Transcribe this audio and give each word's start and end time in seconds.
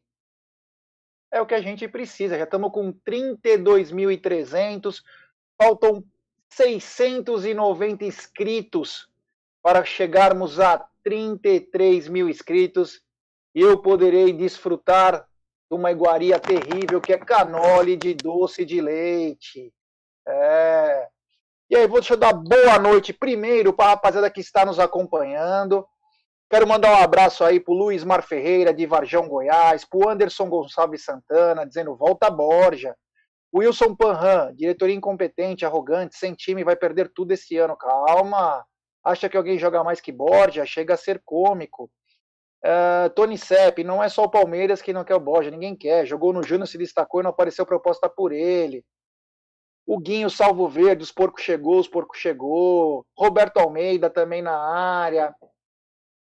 é 1.31 1.39
o 1.41 1.45
que 1.45 1.53
a 1.53 1.61
gente 1.61 1.87
precisa. 1.87 2.35
Já 2.37 2.45
estamos 2.45 2.71
com 2.71 2.91
32.300, 2.93 5.03
faltam 5.61 6.03
690 6.49 8.05
inscritos 8.05 9.07
para 9.61 9.85
chegarmos 9.85 10.59
a 10.59 10.83
33 11.03 12.07
mil 12.07 12.27
inscritos 12.29 13.03
e 13.53 13.61
eu 13.61 13.79
poderei 13.81 14.33
desfrutar 14.33 15.28
de 15.69 15.75
uma 15.75 15.91
iguaria 15.91 16.39
terrível 16.39 16.99
que 16.99 17.13
é 17.13 17.17
canole 17.17 17.95
de 17.95 18.15
doce 18.15 18.65
de 18.65 18.81
leite. 18.81 19.71
É... 20.27 21.07
E 21.69 21.75
aí, 21.75 21.87
vou 21.87 21.99
deixar 21.99 22.15
dar 22.15 22.33
boa 22.33 22.79
noite 22.79 23.13
primeiro 23.13 23.71
para 23.71 23.85
a 23.85 23.89
rapaziada 23.89 24.31
que 24.31 24.41
está 24.41 24.65
nos 24.65 24.79
acompanhando. 24.79 25.85
Quero 26.49 26.67
mandar 26.67 26.91
um 26.91 27.03
abraço 27.03 27.43
aí 27.43 27.59
pro 27.59 27.75
Luiz 27.75 28.03
Mar 28.03 28.23
Ferreira, 28.23 28.73
de 28.73 28.87
Varjão, 28.87 29.27
Goiás, 29.27 29.85
pro 29.85 30.09
Anderson 30.09 30.49
Gonçalves 30.49 31.05
Santana, 31.05 31.67
dizendo 31.67 31.95
volta 31.95 32.27
Borja. 32.31 32.95
Wilson 33.53 33.95
Panran, 33.95 34.55
diretoria 34.55 34.95
incompetente, 34.95 35.63
arrogante, 35.63 36.15
sem 36.15 36.33
time, 36.33 36.63
vai 36.63 36.75
perder 36.75 37.11
tudo 37.13 37.33
esse 37.33 37.55
ano. 37.57 37.77
Calma. 37.77 38.65
Acha 39.03 39.29
que 39.29 39.37
alguém 39.37 39.59
joga 39.59 39.83
mais 39.83 40.01
que 40.01 40.11
Borja? 40.11 40.65
Chega 40.65 40.95
a 40.95 40.97
ser 40.97 41.21
cômico. 41.23 41.91
Uh, 42.63 43.09
Tony 43.15 43.37
Sepp, 43.37 43.83
não 43.83 44.03
é 44.03 44.09
só 44.09 44.23
o 44.23 44.29
Palmeiras 44.29 44.81
que 44.81 44.91
não 44.91 45.05
quer 45.05 45.15
o 45.15 45.19
Borja, 45.19 45.49
ninguém 45.49 45.75
quer. 45.75 46.05
Jogou 46.05 46.33
no 46.33 46.43
Júnior, 46.43 46.67
se 46.67 46.77
destacou 46.77 47.21
e 47.21 47.23
não 47.23 47.29
apareceu 47.29 47.65
proposta 47.65 48.09
por 48.09 48.31
ele. 48.31 48.83
O 49.85 49.97
Guinho 49.97 50.29
Salvo 50.29 50.67
Verde, 50.67 51.03
os 51.03 51.11
porcos 51.11 51.43
chegou, 51.43 51.79
os 51.79 51.87
porcos 51.87 52.19
chegou. 52.19 53.05
Roberto 53.17 53.57
Almeida 53.57 54.09
também 54.09 54.41
na 54.41 54.55
área. 54.55 55.33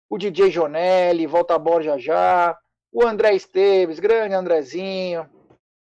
O 0.09 0.17
DJ 0.17 0.49
Jonelli, 0.49 1.27
volta 1.27 1.55
a 1.55 1.59
Borja 1.59 1.97
já. 1.97 2.57
O 2.91 3.05
André 3.05 3.35
Esteves, 3.35 3.99
grande 3.99 4.33
Andrezinho. 4.33 5.29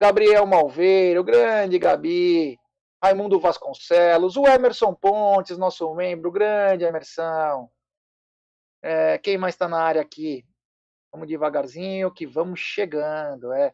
Gabriel 0.01 0.47
Malveiro, 0.47 1.23
grande 1.23 1.79
Gabi. 1.79 2.59
Raimundo 3.03 3.39
Vasconcelos. 3.39 4.37
O 4.37 4.47
Emerson 4.47 4.95
Pontes, 4.95 5.59
nosso 5.59 5.93
membro, 5.95 6.33
grande 6.33 6.85
Emerson. 6.85 7.69
É, 8.83 9.19
quem 9.19 9.37
mais 9.37 9.55
está 9.55 9.69
na 9.69 9.81
área 9.81 10.01
aqui? 10.01 10.45
Vamos 11.13 11.29
devagarzinho 11.29 12.13
que 12.13 12.27
vamos 12.27 12.61
chegando. 12.61 13.53
É. 13.53 13.73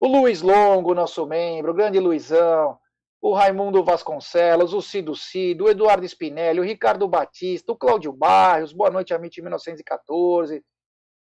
O 0.00 0.06
Luiz 0.06 0.42
Longo, 0.42 0.94
nosso 0.94 1.26
membro, 1.26 1.72
o 1.72 1.74
grande 1.74 1.98
Luizão, 1.98 2.78
o 3.20 3.32
Raimundo 3.32 3.82
Vasconcelos, 3.82 4.74
o 4.74 4.82
Cido 4.82 5.16
Cido, 5.16 5.64
o 5.64 5.68
Eduardo 5.70 6.04
Spinelli, 6.04 6.60
o 6.60 6.64
Ricardo 6.64 7.08
Batista, 7.08 7.72
o 7.72 7.76
Cláudio 7.76 8.12
Barrios, 8.12 8.72
boa 8.72 8.90
noite, 8.90 9.14
Amit 9.14 9.40
1914. 9.40 10.62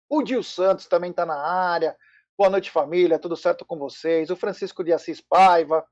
O 0.08 0.22
Dil 0.22 0.42
Santos 0.42 0.86
também 0.86 1.10
está 1.10 1.26
na 1.26 1.36
área. 1.36 1.96
Boa 2.38 2.48
noite, 2.48 2.70
família, 2.70 3.18
tudo 3.18 3.36
certo 3.36 3.64
com 3.66 3.76
vocês? 3.76 4.30
O 4.30 4.36
Francisco 4.36 4.82
de 4.82 4.92
Assis 4.92 5.20
Paiva, 5.20 5.84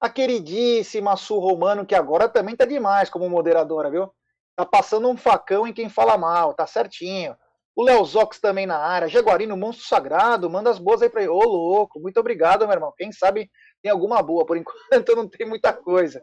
a 0.00 0.08
queridíssima 0.08 1.16
Su 1.16 1.38
Romano, 1.38 1.84
que 1.84 1.94
agora 1.94 2.28
também 2.28 2.54
está 2.54 2.64
demais 2.64 3.10
como 3.10 3.28
moderadora, 3.28 3.90
viu? 3.90 4.12
Tá 4.56 4.66
passando 4.66 5.08
um 5.08 5.16
facão 5.16 5.66
em 5.66 5.72
quem 5.72 5.88
fala 5.88 6.18
mal, 6.18 6.54
tá 6.54 6.66
certinho. 6.66 7.36
O 7.74 7.82
Léo 7.82 8.04
Zox 8.04 8.38
também 8.38 8.66
na 8.66 8.76
área. 8.76 9.08
Jaguarino, 9.08 9.56
monstro 9.56 9.86
sagrado, 9.86 10.50
manda 10.50 10.70
as 10.70 10.78
boas 10.78 11.00
aí 11.00 11.08
pra 11.08 11.22
ele. 11.22 11.30
Ô, 11.30 11.42
louco, 11.42 11.98
muito 11.98 12.20
obrigado, 12.20 12.66
meu 12.66 12.74
irmão. 12.74 12.92
Quem 12.96 13.10
sabe 13.10 13.50
tem 13.82 13.90
alguma 13.90 14.22
boa, 14.22 14.44
por 14.44 14.56
enquanto 14.58 15.16
não 15.16 15.26
tem 15.28 15.46
muita 15.46 15.72
coisa. 15.72 16.22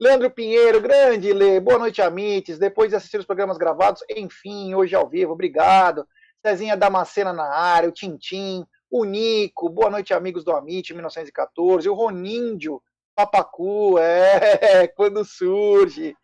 Leandro 0.00 0.30
Pinheiro, 0.30 0.80
grande 0.80 1.32
Lê, 1.32 1.58
boa 1.60 1.78
noite, 1.78 2.02
Amites. 2.02 2.58
Depois 2.58 2.90
de 2.90 2.96
assistir 2.96 3.18
os 3.18 3.26
programas 3.26 3.56
gravados, 3.56 4.02
enfim, 4.10 4.74
hoje 4.74 4.94
ao 4.94 5.08
vivo, 5.08 5.32
obrigado. 5.32 6.06
Cezinha 6.44 6.76
Damascena 6.76 7.32
na 7.32 7.48
área, 7.54 7.88
o 7.88 7.92
Tintim, 7.92 8.66
o 8.90 9.04
Nico, 9.04 9.70
boa 9.70 9.88
noite, 9.88 10.12
amigos 10.12 10.44
do 10.44 10.52
Amit 10.52 10.92
1914, 10.92 11.88
o 11.88 11.94
Roníndio, 11.94 12.82
Papacu, 13.14 13.98
é, 13.98 14.86
quando 14.94 15.24
surge. 15.24 16.14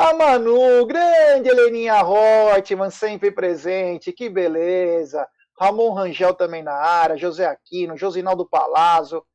A 0.00 0.14
Manu, 0.14 0.86
grande 0.86 1.48
Heleninha 1.48 2.00
Reutemann, 2.04 2.88
sempre 2.88 3.32
presente, 3.32 4.12
que 4.12 4.30
beleza. 4.30 5.26
Ramon 5.58 5.92
Rangel 5.92 6.32
também 6.34 6.62
na 6.62 6.72
área, 6.72 7.18
José 7.18 7.44
Aquino, 7.44 7.96
Josinaldo 7.96 8.48
Palazzo, 8.48 9.26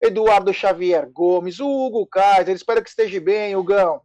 Eduardo 0.00 0.54
Xavier 0.54 1.10
Gomes, 1.10 1.58
o 1.58 1.66
Hugo 1.68 2.06
Kaiser, 2.06 2.54
espero 2.54 2.80
que 2.80 2.88
esteja 2.88 3.20
bem, 3.20 3.56
Hugão. 3.56 4.00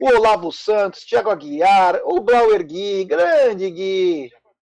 O 0.00 0.08
Olavo 0.08 0.50
Santos, 0.50 1.04
Thiago 1.04 1.30
Aguiar, 1.30 2.00
o 2.04 2.18
Blauer 2.18 2.66
Gui, 2.66 3.04
grande 3.04 3.70
Gui. 3.70 4.32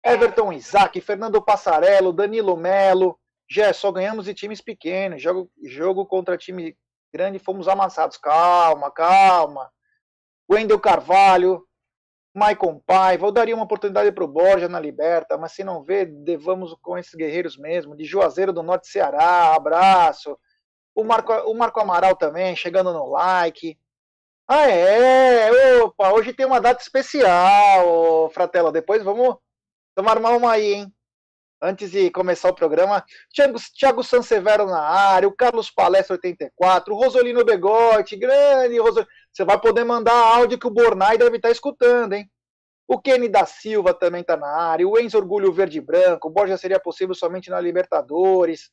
Everton 0.04 0.52
Isaac, 0.52 1.00
Fernando 1.00 1.40
Passarello, 1.40 2.12
Danilo 2.12 2.56
Melo. 2.56 3.16
Já 3.48 3.72
só 3.72 3.92
ganhamos 3.92 4.24
de 4.24 4.34
times 4.34 4.60
pequenos. 4.60 5.22
Jogo, 5.22 5.48
jogo 5.62 6.04
contra 6.04 6.36
time 6.36 6.76
grande, 7.14 7.38
fomos 7.38 7.68
amassados. 7.68 8.16
Calma, 8.16 8.90
calma. 8.90 9.70
Wendel 10.50 10.78
Carvalho, 10.80 11.66
Maicon 12.34 12.80
Paiva, 12.86 13.26
eu 13.26 13.32
daria 13.32 13.54
uma 13.54 13.64
oportunidade 13.64 14.10
para 14.10 14.24
o 14.24 14.28
Borja 14.28 14.68
na 14.68 14.80
Liberta, 14.80 15.36
mas 15.36 15.52
se 15.52 15.62
não 15.62 15.82
vê, 15.82 16.06
devamos 16.06 16.74
com 16.80 16.96
esses 16.96 17.14
guerreiros 17.14 17.58
mesmo, 17.58 17.94
de 17.94 18.04
Juazeiro 18.04 18.52
do 18.52 18.62
Norte 18.62 18.88
Ceará, 18.88 19.54
abraço. 19.54 20.38
O 20.94 21.04
Marco, 21.04 21.32
o 21.32 21.54
Marco 21.54 21.80
Amaral 21.80 22.16
também, 22.16 22.56
chegando 22.56 22.92
no 22.92 23.10
like. 23.10 23.78
Ah, 24.48 24.68
é, 24.68 25.82
opa, 25.82 26.12
hoje 26.12 26.32
tem 26.32 26.46
uma 26.46 26.60
data 26.60 26.82
especial, 26.82 28.30
Fratela, 28.30 28.72
depois 28.72 29.02
vamos, 29.02 29.36
armar 29.96 30.36
uma 30.36 30.52
aí, 30.52 30.74
hein? 30.74 30.94
Antes 31.60 31.92
de 31.92 32.10
começar 32.10 32.48
o 32.50 32.54
programa, 32.54 33.04
Thiago, 33.32 33.58
Thiago 33.78 34.02
Sansevero 34.02 34.66
na 34.66 34.80
área, 34.80 35.28
o 35.28 35.36
Carlos 35.36 35.70
Palestra 35.70 36.16
84, 36.16 36.92
o 36.92 36.98
Rosolino 36.98 37.44
Begotti, 37.44 38.16
grande 38.16 38.78
Rosolino. 38.78 39.08
Você 39.32 39.44
vai 39.44 39.58
poder 39.58 39.84
mandar 39.84 40.12
áudio 40.12 40.58
que 40.58 40.66
o 40.66 40.70
Bornai 40.70 41.16
deve 41.16 41.36
estar 41.36 41.50
escutando, 41.50 42.12
hein? 42.12 42.30
O 42.86 43.00
Kenny 43.00 43.28
da 43.28 43.46
Silva 43.46 43.94
também 43.94 44.20
está 44.20 44.36
na 44.36 44.48
área. 44.48 44.86
O 44.86 44.98
Enzo 44.98 45.16
Orgulho 45.16 45.52
Verde 45.52 45.80
Branco. 45.80 46.28
O 46.28 46.30
Borja 46.30 46.58
seria 46.58 46.78
possível 46.78 47.14
somente 47.14 47.48
na 47.48 47.58
Libertadores. 47.58 48.70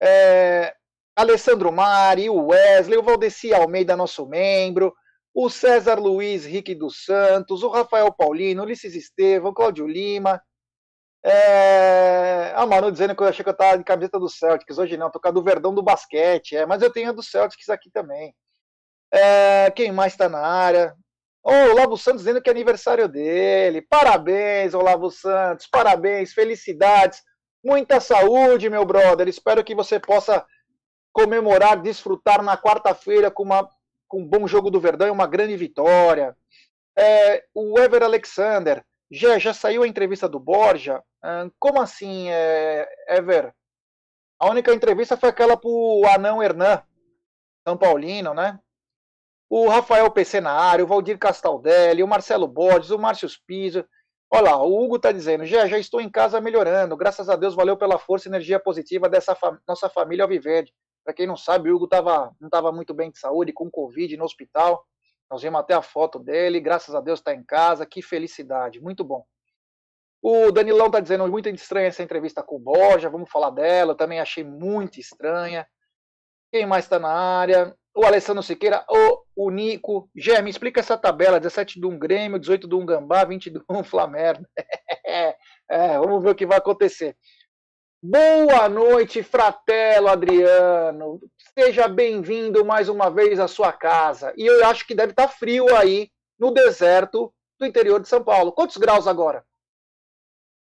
É... 0.00 0.72
Alessandro 1.16 1.72
Mari, 1.72 2.30
o 2.30 2.46
Wesley, 2.46 2.96
o 2.96 3.02
Valdeci 3.02 3.52
Almeida, 3.52 3.96
nosso 3.96 4.24
membro, 4.26 4.94
o 5.34 5.50
César 5.50 5.98
Luiz 5.98 6.46
Rique 6.46 6.74
dos 6.74 7.04
Santos, 7.04 7.62
o 7.62 7.68
Rafael 7.68 8.12
Paulino, 8.12 8.62
Ulisses 8.62 8.94
Estevam, 8.94 9.52
Cláudio 9.52 9.86
Lima. 9.86 10.40
É... 11.24 12.52
A 12.54 12.64
Manu 12.66 12.92
dizendo 12.92 13.16
que 13.16 13.22
eu 13.22 13.26
achei 13.26 13.42
que 13.42 13.48
eu 13.48 13.52
estava 13.52 13.76
de 13.76 13.84
camiseta 13.84 14.18
do 14.18 14.28
Celtics. 14.28 14.78
Hoje 14.78 14.96
não, 14.96 15.10
tô 15.10 15.20
com 15.20 15.28
a 15.28 15.32
do 15.32 15.42
Verdão 15.42 15.74
do 15.74 15.82
basquete. 15.82 16.56
É, 16.56 16.64
mas 16.64 16.82
eu 16.82 16.92
tenho 16.92 17.10
a 17.10 17.12
do 17.12 17.22
Celtics 17.22 17.68
aqui 17.68 17.90
também. 17.90 18.32
É... 19.12 19.70
Quem 19.72 19.92
mais 19.92 20.12
está 20.12 20.28
na 20.28 20.40
área? 20.40 20.94
O 21.42 21.52
Olavo 21.52 21.96
Santos 21.96 22.20
dizendo 22.20 22.42
que 22.42 22.50
é 22.50 22.52
aniversário 22.52 23.08
dele. 23.08 23.82
Parabéns, 23.82 24.74
Olavo 24.74 25.10
Santos. 25.10 25.66
Parabéns, 25.66 26.32
felicidades. 26.32 27.22
Muita 27.64 28.00
saúde, 28.00 28.70
meu 28.70 28.84
brother. 28.84 29.28
Espero 29.28 29.64
que 29.64 29.74
você 29.74 29.98
possa 29.98 30.44
comemorar, 31.12 31.80
desfrutar 31.80 32.42
na 32.42 32.56
quarta-feira 32.56 33.30
com, 33.30 33.42
uma, 33.42 33.68
com 34.06 34.20
um 34.20 34.26
bom 34.26 34.46
jogo 34.46 34.70
do 34.70 34.80
Verdão 34.80 35.08
e 35.08 35.10
uma 35.10 35.26
grande 35.26 35.56
vitória. 35.56 36.36
É, 36.96 37.44
o 37.54 37.78
Ever 37.78 38.02
Alexander, 38.02 38.84
já, 39.10 39.38
já 39.38 39.52
saiu 39.52 39.82
a 39.82 39.88
entrevista 39.88 40.28
do 40.28 40.38
Borja? 40.38 41.02
como 41.58 41.80
assim, 41.80 42.30
é, 42.30 42.88
Ever? 43.08 43.52
A 44.38 44.48
única 44.48 44.72
entrevista 44.72 45.18
foi 45.18 45.28
aquela 45.28 45.56
pro 45.56 46.02
Anão 46.06 46.42
Hernan, 46.42 46.82
São 47.66 47.76
Paulino, 47.76 48.32
né? 48.32 48.58
O 49.50 49.68
Rafael 49.68 50.06
área, 50.46 50.84
o 50.84 50.86
Valdir 50.86 51.18
Castaldelli, 51.18 52.04
o 52.04 52.08
Marcelo 52.08 52.46
Borges, 52.46 52.92
o 52.92 52.98
Márcio 52.98 53.28
Piso. 53.44 53.84
Olha 54.32 54.52
lá, 54.52 54.62
o 54.62 54.80
Hugo 54.80 54.94
está 54.94 55.10
dizendo, 55.10 55.44
já, 55.44 55.66
já 55.66 55.76
estou 55.76 56.00
em 56.00 56.08
casa 56.08 56.40
melhorando, 56.40 56.96
graças 56.96 57.28
a 57.28 57.34
Deus, 57.34 57.56
valeu 57.56 57.76
pela 57.76 57.98
força 57.98 58.28
e 58.28 58.30
energia 58.30 58.60
positiva 58.60 59.08
dessa 59.08 59.36
nossa 59.66 59.88
família 59.90 60.24
Alviverde. 60.24 60.72
Para 61.04 61.12
quem 61.12 61.26
não 61.26 61.36
sabe, 61.36 61.68
o 61.68 61.74
Hugo 61.74 61.88
tava, 61.88 62.32
não 62.40 62.46
estava 62.46 62.70
muito 62.70 62.94
bem 62.94 63.10
de 63.10 63.18
saúde, 63.18 63.52
com 63.52 63.68
Covid 63.68 64.16
no 64.16 64.24
hospital. 64.24 64.84
Nós 65.28 65.42
vimos 65.42 65.58
até 65.58 65.74
a 65.74 65.82
foto 65.82 66.20
dele, 66.20 66.60
graças 66.60 66.94
a 66.94 67.00
Deus 67.00 67.18
está 67.18 67.34
em 67.34 67.42
casa, 67.42 67.84
que 67.84 68.00
felicidade, 68.00 68.80
muito 68.80 69.02
bom. 69.02 69.24
O 70.22 70.52
Danilão 70.52 70.86
está 70.86 71.00
dizendo 71.00 71.26
muito 71.26 71.48
estranha 71.48 71.88
essa 71.88 72.04
entrevista 72.04 72.40
com 72.40 72.54
o 72.54 72.60
Borja, 72.60 73.10
vamos 73.10 73.28
falar 73.28 73.50
dela, 73.50 73.92
eu 73.92 73.96
também 73.96 74.20
achei 74.20 74.44
muito 74.44 75.00
estranha. 75.00 75.66
Quem 76.52 76.66
mais 76.66 76.84
está 76.84 77.00
na 77.00 77.10
área? 77.10 77.76
O 77.94 78.04
Alessandro 78.04 78.42
Siqueira, 78.42 78.84
o, 78.88 79.46
o 79.46 79.50
Nico. 79.50 80.08
Gé, 80.14 80.40
me 80.40 80.50
explica 80.50 80.80
essa 80.80 80.96
tabela: 80.96 81.40
17 81.40 81.80
de 81.80 81.86
um 81.86 81.98
Grêmio, 81.98 82.38
18 82.38 82.68
de 82.68 82.74
um 82.74 82.86
Gambá, 82.86 83.24
20 83.24 83.50
de 83.50 83.60
um 83.68 83.82
Flamengo. 83.84 84.46
é, 85.68 85.98
vamos 85.98 86.22
ver 86.22 86.30
o 86.30 86.34
que 86.34 86.46
vai 86.46 86.58
acontecer. 86.58 87.16
Boa 88.02 88.66
noite, 88.66 89.22
fratelo 89.22 90.08
Adriano. 90.08 91.20
Seja 91.58 91.86
bem-vindo 91.86 92.64
mais 92.64 92.88
uma 92.88 93.10
vez 93.10 93.38
à 93.38 93.46
sua 93.46 93.72
casa. 93.72 94.32
E 94.38 94.46
eu 94.46 94.64
acho 94.66 94.86
que 94.86 94.94
deve 94.94 95.12
estar 95.12 95.26
tá 95.26 95.32
frio 95.32 95.76
aí 95.76 96.10
no 96.38 96.50
deserto 96.50 97.30
do 97.58 97.66
interior 97.66 98.00
de 98.00 98.08
São 98.08 98.24
Paulo. 98.24 98.52
Quantos 98.52 98.78
graus 98.78 99.06
agora? 99.06 99.44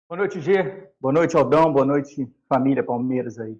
Boa 0.09 0.17
noite, 0.17 0.41
G. 0.41 0.89
Boa 0.99 1.13
noite, 1.13 1.37
Aldão. 1.37 1.71
Boa 1.71 1.85
noite, 1.85 2.29
família 2.49 2.83
Palmeiras 2.83 3.39
aí. 3.39 3.57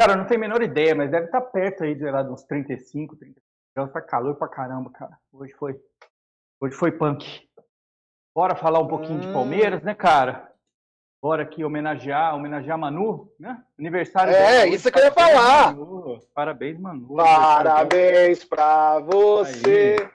Cara, 0.00 0.16
não 0.16 0.24
tenho 0.24 0.40
a 0.40 0.40
menor 0.40 0.62
ideia, 0.62 0.94
mas 0.94 1.10
deve 1.10 1.26
estar 1.26 1.42
tá 1.42 1.46
perto 1.46 1.84
aí 1.84 1.94
de 1.94 2.10
lá 2.10 2.22
uns 2.22 2.42
35, 2.44 3.16
30 3.16 3.38
graus. 3.76 3.92
Tá 3.92 4.00
calor 4.00 4.34
pra 4.34 4.48
caramba, 4.48 4.90
cara. 4.90 5.12
Hoje 5.30 5.52
foi, 5.52 5.78
hoje 6.58 6.74
foi 6.74 6.92
punk. 6.92 7.46
Bora 8.34 8.56
falar 8.56 8.78
um 8.78 8.88
pouquinho 8.88 9.18
hum. 9.18 9.20
de 9.20 9.30
Palmeiras, 9.30 9.82
né, 9.82 9.94
cara? 9.94 10.50
Bora 11.22 11.42
aqui 11.42 11.62
homenagear, 11.62 12.34
homenagear 12.34 12.78
Manu, 12.78 13.30
né? 13.38 13.62
Aniversário 13.78 14.32
É, 14.32 14.66
isso 14.68 14.90
que 14.90 14.98
eu 14.98 15.04
ia 15.04 15.12
falar. 15.12 15.74
Manu. 15.74 16.18
Parabéns, 16.34 16.80
Manu. 16.80 17.16
Parabéns 17.16 18.42
pra 18.42 19.00
você 19.00 19.96
Aí. 20.00 20.08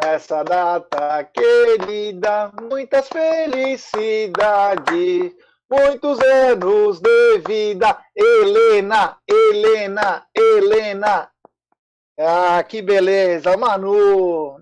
nessa 0.00 0.44
data 0.44 1.24
querida. 1.24 2.52
Muitas 2.70 3.08
felicidades, 3.08 5.34
muitos 5.70 6.20
anos 6.20 7.00
de 7.00 7.38
vida. 7.38 7.98
Helena, 8.14 9.16
Helena, 9.28 10.26
Helena. 10.34 11.30
Ah, 12.18 12.62
que 12.62 12.80
beleza, 12.80 13.56
Manu. 13.56 14.56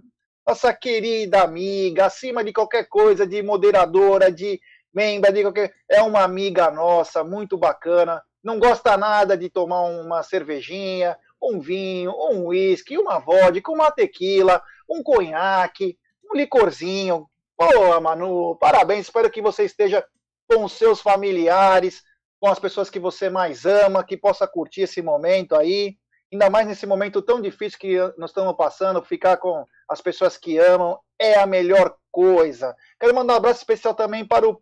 Nossa 0.46 0.72
querida 0.72 1.42
amiga, 1.42 2.06
acima 2.06 2.42
de 2.42 2.52
qualquer 2.52 2.88
coisa, 2.88 3.26
de 3.26 3.42
moderadora, 3.42 4.32
de 4.32 4.60
membro 4.92 5.32
de 5.32 5.42
qualquer. 5.42 5.72
É 5.88 6.02
uma 6.02 6.22
amiga 6.22 6.70
nossa, 6.70 7.22
muito 7.22 7.56
bacana. 7.56 8.22
Não 8.42 8.58
gosta 8.58 8.96
nada 8.96 9.36
de 9.36 9.48
tomar 9.48 9.82
uma 9.82 10.22
cervejinha, 10.22 11.16
um 11.40 11.60
vinho, 11.60 12.12
um 12.30 12.46
uísque, 12.46 12.98
uma 12.98 13.18
vodka, 13.18 13.70
uma 13.70 13.90
tequila, 13.90 14.60
um 14.88 15.02
conhaque, 15.02 15.96
um 16.24 16.36
licorzinho. 16.36 17.28
Pô, 17.56 18.00
Manu, 18.00 18.56
parabéns. 18.56 19.06
Espero 19.06 19.30
que 19.30 19.40
você 19.40 19.64
esteja 19.64 20.04
com 20.48 20.64
os 20.64 20.72
seus 20.72 21.00
familiares, 21.00 22.02
com 22.40 22.48
as 22.48 22.58
pessoas 22.58 22.90
que 22.90 22.98
você 22.98 23.30
mais 23.30 23.64
ama, 23.64 24.04
que 24.04 24.16
possa 24.16 24.46
curtir 24.46 24.82
esse 24.82 25.00
momento 25.00 25.54
aí. 25.54 25.96
Ainda 26.32 26.48
mais 26.48 26.66
nesse 26.66 26.86
momento 26.86 27.20
tão 27.20 27.40
difícil 27.40 27.78
que 27.78 27.98
nós 28.16 28.30
estamos 28.30 28.56
passando, 28.56 29.02
ficar 29.02 29.36
com 29.36 29.66
as 29.88 30.00
pessoas 30.00 30.36
que 30.36 30.58
amam 30.58 30.98
é 31.18 31.38
a 31.38 31.46
melhor 31.46 31.94
coisa. 32.10 32.74
Quero 32.98 33.14
mandar 33.14 33.34
um 33.34 33.36
abraço 33.36 33.60
especial 33.60 33.94
também 33.94 34.26
para 34.26 34.48
o 34.48 34.60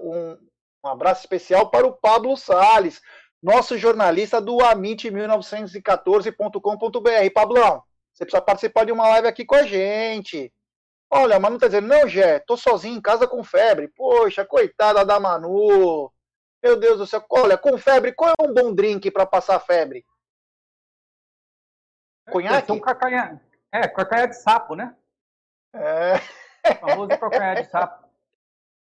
um, 0.00 0.36
um 0.84 0.88
abraço 0.88 1.22
especial 1.22 1.70
para 1.70 1.86
o 1.86 1.92
Pablo 1.92 2.36
Sales, 2.36 3.00
nosso 3.42 3.78
jornalista 3.78 4.40
do 4.40 4.58
amit1914.com.br. 4.58 7.32
Pablão, 7.34 7.82
você 8.12 8.24
precisa 8.24 8.42
participar 8.42 8.84
de 8.84 8.92
uma 8.92 9.08
live 9.08 9.26
aqui 9.26 9.44
com 9.44 9.54
a 9.54 9.64
gente. 9.64 10.52
Olha, 11.16 11.36
a 11.36 11.38
Manu 11.38 11.60
tá 11.60 11.66
dizendo, 11.66 11.86
não, 11.86 12.08
Jé, 12.08 12.40
tô 12.40 12.56
sozinho 12.56 12.96
em 12.96 13.00
casa 13.00 13.24
com 13.24 13.44
febre. 13.44 13.86
Poxa, 13.86 14.44
coitada 14.44 15.04
da 15.04 15.20
Manu. 15.20 16.12
Meu 16.60 16.76
Deus 16.76 16.98
do 16.98 17.06
céu. 17.06 17.24
Olha, 17.30 17.56
com 17.56 17.78
febre, 17.78 18.12
qual 18.12 18.32
é 18.36 18.42
um 18.42 18.52
bom 18.52 18.74
drink 18.74 19.08
para 19.12 19.24
passar 19.24 19.60
febre? 19.60 20.04
Conhaque? 22.32 22.72
É, 22.72 22.80
cacanha... 22.80 23.40
é, 23.70 23.86
cacanha 23.86 24.26
de 24.26 24.34
sapo, 24.34 24.74
né? 24.74 24.96
É. 25.72 26.14
O 26.68 26.74
famoso 26.80 27.08
cacanha 27.10 27.62
de 27.62 27.70
sapo. 27.70 28.08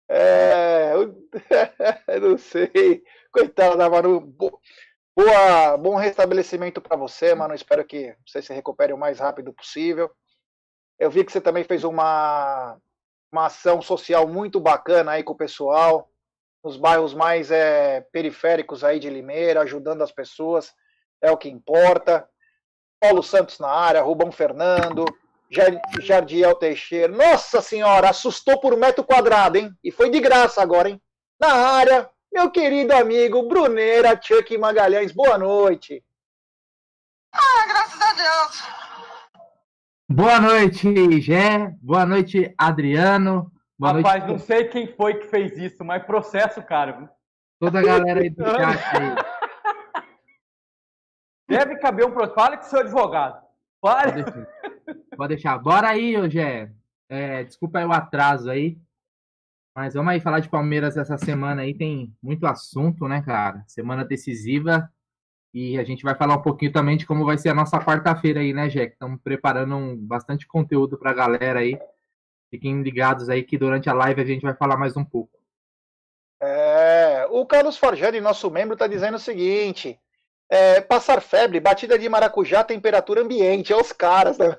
É, 0.09 0.93
eu 0.95 1.29
não 2.31 2.39
sei. 2.39 3.03
Coitada 3.33 3.77
da 3.77 3.91
Manu. 3.91 4.21
Boa, 4.21 5.77
bom 5.77 5.97
restabelecimento 5.97 6.81
para 6.81 6.97
você, 6.97 7.35
mano. 7.35 7.53
Espero 7.53 7.85
que 7.85 8.17
você 8.25 8.41
se 8.41 8.55
recupere 8.55 8.93
o 8.93 8.99
mais 8.99 9.19
rápido 9.19 9.53
possível. 9.53 10.09
Eu 11.03 11.11
vi 11.11 11.25
que 11.25 11.33
você 11.33 11.41
também 11.41 11.65
fez 11.65 11.83
uma, 11.83 12.77
uma 13.33 13.47
ação 13.47 13.83
social 13.83 14.29
muito 14.29 14.61
bacana 14.61 15.11
aí 15.11 15.25
com 15.25 15.33
o 15.33 15.37
pessoal, 15.37 16.09
nos 16.63 16.77
bairros 16.77 17.13
mais 17.13 17.51
é, 17.51 18.03
periféricos 18.13 18.85
aí 18.85 19.01
de 19.01 19.11
Limeira, 19.11 19.63
ajudando 19.63 20.03
as 20.03 20.13
pessoas, 20.13 20.73
é 21.21 21.29
o 21.29 21.37
que 21.37 21.49
importa. 21.49 22.25
Paulo 23.01 23.21
Santos 23.21 23.59
na 23.59 23.69
área, 23.69 24.01
Rubão 24.01 24.31
Fernando, 24.31 25.05
Jardiel 26.01 26.55
Teixeira. 26.55 27.13
Nossa 27.13 27.61
senhora, 27.61 28.11
assustou 28.11 28.61
por 28.61 28.77
metro 28.77 29.03
quadrado, 29.03 29.59
hein? 29.59 29.77
E 29.83 29.91
foi 29.91 30.09
de 30.09 30.21
graça 30.21 30.63
agora, 30.63 30.89
hein? 30.89 31.03
Na 31.37 31.53
área, 31.53 32.09
meu 32.33 32.49
querido 32.49 32.95
amigo 32.95 33.43
Bruneira 33.49 34.17
Chuck 34.23 34.57
Magalhães. 34.57 35.11
Boa 35.11 35.37
noite. 35.37 36.01
Ah, 37.33 37.67
graças 37.67 38.01
a 38.01 38.13
Deus. 38.13 38.82
Boa 40.09 40.41
noite, 40.41 41.21
Gé. 41.21 41.75
Boa 41.81 42.05
noite, 42.05 42.55
Adriano. 42.59 43.51
Boa 43.79 43.95
Rapaz, 43.95 44.25
noite... 44.25 44.33
não 44.33 44.39
sei 44.39 44.65
quem 44.65 44.87
foi 44.95 45.15
que 45.15 45.27
fez 45.27 45.57
isso, 45.57 45.85
mas 45.85 46.05
processo, 46.05 46.63
cara. 46.63 47.11
Toda 47.59 47.81
a 47.81 47.83
galera 47.83 48.21
aí 48.21 48.31
do 48.31 48.45
chat 48.45 48.97
aí. 48.97 49.15
Deve 51.49 51.77
caber 51.77 52.07
um 52.07 52.11
processo. 52.11 52.35
Fale 52.35 52.57
com 52.57 52.65
o 52.65 52.67
seu 52.67 52.81
advogado. 52.81 53.43
Fale. 53.81 54.25
Pode 55.17 55.35
deixar. 55.35 55.59
Bora 55.59 55.89
aí, 55.89 56.31
Gé. 56.31 56.73
É, 57.09 57.45
desculpa 57.45 57.79
aí 57.79 57.85
o 57.85 57.93
atraso 57.93 58.51
aí. 58.51 58.79
Mas 59.75 59.95
vamos 59.95 60.13
aí 60.13 60.21
falar 60.21 60.41
de 60.41 60.49
Palmeiras 60.49 60.97
essa 60.97 61.17
semana 61.17 61.63
aí. 61.63 61.75
Tem 61.75 62.15
muito 62.23 62.47
assunto, 62.47 63.09
né, 63.09 63.23
cara? 63.23 63.65
Semana 63.67 64.05
decisiva. 64.05 64.91
E 65.55 65.79
a 65.79 65.85
gente 65.85 66.03
vai 66.03 66.15
falar 66.15 66.37
um 66.37 66.43
pouquinho 66.43 66.73
também 66.73 66.97
de 66.97 67.05
como 67.05 67.27
vai 67.27 67.37
ser 67.37 67.51
a 67.51 67.55
nossa 67.55 67.79
quarta-feira 67.79 68.41
aí, 68.41 68.55
né, 68.55 68.71
Jé? 68.71 68.85
Estamos 68.85 69.21
preparando 69.23 69.77
um, 69.77 69.97
bastante 69.97 70.47
conteúdo 70.47 70.97
para 70.97 71.11
a 71.11 71.15
galera 71.15 71.61
aí. 71.61 71.79
Fiquem 72.51 72.83
ligados 72.83 73.29
aí 73.29 73.43
que 73.43 73.59
durante 73.59 73.91
a 73.91 73.93
live 73.93 74.21
a 74.21 74.25
gente 74.25 74.43
vai 74.43 74.55
falar 74.55 74.79
mais 74.79 74.97
um 74.97 75.05
pouco. 75.05 75.39
É, 76.41 77.27
o 77.31 77.45
Carlos 77.47 77.77
Forjani, 77.77 78.21
nosso 78.21 78.51
membro, 78.51 78.73
está 78.75 78.87
dizendo 78.87 79.17
o 79.17 79.21
seguinte: 79.21 80.01
é, 80.51 80.81
passar 80.81 81.21
febre, 81.21 81.61
batida 81.61 81.99
de 81.99 82.09
maracujá, 82.09 82.65
temperatura 82.65 83.21
ambiente. 83.21 83.73
É 83.73 83.77
os 83.77 83.93
caras. 83.93 84.39
Né? 84.39 84.57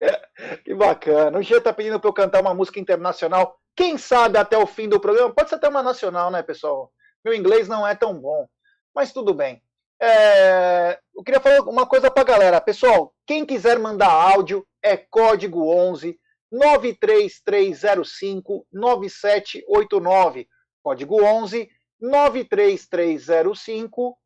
que 0.64 0.74
bacana. 0.74 1.38
O 1.38 1.42
G 1.42 1.60
tá 1.60 1.72
pedindo 1.72 1.98
para 1.98 2.08
eu 2.08 2.14
cantar 2.14 2.40
uma 2.40 2.54
música 2.54 2.78
internacional. 2.78 3.58
Quem 3.76 3.98
sabe 3.98 4.38
até 4.38 4.56
o 4.56 4.66
fim 4.66 4.88
do 4.88 5.00
programa? 5.00 5.34
Pode 5.34 5.48
ser 5.48 5.56
até 5.56 5.68
uma 5.68 5.82
nacional, 5.82 6.30
né, 6.30 6.42
pessoal? 6.42 6.92
Meu 7.24 7.34
inglês 7.34 7.68
não 7.68 7.86
é 7.86 7.94
tão 7.94 8.18
bom. 8.18 8.48
Mas 8.94 9.12
tudo 9.12 9.34
bem. 9.34 9.60
É, 10.00 10.98
eu 11.14 11.22
queria 11.22 11.40
falar 11.40 11.60
uma 11.62 11.86
coisa 11.86 12.10
para 12.10 12.22
a 12.22 12.26
galera. 12.26 12.58
Pessoal, 12.60 13.14
quem 13.26 13.44
quiser 13.44 13.78
mandar 13.78 14.10
áudio 14.10 14.66
é 14.82 14.96
código 14.96 15.68
11 15.68 16.18
93305 16.50 18.66
9789. 18.72 20.48
Código 20.82 21.22
11 21.22 21.70
93305 22.00 24.16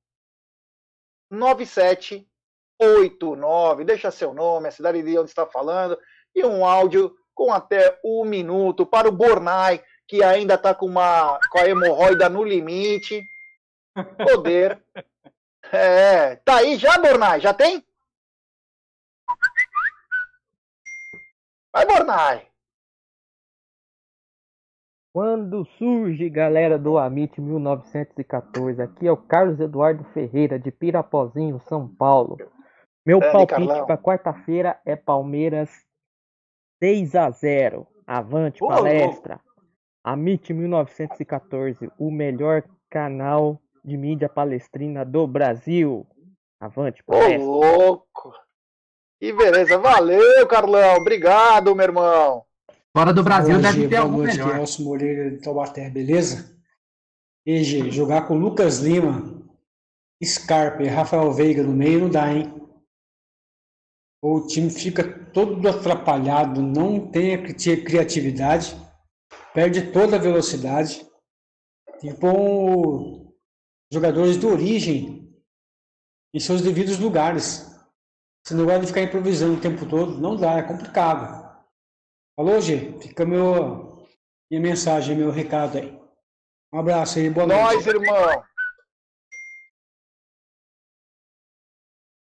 9789. 1.30 3.84
Deixa 3.84 4.12
seu 4.12 4.32
nome, 4.32 4.68
a 4.68 4.70
cidade 4.70 5.02
de 5.02 5.18
onde 5.18 5.30
está 5.30 5.44
falando 5.44 5.98
e 6.34 6.42
um 6.44 6.64
áudio 6.64 7.14
com 7.34 7.52
até 7.52 7.98
um 8.04 8.24
minuto 8.24 8.86
para 8.86 9.08
o 9.08 9.12
Bornai, 9.12 9.82
que 10.06 10.22
ainda 10.22 10.54
está 10.54 10.72
com, 10.74 10.86
uma, 10.86 11.38
com 11.50 11.58
a 11.58 11.68
hemorroida 11.68 12.28
no 12.28 12.44
limite. 12.44 13.26
Poder. 14.18 14.82
É, 15.72 16.36
tá 16.36 16.56
aí 16.56 16.76
já, 16.76 16.98
Bornai? 16.98 17.40
Já 17.40 17.54
tem? 17.54 17.84
Vai, 21.72 21.86
Bornai! 21.86 22.46
Quando 25.12 25.64
surge, 25.78 26.28
galera 26.28 26.76
do 26.76 26.98
Amit 26.98 27.40
1914, 27.40 28.82
aqui 28.82 29.06
é 29.06 29.12
o 29.12 29.16
Carlos 29.16 29.60
Eduardo 29.60 30.02
Ferreira, 30.12 30.58
de 30.58 30.72
Pirapozinho, 30.72 31.60
São 31.68 31.88
Paulo. 31.88 32.36
Meu 33.06 33.20
palpite 33.20 33.86
para 33.86 33.96
quarta-feira 33.96 34.80
é 34.84 34.96
Palmeiras 34.96 35.70
6 36.82 37.14
a 37.14 37.30
0. 37.30 37.86
Avante, 38.06 38.62
Ô, 38.62 38.68
palestra. 38.68 39.40
Amit 40.02 40.52
1914, 40.52 41.90
o 41.98 42.10
melhor 42.10 42.64
canal 42.90 43.60
de 43.84 43.96
mídia 43.96 44.28
palestrina 44.28 45.04
do 45.04 45.26
Brasil. 45.26 46.06
Avante, 46.60 47.02
Ô, 47.06 47.12
palestra. 47.12 47.38
louco! 47.38 48.32
Que 49.20 49.32
beleza, 49.32 49.78
valeu, 49.78 50.46
Carlão. 50.46 50.96
Obrigado, 50.96 51.74
meu 51.74 51.84
irmão. 51.84 52.44
Fora 52.96 53.12
do 53.12 53.22
Brasil 53.22 53.56
Hoje, 53.56 53.62
deve 53.62 53.88
ter 53.88 53.96
algum 53.96 54.18
noite, 54.18 54.38
melhor. 54.38 54.56
Elcio 54.56 54.84
Moreira 54.84 55.30
de 55.30 55.38
Taubaté, 55.42 55.90
beleza? 55.90 56.56
EG, 57.46 57.90
jogar 57.90 58.26
com 58.26 58.34
Lucas 58.38 58.78
Lima, 58.78 59.42
Scarpa 60.24 60.82
e 60.82 60.86
Rafael 60.88 61.30
Veiga 61.32 61.62
no 61.62 61.72
meio 61.72 62.00
não 62.00 62.10
dá, 62.10 62.32
hein? 62.32 62.52
O 64.22 64.46
time 64.46 64.70
fica 64.70 65.02
todo 65.32 65.68
atrapalhado, 65.68 66.62
não 66.62 67.10
tem 67.10 67.34
a 67.34 67.42
cri- 67.42 67.84
criatividade, 67.84 68.74
perde 69.52 69.92
toda 69.92 70.16
a 70.16 70.20
velocidade. 70.20 71.04
Tem 72.00 72.14
que 72.14 72.20
pôr 72.20 73.23
jogadores 73.94 74.38
de 74.38 74.46
origem 74.46 75.32
em 76.34 76.40
seus 76.40 76.60
devidos 76.60 76.98
lugares. 76.98 77.70
Esse 78.44 78.54
negócio 78.54 78.82
de 78.82 78.86
ficar 78.88 79.02
improvisando 79.02 79.54
o 79.54 79.60
tempo 79.60 79.88
todo, 79.88 80.18
não 80.18 80.36
dá, 80.36 80.58
é 80.58 80.62
complicado. 80.62 81.44
Falou, 82.36 82.60
G? 82.60 83.00
Fica 83.00 83.24
meu, 83.24 84.06
minha 84.50 84.60
mensagem, 84.60 85.16
meu 85.16 85.30
recado 85.30 85.78
aí. 85.78 85.98
Um 86.72 86.78
abraço 86.80 87.20
aí, 87.20 87.30
boa 87.30 87.46
noite. 87.46 87.62
Nós, 87.62 87.86
irmão. 87.86 88.44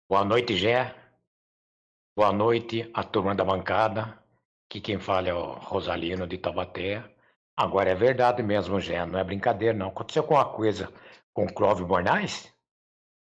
Boa 0.09 0.25
noite, 0.25 0.57
Gé. 0.57 0.93
Boa 2.15 2.31
noite, 2.31 2.91
a 2.93 3.03
turma 3.03 3.33
da 3.33 3.43
bancada. 3.43 4.21
Aqui 4.69 4.81
quem 4.81 4.99
fala 4.99 5.29
é 5.29 5.33
o 5.33 5.53
Rosalino 5.53 6.27
de 6.27 6.37
Taubaté. 6.37 7.03
Agora 7.55 7.89
é 7.89 7.95
verdade 7.95 8.43
mesmo, 8.43 8.79
Gé, 8.79 9.05
não 9.05 9.17
é 9.17 9.23
brincadeira, 9.23 9.73
não. 9.73 9.87
Aconteceu 9.87 10.23
alguma 10.23 10.45
coisa 10.45 10.93
com 11.33 11.45
o 11.45 11.53
Clóvis 11.53 11.85
Bornais? 11.85 12.53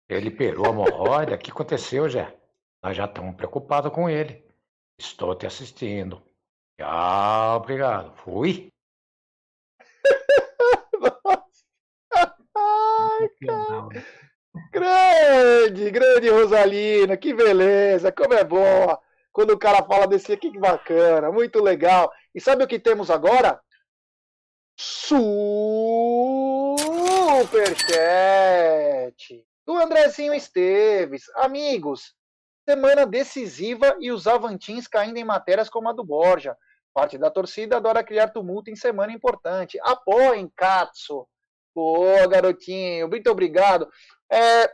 Ele 0.09 0.31
perou 0.31 0.67
a 0.67 0.71
hemorroida. 0.71 1.35
O 1.35 1.39
que 1.39 1.51
aconteceu, 1.51 2.09
Gé? 2.09 2.35
Nós 2.83 2.97
já 2.97 3.05
estamos 3.05 3.37
preocupados 3.37 3.93
com 3.93 4.09
ele. 4.09 4.45
Estou 4.99 5.35
te 5.35 5.47
assistindo. 5.47 6.23
Tchau, 6.79 7.57
obrigado. 7.57 8.17
Fui. 8.17 8.73
Ai, 12.57 13.29
Grande, 14.73 15.91
grande 15.91 16.29
Rosalina, 16.29 17.17
que 17.17 17.33
beleza, 17.33 18.11
como 18.13 18.35
é 18.35 18.45
bom. 18.45 18.99
Quando 19.33 19.51
o 19.51 19.59
cara 19.59 19.85
fala 19.85 20.07
desse 20.07 20.33
aqui, 20.33 20.51
que 20.51 20.59
bacana, 20.59 21.31
muito 21.31 21.63
legal. 21.63 22.13
E 22.35 22.41
sabe 22.41 22.65
o 22.65 22.67
que 22.67 22.79
temos 22.79 23.11
agora? 23.11 23.61
Superchat 27.39 29.15
do 29.65 29.77
Andrezinho 29.77 30.35
Esteves. 30.35 31.31
Amigos, 31.37 32.13
semana 32.69 33.07
decisiva 33.07 33.97
e 34.01 34.11
os 34.11 34.27
Avantins 34.27 34.89
caindo 34.89 35.19
em 35.19 35.25
matérias 35.25 35.69
como 35.69 35.89
a 35.89 35.93
do 35.93 36.03
Borja. 36.03 36.57
Parte 36.93 37.17
da 37.17 37.31
torcida 37.31 37.77
adora 37.77 38.03
criar 38.03 38.31
tumulto 38.31 38.73
em 38.73 38.75
semana 38.77 39.13
importante. 39.13 39.79
Apoiem, 39.83 40.51
Katsu. 40.57 41.29
Boa, 41.73 42.27
garotinho. 42.27 43.07
Muito 43.07 43.31
obrigado. 43.31 43.89
É, 44.29 44.73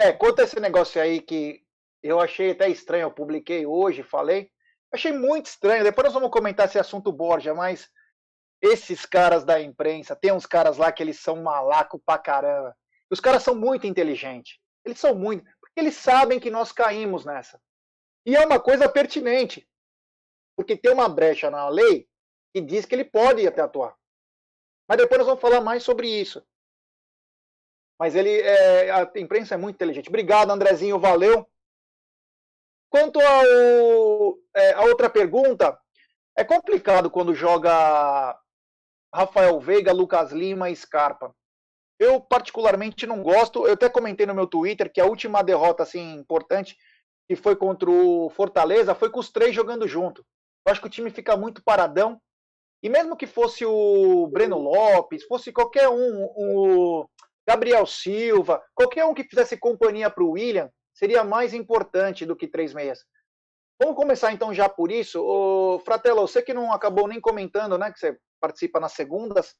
é, 0.00 0.12
conta 0.14 0.44
esse 0.44 0.58
negócio 0.58 0.98
aí 0.98 1.20
que 1.20 1.60
eu 2.02 2.20
achei 2.20 2.52
até 2.52 2.70
estranho. 2.70 3.02
Eu 3.02 3.10
publiquei 3.10 3.66
hoje, 3.66 4.02
falei. 4.02 4.50
Achei 4.90 5.12
muito 5.12 5.44
estranho. 5.44 5.84
Depois 5.84 6.06
nós 6.06 6.14
vamos 6.14 6.30
comentar 6.30 6.64
esse 6.64 6.78
assunto 6.78 7.12
Borja, 7.12 7.52
mas 7.52 7.90
esses 8.64 9.04
caras 9.04 9.44
da 9.44 9.60
imprensa, 9.60 10.16
tem 10.16 10.32
uns 10.32 10.46
caras 10.46 10.78
lá 10.78 10.90
que 10.90 11.02
eles 11.02 11.20
são 11.20 11.42
malaco 11.42 11.98
pra 11.98 12.16
caramba. 12.16 12.74
Os 13.10 13.20
caras 13.20 13.42
são 13.42 13.54
muito 13.54 13.86
inteligentes. 13.86 14.58
Eles 14.82 14.98
são 14.98 15.14
muito. 15.14 15.44
Porque 15.60 15.78
eles 15.78 15.94
sabem 15.94 16.40
que 16.40 16.50
nós 16.50 16.72
caímos 16.72 17.26
nessa. 17.26 17.60
E 18.24 18.34
é 18.34 18.44
uma 18.44 18.58
coisa 18.58 18.88
pertinente. 18.88 19.68
Porque 20.56 20.76
tem 20.76 20.90
uma 20.90 21.08
brecha 21.08 21.50
na 21.50 21.68
lei 21.68 22.08
que 22.54 22.60
diz 22.62 22.86
que 22.86 22.94
ele 22.94 23.04
pode 23.04 23.46
até 23.46 23.60
atuar. 23.60 23.94
Mas 24.88 24.96
depois 24.98 25.18
nós 25.18 25.26
vamos 25.26 25.42
falar 25.42 25.60
mais 25.60 25.82
sobre 25.82 26.08
isso. 26.08 26.42
Mas 27.98 28.14
ele, 28.14 28.40
é, 28.40 28.90
a 28.90 29.10
imprensa 29.16 29.54
é 29.54 29.58
muito 29.58 29.76
inteligente. 29.76 30.08
Obrigado, 30.08 30.50
Andrezinho, 30.50 30.98
valeu. 30.98 31.46
Quanto 32.88 33.20
ao, 33.20 34.38
é, 34.54 34.72
a 34.72 34.82
outra 34.82 35.10
pergunta, 35.10 35.78
é 36.36 36.44
complicado 36.44 37.10
quando 37.10 37.34
joga 37.34 38.38
Rafael 39.14 39.60
Veiga, 39.60 39.92
Lucas 39.92 40.32
Lima 40.32 40.68
e 40.70 40.76
Scarpa. 40.76 41.32
Eu 42.00 42.20
particularmente 42.20 43.06
não 43.06 43.22
gosto. 43.22 43.66
Eu 43.66 43.74
até 43.74 43.88
comentei 43.88 44.26
no 44.26 44.34
meu 44.34 44.46
Twitter 44.46 44.92
que 44.92 45.00
a 45.00 45.06
última 45.06 45.42
derrota 45.42 45.84
assim 45.84 46.14
importante 46.14 46.76
que 47.28 47.36
foi 47.36 47.54
contra 47.54 47.88
o 47.88 48.28
Fortaleza 48.30 48.94
foi 48.94 49.10
com 49.10 49.20
os 49.20 49.30
três 49.30 49.54
jogando 49.54 49.86
junto. 49.86 50.24
Eu 50.66 50.72
acho 50.72 50.80
que 50.80 50.88
o 50.88 50.90
time 50.90 51.10
fica 51.10 51.36
muito 51.36 51.62
paradão. 51.64 52.20
E 52.82 52.88
mesmo 52.88 53.16
que 53.16 53.26
fosse 53.26 53.64
o 53.64 54.26
Breno 54.26 54.58
Lopes, 54.58 55.24
fosse 55.24 55.52
qualquer 55.52 55.88
um, 55.88 56.24
o 56.36 57.08
Gabriel 57.48 57.86
Silva, 57.86 58.62
qualquer 58.74 59.06
um 59.06 59.14
que 59.14 59.24
fizesse 59.24 59.56
companhia 59.56 60.10
para 60.10 60.24
o 60.24 60.32
William, 60.32 60.68
seria 60.92 61.24
mais 61.24 61.54
importante 61.54 62.26
do 62.26 62.36
que 62.36 62.46
três 62.46 62.74
meias. 62.74 62.98
Vamos 63.80 63.96
começar 63.96 64.32
então 64.32 64.54
já 64.54 64.68
por 64.68 64.90
isso. 64.90 65.22
Ô, 65.22 65.78
Fratello, 65.80 66.26
você 66.26 66.42
que 66.42 66.54
não 66.54 66.72
acabou 66.72 67.08
nem 67.08 67.20
comentando, 67.20 67.76
né, 67.76 67.92
que 67.92 67.98
você 67.98 68.18
participa 68.40 68.78
nas 68.78 68.92
segundas, 68.92 69.56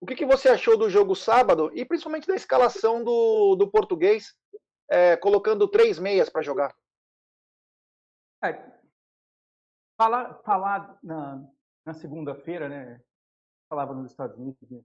o 0.00 0.06
que, 0.06 0.14
que 0.14 0.24
você 0.24 0.48
achou 0.48 0.78
do 0.78 0.88
jogo 0.88 1.14
sábado 1.14 1.70
e 1.74 1.84
principalmente 1.84 2.26
da 2.26 2.34
escalação 2.34 3.04
do, 3.04 3.54
do 3.56 3.70
português, 3.70 4.34
é, 4.90 5.16
colocando 5.16 5.68
três 5.68 5.98
meias 5.98 6.30
para 6.30 6.42
jogar? 6.42 6.74
É, 8.42 8.52
falar 9.98 10.34
falar 10.42 10.98
na, 11.02 11.46
na 11.84 11.92
segunda-feira, 11.92 12.68
né? 12.68 13.00
Falava 13.68 13.94
nos 13.94 14.10
Estados 14.10 14.38
Unidos, 14.38 14.70
né? 14.70 14.80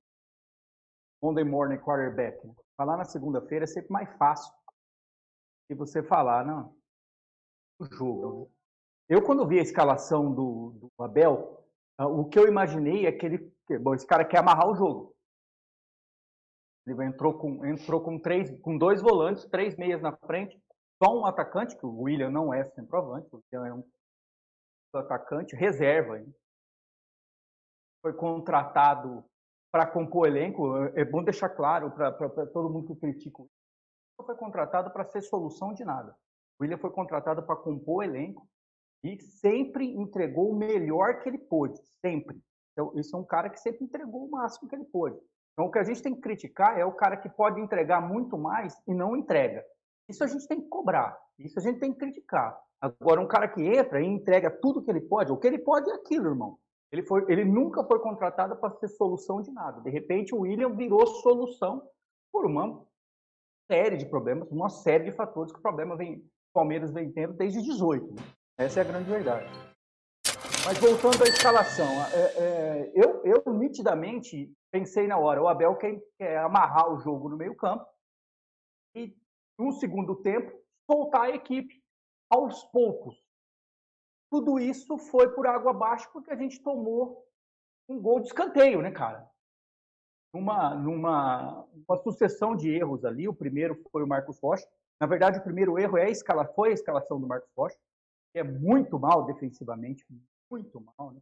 Monday 1.24 1.44
Morning 1.44 1.78
Quarterback. 1.78 2.46
Né? 2.46 2.54
Falar 2.76 2.98
na 2.98 3.06
segunda-feira 3.06 3.64
é 3.64 3.68
sempre 3.68 3.92
mais 3.92 4.10
fácil 4.18 4.54
que 5.68 5.74
você 5.74 6.04
falar 6.04 6.46
não, 6.46 6.76
o 7.80 7.86
jogo. 7.86 8.52
Eu, 9.08 9.22
quando 9.22 9.48
vi 9.48 9.60
a 9.60 9.64
escalação 9.64 10.34
do, 10.34 10.92
do 10.98 11.04
Abel, 11.04 11.64
uh, 12.00 12.06
o 12.06 12.28
que 12.28 12.40
eu 12.40 12.48
imaginei 12.48 13.06
é 13.06 13.12
que 13.12 13.26
ele. 13.26 13.54
Bom, 13.82 13.94
esse 13.94 14.06
cara 14.06 14.26
quer 14.26 14.40
amarrar 14.40 14.68
o 14.70 14.76
jogo. 14.76 15.16
Ele 16.88 17.04
entrou 17.06 17.38
com, 17.38 17.66
entrou 17.66 18.02
com, 18.02 18.20
três, 18.20 18.50
com 18.62 18.78
dois 18.78 19.02
volantes, 19.02 19.46
três 19.46 19.76
meias 19.76 20.02
na 20.02 20.16
frente, 20.16 20.60
só 21.04 21.12
um 21.16 21.26
atacante, 21.26 21.76
que 21.76 21.86
o 21.86 22.02
William 22.02 22.30
não 22.30 22.54
é 22.54 22.64
centroavante, 22.64 23.28
o 23.32 23.42
William 23.52 23.68
é 23.68 23.74
um 23.74 23.84
atacante, 25.00 25.56
reserva. 25.56 26.20
Hein? 26.20 26.34
Foi 28.02 28.14
contratado 28.14 29.24
para 29.72 29.88
compor 29.88 30.28
elenco. 30.28 30.76
É 30.96 31.04
bom 31.04 31.24
deixar 31.24 31.50
claro 31.50 31.92
para 31.92 32.12
todo 32.48 32.70
mundo 32.70 32.88
que 32.88 33.00
critica 33.00 33.42
o 33.42 33.50
não 34.18 34.26
foi 34.26 34.36
contratado 34.36 34.92
para 34.92 35.04
ser 35.04 35.22
solução 35.22 35.74
de 35.74 35.84
nada. 35.84 36.16
O 36.58 36.64
William 36.64 36.78
foi 36.78 36.90
contratado 36.92 37.44
para 37.44 37.56
compor 37.58 38.04
elenco 38.04 38.48
e 39.06 39.22
sempre 39.22 39.96
entregou 39.96 40.50
o 40.50 40.56
melhor 40.56 41.20
que 41.20 41.30
ele 41.30 41.38
pôde, 41.38 41.78
sempre. 42.02 42.42
Então, 42.74 42.92
esse 42.96 43.14
é 43.14 43.18
um 43.18 43.24
cara 43.24 43.50
que 43.52 43.60
sempre 43.60 43.84
entregou 43.84 44.26
o 44.26 44.32
máximo 44.32 44.68
que 44.68 44.76
ele 44.76 44.86
pôde. 44.86 45.16
Então, 45.54 45.68
o 45.68 45.72
que 45.72 45.78
a 45.78 45.84
gente 45.84 46.02
tem 46.02 46.16
que 46.16 46.22
criticar 46.22 46.80
é 46.80 46.84
o 46.84 46.92
cara 46.92 47.16
que 47.16 47.30
pode 47.30 47.62
entregar 47.62 48.02
muito 48.02 48.36
mais 48.36 48.76
e 48.88 48.94
não 48.96 49.16
entrega. 49.16 49.64
Isso 50.10 50.24
a 50.24 50.28
gente 50.28 50.48
tem 50.48 50.60
que 50.60 50.68
cobrar, 50.68 51.18
isso 51.38 51.58
a 51.60 51.62
gente 51.62 51.80
tem 51.80 51.94
que 51.94 52.00
criticar. 52.00 52.60
Agora, 52.82 53.22
um 53.22 53.28
cara 53.28 53.48
que 53.48 53.62
entra 53.62 54.02
e 54.02 54.06
entrega 54.06 54.50
tudo 54.50 54.82
que 54.82 54.90
ele 54.90 55.02
pode, 55.02 55.32
o 55.32 55.38
que 55.38 55.48
ele 55.48 55.60
pode 55.60 55.90
é 55.90 55.94
aquilo, 55.94 56.30
irmão. 56.30 56.58
Ele, 56.92 57.04
foi, 57.04 57.26
ele 57.30 57.46
nunca 57.46 57.84
foi 57.84 58.00
contratado 58.00 58.56
para 58.56 58.76
ser 58.78 58.88
solução 58.90 59.42
de 59.42 59.52
nada. 59.52 59.82
De 59.82 59.90
repente, 59.90 60.34
o 60.34 60.40
William 60.40 60.76
virou 60.76 61.06
solução 61.06 61.88
por 62.32 62.46
uma 62.46 62.84
série 63.72 63.98
de 63.98 64.06
problemas, 64.06 64.50
uma 64.52 64.70
série 64.70 65.06
de 65.06 65.12
fatores 65.12 65.52
que 65.52 65.60
o 65.60 65.62
problema 65.62 65.96
vem, 65.96 66.24
Palmeiras 66.54 66.92
vem 66.92 67.12
tendo 67.12 67.34
desde 67.34 67.62
18. 67.62 68.14
Né? 68.14 68.22
Essa 68.58 68.80
é 68.80 68.84
a 68.84 68.86
grande 68.86 69.10
verdade. 69.10 69.46
Mas 70.66 70.78
voltando 70.80 71.24
à 71.24 71.28
escalação, 71.28 71.86
é, 72.14 72.42
é, 72.42 72.92
eu, 72.96 73.22
eu 73.26 73.54
nitidamente 73.54 74.52
pensei 74.72 75.08
na 75.08 75.18
hora, 75.18 75.42
o 75.42 75.48
Abel 75.48 75.76
quer, 75.76 76.02
quer 76.18 76.38
amarrar 76.38 76.92
o 76.92 77.00
jogo 77.00 77.30
no 77.30 77.38
meio 77.38 77.56
campo 77.56 77.86
e, 78.96 79.16
no 79.60 79.74
segundo 79.74 80.16
tempo, 80.16 80.58
soltar 80.90 81.24
a 81.24 81.30
equipe 81.30 81.84
aos 82.30 82.64
poucos. 82.66 83.22
Tudo 84.32 84.58
isso 84.58 84.98
foi 84.98 85.30
por 85.34 85.46
água 85.46 85.72
abaixo 85.72 86.10
porque 86.12 86.32
a 86.32 86.36
gente 86.36 86.64
tomou 86.64 87.26
um 87.88 88.02
gol 88.02 88.20
de 88.22 88.28
escanteio, 88.28 88.82
né, 88.82 88.92
cara? 88.92 89.30
Numa, 90.34 90.76
numa 90.76 91.68
uma 91.88 91.98
sucessão 91.98 92.56
de 92.56 92.70
erros 92.70 93.06
ali. 93.06 93.28
O 93.28 93.34
primeiro 93.34 93.82
foi 93.92 94.04
o 94.04 94.08
Marcos 94.08 94.40
Rocha. 94.40 94.68
Na 95.00 95.08
verdade, 95.08 95.40
o 95.40 95.44
primeiro 95.44 95.78
erro 95.78 95.98
é 95.98 96.06
a 96.06 96.10
escala, 96.10 96.46
foi 96.46 96.70
a 96.70 96.74
escalação 96.74 97.20
do 97.20 97.28
Marcos 97.28 97.52
Rocha, 97.56 97.78
é 98.36 98.44
muito 98.44 99.00
mal 99.00 99.26
defensivamente, 99.26 100.06
muito 100.52 100.82
mal, 100.82 101.12
né? 101.12 101.22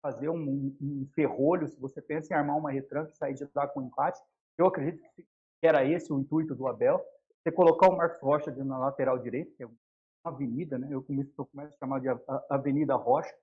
Fazer 0.00 0.28
um, 0.28 0.76
um 0.80 1.08
ferrolho, 1.14 1.66
se 1.68 1.78
você 1.80 2.00
pensa 2.00 2.32
em 2.32 2.36
armar 2.36 2.56
uma 2.56 2.70
retranca 2.70 3.10
e 3.10 3.16
sair 3.16 3.34
de 3.34 3.48
lá 3.54 3.66
com 3.66 3.80
um 3.80 3.86
empate, 3.86 4.20
eu 4.56 4.66
acredito 4.66 5.02
que 5.14 5.26
era 5.62 5.84
esse 5.84 6.12
o 6.12 6.18
intuito 6.18 6.54
do 6.54 6.68
Abel. 6.68 7.04
Você 7.42 7.50
colocar 7.50 7.88
o 7.88 7.96
Marcos 7.96 8.20
Rocha 8.20 8.52
na 8.52 8.78
lateral 8.78 9.18
direita, 9.18 9.52
que 9.56 9.62
é 9.64 9.66
uma 9.66 9.74
avenida, 10.24 10.78
né? 10.78 10.88
Eu 10.90 11.02
começo, 11.02 11.32
eu 11.36 11.46
começo 11.46 11.74
a 11.74 11.78
chamar 11.78 12.00
de 12.00 12.08
Avenida 12.48 12.94
Rocha, 12.94 13.34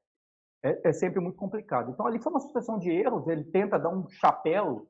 é, 0.64 0.90
é, 0.90 0.94
sempre 0.94 1.20
muito 1.20 1.38
complicado. 1.38 1.92
Então 1.92 2.08
ali 2.08 2.20
foi 2.20 2.32
uma 2.32 2.40
sucessão 2.40 2.80
de 2.80 2.90
erros, 2.90 3.28
ele 3.28 3.44
tenta 3.44 3.78
dar 3.78 3.90
um 3.90 4.08
chapéu 4.10 4.88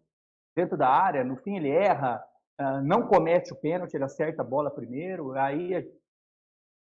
dentro 0.56 0.78
da 0.78 0.88
área, 0.88 1.24
no 1.24 1.36
fim 1.38 1.56
ele 1.56 1.70
erra, 1.70 2.24
uh, 2.62 2.82
não 2.84 3.08
comete 3.08 3.52
o 3.52 3.56
pênalti, 3.56 3.96
ele 3.96 4.04
acerta 4.04 4.44
a 4.44 4.46
bola 4.46 4.70
primeiro, 4.70 5.34
aí 5.34 5.74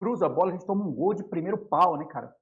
cruza 0.05 0.27
a 0.27 0.29
bola, 0.29 0.51
a 0.51 0.53
gente 0.53 0.67
toma 0.67 0.85
um 0.85 0.93
gol 0.93 1.15
de 1.15 1.25
primeiro 1.25 1.57
pau, 1.57 1.97
né, 1.97 2.05
cara? 2.05 2.37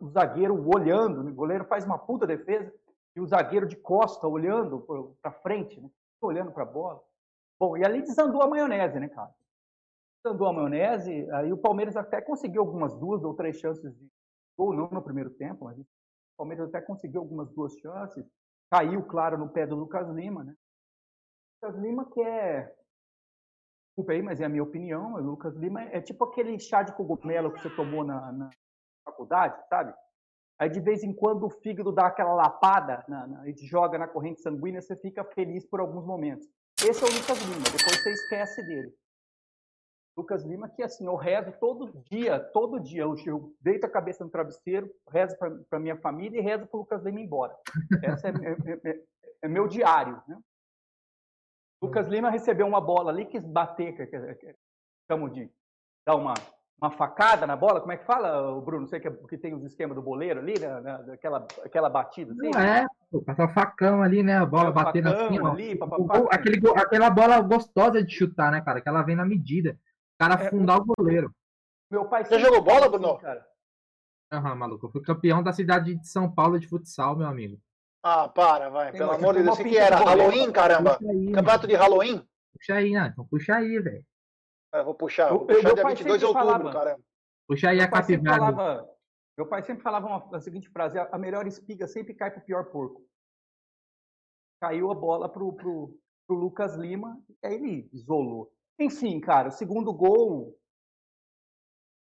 O 0.00 0.08
zagueiro 0.08 0.68
olhando, 0.68 1.22
né? 1.22 1.30
o 1.30 1.34
goleiro 1.34 1.64
faz 1.64 1.84
uma 1.84 1.96
puta 1.96 2.26
defesa, 2.26 2.74
e 3.14 3.20
o 3.20 3.26
zagueiro 3.26 3.68
de 3.68 3.76
costa 3.76 4.26
olhando 4.26 4.84
para 5.22 5.30
frente, 5.30 5.80
né? 5.80 5.88
olhando 6.20 6.50
para 6.50 6.64
a 6.64 6.66
bola. 6.66 7.00
Bom, 7.58 7.76
e 7.76 7.84
ali 7.84 8.02
desandou 8.02 8.42
a 8.42 8.48
maionese, 8.48 8.98
né, 8.98 9.08
cara? 9.08 9.32
Desandou 10.24 10.48
a 10.48 10.52
maionese, 10.52 11.30
aí 11.30 11.52
o 11.52 11.58
Palmeiras 11.58 11.96
até 11.96 12.20
conseguiu 12.20 12.62
algumas 12.62 12.96
duas 12.96 13.22
ou 13.22 13.34
três 13.34 13.56
chances 13.60 13.96
de 13.96 14.08
gol, 14.58 14.74
não 14.74 14.90
no 14.90 15.02
primeiro 15.02 15.30
tempo, 15.30 15.66
mas 15.66 15.78
o 15.78 15.86
Palmeiras 16.36 16.68
até 16.68 16.80
conseguiu 16.80 17.20
algumas 17.20 17.48
duas 17.50 17.78
chances. 17.78 18.26
Caiu, 18.72 19.04
claro, 19.04 19.38
no 19.38 19.48
pé 19.48 19.68
do 19.68 19.76
Lucas 19.76 20.08
Lima, 20.08 20.42
né? 20.42 20.54
Lucas 21.62 21.80
Lima 21.80 22.10
que 22.10 22.20
é 22.22 22.74
desculpa 23.90 24.12
aí, 24.12 24.22
mas 24.22 24.40
é 24.40 24.44
a 24.44 24.48
minha 24.48 24.62
opinião, 24.62 25.14
o 25.14 25.20
Lucas 25.20 25.54
Lima 25.56 25.82
é 25.82 26.00
tipo 26.00 26.24
aquele 26.24 26.58
chá 26.58 26.82
de 26.82 26.92
cogumelo 26.92 27.52
que 27.52 27.60
você 27.60 27.70
tomou 27.70 28.04
na, 28.04 28.32
na 28.32 28.50
faculdade, 29.04 29.60
sabe? 29.68 29.92
Aí 30.58 30.68
de 30.68 30.80
vez 30.80 31.02
em 31.02 31.12
quando 31.12 31.46
o 31.46 31.50
fígado 31.50 31.90
dá 31.90 32.06
aquela 32.06 32.34
lapada 32.34 33.04
na, 33.08 33.26
na, 33.26 33.48
e 33.48 33.54
joga 33.66 33.98
na 33.98 34.06
corrente 34.06 34.40
sanguínea, 34.40 34.80
você 34.80 34.96
fica 34.96 35.24
feliz 35.24 35.66
por 35.66 35.80
alguns 35.80 36.04
momentos. 36.06 36.46
Esse 36.82 37.02
é 37.02 37.06
o 37.06 37.12
Lucas 37.12 37.38
Lima, 37.42 37.64
depois 37.64 38.02
você 38.02 38.10
esquece 38.10 38.62
dele. 38.66 38.94
Lucas 40.16 40.44
Lima, 40.44 40.68
que 40.68 40.82
assim, 40.82 41.06
eu 41.06 41.16
rezo 41.16 41.52
todo 41.58 41.90
dia, 42.10 42.38
todo 42.38 42.80
dia, 42.80 43.02
eu, 43.02 43.14
eu 43.26 43.54
deito 43.60 43.86
a 43.86 43.90
cabeça 43.90 44.24
no 44.24 44.30
travesseiro, 44.30 44.90
rezo 45.08 45.36
para 45.68 45.80
minha 45.80 45.96
família 45.96 46.38
e 46.38 46.42
rezo 46.42 46.66
para 46.66 46.76
o 46.76 46.80
Lucas 46.80 47.02
Lima 47.02 47.20
ir 47.20 47.24
embora. 47.24 47.56
Esse 48.02 48.26
é, 48.26 48.30
é, 48.30 48.90
é, 48.90 49.02
é, 49.42 49.48
meu 49.48 49.66
diário. 49.66 50.22
Né? 50.28 50.38
Lucas 51.82 52.08
Lima 52.08 52.30
recebeu 52.30 52.66
uma 52.66 52.80
bola 52.80 53.10
ali, 53.10 53.24
quis 53.24 53.44
bater, 53.44 53.96
que, 53.96 54.06
que, 54.06 54.34
que, 54.34 54.54
chamo 55.10 55.30
de 55.30 55.50
dar 56.06 56.16
uma, 56.16 56.34
uma 56.80 56.90
facada 56.90 57.46
na 57.46 57.56
bola, 57.56 57.80
como 57.80 57.92
é 57.92 57.96
que 57.96 58.04
fala, 58.04 58.52
o 58.52 58.60
Bruno? 58.60 58.86
Sei 58.86 59.00
que, 59.00 59.10
que 59.10 59.38
tem 59.38 59.54
os 59.54 59.64
esquemas 59.64 59.94
do 59.96 60.02
boleiro 60.02 60.40
ali, 60.40 60.58
né, 60.58 60.80
né, 60.80 61.12
aquela, 61.12 61.46
aquela 61.64 61.88
batida. 61.88 62.32
Assim, 62.32 62.50
Não 62.50 62.60
é, 62.60 62.86
passar 63.24 63.48
facão 63.48 64.02
ali, 64.02 64.22
né? 64.22 64.36
A 64.36 64.46
bola 64.46 64.70
batendo 64.70 65.08
assim, 65.08 65.38
ó. 65.40 65.52
Ali, 65.52 65.76
pá, 65.76 65.86
pá, 65.86 65.96
pá, 65.96 66.18
aquele, 66.30 66.60
aquela 66.76 67.10
bola 67.10 67.40
gostosa 67.40 68.02
de 68.02 68.12
chutar, 68.12 68.52
né, 68.52 68.60
cara? 68.60 68.80
Que 68.80 68.88
ela 68.88 69.02
vem 69.02 69.16
na 69.16 69.24
medida. 69.24 69.78
O 70.14 70.18
cara 70.18 70.42
é, 70.42 70.46
afundar 70.46 70.78
o 70.78 70.84
goleiro. 70.84 71.34
Meu 71.90 72.04
pai 72.04 72.24
Você 72.24 72.38
jogou 72.38 72.62
bola, 72.62 72.80
assim, 72.80 72.90
Bruno? 72.90 73.18
Cara. 73.18 73.46
Aham, 74.32 74.54
maluco. 74.54 74.86
Eu 74.86 74.90
fui 74.90 75.02
campeão 75.02 75.42
da 75.42 75.52
cidade 75.52 75.94
de 75.94 76.06
São 76.06 76.30
Paulo 76.30 76.60
de 76.60 76.68
futsal, 76.68 77.16
meu 77.16 77.26
amigo. 77.26 77.58
Ah, 78.02 78.28
para, 78.28 78.70
vai. 78.70 78.92
Pelo 78.92 79.12
amor 79.12 79.34
de 79.34 79.42
Deus. 79.42 79.58
O 79.58 79.62
que 79.62 79.76
era? 79.76 79.96
Halloween, 79.96 80.50
caramba? 80.50 80.98
Aí, 81.00 81.32
Campeonato 81.32 81.66
de 81.66 81.74
Halloween? 81.74 82.26
Puxa 82.52 82.74
aí, 82.74 82.92
né? 82.92 83.10
Então 83.12 83.26
puxa 83.26 83.56
aí, 83.56 83.78
velho. 83.78 84.04
Eu 84.72 84.84
vou 84.84 84.94
puxar. 84.94 85.28
Vou 85.28 85.46
puxar 85.46 85.74
dia 85.74 85.84
22 85.84 86.20
de 86.20 86.24
outubro, 86.24 86.46
falava, 86.46 86.72
caramba. 86.72 87.00
Puxa 87.46 87.70
aí 87.70 87.80
a 87.80 87.90
capivara. 87.90 88.88
Meu 89.36 89.46
pai 89.46 89.62
sempre 89.62 89.82
falava 89.82 90.06
uma, 90.06 90.36
a 90.36 90.40
seguinte 90.40 90.68
frase: 90.70 90.98
a 90.98 91.18
melhor 91.18 91.46
espiga 91.46 91.86
sempre 91.86 92.14
cai 92.14 92.30
pro 92.30 92.42
pior 92.42 92.64
porco. 92.70 93.04
Caiu 94.62 94.90
a 94.90 94.94
bola 94.94 95.28
pro, 95.28 95.52
pro, 95.54 95.98
pro 96.26 96.36
Lucas 96.36 96.76
Lima, 96.76 97.18
e 97.42 97.46
aí 97.46 97.54
ele 97.54 97.90
isolou. 97.92 98.52
Enfim, 98.78 99.20
cara, 99.20 99.48
o 99.48 99.52
segundo 99.52 99.92
gol, 99.92 100.56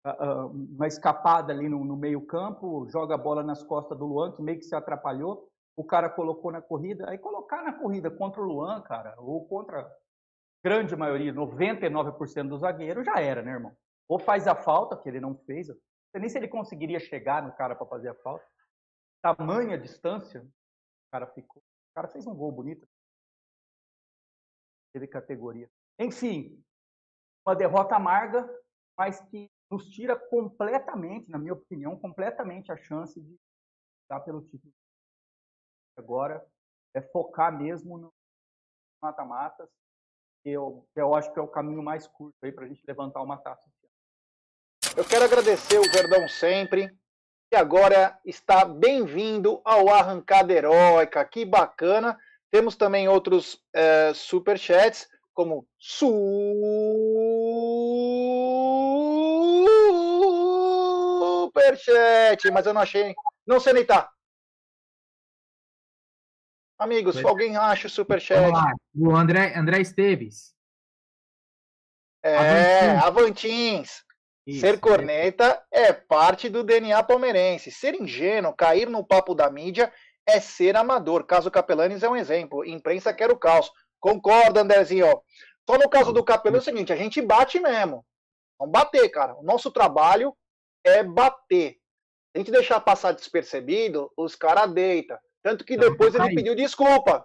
uma 0.04 0.86
escapada 0.86 1.52
ali 1.52 1.68
no, 1.68 1.84
no 1.84 1.96
meio-campo, 1.96 2.86
joga 2.88 3.14
a 3.14 3.18
bola 3.18 3.42
nas 3.42 3.62
costas 3.62 3.96
do 3.98 4.06
Luan, 4.06 4.32
que 4.32 4.42
meio 4.42 4.58
que 4.58 4.64
se 4.64 4.74
atrapalhou 4.74 5.50
o 5.76 5.84
cara 5.84 6.08
colocou 6.08 6.50
na 6.50 6.62
corrida, 6.62 7.08
aí 7.08 7.18
colocar 7.18 7.62
na 7.62 7.74
corrida 7.74 8.10
contra 8.10 8.40
o 8.40 8.44
Luan, 8.44 8.80
cara, 8.80 9.14
ou 9.20 9.46
contra 9.46 9.82
a 9.82 9.96
grande 10.64 10.96
maioria, 10.96 11.32
99% 11.32 12.48
dos 12.48 12.60
zagueiros, 12.62 13.04
já 13.04 13.20
era, 13.20 13.42
né, 13.42 13.52
irmão? 13.52 13.76
Ou 14.08 14.18
faz 14.18 14.48
a 14.48 14.54
falta, 14.54 14.96
que 14.96 15.08
ele 15.08 15.20
não 15.20 15.36
fez, 15.44 15.68
nem 16.14 16.28
se 16.30 16.38
ele 16.38 16.48
conseguiria 16.48 16.98
chegar 16.98 17.42
no 17.42 17.54
cara 17.54 17.76
para 17.76 17.86
fazer 17.86 18.08
a 18.08 18.14
falta. 18.14 18.46
Tamanha 19.20 19.76
distância, 19.76 20.40
o 20.40 21.10
cara 21.12 21.26
ficou. 21.26 21.60
O 21.60 21.94
cara 21.94 22.08
fez 22.08 22.26
um 22.26 22.34
gol 22.34 22.50
bonito. 22.50 22.88
Teve 24.94 25.06
categoria. 25.06 25.70
Enfim, 25.98 26.64
uma 27.46 27.54
derrota 27.54 27.96
amarga, 27.96 28.48
mas 28.96 29.20
que 29.28 29.50
nos 29.70 29.90
tira 29.90 30.16
completamente, 30.16 31.30
na 31.30 31.38
minha 31.38 31.52
opinião, 31.52 31.98
completamente 31.98 32.72
a 32.72 32.76
chance 32.76 33.20
de 33.20 33.36
dar 34.08 34.20
pelo 34.20 34.40
título 34.40 34.72
agora 35.96 36.44
é 36.94 37.00
focar 37.00 37.56
mesmo 37.56 37.98
no 37.98 38.12
mata-matas, 39.02 39.68
que 40.42 40.50
eu, 40.50 40.86
eu 40.94 41.14
acho 41.14 41.32
que 41.32 41.38
é 41.38 41.42
o 41.42 41.48
caminho 41.48 41.82
mais 41.82 42.06
curto 42.06 42.36
aí 42.42 42.52
para 42.52 42.64
a 42.64 42.68
gente 42.68 42.82
levantar 42.86 43.22
uma 43.22 43.36
taça. 43.36 43.68
Eu 44.96 45.04
quero 45.04 45.24
agradecer 45.24 45.78
o 45.78 45.92
Verdão 45.92 46.26
sempre, 46.28 46.88
que 47.50 47.56
agora 47.56 48.18
está 48.24 48.64
bem-vindo 48.64 49.60
ao 49.64 49.88
Arrancada 49.88 50.52
Heróica. 50.52 51.24
Que 51.24 51.44
bacana! 51.44 52.18
Temos 52.50 52.76
também 52.76 53.08
outros 53.08 53.62
é, 53.74 54.14
superchats, 54.14 55.08
como 55.34 55.68
superchat, 55.78 56.10
mas 62.50 62.64
eu 62.66 62.72
não 62.72 62.80
achei. 62.80 63.14
Não 63.46 63.60
sei 63.60 63.74
nem 63.74 63.84
tá. 63.84 64.10
Amigos, 66.78 67.24
alguém 67.24 67.56
acha 67.56 67.86
o 67.86 67.90
superchat? 67.90 68.52
O 68.94 69.14
André, 69.14 69.56
André 69.56 69.80
Esteves. 69.80 70.54
É, 72.22 72.96
Avantins. 72.98 74.04
Isso, 74.46 74.60
Ser 74.60 74.78
corneta 74.78 75.64
é. 75.72 75.86
é 75.86 75.92
parte 75.92 76.48
do 76.48 76.62
DNA 76.62 77.02
palmeirense. 77.02 77.70
Ser 77.70 77.94
ingênuo, 77.94 78.54
cair 78.54 78.88
no 78.88 79.04
papo 79.04 79.34
da 79.34 79.50
mídia 79.50 79.92
é 80.26 80.38
ser 80.38 80.76
amador. 80.76 81.24
Caso 81.24 81.50
Capelanes 81.50 82.02
é 82.02 82.08
um 82.08 82.16
exemplo. 82.16 82.64
Imprensa 82.64 83.12
quer 83.12 83.30
o 83.30 83.36
caos. 83.36 83.70
Concorda, 83.98 84.60
Andrezinho? 84.60 85.22
Só 85.68 85.76
no 85.78 85.88
caso 85.88 86.12
do 86.12 86.22
Capelão 86.22 86.58
é 86.58 86.60
o 86.60 86.64
seguinte, 86.64 86.92
a 86.92 86.96
gente 86.96 87.20
bate 87.20 87.58
mesmo. 87.58 88.06
Vamos 88.58 88.72
bater, 88.72 89.08
cara. 89.08 89.34
O 89.34 89.42
nosso 89.42 89.70
trabalho 89.70 90.36
é 90.84 91.02
bater. 91.02 91.72
Se 91.72 91.78
a 92.36 92.38
gente 92.38 92.50
deixar 92.52 92.80
passar 92.80 93.12
despercebido, 93.12 94.10
os 94.16 94.36
caras 94.36 94.72
deitam. 94.72 95.18
Tanto 95.46 95.64
que 95.64 95.76
depois 95.76 96.12
ele 96.12 96.34
pediu 96.34 96.56
desculpa. 96.56 97.24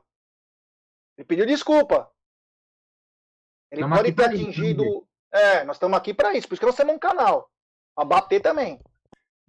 Ele 1.17 1.25
pediu 1.25 1.43
desculpa. 1.43 2.07
Ele 3.71 3.81
pode 3.81 4.11
ter 4.11 4.25
atingido. 4.25 4.83
Isso, 4.83 5.07
é, 5.33 5.63
nós 5.63 5.77
estamos 5.77 5.97
aqui 5.97 6.13
para 6.13 6.31
isso. 6.35 6.47
Por 6.47 6.53
isso 6.53 6.59
que 6.59 6.67
nós 6.67 6.75
temos 6.75 6.93
um 6.93 6.99
canal. 6.99 7.49
Para 7.95 8.05
bater 8.05 8.39
também. 8.39 8.79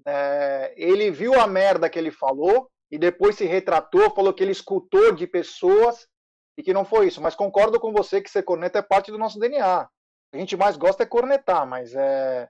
É, 0.07 0.73
ele 0.75 1.11
viu 1.11 1.39
a 1.39 1.47
merda 1.47 1.91
que 1.91 1.99
ele 1.99 2.11
falou 2.11 2.71
e 2.91 2.97
depois 2.97 3.37
se 3.37 3.45
retratou, 3.45 4.11
falou 4.15 4.33
que 4.33 4.43
ele 4.43 4.53
escutou 4.53 5.13
de 5.13 5.27
pessoas 5.27 6.09
e 6.57 6.63
que 6.63 6.73
não 6.73 6.87
foi 6.87 7.09
isso. 7.09 7.21
Mas 7.21 7.35
concordo 7.35 7.79
com 7.79 7.93
você 7.93 8.23
que 8.23 8.31
ser 8.31 8.43
corneta 8.43 8.79
é 8.79 8.83
parte 8.83 9.11
do 9.11 9.19
nosso 9.19 9.39
DNA. 9.39 9.87
A 10.33 10.39
gente 10.39 10.57
mais 10.57 10.79
gosta 10.79 11.03
é 11.03 11.07
cornetar, 11.07 11.67
mas 11.67 11.95
é. 11.95 12.49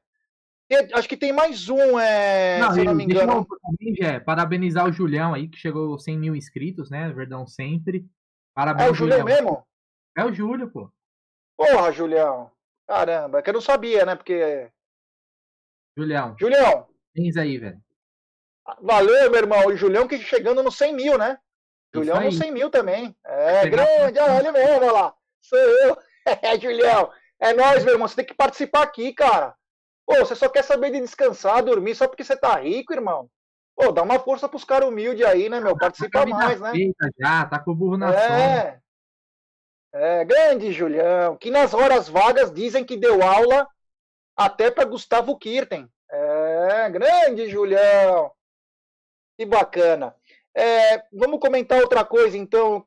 E 0.73 0.95
acho 0.95 1.07
que 1.07 1.19
tem 1.19 1.35
mais 1.35 1.69
um, 1.69 2.01
é... 2.01 2.59
Não, 2.59 2.73
se 2.73 2.81
eu 2.81 2.85
não 2.87 2.95
me 2.95 3.07
deixa 3.07 3.25
engano. 3.25 3.47
eu 4.01 4.21
parabenizar 4.25 4.89
o 4.89 4.93
Julião 4.93 5.35
aí, 5.35 5.47
que 5.47 5.59
chegou 5.59 5.93
aos 5.93 6.03
100 6.03 6.19
mil 6.19 6.35
inscritos, 6.35 6.89
né? 6.89 7.13
Verdão 7.13 7.47
sempre. 7.47 8.07
Parabéns, 8.55 8.89
É 8.89 8.91
o 8.91 8.95
Julião 8.95 9.23
mesmo? 9.23 9.67
É 10.17 10.25
o 10.25 10.33
Júlio, 10.33 10.71
pô. 10.71 10.91
Porra, 11.59 11.93
Julião. 11.93 12.51
Caramba, 12.89 13.39
é 13.39 13.43
que 13.43 13.51
eu 13.51 13.55
não 13.55 13.61
sabia, 13.61 14.07
né? 14.07 14.15
Porque. 14.17 14.71
Julião. 15.95 16.35
Julião, 16.41 16.89
Tens 17.15 17.37
aí, 17.37 17.59
velho. 17.59 17.79
valeu, 18.81 19.31
meu 19.31 19.41
irmão. 19.41 19.71
E 19.71 19.75
o 19.75 19.77
Julião 19.77 20.09
que 20.09 20.19
chegando 20.21 20.63
no 20.63 20.73
100 20.73 20.95
mil, 20.95 21.19
né? 21.19 21.39
Julião 21.95 22.17
aí. 22.17 22.27
no 22.27 22.33
100 22.33 22.51
mil 22.51 22.71
também. 22.71 23.15
É, 23.27 23.69
grande, 23.69 24.19
olha 24.19 24.39
ele 24.39 24.53
mesmo, 24.53 24.77
olha 24.77 24.93
lá. 24.93 25.15
Sou 25.43 25.59
eu. 25.59 25.99
É, 26.41 26.59
Julião. 26.59 27.13
É 27.39 27.53
nóis, 27.53 27.85
meu 27.85 27.95
irmão. 27.95 28.07
Você 28.09 28.15
tem 28.15 28.25
que 28.25 28.33
participar 28.33 28.85
aqui, 28.85 29.13
cara. 29.13 29.55
Pô, 30.07 30.17
você 30.17 30.35
só 30.35 30.49
quer 30.49 30.63
saber 30.63 30.91
de 30.91 31.01
descansar, 31.01 31.63
dormir 31.63 31.95
só 31.95 32.07
porque 32.07 32.25
você 32.25 32.37
tá 32.37 32.57
rico, 32.57 32.93
irmão. 32.93 33.29
Pô, 33.75 33.91
dá 33.91 34.03
uma 34.03 34.19
força 34.19 34.49
pros 34.49 34.65
caras 34.65 34.89
humildes 34.89 35.25
aí, 35.25 35.49
né, 35.49 35.61
meu? 35.61 35.77
Participa 35.77 36.27
mais, 36.27 36.61
né? 36.61 36.73
já, 37.19 37.47
tá 37.47 37.59
com 37.59 37.71
o 37.71 37.75
burro 37.75 37.97
na. 37.97 38.15
É. 38.15 38.81
É, 39.95 40.25
grande 40.25 40.73
Julião, 40.73 41.37
que 41.37 41.51
nas 41.51 41.75
horas 41.75 42.09
vagas 42.09 42.51
dizem 42.51 42.83
que 42.83 42.97
deu 42.97 43.23
aula 43.23 43.69
até 44.35 44.71
para 44.71 44.87
Gustavo 44.87 45.37
Kirten. 45.37 45.87
É, 46.11 46.91
grande 46.91 47.49
Julião. 47.49 48.31
Que 49.39 49.45
bacana. 49.45 50.15
É, 50.55 51.03
vamos 51.13 51.41
comentar 51.41 51.81
outra 51.81 52.05
coisa, 52.05 52.37
então. 52.37 52.85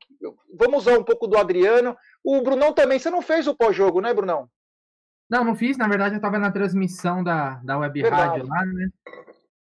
Vamos 0.53 0.81
usar 0.81 0.97
um 0.97 1.03
pouco 1.03 1.27
do 1.27 1.37
Adriano. 1.37 1.97
O 2.23 2.41
Brunão 2.41 2.73
também, 2.73 2.99
você 2.99 3.09
não 3.09 3.21
fez 3.21 3.47
o 3.47 3.55
pós-jogo, 3.55 4.01
né, 4.01 4.13
Brunão? 4.13 4.49
Não, 5.29 5.43
não 5.43 5.55
fiz, 5.55 5.77
na 5.77 5.87
verdade 5.87 6.15
eu 6.15 6.21
tava 6.21 6.37
na 6.37 6.51
transmissão 6.51 7.23
da, 7.23 7.55
da 7.55 7.77
web 7.77 8.01
Verdade. 8.01 8.39
rádio 8.39 8.47
lá, 8.47 8.65
né? 8.65 8.89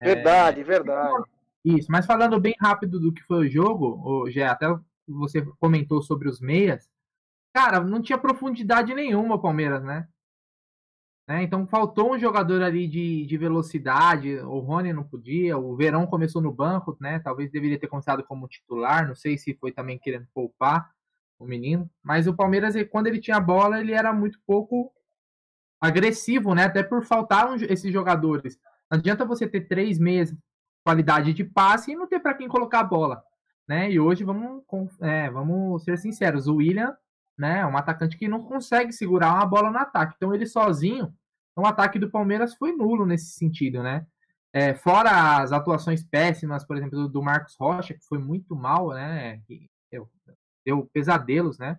É, 0.01 0.15
Verdade, 0.15 0.63
verdade. 0.63 1.25
Isso, 1.65 1.91
mas 1.91 2.05
falando 2.05 2.39
bem 2.41 2.55
rápido 2.61 3.01
do 3.01 3.13
que 3.13 3.23
foi 3.23 3.47
o 3.47 3.51
jogo, 3.51 4.29
Gé, 4.31 4.47
até 4.47 4.67
você 5.09 5.43
comentou 5.59 6.03
sobre 6.03 6.29
os 6.29 6.41
meias. 6.41 6.91
Cara, 7.55 7.81
não 7.81 8.03
tinha 8.03 8.19
profundidade 8.19 8.95
nenhuma 8.95 9.37
o 9.37 9.41
Palmeiras, 9.41 9.83
né? 9.83 10.07
Né, 11.27 11.43
Então 11.43 11.67
faltou 11.67 12.13
um 12.13 12.19
jogador 12.19 12.61
ali 12.63 12.87
de, 12.87 13.25
de 13.25 13.39
velocidade. 13.39 14.37
O 14.41 14.59
Rony 14.59 14.93
não 14.93 15.05
podia, 15.05 15.57
o 15.57 15.75
Verão 15.75 16.07
começou 16.07 16.43
no 16.43 16.53
banco, 16.53 16.97
né? 17.01 17.19
Talvez 17.19 17.51
deveria 17.51 17.79
ter 17.79 17.87
começado 17.87 18.23
como 18.25 18.49
titular. 18.49 19.09
Não 19.09 19.15
sei 19.15 19.39
se 19.39 19.55
foi 19.55 19.73
também 19.73 19.99
querendo 19.99 20.27
poupar 20.35 20.91
o 21.39 21.47
menino. 21.47 21.89
Mas 22.03 22.27
o 22.27 22.35
Palmeiras, 22.35 22.75
quando 22.91 23.07
ele 23.07 23.21
tinha 23.21 23.39
a 23.39 23.41
bola, 23.41 23.81
ele 23.81 23.93
era 23.93 24.13
muito 24.13 24.39
pouco 24.47 24.93
agressivo, 25.85 26.55
né? 26.55 26.65
Até 26.65 26.83
por 26.83 27.03
faltar 27.05 27.55
esses 27.63 27.93
jogadores. 27.93 28.59
Não 28.91 28.99
adianta 28.99 29.25
você 29.25 29.47
ter 29.49 29.63
três 29.63 29.99
meias 29.99 30.35
qualidade 30.85 31.33
de 31.33 31.43
passe 31.43 31.93
e 31.93 31.97
não 31.97 32.07
ter 32.07 32.21
para 32.21 32.35
quem 32.35 32.47
colocar 32.47 32.81
a 32.81 32.85
bola, 32.85 33.25
né? 33.67 33.91
E 33.91 33.99
hoje 33.99 34.23
vamos, 34.23 34.63
é, 35.01 35.31
vamos 35.31 35.83
ser 35.83 35.97
sinceros, 35.97 36.47
o 36.47 36.57
William, 36.57 36.95
né, 37.37 37.61
é 37.61 37.67
um 37.67 37.77
atacante 37.77 38.17
que 38.17 38.29
não 38.29 38.45
consegue 38.45 38.93
segurar 38.93 39.35
uma 39.35 39.47
bola 39.47 39.71
no 39.71 39.79
ataque. 39.79 40.15
Então 40.17 40.35
ele 40.35 40.47
sozinho, 40.47 41.13
o 41.57 41.67
ataque 41.67 41.99
do 41.99 42.11
Palmeiras 42.11 42.55
foi 42.55 42.73
nulo 42.73 43.07
nesse 43.07 43.33
sentido, 43.33 43.83
né? 43.83 44.07
É, 44.53 44.75
fora 44.75 45.39
as 45.43 45.51
atuações 45.51 46.05
péssimas, 46.05 46.65
por 46.65 46.77
exemplo, 46.77 47.09
do, 47.09 47.23
Marcos 47.23 47.57
Rocha, 47.59 47.95
que 47.95 48.05
foi 48.07 48.19
muito 48.19 48.55
mal, 48.55 48.91
né? 48.91 49.41
Deu, 49.91 50.09
deu 50.65 50.89
pesadelos, 50.93 51.59
né? 51.59 51.79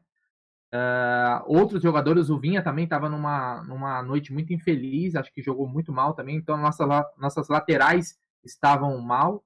Ah, 0.77 1.41
outros 1.47 1.81
jogadores, 1.81 2.29
o 2.29 2.37
Vinha 2.37 2.61
também 2.61 2.83
estava 2.83 3.07
numa, 3.07 3.63
numa 3.63 4.03
noite 4.03 4.33
muito 4.33 4.51
infeliz, 4.53 5.15
acho 5.15 5.31
que 5.31 5.41
jogou 5.41 5.67
muito 5.69 5.93
mal 5.93 6.13
também. 6.13 6.35
Então, 6.35 6.57
nossa, 6.57 6.85
nossas 7.17 7.47
laterais 7.47 8.19
estavam 8.43 8.99
mal. 8.99 9.41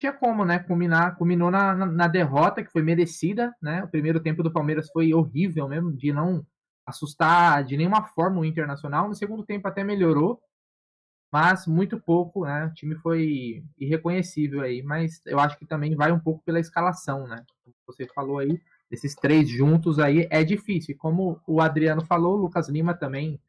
Tinha 0.00 0.12
como, 0.12 0.44
né? 0.44 0.58
Culminar, 0.58 1.16
culminou 1.16 1.50
na, 1.50 1.74
na, 1.74 1.86
na 1.86 2.08
derrota, 2.08 2.64
que 2.64 2.72
foi 2.72 2.82
merecida, 2.82 3.54
né? 3.60 3.84
O 3.84 3.88
primeiro 3.88 4.20
tempo 4.20 4.42
do 4.42 4.50
Palmeiras 4.50 4.90
foi 4.90 5.12
horrível 5.12 5.68
mesmo, 5.68 5.92
de 5.92 6.12
não 6.12 6.46
assustar 6.86 7.62
de 7.62 7.76
nenhuma 7.76 8.02
forma 8.06 8.40
o 8.40 8.44
Internacional. 8.44 9.08
No 9.08 9.14
segundo 9.14 9.44
tempo 9.44 9.68
até 9.68 9.84
melhorou, 9.84 10.40
mas 11.30 11.66
muito 11.66 12.00
pouco, 12.00 12.46
né? 12.46 12.66
O 12.66 12.74
time 12.74 12.94
foi 12.96 13.64
irreconhecível 13.78 14.62
aí, 14.62 14.82
mas 14.82 15.20
eu 15.26 15.38
acho 15.38 15.58
que 15.58 15.66
também 15.66 15.94
vai 15.94 16.10
um 16.10 16.20
pouco 16.20 16.42
pela 16.42 16.60
escalação, 16.60 17.28
né? 17.28 17.44
Como 17.62 17.76
você 17.86 18.06
falou 18.14 18.38
aí, 18.38 18.60
esses 18.92 19.14
três 19.14 19.48
juntos 19.48 19.98
aí 19.98 20.28
é 20.30 20.44
difícil. 20.44 20.94
Como 20.98 21.40
o 21.46 21.60
Adriano 21.60 22.04
falou, 22.04 22.34
o 22.34 22.42
Lucas 22.42 22.68
Lima 22.68 22.94
também. 22.94 23.40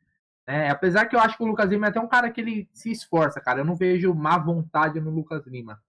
Né? 0.47 0.69
Apesar 0.69 1.05
que 1.05 1.15
eu 1.15 1.19
acho 1.19 1.37
que 1.37 1.43
o 1.43 1.47
Lucas 1.47 1.69
Lima 1.69 1.87
é 1.87 1.89
até 1.89 1.99
um 1.99 2.07
cara 2.07 2.31
que 2.31 2.41
ele 2.41 2.69
se 2.73 2.89
esforça, 2.91 3.39
cara. 3.41 3.59
Eu 3.59 3.65
não 3.65 3.75
vejo 3.75 4.13
má 4.15 4.37
vontade 4.37 4.99
no 4.99 5.11
Lucas 5.11 5.45
Lima. 5.45 5.79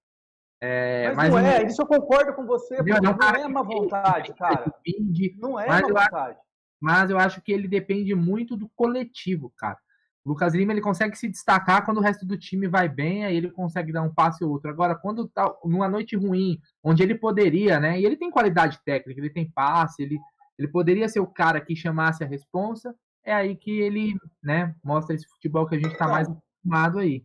É, 0.60 1.12
Mas, 1.14 1.30
não 1.30 1.38
eu- 1.40 1.46
é, 1.46 1.64
isso 1.66 1.82
eu 1.82 1.86
concordo 1.86 2.32
com 2.34 2.46
você, 2.46 2.74
Entendeu? 2.74 2.94
porque 2.94 3.06
Não, 3.06 3.12
não 3.12 3.18
cara, 3.18 3.40
é 3.40 3.48
má 3.48 3.62
vontade, 3.62 4.32
cara. 4.34 4.64
depende, 4.84 5.36
Não 5.38 5.58
é 5.60 5.66
mas 5.66 5.82
má 5.82 5.88
eu 5.88 5.96
acho- 5.98 6.10
vontade. 6.10 6.38
mas 6.80 7.10
eu 7.10 7.18
acho 7.18 7.42
que 7.42 7.52
ele 7.52 7.68
depende 7.68 8.14
muito 8.14 8.56
do 8.56 8.68
coletivo, 8.74 9.52
cara. 9.56 9.78
Lucas 10.24 10.54
Lima 10.54 10.72
ele 10.72 10.80
consegue 10.80 11.16
se 11.16 11.28
destacar 11.28 11.84
quando 11.84 11.98
o 11.98 12.00
resto 12.00 12.24
do 12.24 12.38
time 12.38 12.66
vai 12.66 12.88
bem, 12.88 13.24
aí 13.24 13.36
ele 13.36 13.50
consegue 13.50 13.92
dar 13.92 14.02
um 14.02 14.12
passe 14.12 14.42
ou 14.42 14.50
outro. 14.50 14.70
Agora, 14.70 14.94
quando 14.94 15.28
tá 15.28 15.54
numa 15.64 15.88
noite 15.88 16.16
ruim, 16.16 16.58
onde 16.82 17.02
ele 17.02 17.14
poderia, 17.14 17.78
né? 17.78 18.00
E 18.00 18.06
ele 18.06 18.16
tem 18.16 18.30
qualidade 18.30 18.80
técnica, 18.84 19.20
ele 19.20 19.30
tem 19.30 19.50
passe, 19.50 20.02
ele, 20.02 20.18
ele 20.58 20.68
poderia 20.68 21.08
ser 21.08 21.20
o 21.20 21.26
cara 21.26 21.60
que 21.60 21.76
chamasse 21.76 22.24
a 22.24 22.26
responsa, 22.26 22.94
é 23.22 23.34
aí 23.34 23.54
que 23.56 23.80
ele, 23.80 24.14
né, 24.42 24.74
mostra 24.82 25.14
esse 25.14 25.26
futebol 25.28 25.66
que 25.66 25.74
a 25.74 25.78
gente 25.78 25.96
tá 25.96 26.06
mais 26.08 26.28
acostumado 26.28 26.98
aí. 26.98 27.22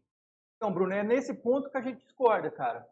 Então, 0.57 0.73
Bruno, 0.73 0.91
é 0.93 1.03
nesse 1.03 1.33
ponto 1.33 1.69
que 1.69 1.77
a 1.77 1.81
gente 1.81 1.99
discorda, 2.03 2.51
cara. 2.51 2.85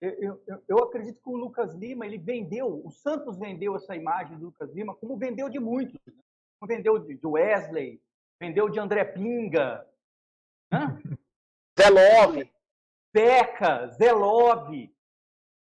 Eu, 0.00 0.40
eu- 0.46 0.62
eu- 0.68 0.78
acredito 0.84 1.20
que 1.22 1.28
o 1.28 1.36
Lucas 1.36 1.74
Lima, 1.74 2.06
ele 2.06 2.16
vendeu, 2.18 2.80
o 2.84 2.90
Santos 2.90 3.36
vendeu 3.36 3.74
essa 3.76 3.94
imagem 3.94 4.38
do 4.38 4.46
Lucas 4.46 4.72
Lima, 4.72 4.94
como 4.94 5.16
vendeu 5.16 5.48
de 5.48 5.58
muitos. 5.58 6.00
né? 6.06 6.12
Como 6.58 6.68
vendeu 6.72 6.98
de 6.98 7.16
de 7.16 7.26
Wesley, 7.26 8.00
vendeu 8.40 8.68
de 8.70 8.80
André 8.80 9.04
Pinga, 9.04 9.86
né? 10.72 10.98
Zé 11.78 11.88
Love. 11.90 12.50
Zeca, 13.16 13.88
Zelov. 13.88 14.70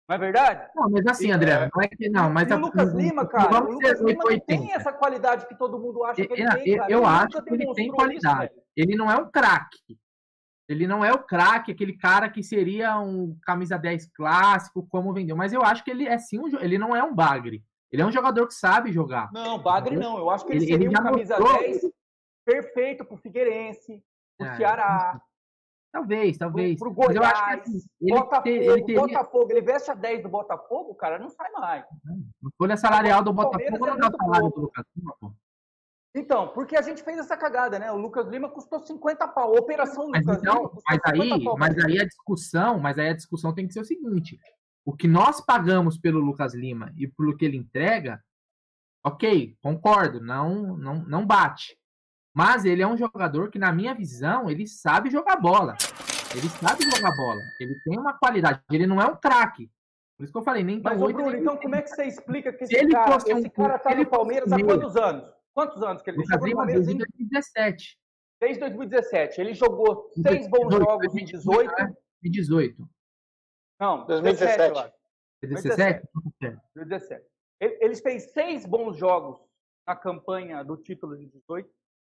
Não 0.07 0.15
é 0.15 0.17
verdade? 0.17 0.69
Não, 0.75 0.89
mas 0.89 1.05
assim, 1.07 1.27
E, 1.29 1.31
André, 1.31 1.51
é, 1.51 1.69
não 1.73 1.81
é 1.81 1.87
que 1.87 2.09
não, 2.09 2.29
mas 2.29 2.49
e 2.49 2.53
a- 2.53 2.57
o 2.57 2.59
Lucas 2.59 2.93
Lima, 2.93 3.25
cara, 3.27 3.63
o 3.63 3.71
Lucas 3.71 3.99
Lima 4.01 4.13
não 4.23 4.25
880. 4.31 4.45
tem 4.45 4.73
essa 4.73 4.91
qualidade 4.93 5.47
que 5.47 5.55
todo 5.55 5.79
mundo 5.79 6.03
acha 6.03 6.15
que 6.15 6.21
ele 6.33 6.43
Eu, 6.43 6.49
tem, 6.51 6.67
eu- 6.73 6.77
cara. 6.77 6.91
eu 6.91 6.99
Ele 6.99 7.07
acho 7.07 7.43
que 7.43 7.53
ele 7.53 7.73
tem 7.73 7.85
isso, 7.87 7.95
qualidade. 7.95 8.39
velho. 8.39 8.61
ele 8.75 8.95
não 8.95 9.09
é 9.11 9.15
um 9.15 9.29
craque. 9.31 9.97
Ele 10.69 10.87
não 10.87 11.03
é 11.03 11.11
o 11.13 11.19
craque, 11.23 11.71
aquele 11.71 11.97
cara 11.97 12.29
que 12.29 12.43
seria 12.43 12.97
um 12.99 13.37
camisa 13.43 13.77
10 13.77 14.07
clássico, 14.13 14.85
como 14.89 15.13
vendeu. 15.13 15.35
Mas 15.35 15.51
eu 15.53 15.61
acho 15.63 15.83
que 15.83 15.91
ele 15.91 16.07
é 16.07 16.17
sim 16.17 16.39
um, 16.39 16.47
ele 16.59 16.77
não 16.77 16.95
é 16.95 17.03
um 17.03 17.13
bagre. 17.13 17.63
Ele 17.91 18.01
é 18.01 18.05
um 18.05 18.11
jogador 18.11 18.47
que 18.47 18.53
sabe 18.53 18.91
jogar. 18.91 19.29
Não, 19.33 19.59
Bagre 19.59 19.97
não. 19.97 20.17
Eu 20.17 20.29
acho 20.29 20.45
que 20.45 20.53
ele, 20.53 20.59
Ele- 20.63 20.65
ele 20.65 20.83
seria 20.83 20.89
um 20.89 20.91
já 20.91 21.01
camisa 21.03 21.37
mostrou- 21.39 21.59
10 21.59 21.81
perfeito 22.51 23.05
pro 23.05 23.17
Figueirense, 23.17 24.03
pro 24.37 24.47
É, 24.47 24.55
Ceará, 24.57 25.21
Talvez, 25.93 26.37
talvez. 26.37 26.79
pro 26.79 26.89
eu 26.89 26.93
Goiás, 26.93 27.59
assim, 27.61 27.79
ele, 27.99 28.13
Botafogo, 28.17 28.43
ter- 28.43 28.63
ele 28.63 28.83
teria. 28.85 29.01
Botafogo. 29.01 29.51
Ele 29.51 29.61
veste 29.61 29.91
a 29.91 29.93
10 29.93 30.23
do 30.23 30.29
Botafogo, 30.29 30.95
cara, 30.95 31.19
não 31.19 31.27
sai 31.29 31.51
mais. 31.51 31.83
A 31.83 32.49
folha 32.57 32.77
salarial 32.77 33.21
do 33.21 33.31
O 33.31 33.33
Botafogo 33.33 33.85
é 33.87 33.89
não 33.91 33.97
dá 33.97 34.07
o 34.07 34.09
muito 34.09 34.17
salário 34.23 34.49
do 34.51 34.61
Lucas 34.61 34.85
Lima, 34.95 35.15
pô. 35.19 35.33
Então, 36.15 36.47
porque 36.49 36.77
a 36.77 36.81
gente 36.81 37.03
fez 37.03 37.17
essa 37.17 37.35
cagada, 37.35 37.77
né? 37.77 37.91
O 37.91 37.97
Lucas 37.97 38.25
Lima 38.27 38.47
custou 38.49 38.79
50 38.79 39.27
pau. 39.27 39.53
Operação 39.57 40.07
Mas 40.09 40.25
Lucas 40.25 40.41
Lima 40.41 40.53
então, 40.53 40.69
custou 40.69 40.83
mas 40.89 41.01
50 41.17 41.35
aí, 41.35 41.43
pau. 41.43 41.57
mas 41.57 41.77
aí 41.83 41.99
a 41.99 42.05
discussão, 42.05 42.79
mas 42.79 42.97
aí 42.97 43.09
a 43.09 43.13
discussão 43.15 43.53
tem 43.53 43.67
que 43.67 43.73
ser 43.73 43.81
o 43.81 43.85
seguinte: 43.85 44.39
o 44.85 44.95
que 44.95 45.09
nós 45.09 45.41
pagamos 45.41 45.97
pelo 45.97 46.19
Lucas 46.21 46.53
Lima 46.55 46.93
e 46.97 47.05
pelo 47.05 47.35
que 47.35 47.43
ele 47.43 47.57
entrega, 47.57 48.23
ok, 49.03 49.57
concordo, 49.61 50.21
não, 50.21 50.77
não, 50.77 51.03
não 51.03 51.25
bate. 51.25 51.77
Mas 52.33 52.63
ele 52.65 52.81
é 52.81 52.87
um 52.87 52.97
jogador 52.97 53.49
que, 53.51 53.59
na 53.59 53.71
minha 53.73 53.93
visão, 53.93 54.49
ele 54.49 54.65
sabe 54.67 55.09
jogar 55.09 55.35
bola. 55.35 55.75
Ele 56.35 56.47
sabe 56.49 56.83
jogar 56.89 57.15
bola. 57.15 57.41
Ele 57.59 57.75
tem 57.83 57.99
uma 57.99 58.13
qualidade. 58.17 58.61
Ele 58.71 58.87
não 58.87 59.01
é 59.01 59.05
um 59.05 59.17
craque. 59.17 59.69
Por 60.17 60.23
isso 60.23 60.31
que 60.31 60.39
eu 60.39 60.43
falei, 60.43 60.63
nem 60.63 60.81
tão 60.81 60.91
Mas, 60.97 61.01
Bruno, 61.13 61.31
nem 61.31 61.41
então 61.41 61.57
como 61.57 61.75
é 61.75 61.81
que 61.81 61.89
você 61.89 62.05
explica 62.05 62.53
que 62.53 62.65
Se 62.67 62.73
esse 62.75 62.83
ele 62.85 62.93
cara, 62.93 63.11
fosse 63.11 63.33
um- 63.33 63.37
esse 63.39 63.49
cara 63.49 63.79
tá 63.79 63.91
ele 63.91 64.03
no 64.03 64.09
Palmeiras 64.09 64.51
há 64.51 64.55
fosse 64.55 64.65
quantos 64.65 64.95
anos? 64.95 65.33
Quantos 65.53 65.83
anos 65.83 66.01
que 66.01 66.09
ele 66.11 66.25
chegou 66.25 66.47
no 66.47 66.55
Palmeiras? 66.55 66.85
desde 66.85 67.03
Em 67.03 67.05
2017. 67.17 67.99
Desde 68.39 68.59
2017. 68.59 69.41
Ele 69.41 69.53
jogou 69.53 70.09
seis 70.13 70.47
bons 70.47 70.67
18, 70.69 70.83
jogos 70.85 71.15
em 71.15 71.25
18. 71.25 71.75
2018. 72.21 72.89
Não, 73.79 74.05
2017. 74.05 74.57
17, 74.57 74.69
eu 74.73 74.79
acho. 74.79 74.93
2017? 75.41 76.07
2017. 76.75 77.25
Ele, 77.59 77.77
ele 77.81 77.95
fez 77.95 78.31
seis 78.31 78.65
bons 78.65 78.95
jogos 78.97 79.37
na 79.87 79.95
campanha 79.95 80.63
do 80.63 80.77
título 80.77 81.17
de 81.17 81.25
18. 81.25 81.67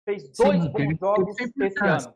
Fez 0.05 0.23
dois 0.37 0.63
Sim, 0.63 0.69
bons 0.69 0.99
jogos 0.99 1.35
esse 1.39 1.83
ano. 1.83 2.15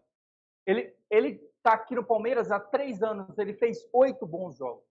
Ele, 0.65 0.93
ele 1.09 1.41
tá 1.63 1.73
aqui 1.73 1.95
no 1.95 2.03
Palmeiras 2.03 2.51
há 2.51 2.59
três 2.59 3.01
anos. 3.01 3.37
Ele 3.37 3.53
fez 3.55 3.79
oito 3.91 4.25
bons 4.27 4.55
jogos. 4.57 4.83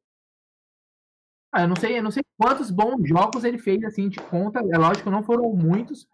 Ah, 1.53 1.63
eu 1.63 1.69
não 1.69 1.77
sei, 1.77 1.99
eu 1.99 2.03
não 2.03 2.11
sei 2.11 2.23
quantos 2.37 2.71
bons 2.71 3.09
jogos 3.09 3.45
ele 3.45 3.57
fez 3.59 3.83
assim 3.85 4.09
de 4.09 4.21
conta. 4.21 4.59
É 4.59 4.77
lógico, 4.77 5.09
não 5.11 5.23
foram 5.23 5.51
muitos, 5.55 6.07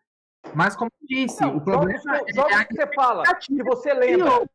mas 0.54 0.76
como 0.76 0.90
eu 1.00 1.06
disse, 1.08 1.40
Não, 1.42 1.56
o 1.56 1.60
problema 1.60 1.98
jogos, 1.98 2.30
é, 2.30 2.32
jogos 2.34 2.52
é 2.52 2.64
que 2.64 2.74
você 2.76 2.94
fala, 2.94 3.34
que 3.34 3.62
você 3.64 3.94
lembra. 3.94 4.28
eu- 4.28 4.48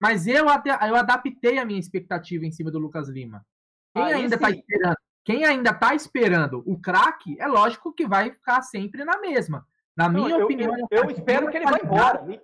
Mas 0.00 0.26
eu, 0.26 0.44
eu 0.46 0.96
adaptei 0.96 1.58
a 1.58 1.64
minha 1.64 1.78
expectativa 1.80 2.44
em 2.44 2.50
cima 2.50 2.70
do 2.70 2.78
Lucas 2.78 3.08
Lima. 3.08 3.46
Quem 3.94 4.02
Aí 4.02 4.12
ainda 4.14 4.36
tá 4.36 4.48
sim. 4.50 4.58
esperando, 4.58 4.96
quem 5.24 5.44
ainda 5.44 5.72
tá 5.72 5.94
esperando 5.94 6.62
o 6.66 6.78
craque, 6.78 7.40
é 7.40 7.46
lógico 7.46 7.92
que 7.92 8.06
vai 8.06 8.30
ficar 8.32 8.60
sempre 8.62 9.04
na 9.04 9.18
mesma. 9.18 9.66
Na 9.96 10.08
Não, 10.08 10.24
minha 10.24 10.36
eu, 10.38 10.44
opinião, 10.44 10.70
eu, 10.76 10.86
é 10.90 10.98
eu 10.98 11.02
uma 11.02 11.12
espero 11.12 11.50
que 11.50 11.56
ele 11.56 11.64
vá 11.64 11.78
qualidade. 11.78 11.94
embora. 12.00 12.22
Minha 12.22 12.40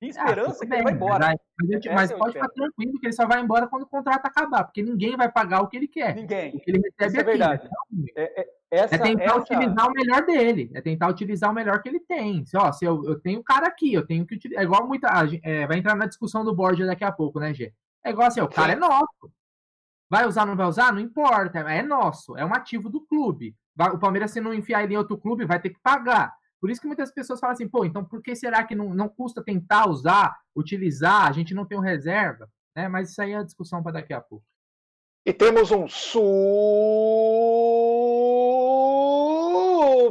minha 0.00 0.14
Ah, 0.16 0.22
esperança 0.22 0.64
é 0.64 0.66
que 0.68 0.72
ele 0.74 0.82
vá 0.82 0.88
bem, 0.90 0.94
embora. 0.94 1.26
Mas, 1.26 1.38
mas 1.60 1.70
eu 1.70 1.80
te- 1.80 1.88
Essa 1.88 1.94
mas 1.96 2.10
eu 2.12 2.18
pode 2.18 2.32
ficar 2.34 2.48
tranquilo 2.48 2.98
que 3.00 3.06
ele 3.06 3.12
só 3.12 3.26
vai 3.26 3.40
embora 3.40 3.66
quando 3.66 3.82
o 3.82 3.86
contrato 3.86 4.24
acabar, 4.26 4.64
porque 4.64 4.80
ninguém 4.82 5.16
vai 5.16 5.30
pagar 5.30 5.60
o 5.60 5.68
que 5.68 5.76
ele 5.76 5.88
quer. 5.88 6.14
Ninguém. 6.14 6.54
O 6.54 6.60
que 6.60 6.70
ele 6.70 6.78
recebe 6.78 7.06
Isso 7.06 7.16
é 7.16 7.20
aqui. 7.20 7.30
verdade. 7.30 7.66
Então, 7.66 8.04
É, 8.16 8.40
é- 8.40 8.48
essa, 8.70 8.94
é 8.94 8.98
tentar 8.98 9.24
essa- 9.24 9.38
utilizar 9.38 9.88
o 9.88 9.92
melhor 9.92 10.24
dele. 10.24 10.70
É 10.74 10.80
tentar 10.80 11.08
utilizar 11.08 11.50
o 11.50 11.54
melhor 11.54 11.82
que 11.82 11.88
ele 11.88 12.00
tem. 12.00 12.44
Se, 12.46 12.56
ó, 12.56 12.70
se 12.72 12.84
eu, 12.84 13.04
eu 13.04 13.18
tenho 13.20 13.40
o 13.40 13.44
cara 13.44 13.66
aqui, 13.66 13.92
eu 13.92 14.06
tenho 14.06 14.24
que 14.24 14.34
utilizar. 14.36 14.62
É 14.62 14.64
igual 14.64 14.86
muita. 14.86 15.08
é, 15.42 15.66
vai 15.66 15.78
entrar 15.78 15.96
na 15.96 16.06
discussão 16.06 16.44
do 16.44 16.54
Borja 16.54 16.86
daqui 16.86 17.04
a 17.04 17.10
pouco, 17.12 17.40
né, 17.40 17.52
Gê? 17.52 17.72
É 18.04 18.10
igual 18.10 18.28
assim, 18.28 18.40
o 18.40 18.48
cara 18.48 18.72
é 18.72 18.76
nosso. 18.76 19.30
Vai 20.08 20.26
usar, 20.26 20.46
não 20.46 20.56
vai 20.56 20.66
usar? 20.66 20.92
Não 20.92 21.00
importa. 21.00 21.58
É 21.58 21.82
nosso. 21.82 22.36
É 22.36 22.44
um 22.44 22.54
ativo 22.54 22.88
do 22.88 23.00
clube. 23.04 23.54
Vai- 23.74 23.90
o 23.90 23.98
Palmeiras, 23.98 24.30
se 24.30 24.40
não 24.40 24.54
enfiar 24.54 24.84
ele 24.84 24.94
em 24.94 24.96
outro 24.96 25.18
clube, 25.18 25.44
vai 25.44 25.60
ter 25.60 25.70
que 25.70 25.80
pagar. 25.82 26.32
Por 26.60 26.70
isso 26.70 26.80
que 26.80 26.86
muitas 26.86 27.12
pessoas 27.12 27.38
falam 27.38 27.54
assim, 27.54 27.68
pô, 27.68 27.84
então 27.84 28.04
por 28.04 28.22
que 28.22 28.34
será 28.34 28.64
que 28.64 28.74
não, 28.74 28.92
não 28.92 29.08
custa 29.08 29.42
tentar 29.42 29.88
usar, 29.88 30.36
utilizar? 30.54 31.26
A 31.28 31.32
gente 31.32 31.54
não 31.54 31.64
tem 31.64 31.78
um 31.78 31.82
reserva, 31.82 32.48
né? 32.76 32.88
Mas 32.88 33.10
isso 33.10 33.22
aí 33.22 33.32
é 33.32 33.36
a 33.36 33.44
discussão 33.44 33.82
para 33.82 33.92
daqui 33.92 34.12
a 34.12 34.20
pouco. 34.20 34.44
E 35.24 35.32
temos 35.32 35.70
um 35.70 35.86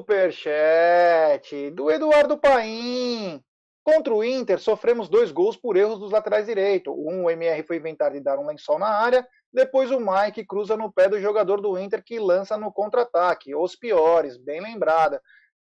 superchat 0.06 1.72
do 1.72 1.92
Eduardo 1.92 2.38
Paim. 2.38 3.44
Contra 3.84 4.14
o 4.14 4.24
Inter, 4.24 4.60
sofremos 4.60 5.10
dois 5.10 5.32
gols 5.32 5.56
por 5.58 5.76
erros 5.78 5.98
dos 5.98 6.12
laterais 6.12 6.46
direitos. 6.46 6.94
Um, 6.94 7.24
o 7.24 7.30
MR 7.30 7.64
foi 7.64 7.78
inventar 7.78 8.12
de 8.12 8.20
dar 8.20 8.38
um 8.38 8.46
lençol 8.46 8.78
na 8.78 8.90
área. 8.90 9.26
Depois 9.52 9.90
o 9.92 10.00
Mike 10.00 10.46
cruza 10.46 10.78
no 10.78 10.92
pé 10.92 11.10
do 11.10 11.20
jogador 11.20 11.62
do 11.62 11.80
Inter 11.80 12.04
que 12.04 12.20
lança 12.20 12.58
no 12.58 12.72
contra-ataque. 12.72 13.56
Os 13.56 13.76
piores, 13.76 14.38
bem 14.38 14.62
lembrada. 14.62 15.22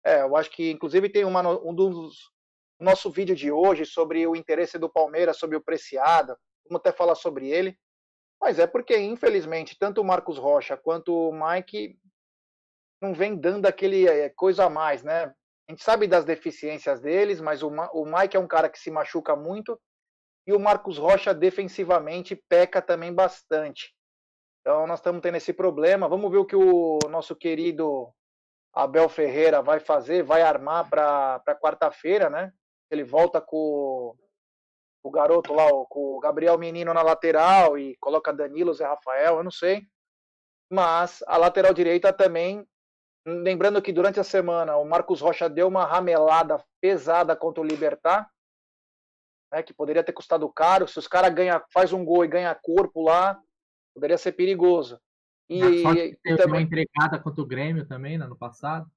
É, 0.03 0.21
eu 0.21 0.35
acho 0.35 0.49
que 0.51 0.71
inclusive 0.71 1.09
tem 1.09 1.25
uma, 1.25 1.41
um 1.63 1.73
dos 1.73 2.31
nosso 2.79 3.11
vídeo 3.11 3.35
de 3.35 3.51
hoje 3.51 3.85
sobre 3.85 4.25
o 4.25 4.35
interesse 4.35 4.79
do 4.79 4.89
Palmeiras 4.89 5.37
sobre 5.37 5.57
o 5.57 5.61
Preciado. 5.61 6.37
Vamos 6.65 6.79
até 6.79 6.91
falar 6.91 7.15
sobre 7.15 7.49
ele. 7.49 7.77
Mas 8.41 8.57
é 8.57 8.65
porque, 8.65 8.97
infelizmente, 8.97 9.77
tanto 9.77 9.99
o 9.99 10.05
Marcos 10.05 10.37
Rocha 10.37 10.77
quanto 10.77 11.13
o 11.13 11.33
Mike 11.33 11.99
não 13.01 13.13
vem 13.13 13.35
dando 13.35 13.65
aquele 13.65 14.07
eh, 14.07 14.29
coisa 14.29 14.65
a 14.65 14.69
mais, 14.69 15.03
né? 15.03 15.33
A 15.67 15.71
gente 15.71 15.83
sabe 15.83 16.07
das 16.07 16.23
deficiências 16.23 17.01
deles, 17.01 17.41
mas 17.41 17.61
o, 17.61 17.67
o 17.67 18.05
Mike 18.05 18.37
é 18.37 18.39
um 18.39 18.47
cara 18.47 18.69
que 18.69 18.79
se 18.79 18.89
machuca 18.89 19.35
muito 19.35 19.79
e 20.47 20.53
o 20.53 20.59
Marcos 20.59 20.97
Rocha 20.97 21.33
defensivamente 21.33 22.35
peca 22.35 22.81
também 22.81 23.13
bastante. 23.13 23.93
Então 24.61 24.87
nós 24.87 24.99
estamos 24.99 25.21
tendo 25.21 25.35
esse 25.35 25.53
problema. 25.53 26.07
Vamos 26.07 26.31
ver 26.31 26.37
o 26.37 26.45
que 26.45 26.55
o 26.55 26.97
nosso 27.09 27.35
querido 27.35 28.11
Abel 28.73 29.09
Ferreira 29.09 29.61
vai 29.61 29.79
fazer, 29.79 30.23
vai 30.23 30.41
armar 30.41 30.89
para 30.89 31.59
quarta-feira, 31.61 32.29
né? 32.29 32.53
Ele 32.89 33.03
volta 33.03 33.41
com 33.41 34.15
o 35.03 35.11
garoto 35.11 35.53
lá, 35.53 35.67
com 35.89 36.17
o 36.17 36.19
Gabriel 36.19 36.57
Menino 36.57 36.93
na 36.93 37.01
lateral 37.01 37.77
e 37.77 37.95
coloca 37.97 38.33
Danilo, 38.33 38.73
Zé 38.73 38.85
Rafael, 38.85 39.37
eu 39.37 39.43
não 39.43 39.51
sei. 39.51 39.83
Mas 40.69 41.23
a 41.27 41.37
lateral 41.37 41.73
direita 41.73 42.13
também, 42.13 42.67
lembrando 43.25 43.81
que 43.81 43.91
durante 43.91 44.19
a 44.19 44.23
semana 44.23 44.77
o 44.77 44.85
Marcos 44.85 45.21
Rocha 45.21 45.49
deu 45.49 45.67
uma 45.67 45.85
ramelada 45.85 46.63
pesada 46.79 47.35
contra 47.35 47.61
o 47.61 47.65
Libertar, 47.65 48.29
né, 49.51 49.63
que 49.63 49.73
poderia 49.73 50.03
ter 50.03 50.13
custado 50.13 50.47
caro. 50.51 50.87
Se 50.87 50.99
os 50.99 51.07
caras 51.07 51.33
ganha, 51.33 51.63
faz 51.73 51.91
um 51.91 52.05
gol 52.05 52.23
e 52.23 52.27
ganha 52.27 52.53
corpo 52.53 53.01
lá, 53.01 53.41
poderia 53.95 54.17
ser 54.17 54.33
perigoso. 54.33 55.01
E, 55.49 55.59
e 55.61 56.15
teve 56.17 56.35
uma 56.35 56.37
também, 56.37 56.61
entregada 56.61 57.17
contra 57.19 57.41
o 57.41 57.45
Grêmio 57.45 57.85
também, 57.87 58.17
no 58.17 58.25
ano 58.25 58.37
passado. 58.37 58.89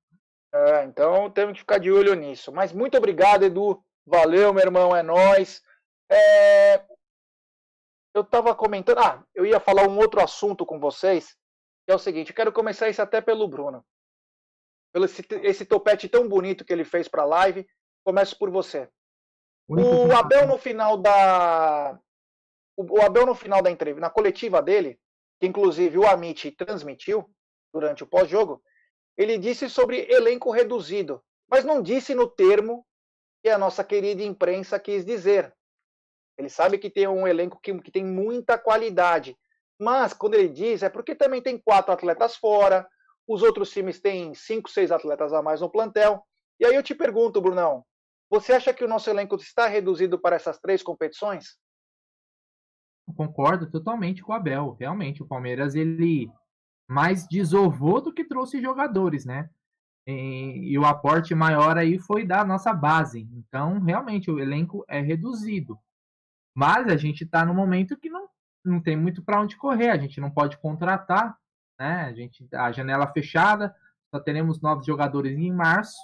é, 0.53 0.85
então 0.85 1.31
temos 1.31 1.55
que 1.55 1.61
ficar 1.61 1.79
de 1.79 1.91
olho 1.91 2.15
nisso. 2.15 2.53
Mas 2.53 2.73
muito 2.73 2.97
obrigado, 2.97 3.45
Edu. 3.45 3.83
Valeu, 4.07 4.53
meu 4.53 4.63
irmão, 4.63 4.95
é 4.95 5.03
nóis. 5.03 5.63
É, 6.11 6.85
Eu 8.15 8.23
estava 8.23 8.55
comentando. 8.55 8.99
Ah, 8.99 9.25
eu 9.35 9.47
ia 9.47 9.59
falar 9.59 9.89
um 9.89 9.97
outro 9.97 10.21
assunto 10.23 10.67
com 10.67 10.79
vocês, 10.79 11.35
que 11.87 11.93
é 11.93 11.95
o 11.95 11.99
seguinte: 11.99 12.31
eu 12.31 12.37
quero 12.37 12.53
começar 12.53 12.89
isso 12.89 13.01
até 13.01 13.21
pelo 13.21 13.49
Bruno. 13.49 13.83
Pelo 14.93 15.07
esse, 15.07 15.25
esse 15.43 15.65
topete 15.65 16.07
tão 16.09 16.29
bonito 16.29 16.65
que 16.65 16.73
ele 16.73 16.85
fez 16.85 17.09
para 17.09 17.23
a 17.23 17.27
live. 17.27 17.67
Começo 18.05 18.39
por 18.39 18.51
você. 18.51 18.91
O 19.69 20.13
Abel 20.13 20.47
no 20.47 20.59
final 20.59 20.99
da. 20.99 21.99
O 22.77 23.01
Abel 23.01 23.25
no 23.25 23.35
final 23.35 23.63
da 23.63 23.71
entrevista, 23.71 24.01
na 24.01 24.11
coletiva 24.11 24.61
dele, 24.61 24.99
que 25.43 25.47
inclusive 25.49 25.99
o 25.99 26.07
Amit 26.07 26.53
transmitiu 26.53 27.29
durante 27.75 28.05
o 28.05 28.07
pós-jogo, 28.07 28.63
ele 29.17 29.37
disse 29.37 29.69
sobre 29.69 30.07
elenco 30.09 30.53
reduzido, 30.53 31.21
mas 31.51 31.65
não 31.65 31.83
disse 31.83 32.15
no 32.15 32.29
termo 32.29 32.87
que 33.43 33.49
a 33.49 33.59
nossa 33.59 33.83
querida 33.83 34.23
imprensa 34.23 34.79
quis 34.79 35.05
dizer. 35.05 35.53
Ele 36.39 36.49
sabe 36.49 36.79
que 36.79 36.89
tem 36.89 37.09
um 37.09 37.27
elenco 37.27 37.59
que, 37.61 37.77
que 37.81 37.91
tem 37.91 38.05
muita 38.05 38.57
qualidade, 38.57 39.37
mas 39.81 40.13
quando 40.13 40.35
ele 40.35 40.49
diz 40.49 40.81
é 40.85 40.89
porque 40.89 41.13
também 41.13 41.43
tem 41.43 41.59
quatro 41.59 41.93
atletas 41.93 42.37
fora, 42.37 42.89
os 43.27 43.43
outros 43.43 43.69
times 43.73 44.01
têm 44.01 44.35
cinco, 44.35 44.71
seis 44.71 44.93
atletas 44.93 45.33
a 45.33 45.43
mais 45.43 45.61
no 45.61 45.69
plantel. 45.69 46.25
E 46.61 46.65
aí 46.65 46.77
eu 46.77 46.85
te 46.85 46.95
pergunto, 46.95 47.41
Brunão, 47.41 47.85
você 48.31 48.53
acha 48.53 48.73
que 48.73 48.85
o 48.85 48.89
nosso 48.89 49.11
elenco 49.11 49.35
está 49.35 49.67
reduzido 49.67 50.21
para 50.21 50.37
essas 50.37 50.61
três 50.61 50.85
competições? 50.85 51.57
Eu 53.07 53.15
Concordo 53.15 53.71
totalmente 53.71 54.23
com 54.23 54.33
o 54.33 54.35
Abel. 54.35 54.77
Realmente, 54.79 55.23
o 55.23 55.27
Palmeiras 55.27 55.75
ele 55.75 56.31
mais 56.89 57.27
desovou 57.27 58.01
do 58.01 58.13
que 58.13 58.25
trouxe 58.25 58.61
jogadores, 58.61 59.25
né? 59.25 59.49
E, 60.07 60.73
e 60.73 60.79
o 60.79 60.85
aporte 60.85 61.35
maior 61.35 61.79
aí 61.79 61.99
foi 61.99 62.27
da 62.27 62.45
nossa 62.45 62.73
base. 62.73 63.29
Então, 63.33 63.81
realmente, 63.81 64.31
o 64.31 64.39
elenco 64.39 64.85
é 64.89 65.01
reduzido. 65.01 65.79
Mas 66.55 66.89
a 66.89 66.97
gente 66.97 67.25
está 67.25 67.45
no 67.45 67.55
momento 67.55 67.97
que 67.97 68.11
não, 68.11 68.29
não 68.65 68.81
tem 68.81 68.97
muito 68.97 69.23
para 69.23 69.41
onde 69.41 69.57
correr. 69.57 69.91
A 69.91 69.97
gente 69.97 70.21
não 70.21 70.31
pode 70.31 70.59
contratar, 70.59 71.37
né? 71.79 72.03
A 72.03 72.13
gente 72.13 72.47
a 72.53 72.71
janela 72.73 73.07
fechada, 73.09 73.75
só 74.15 74.21
teremos 74.21 74.61
novos 74.61 74.85
jogadores 74.85 75.39
em 75.39 75.53
março. 75.53 75.97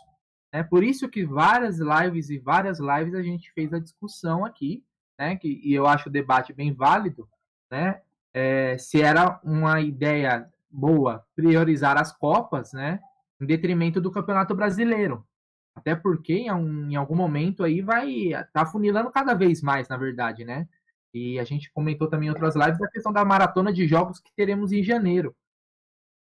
Né? 0.52 0.62
Por 0.62 0.82
isso 0.82 1.08
que 1.08 1.24
várias 1.24 1.78
lives 1.78 2.30
e 2.30 2.38
várias 2.38 2.78
lives 2.80 3.14
a 3.14 3.22
gente 3.22 3.52
fez 3.52 3.72
a 3.72 3.78
discussão 3.78 4.44
aqui, 4.44 4.82
né? 5.18 5.36
Que, 5.36 5.60
e 5.64 5.74
eu 5.74 5.86
acho 5.86 6.08
o 6.08 6.12
debate 6.12 6.52
bem 6.52 6.72
válido, 6.72 7.28
né? 7.70 8.00
É, 8.32 8.78
se 8.78 9.02
era 9.02 9.40
uma 9.42 9.80
ideia 9.80 10.48
boa 10.70 11.26
priorizar 11.34 11.98
as 11.98 12.12
Copas, 12.12 12.72
né? 12.72 13.00
Em 13.40 13.46
detrimento 13.46 14.00
do 14.00 14.12
Campeonato 14.12 14.54
Brasileiro. 14.54 15.26
Até 15.74 15.94
porque 15.94 16.34
em, 16.34 16.92
em 16.92 16.96
algum 16.96 17.14
momento 17.14 17.64
aí 17.64 17.80
vai 17.80 18.30
tá 18.52 18.66
funilando 18.66 19.10
cada 19.10 19.34
vez 19.34 19.62
mais, 19.62 19.88
na 19.88 19.96
verdade, 19.96 20.44
né? 20.44 20.68
E 21.12 21.38
a 21.38 21.44
gente 21.44 21.72
comentou 21.72 22.08
também 22.08 22.28
em 22.28 22.30
outras 22.30 22.54
lives 22.54 22.80
a 22.80 22.88
questão 22.88 23.12
da 23.12 23.24
maratona 23.24 23.72
de 23.72 23.86
jogos 23.86 24.20
que 24.20 24.32
teremos 24.34 24.72
em 24.72 24.82
janeiro. 24.82 25.34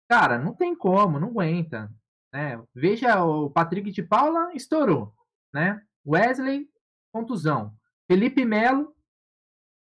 Cara, 0.08 0.38
não 0.38 0.54
tem 0.54 0.76
como, 0.76 1.20
não 1.20 1.30
aguenta. 1.30 1.92
Né? 2.32 2.62
Veja, 2.74 3.24
o 3.24 3.50
Patrick 3.50 3.92
de 3.92 4.04
Paula 4.04 4.54
estourou, 4.54 5.14
né? 5.54 5.82
Wesley, 6.06 6.70
contusão. 7.12 7.74
Felipe 8.08 8.46
Melo, 8.46 8.96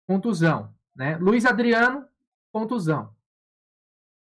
contusão. 0.08 0.74
Né? 0.96 1.18
Luiz 1.18 1.46
Adriano, 1.46 2.06
contusão. 2.52 3.14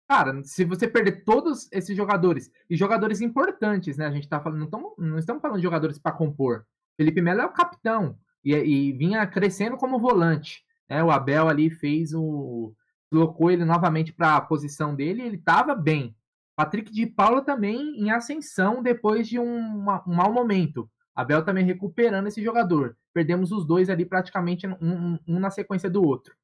Cara, 0.08 0.43
se 0.43 0.65
você 0.65 0.88
perder 0.88 1.24
todos 1.24 1.67
esses 1.72 1.96
jogadores, 1.96 2.52
e 2.69 2.76
jogadores 2.76 3.22
importantes, 3.22 3.98
né? 3.98 4.06
A 4.06 4.12
gente 4.12 4.28
tá 4.28 4.39
falando, 4.39 4.60
não, 4.60 4.69
tamo, 4.69 4.93
não 4.98 5.17
estamos 5.17 5.41
falando 5.41 5.58
de 5.58 5.63
jogadores 5.63 5.98
para 5.98 6.12
compor. 6.12 6.65
Felipe 6.98 7.22
Melo 7.22 7.41
é 7.41 7.46
o 7.46 7.54
capitão 7.54 8.17
e, 8.43 8.54
e 8.54 8.91
vinha 8.93 9.26
crescendo 9.26 9.78
como 9.78 10.00
volante. 10.00 10.63
Né? 10.89 11.04
O 11.04 11.10
Abel 11.10 11.48
ali 11.48 11.69
fez 11.69 12.13
o. 12.13 12.76
colocou 13.10 13.50
ele 13.50 13.65
novamente 13.65 14.12
para 14.13 14.36
a 14.36 14.41
posição 14.41 14.96
dele 14.96 15.24
e 15.24 15.26
ele 15.26 15.38
estava 15.38 15.74
bem. 15.74 16.15
Patrick 16.56 16.91
de 16.91 17.08
Paula 17.08 17.41
também 17.41 18.00
em 18.00 18.12
ascensão 18.12 18.84
depois 18.84 19.28
de 19.28 19.39
um, 19.39 19.80
um 19.80 20.15
mau 20.15 20.32
momento. 20.32 20.89
Abel 21.15 21.43
também 21.45 21.63
recuperando 21.65 22.28
esse 22.28 22.43
jogador. 22.43 22.97
Perdemos 23.13 23.52
os 23.52 23.65
dois 23.65 23.89
ali 23.89 24.06
praticamente 24.06 24.65
um, 24.67 24.76
um- 24.82 25.19
um 25.28 25.39
na 25.39 25.49
sequência 25.49 25.89
do 25.89 26.04
outro, 26.04 26.36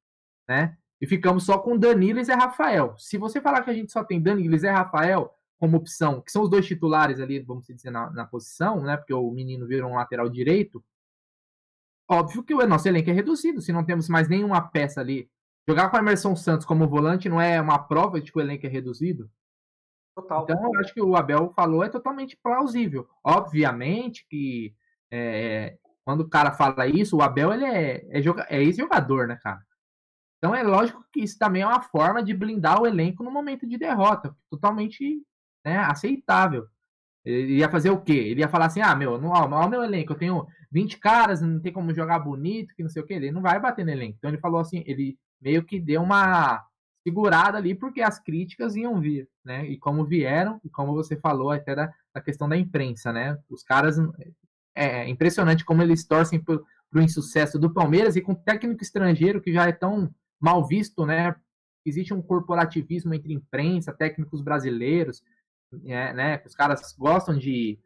né? 0.48 0.76
E 1.00 1.06
ficamos 1.06 1.44
só 1.44 1.58
com 1.58 1.76
Danilo 1.78 2.20
e 2.20 2.24
Zé 2.24 2.34
Rafael. 2.34 2.94
Se 2.98 3.16
você 3.16 3.40
falar 3.40 3.62
que 3.62 3.70
a 3.70 3.74
gente 3.74 3.90
só 3.90 4.04
tem 4.04 4.20
Danilo 4.20 4.54
e 4.54 4.58
Zé 4.58 4.70
Rafael 4.70 5.34
como 5.58 5.76
opção, 5.76 6.20
que 6.20 6.30
são 6.30 6.42
os 6.42 6.48
dois 6.50 6.66
titulares 6.66 7.20
ali, 7.20 7.38
vamos 7.40 7.66
dizer, 7.66 7.90
na, 7.90 8.10
na 8.10 8.24
posição, 8.26 8.80
né? 8.82 8.96
Porque 8.96 9.12
o 9.14 9.30
menino 9.30 9.66
virou 9.66 9.90
um 9.90 9.94
lateral 9.96 10.28
direito. 10.28 10.82
Óbvio 12.08 12.42
que 12.42 12.54
o 12.54 12.66
nosso 12.66 12.88
elenco 12.88 13.10
é 13.10 13.12
reduzido. 13.12 13.60
Se 13.60 13.72
não 13.72 13.84
temos 13.84 14.08
mais 14.08 14.28
nenhuma 14.28 14.60
peça 14.60 15.00
ali, 15.00 15.30
jogar 15.68 15.88
com 15.90 15.96
a 15.96 16.00
Emerson 16.00 16.34
Santos 16.36 16.66
como 16.66 16.88
volante 16.88 17.28
não 17.28 17.40
é 17.40 17.60
uma 17.60 17.78
prova 17.78 18.20
de 18.20 18.30
que 18.32 18.38
o 18.38 18.40
elenco 18.40 18.66
é 18.66 18.68
reduzido? 18.68 19.30
Total. 20.14 20.42
Então, 20.42 20.74
eu 20.74 20.80
acho 20.80 20.92
que 20.92 21.00
o 21.00 21.16
Abel 21.16 21.52
falou 21.54 21.84
é 21.84 21.88
totalmente 21.88 22.36
plausível. 22.42 23.08
Obviamente 23.24 24.26
que 24.28 24.74
é, 25.10 25.76
quando 26.04 26.20
o 26.20 26.28
cara 26.28 26.52
fala 26.52 26.86
isso, 26.86 27.16
o 27.16 27.22
Abel 27.22 27.52
ele 27.52 27.64
é, 27.64 28.06
é, 28.10 28.22
é 28.48 28.62
ex-jogador, 28.62 29.26
né, 29.28 29.38
cara? 29.42 29.60
Então 30.38 30.54
é 30.54 30.62
lógico 30.62 31.04
que 31.12 31.20
isso 31.20 31.38
também 31.38 31.62
é 31.62 31.66
uma 31.66 31.82
forma 31.82 32.22
de 32.22 32.32
blindar 32.32 32.80
o 32.80 32.86
elenco 32.86 33.22
no 33.22 33.30
momento 33.30 33.66
de 33.66 33.76
derrota, 33.76 34.34
totalmente 34.50 35.22
né, 35.64 35.76
aceitável. 35.78 36.66
Ele 37.22 37.58
ia 37.58 37.68
fazer 37.68 37.90
o 37.90 38.00
quê? 38.00 38.14
Ele 38.14 38.40
ia 38.40 38.48
falar 38.48 38.66
assim: 38.66 38.80
ah, 38.80 38.96
meu, 38.96 39.20
não, 39.20 39.28
ó, 39.28 39.68
meu 39.68 39.82
elenco, 39.82 40.12
eu 40.12 40.18
tenho 40.18 40.46
20 40.72 40.98
caras, 40.98 41.42
não 41.42 41.60
tem 41.60 41.72
como 41.72 41.94
jogar 41.94 42.18
bonito, 42.20 42.74
que 42.74 42.82
não 42.82 42.88
sei 42.88 43.02
o 43.02 43.06
quê. 43.06 43.14
Ele 43.14 43.30
não 43.30 43.42
vai 43.42 43.60
bater 43.60 43.84
no 43.84 43.90
elenco. 43.90 44.16
Então 44.16 44.30
ele 44.30 44.40
falou 44.40 44.60
assim: 44.60 44.82
ele 44.86 45.18
meio 45.40 45.62
que 45.62 45.78
deu 45.78 46.02
uma 46.02 46.64
segurada 47.02 47.58
ali, 47.58 47.74
porque 47.74 48.02
as 48.02 48.18
críticas 48.18 48.76
iam 48.76 49.00
vir, 49.00 49.28
né? 49.44 49.66
E 49.66 49.78
como 49.78 50.04
vieram, 50.04 50.60
e 50.64 50.68
como 50.68 50.92
você 50.92 51.16
falou 51.16 51.50
até 51.50 51.74
da, 51.74 51.92
da 52.14 52.20
questão 52.20 52.48
da 52.48 52.56
imprensa, 52.56 53.12
né? 53.12 53.38
Os 53.48 53.62
caras. 53.62 53.96
É, 54.74 55.02
é 55.02 55.08
impressionante 55.08 55.64
como 55.64 55.82
eles 55.82 56.06
torcem 56.06 56.38
pro, 56.38 56.64
pro 56.90 57.02
insucesso 57.02 57.58
do 57.58 57.72
Palmeiras 57.72 58.16
e 58.16 58.20
com 58.20 58.34
técnico 58.34 58.82
estrangeiro 58.82 59.40
que 59.40 59.52
já 59.52 59.66
é 59.66 59.72
tão 59.72 60.12
mal 60.38 60.66
visto, 60.66 61.04
né? 61.04 61.34
Existe 61.84 62.12
um 62.12 62.22
corporativismo 62.22 63.14
entre 63.14 63.32
imprensa, 63.32 63.92
técnicos 63.92 64.42
brasileiros, 64.42 65.22
é, 65.84 66.12
né? 66.12 66.42
Os 66.44 66.54
caras 66.54 66.94
gostam 66.98 67.36
de. 67.36 67.78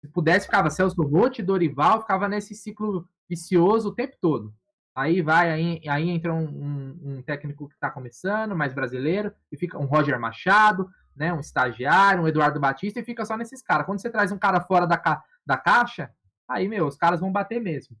Se 0.00 0.08
pudesse, 0.08 0.46
ficava 0.46 0.70
Celso 0.70 1.02
Rotti, 1.02 1.42
Dorival, 1.42 2.00
ficava 2.00 2.28
nesse 2.28 2.54
ciclo 2.54 3.08
vicioso 3.28 3.88
o 3.88 3.94
tempo 3.94 4.16
todo. 4.20 4.54
Aí 4.98 5.22
vai, 5.22 5.48
aí, 5.48 5.80
aí 5.88 6.10
entra 6.10 6.34
um, 6.34 6.44
um, 6.44 7.00
um 7.04 7.22
técnico 7.22 7.68
que 7.68 7.74
está 7.74 7.88
começando, 7.88 8.56
mais 8.56 8.74
brasileiro, 8.74 9.32
e 9.52 9.56
fica 9.56 9.78
um 9.78 9.84
Roger 9.84 10.18
Machado, 10.18 10.90
né? 11.14 11.32
Um 11.32 11.38
estagiário, 11.38 12.24
um 12.24 12.26
Eduardo 12.26 12.58
Batista, 12.58 12.98
e 12.98 13.04
fica 13.04 13.24
só 13.24 13.36
nesses 13.36 13.62
caras. 13.62 13.86
Quando 13.86 14.00
você 14.00 14.10
traz 14.10 14.32
um 14.32 14.38
cara 14.38 14.60
fora 14.60 14.88
da, 14.88 14.98
ca, 14.98 15.22
da 15.46 15.56
caixa, 15.56 16.12
aí, 16.48 16.68
meu, 16.68 16.84
os 16.84 16.96
caras 16.96 17.20
vão 17.20 17.30
bater 17.30 17.60
mesmo. 17.60 17.96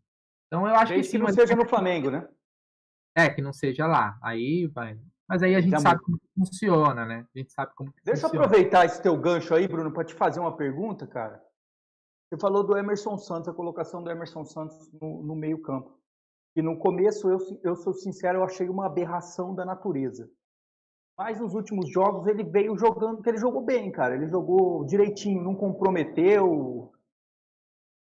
Então 0.48 0.66
eu 0.66 0.74
acho 0.74 0.92
Desde 0.92 1.12
que. 1.12 1.18
Se 1.18 1.18
não 1.18 1.32
seja 1.32 1.54
no 1.54 1.68
Flamengo, 1.68 2.10
né? 2.10 2.26
É, 3.16 3.28
que 3.28 3.40
não 3.40 3.52
seja 3.52 3.86
lá. 3.86 4.18
Aí 4.20 4.66
vai. 4.66 4.98
Mas 5.28 5.40
aí 5.44 5.54
a 5.54 5.60
gente 5.60 5.70
Já 5.70 5.78
sabe 5.78 6.02
como 6.02 6.18
funciona, 6.36 7.06
né? 7.06 7.24
A 7.32 7.38
gente 7.38 7.52
sabe 7.52 7.76
como 7.76 7.94
Deixa 8.04 8.22
funciona. 8.22 8.42
eu 8.42 8.46
aproveitar 8.48 8.84
esse 8.86 9.00
teu 9.00 9.16
gancho 9.16 9.54
aí, 9.54 9.68
Bruno, 9.68 9.92
para 9.92 10.02
te 10.02 10.14
fazer 10.14 10.40
uma 10.40 10.56
pergunta, 10.56 11.06
cara. 11.06 11.40
Você 12.28 12.40
falou 12.40 12.64
do 12.64 12.76
Emerson 12.76 13.16
Santos, 13.16 13.48
a 13.48 13.54
colocação 13.54 14.02
do 14.02 14.10
Emerson 14.10 14.44
Santos 14.44 14.90
no, 15.00 15.22
no 15.22 15.36
meio-campo. 15.36 15.97
E 16.58 16.62
no 16.62 16.76
começo, 16.76 17.30
eu, 17.30 17.38
eu 17.62 17.76
sou 17.76 17.92
sincero, 17.92 18.38
eu 18.38 18.42
achei 18.42 18.68
uma 18.68 18.86
aberração 18.86 19.54
da 19.54 19.64
natureza. 19.64 20.28
Mas 21.16 21.38
nos 21.38 21.54
últimos 21.54 21.88
jogos 21.88 22.26
ele 22.26 22.42
veio 22.42 22.76
jogando, 22.76 23.22
que 23.22 23.28
ele 23.28 23.38
jogou 23.38 23.64
bem, 23.64 23.92
cara. 23.92 24.16
Ele 24.16 24.26
jogou 24.26 24.84
direitinho, 24.84 25.40
não 25.40 25.54
comprometeu. 25.54 26.92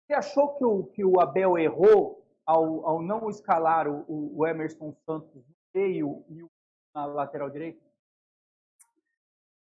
Você 0.06 0.14
achou 0.14 0.54
que 0.54 0.64
o, 0.64 0.84
que 0.84 1.04
o 1.04 1.20
Abel 1.20 1.58
errou 1.58 2.24
ao, 2.46 2.86
ao 2.86 3.02
não 3.02 3.28
escalar 3.28 3.88
o, 3.88 4.38
o 4.38 4.46
Emerson 4.46 4.94
Santos 5.04 5.34
no 5.34 5.54
meio 5.74 6.24
e 6.28 6.44
o, 6.44 6.50
na 6.94 7.04
lateral 7.04 7.50
direita? 7.50 7.84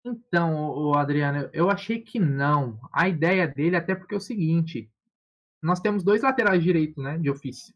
Então, 0.03 0.93
Adriano, 0.93 1.49
eu 1.53 1.69
achei 1.69 2.01
que 2.01 2.19
não. 2.19 2.77
A 2.91 3.07
ideia 3.07 3.47
dele, 3.47 3.77
até 3.77 3.95
porque 3.95 4.13
é 4.13 4.17
o 4.17 4.19
seguinte: 4.19 4.91
nós 5.61 5.79
temos 5.79 6.03
dois 6.03 6.21
laterais 6.21 6.61
direitos, 6.61 7.01
né, 7.01 7.17
de 7.17 7.29
ofício. 7.29 7.73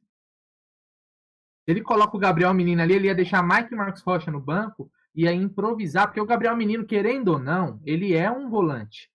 Ele 1.67 1.81
coloca 1.81 2.15
o 2.15 2.19
Gabriel 2.19 2.53
Menino 2.53 2.81
ali, 2.81 2.93
ele 2.93 3.07
ia 3.07 3.15
deixar 3.15 3.43
Mike 3.43 3.75
Marcos 3.75 4.01
Rocha 4.01 4.31
no 4.31 4.39
banco 4.39 4.89
e 5.13 5.23
ia 5.23 5.33
improvisar, 5.33 6.07
porque 6.07 6.21
o 6.21 6.25
Gabriel 6.25 6.55
Menino, 6.55 6.85
querendo 6.85 7.29
ou 7.29 7.39
não, 7.39 7.81
ele 7.85 8.13
é 8.15 8.31
um 8.31 8.49
volante, 8.49 9.09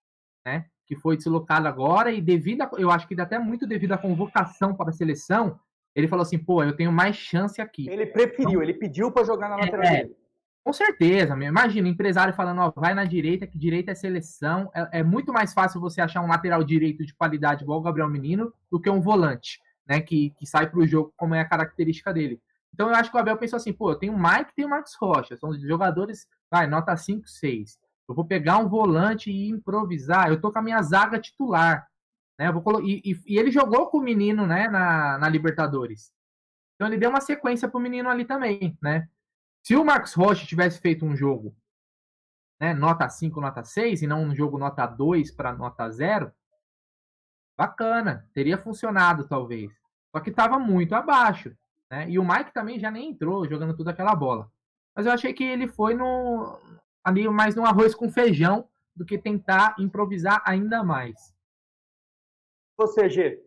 né? 0.45 0.67
Que 0.87 0.95
foi 0.95 1.17
deslocado 1.17 1.67
agora 1.67 2.13
e 2.13 2.21
devido 2.21 2.63
a, 2.63 2.71
eu 2.77 2.91
acho 2.91 3.09
que 3.09 3.19
até 3.19 3.39
muito 3.39 3.67
devido 3.67 3.93
à 3.93 3.99
convocação 3.99 4.75
para 4.75 4.91
a 4.91 4.93
seleção, 4.93 5.59
ele 5.95 6.09
falou 6.09 6.23
assim, 6.23 6.39
pô, 6.39 6.63
eu 6.63 6.77
tenho 6.77 6.93
mais 6.93 7.17
chance 7.17 7.61
aqui. 7.61 7.89
Ele 7.89 8.07
preferiu, 8.07 8.51
então, 8.51 8.63
ele 8.63 8.75
pediu 8.75 9.11
para 9.11 9.25
jogar 9.25 9.49
na 9.49 9.57
lateral 9.57 9.85
é, 9.85 10.11
Com 10.65 10.73
certeza, 10.73 11.35
imagina, 11.45 11.89
empresário 11.89 12.35
falando, 12.35 12.61
ó, 12.61 12.73
vai 12.75 12.95
na 12.95 13.05
direita, 13.05 13.47
que 13.47 13.59
direita 13.59 13.93
é 13.93 13.95
seleção. 13.95 14.71
É, 14.75 15.01
é, 15.01 15.03
muito 15.03 15.33
mais 15.33 15.55
fácil 15.55 15.81
você 15.81 16.01
achar 16.01 16.23
um 16.23 16.29
lateral 16.29 16.63
direito 16.65 17.07
de 17.07 17.15
qualidade 17.15 17.63
igual 17.63 17.79
o 17.79 17.83
Gabriel 17.83 18.09
Menino 18.09 18.53
do 18.71 18.81
que 18.81 18.91
um 18.91 19.01
volante, 19.01 19.61
né, 19.87 20.01
que, 20.01 20.31
que 20.31 20.47
sai 20.47 20.69
para 20.71 20.79
o 20.79 20.87
jogo 20.87 21.13
como 21.17 21.35
é 21.35 21.41
a 21.41 21.49
característica 21.49 22.13
dele. 22.13 22.41
Então 22.73 22.89
eu 22.89 22.95
acho 22.95 23.11
que 23.11 23.17
o 23.17 23.21
Abel 23.21 23.37
pensou 23.37 23.57
assim, 23.57 23.73
pô, 23.73 23.91
eu 23.91 23.97
tenho 23.97 24.15
o 24.15 24.19
Mike 24.19 24.51
e 24.51 24.55
tenho 24.55 24.69
o 24.69 24.71
Marcos 24.71 24.95
Rocha, 24.95 25.37
são 25.37 25.53
jogadores, 25.59 26.27
vai, 26.51 26.67
nota 26.67 26.97
5, 26.97 27.29
6. 27.29 27.79
Eu 28.09 28.15
vou 28.15 28.25
pegar 28.25 28.59
um 28.59 28.69
volante 28.69 29.31
e 29.31 29.49
improvisar, 29.49 30.29
eu 30.29 30.41
tô 30.41 30.51
com 30.51 30.59
a 30.59 30.63
minha 30.63 30.83
zaga 30.83 31.19
titular. 31.19 31.87
Né? 32.39 32.51
Vou 32.51 32.81
e, 32.83 33.03
e, 33.05 33.21
e, 33.27 33.39
ele 33.39 33.51
jogou 33.51 33.89
com 33.89 33.99
o 33.99 34.03
menino 34.03 34.47
né, 34.47 34.69
na, 34.69 35.19
na 35.19 35.29
Libertadores. 35.29 36.13
Então 36.75 36.89
ele 36.89 36.99
deu 36.99 37.11
uma 37.11 37.21
sequência 37.21 37.69
pro 37.69 37.79
menino 37.79 38.09
ali 38.09 38.25
também. 38.25 38.77
Né? 38.83 39.09
Se 39.63 39.77
o 39.77 39.85
Marcos 39.85 40.15
Rocha 40.15 40.47
tivesse 40.47 40.81
feito 40.81 41.05
um 41.05 41.15
jogo 41.15 41.55
né, 42.63 42.73
nota 42.73 43.09
5, 43.09 43.41
nota 43.41 43.65
6, 43.65 44.03
e 44.03 44.07
não 44.07 44.23
um 44.23 44.35
jogo 44.35 44.57
nota 44.57 44.87
2 44.87 45.33
para 45.33 45.53
nota 45.53 45.91
0, 45.91 46.33
bacana, 47.63 48.29
teria 48.35 48.59
funcionado 48.59 49.29
talvez. 49.29 49.71
Só 50.11 50.21
que 50.21 50.31
estava 50.31 50.59
muito 50.59 50.95
abaixo. 50.95 51.57
Né? 51.91 52.11
E 52.11 52.19
o 52.19 52.25
Mike 52.25 52.53
também 52.53 52.79
já 52.81 52.91
nem 52.91 53.11
entrou 53.11 53.49
jogando 53.49 53.77
toda 53.77 53.93
aquela 53.93 54.15
bola. 54.15 54.51
Mas 54.95 55.07
eu 55.07 55.13
achei 55.13 55.33
que 55.33 55.45
ele 55.45 55.69
foi 55.69 55.95
no 55.95 56.59
ali 57.05 57.29
mais 57.29 57.55
no 57.55 57.65
arroz 57.65 57.95
com 57.95 58.11
feijão 58.11 58.69
do 58.95 59.05
que 59.05 59.17
tentar 59.17 59.77
improvisar 59.79 60.43
ainda 60.45 60.83
mais. 60.83 61.35
Você, 62.77 63.09
G? 63.09 63.43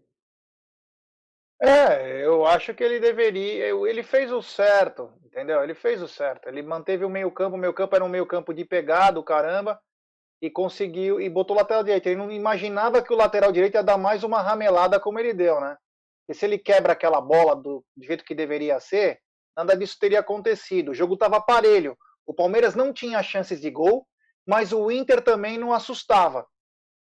É, 1.61 2.25
eu 2.25 2.45
acho 2.45 2.73
que 2.73 2.83
ele 2.83 2.99
deveria. 2.99 3.67
Ele 3.67 4.03
fez 4.03 4.31
o 4.31 4.41
certo, 4.41 5.11
entendeu? 5.25 5.61
Ele 5.63 5.73
fez 5.73 6.01
o 6.01 6.07
certo. 6.07 6.47
Ele 6.47 6.61
manteve 6.61 7.05
o 7.05 7.09
meio-campo. 7.09 7.55
O 7.55 7.59
meio-campo 7.59 7.95
era 7.95 8.03
um 8.03 8.09
meio-campo 8.09 8.53
de 8.53 8.65
pegado, 8.65 9.23
caramba. 9.23 9.79
E 10.45 10.51
conseguiu. 10.51 11.19
E 11.19 11.27
botou 11.27 11.55
o 11.55 11.59
lateral 11.59 11.83
direito. 11.83 12.05
Ele 12.05 12.17
não 12.17 12.31
imaginava 12.31 13.01
que 13.01 13.11
o 13.11 13.17
lateral 13.17 13.51
direito 13.51 13.73
ia 13.73 13.83
dar 13.83 13.97
mais 13.97 14.23
uma 14.23 14.43
ramelada 14.43 14.99
como 14.99 15.17
ele 15.19 15.33
deu, 15.33 15.59
né? 15.59 15.75
E 16.29 16.35
se 16.35 16.45
ele 16.45 16.59
quebra 16.59 16.93
aquela 16.93 17.19
bola 17.19 17.55
do, 17.55 17.83
do 17.97 18.05
jeito 18.05 18.23
que 18.23 18.35
deveria 18.35 18.79
ser, 18.79 19.19
nada 19.57 19.75
disso 19.75 19.97
teria 19.99 20.19
acontecido. 20.19 20.91
O 20.91 20.93
jogo 20.93 21.15
estava 21.15 21.41
parelho. 21.41 21.97
O 22.27 22.33
Palmeiras 22.33 22.75
não 22.75 22.93
tinha 22.93 23.23
chances 23.23 23.59
de 23.59 23.71
gol, 23.71 24.05
mas 24.45 24.71
o 24.71 24.91
Inter 24.91 25.19
também 25.19 25.57
não 25.57 25.73
assustava. 25.73 26.45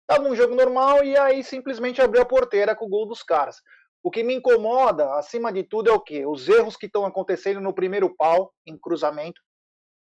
Estava 0.02 0.28
um 0.28 0.36
jogo 0.36 0.54
normal 0.54 1.04
e 1.04 1.18
aí 1.18 1.44
simplesmente 1.44 2.00
abriu 2.00 2.22
a 2.22 2.26
porteira 2.26 2.76
com 2.76 2.86
o 2.86 2.90
gol 2.90 3.08
dos 3.08 3.24
caras. 3.24 3.58
O 4.04 4.12
que 4.12 4.24
me 4.24 4.36
incomoda, 4.36 5.16
acima 5.16 5.52
de 5.52 5.64
tudo, 5.64 5.90
é 5.90 5.94
o 5.94 6.00
quê? 6.00 6.28
Os 6.28 6.48
erros 6.48 6.76
que 6.76 6.86
estão 6.86 7.06
acontecendo 7.06 7.60
no 7.60 7.74
primeiro 7.74 8.16
pau, 8.16 8.54
em 8.68 8.78
cruzamento. 8.78 9.42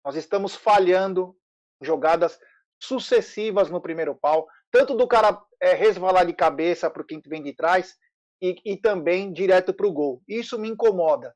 Nós 0.05 0.17
estamos 0.17 0.55
falhando 0.55 1.35
jogadas 1.81 2.39
sucessivas 2.83 3.71
no 3.71 3.81
primeiro 3.81 4.15
pau, 4.15 4.49
tanto 4.71 4.95
do 4.97 5.07
cara 5.07 5.41
é, 5.61 5.75
resvalar 5.75 6.27
de 6.27 6.33
cabeça 6.33 6.91
para 6.91 7.05
quem 7.05 7.21
vem 7.25 7.43
de 7.43 7.55
trás 7.55 7.95
e, 8.41 8.57
e 8.65 8.77
também 8.77 9.33
direto 9.33 9.73
para 9.73 9.87
o 9.87 9.93
gol. 9.93 10.21
Isso 10.27 10.59
me 10.59 10.69
incomoda. 10.69 11.33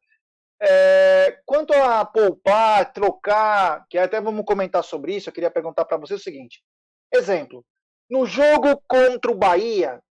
É, 0.60 1.38
quanto 1.44 1.72
a 1.72 2.04
poupar, 2.04 2.92
trocar, 2.92 3.86
que 3.88 3.96
até 3.96 4.20
vamos 4.20 4.44
comentar 4.44 4.82
sobre 4.82 5.14
isso, 5.14 5.28
eu 5.28 5.32
queria 5.32 5.50
perguntar 5.50 5.84
para 5.84 5.98
você 5.98 6.14
o 6.14 6.18
seguinte: 6.18 6.62
exemplo, 7.12 7.64
no 8.10 8.26
jogo 8.26 8.82
contra 8.88 9.30
o 9.30 9.36
Bahia, 9.36 10.02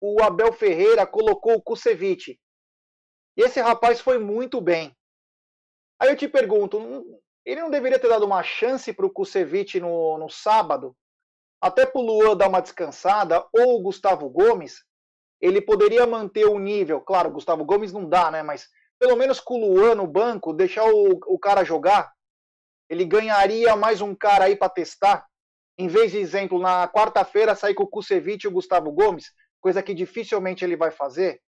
o 0.00 0.22
Abel 0.22 0.52
Ferreira 0.52 1.06
colocou 1.06 1.54
o 1.54 1.62
Kusevich. 1.62 2.38
E 3.36 3.42
esse 3.42 3.60
rapaz 3.60 4.00
foi 4.00 4.18
muito 4.18 4.60
bem. 4.60 4.94
Aí 5.98 6.10
eu 6.10 6.16
te 6.16 6.28
pergunto, 6.28 6.78
ele 7.44 7.60
não 7.60 7.70
deveria 7.70 7.98
ter 7.98 8.08
dado 8.08 8.24
uma 8.24 8.42
chance 8.42 8.92
para 8.92 9.06
o 9.06 9.10
Kusevich 9.10 9.80
no, 9.80 10.18
no 10.18 10.28
sábado? 10.28 10.96
Até 11.60 11.86
para 11.86 12.00
o 12.00 12.04
Luan 12.04 12.36
dar 12.36 12.48
uma 12.48 12.60
descansada, 12.60 13.44
ou 13.52 13.76
o 13.76 13.82
Gustavo 13.82 14.28
Gomes? 14.28 14.84
Ele 15.40 15.60
poderia 15.60 16.06
manter 16.06 16.46
o 16.46 16.58
nível. 16.58 17.00
Claro, 17.00 17.28
o 17.28 17.32
Gustavo 17.32 17.64
Gomes 17.64 17.92
não 17.92 18.08
dá, 18.08 18.30
né? 18.30 18.42
Mas 18.42 18.68
pelo 18.98 19.16
menos 19.16 19.40
com 19.40 19.54
o 19.54 19.74
Luan 19.74 19.96
no 19.96 20.06
banco, 20.06 20.52
deixar 20.52 20.84
o, 20.84 21.18
o 21.26 21.38
cara 21.38 21.64
jogar. 21.64 22.12
Ele 22.88 23.04
ganharia 23.04 23.74
mais 23.74 24.00
um 24.00 24.14
cara 24.14 24.44
aí 24.44 24.56
para 24.56 24.68
testar 24.68 25.26
em 25.78 25.88
vez 25.88 26.12
de 26.12 26.18
exemplo, 26.18 26.58
na 26.58 26.86
quarta-feira 26.88 27.54
sair 27.54 27.74
com 27.74 27.84
o 27.84 27.88
Kusevich 27.88 28.44
e 28.44 28.48
o 28.48 28.52
Gustavo 28.52 28.92
Gomes, 28.92 29.32
coisa 29.60 29.82
que 29.82 29.94
dificilmente 29.94 30.64
ele 30.64 30.76
vai 30.76 30.90
fazer? 30.90 31.40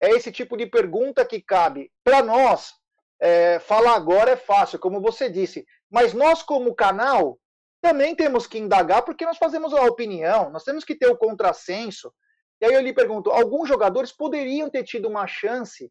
É 0.00 0.10
esse 0.10 0.32
tipo 0.32 0.56
de 0.56 0.66
pergunta 0.66 1.24
que 1.24 1.40
cabe. 1.40 1.90
Para 2.04 2.22
nós, 2.22 2.74
é, 3.20 3.58
falar 3.58 3.94
agora 3.94 4.32
é 4.32 4.36
fácil, 4.36 4.78
como 4.78 5.00
você 5.00 5.28
disse, 5.30 5.66
mas 5.90 6.12
nós, 6.12 6.42
como 6.42 6.74
canal, 6.74 7.38
também 7.80 8.14
temos 8.14 8.46
que 8.46 8.58
indagar 8.58 9.04
porque 9.04 9.24
nós 9.24 9.38
fazemos 9.38 9.72
a 9.72 9.82
opinião, 9.82 10.50
nós 10.50 10.64
temos 10.64 10.84
que 10.84 10.94
ter 10.94 11.06
o 11.06 11.16
contrassenso. 11.16 12.12
E 12.60 12.66
aí 12.66 12.74
eu 12.74 12.80
lhe 12.80 12.92
pergunto: 12.92 13.30
alguns 13.30 13.68
jogadores 13.68 14.12
poderiam 14.12 14.68
ter 14.68 14.82
tido 14.84 15.08
uma 15.08 15.26
chance? 15.26 15.90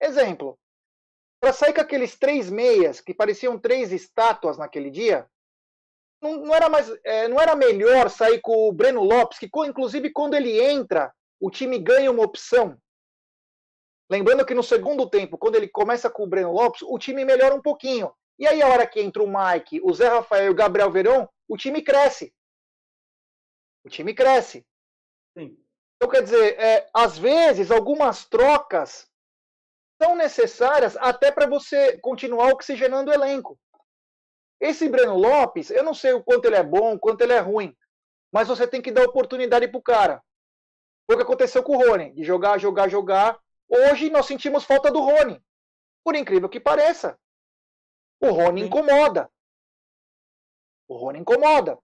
Exemplo, 0.00 0.58
para 1.40 1.52
sair 1.52 1.72
com 1.72 1.80
aqueles 1.80 2.18
três 2.18 2.50
meias 2.50 3.00
que 3.00 3.14
pareciam 3.14 3.58
três 3.58 3.92
estátuas 3.92 4.58
naquele 4.58 4.90
dia, 4.90 5.26
não, 6.22 6.36
não 6.36 6.54
era 6.54 6.68
mais, 6.68 6.90
é, 7.04 7.28
não 7.28 7.40
era 7.40 7.56
melhor 7.56 8.10
sair 8.10 8.40
com 8.40 8.68
o 8.68 8.72
Breno 8.72 9.02
Lopes, 9.02 9.38
que 9.38 9.48
inclusive 9.66 10.10
quando 10.10 10.34
ele 10.34 10.60
entra, 10.60 11.12
o 11.40 11.50
time 11.50 11.78
ganha 11.78 12.10
uma 12.10 12.24
opção. 12.24 12.76
Lembrando 14.10 14.44
que 14.44 14.54
no 14.54 14.62
segundo 14.62 15.08
tempo, 15.08 15.38
quando 15.38 15.54
ele 15.54 15.68
começa 15.68 16.10
com 16.10 16.24
o 16.24 16.26
Breno 16.26 16.52
Lopes, 16.52 16.82
o 16.82 16.98
time 16.98 17.24
melhora 17.24 17.54
um 17.54 17.62
pouquinho. 17.62 18.12
E 18.38 18.46
aí, 18.46 18.60
a 18.60 18.66
hora 18.66 18.86
que 18.86 19.00
entra 19.00 19.22
o 19.22 19.28
Mike, 19.28 19.80
o 19.82 19.92
Zé 19.94 20.08
Rafael 20.08 20.46
e 20.46 20.50
o 20.50 20.54
Gabriel 20.54 20.90
Verão, 20.90 21.28
o 21.48 21.56
time 21.56 21.80
cresce. 21.80 22.34
O 23.84 23.88
time 23.88 24.12
cresce. 24.12 24.66
Sim. 25.38 25.56
Então, 25.96 26.10
quer 26.10 26.22
dizer, 26.22 26.58
é, 26.58 26.90
às 26.92 27.18
vezes, 27.18 27.70
algumas 27.70 28.24
trocas 28.24 29.08
são 30.02 30.16
necessárias 30.16 30.96
até 30.96 31.30
para 31.30 31.46
você 31.46 31.98
continuar 31.98 32.52
oxigenando 32.52 33.10
o 33.10 33.14
elenco. 33.14 33.58
Esse 34.58 34.88
Breno 34.88 35.16
Lopes, 35.16 35.70
eu 35.70 35.84
não 35.84 35.94
sei 35.94 36.14
o 36.14 36.24
quanto 36.24 36.46
ele 36.46 36.56
é 36.56 36.62
bom, 36.62 36.94
o 36.94 36.98
quanto 36.98 37.20
ele 37.20 37.34
é 37.34 37.38
ruim, 37.38 37.76
mas 38.32 38.48
você 38.48 38.66
tem 38.66 38.82
que 38.82 38.90
dar 38.90 39.04
oportunidade 39.04 39.68
para 39.68 39.78
o 39.78 39.82
cara. 39.82 40.22
Foi 41.06 41.14
o 41.14 41.18
que 41.18 41.24
aconteceu 41.24 41.62
com 41.62 41.76
o 41.76 41.78
Rony, 41.78 42.12
de 42.12 42.24
jogar, 42.24 42.58
jogar, 42.58 42.88
jogar. 42.88 43.38
Hoje 43.70 44.10
nós 44.10 44.26
sentimos 44.26 44.64
falta 44.64 44.90
do 44.90 45.00
Rony. 45.00 45.40
Por 46.04 46.16
incrível 46.16 46.48
que 46.48 46.58
pareça. 46.58 47.16
O 48.20 48.30
Rony 48.30 48.62
incomoda. 48.62 49.30
O 50.88 50.96
Rony 50.96 51.20
incomoda. 51.20 51.78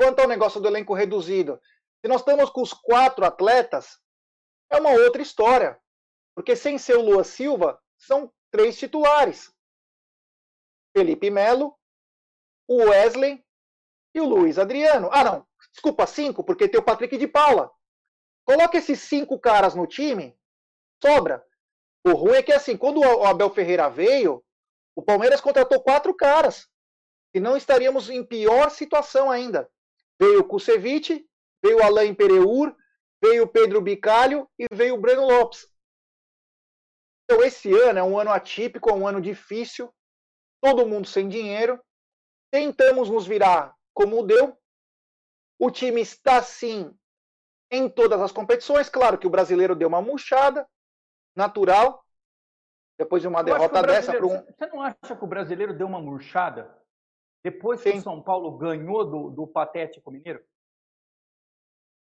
Quanto 0.00 0.20
ao 0.20 0.28
negócio 0.28 0.60
do 0.60 0.66
elenco 0.66 0.94
reduzido, 0.94 1.60
se 2.00 2.08
nós 2.08 2.22
estamos 2.22 2.48
com 2.48 2.62
os 2.62 2.72
quatro 2.72 3.24
atletas, 3.24 4.00
é 4.70 4.78
uma 4.78 4.90
outra 4.90 5.20
história. 5.20 5.78
Porque 6.34 6.56
sem 6.56 6.78
ser 6.78 6.96
o 6.96 7.02
Lua 7.02 7.22
Silva, 7.22 7.80
são 7.98 8.32
três 8.50 8.78
titulares. 8.78 9.54
Felipe 10.96 11.30
Melo, 11.30 11.78
o 12.66 12.76
Wesley 12.84 13.44
e 14.14 14.20
o 14.20 14.24
Luiz 14.24 14.58
Adriano. 14.58 15.10
Ah, 15.12 15.22
não. 15.22 15.46
Desculpa, 15.70 16.06
cinco, 16.06 16.42
porque 16.42 16.68
tem 16.68 16.80
o 16.80 16.84
Patrick 16.84 17.16
de 17.18 17.28
Paula. 17.28 17.70
Coloca 18.44 18.78
esses 18.78 19.00
cinco 19.00 19.38
caras 19.38 19.74
no 19.74 19.86
time, 19.86 20.38
sobra. 21.04 21.44
O 22.06 22.12
ruim 22.12 22.36
é 22.36 22.42
que, 22.42 22.52
assim, 22.52 22.76
quando 22.76 23.00
o 23.00 23.24
Abel 23.24 23.50
Ferreira 23.50 23.90
veio, 23.90 24.42
o 24.96 25.02
Palmeiras 25.02 25.40
contratou 25.40 25.82
quatro 25.82 26.14
caras. 26.14 26.68
E 27.34 27.40
não 27.40 27.56
estaríamos 27.56 28.08
em 28.08 28.24
pior 28.24 28.70
situação 28.70 29.30
ainda. 29.30 29.70
Veio 30.20 30.40
o 30.40 30.44
Kusevich, 30.44 31.26
veio 31.62 31.78
o 31.78 31.82
Alain 31.82 32.14
Pereur, 32.14 32.74
veio 33.22 33.44
o 33.44 33.48
Pedro 33.48 33.80
Bicalho 33.80 34.48
e 34.58 34.66
veio 34.72 34.94
o 34.94 35.00
Breno 35.00 35.26
Lopes. 35.26 35.66
Então, 37.24 37.42
esse 37.42 37.72
ano 37.72 37.98
é 37.98 38.02
um 38.02 38.18
ano 38.18 38.30
atípico, 38.30 38.90
é 38.90 38.92
um 38.92 39.08
ano 39.08 39.20
difícil, 39.20 39.92
todo 40.62 40.86
mundo 40.86 41.08
sem 41.08 41.28
dinheiro. 41.28 41.82
Tentamos 42.52 43.10
nos 43.10 43.26
virar 43.26 43.74
como 43.92 44.22
deu. 44.22 44.56
O 45.58 45.70
time 45.70 46.00
está, 46.00 46.42
sim, 46.42 46.96
em 47.70 47.88
todas 47.88 48.20
as 48.20 48.30
competições. 48.30 48.88
Claro 48.88 49.18
que 49.18 49.26
o 49.26 49.30
brasileiro 49.30 49.74
deu 49.74 49.88
uma 49.88 50.02
murchada, 50.02 50.68
natural, 51.34 52.04
depois 52.98 53.22
de 53.22 53.28
uma 53.28 53.40
Eu 53.40 53.44
derrota 53.44 53.82
dessa 53.82 54.12
para 54.12 54.26
um. 54.26 54.44
Você 54.44 54.66
não 54.66 54.82
acha 54.82 55.16
que 55.16 55.24
o 55.24 55.26
brasileiro 55.26 55.76
deu 55.76 55.86
uma 55.86 56.00
murchada 56.00 56.76
depois 57.44 57.82
que 57.82 57.92
Sim. 57.92 57.98
o 57.98 58.02
São 58.02 58.22
Paulo 58.22 58.56
ganhou 58.56 59.04
do, 59.04 59.30
do 59.30 59.46
Patético 59.46 60.10
Mineiro? 60.10 60.42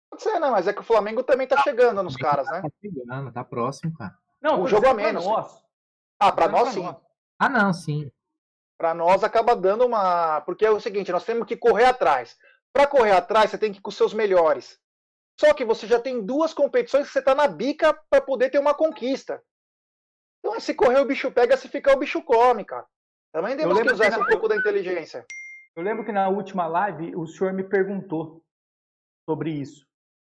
Pode 0.09 0.23
ser, 0.23 0.39
né? 0.39 0.49
Mas 0.49 0.69
é 0.69 0.73
que 0.73 0.81
o 0.81 0.85
Flamengo 0.85 1.25
também 1.25 1.49
tá 1.49 1.61
chegando 1.63 2.01
nos 2.03 2.17
caras, 2.17 2.49
né? 2.49 2.63
Tá 2.63 2.71
chegando, 2.81 3.33
tá 3.33 3.43
próximo, 3.43 3.93
cara. 3.97 4.17
Não, 4.41 4.63
um 4.63 4.69
jogo 4.69 4.87
a 4.87 4.95
menos. 4.95 5.25
Pra 5.25 5.33
nós. 5.33 5.65
Ah, 6.21 6.33
para 6.33 6.49
nós 6.49 6.69
sim. 6.69 6.83
Nós. 6.83 6.97
Ah, 7.39 7.49
não, 7.49 7.73
sim. 7.73 8.11
Para 8.79 8.95
nós 8.95 9.25
acaba 9.25 9.57
dando 9.57 9.85
uma. 9.85 10.41
Porque 10.43 10.65
é 10.65 10.71
o 10.71 10.79
seguinte, 10.79 11.11
nós 11.11 11.25
temos 11.25 11.47
que 11.47 11.57
correr 11.57 11.87
atrás. 11.87 12.39
Para 12.73 12.87
correr 12.87 13.13
atrás, 13.13 13.51
você 13.51 13.59
tem 13.59 13.73
que 13.73 13.79
ir 13.79 13.83
com 13.83 13.91
os 13.91 13.97
seus 13.97 14.15
melhores. 14.15 14.79
Só 15.39 15.53
que 15.53 15.65
você 15.65 15.87
já 15.87 16.01
tem 16.01 16.25
duas 16.25 16.55
competições 16.55 17.07
que 17.07 17.13
você 17.13 17.19
está 17.19 17.35
na 17.35 17.47
bica 17.47 17.93
para 18.09 18.23
poder 18.23 18.51
ter 18.51 18.59
uma 18.59 18.75
conquista. 18.75 19.43
Então, 20.39 20.59
se 20.59 20.75
correr 20.75 21.01
o 21.01 21.05
bicho 21.05 21.31
pega, 21.31 21.57
se 21.57 21.69
ficar 21.69 21.95
o 21.95 21.99
bicho 21.99 22.23
come, 22.23 22.65
cara. 22.65 22.87
Também 23.33 23.57
temos 23.57 23.81
que 23.81 23.93
usar 23.93 24.11
que 24.11 24.17
na... 24.17 24.25
um 24.25 24.29
pouco 24.29 24.49
da 24.49 24.57
inteligência. 24.57 25.27
Eu 25.75 25.83
lembro 25.83 26.05
que 26.05 26.13
na 26.13 26.29
última 26.29 26.67
live 26.67 27.15
o 27.15 27.27
senhor 27.27 27.53
me 27.53 27.65
perguntou 27.65 28.43
sobre 29.29 29.51
isso. 29.51 29.87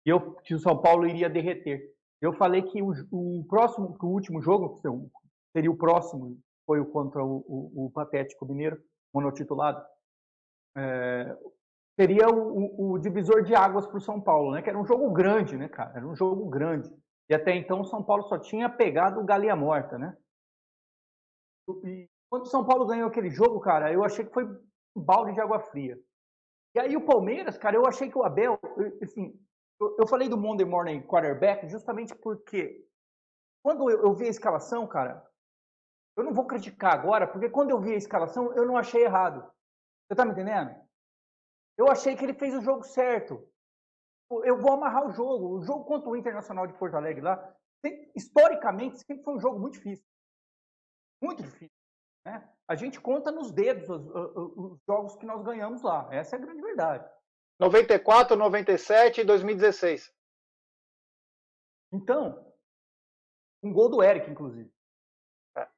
E 0.07 0.11
eu 0.11 0.35
que 0.37 0.55
o 0.55 0.59
São 0.59 0.81
Paulo 0.81 1.07
iria 1.07 1.29
derreter. 1.29 1.93
Eu 2.23 2.33
falei 2.33 2.63
que 2.63 2.81
o, 2.81 2.93
o 3.11 3.45
próximo, 3.47 3.95
o 4.01 4.07
último 4.07 4.41
jogo 4.41 4.81
seria 5.53 5.71
o 5.71 5.77
próximo, 5.77 6.41
foi 6.65 6.81
o 6.81 6.87
contra 6.87 7.23
o, 7.23 7.45
o, 7.47 7.87
o 7.87 7.91
Patético 7.91 8.47
Mineiro, 8.47 8.83
monotitulado. 9.13 9.85
É, 10.77 11.37
seria 11.99 12.29
o, 12.29 12.93
o, 12.93 12.99
divisor 12.99 13.43
de 13.43 13.55
águas 13.55 13.87
para 13.87 13.97
o 13.97 14.01
São 14.01 14.21
Paulo, 14.21 14.53
né? 14.53 14.63
Que 14.63 14.69
era 14.69 14.79
um 14.79 14.85
jogo 14.85 15.11
grande, 15.11 15.57
né, 15.57 15.69
cara? 15.69 15.97
Era 15.97 16.07
um 16.07 16.15
jogo 16.15 16.49
grande. 16.49 16.95
E 17.29 17.35
até 17.35 17.55
então 17.57 17.81
o 17.81 17.85
São 17.85 18.05
Paulo 18.05 18.23
só 18.25 18.39
tinha 18.39 18.69
pegado 18.69 19.21
o 19.21 19.25
Galinha 19.25 19.57
Morta, 19.57 19.99
né? 19.99 20.17
E 21.85 22.09
quando 22.31 22.43
o 22.43 22.49
São 22.49 22.65
Paulo 22.65 22.87
ganhou 22.87 23.09
aquele 23.09 23.31
jogo, 23.31 23.59
cara, 23.61 23.93
eu 23.93 24.05
achei 24.05 24.25
que 24.25 24.33
foi 24.33 24.45
um 24.45 25.03
balde 25.03 25.33
de 25.33 25.41
água 25.41 25.59
fria. 25.59 25.99
E 26.75 26.79
aí 26.79 26.97
o 26.97 27.05
Palmeiras, 27.05 27.57
cara, 27.57 27.75
eu 27.75 27.87
achei 27.87 28.11
que 28.11 28.19
o 28.19 28.23
Abel, 28.23 28.59
assim, 29.03 29.35
eu, 29.81 29.97
eu 29.99 30.07
falei 30.07 30.29
do 30.29 30.37
Monday 30.37 30.67
Morning 30.67 31.03
Quarterback 31.03 31.67
justamente 31.69 32.15
porque 32.15 32.87
quando 33.65 33.91
eu, 33.91 34.03
eu 34.03 34.15
vi 34.15 34.27
a 34.27 34.31
escalação, 34.31 34.87
cara, 34.87 35.27
eu 36.17 36.23
não 36.23 36.33
vou 36.33 36.47
criticar 36.47 36.93
agora, 36.95 37.27
porque 37.27 37.49
quando 37.49 37.71
eu 37.71 37.81
vi 37.81 37.95
a 37.95 37.97
escalação, 37.97 38.53
eu 38.55 38.65
não 38.65 38.77
achei 38.77 39.03
errado. 39.03 39.43
Você 40.07 40.15
tá 40.15 40.25
me 40.25 40.33
entendendo? 40.33 40.86
Eu 41.77 41.89
achei 41.89 42.17
que 42.17 42.25
ele 42.25 42.35
fez 42.35 42.55
o 42.55 42.63
jogo 42.63 42.83
certo. 42.83 43.47
Eu 44.45 44.61
vou 44.61 44.73
amarrar 44.73 45.07
o 45.07 45.13
jogo. 45.13 45.59
O 45.59 45.63
jogo 45.63 45.85
contra 45.85 46.09
o 46.09 46.17
Internacional 46.17 46.67
de 46.67 46.73
Porto 46.75 46.97
Alegre 46.97 47.23
lá, 47.23 47.55
historicamente, 48.15 48.99
sempre 48.99 49.23
foi 49.23 49.35
um 49.35 49.41
jogo 49.41 49.59
muito 49.59 49.75
difícil. 49.75 50.05
Muito 51.23 51.43
difícil. 51.43 51.77
Né? 52.27 52.49
A 52.69 52.75
gente 52.75 53.01
conta 53.01 53.31
nos 53.31 53.53
dedos 53.53 53.89
os, 53.89 54.07
os, 54.57 54.81
jogos 54.87 55.17
que 55.17 55.27
nós 55.27 55.43
ganhamos 55.43 55.83
lá. 55.83 56.09
Essa 56.13 56.37
é 56.37 56.39
a 56.39 56.43
grande 56.43 56.61
verdade. 56.61 57.09
94, 57.61 58.37
97 58.37 59.21
e 59.21 59.25
2016. 59.25 60.13
Então, 61.93 62.53
um 63.63 63.73
gol 63.73 63.89
do 63.89 64.03
Eric, 64.03 64.31
inclusive. 64.31 64.71
É. 65.57 65.69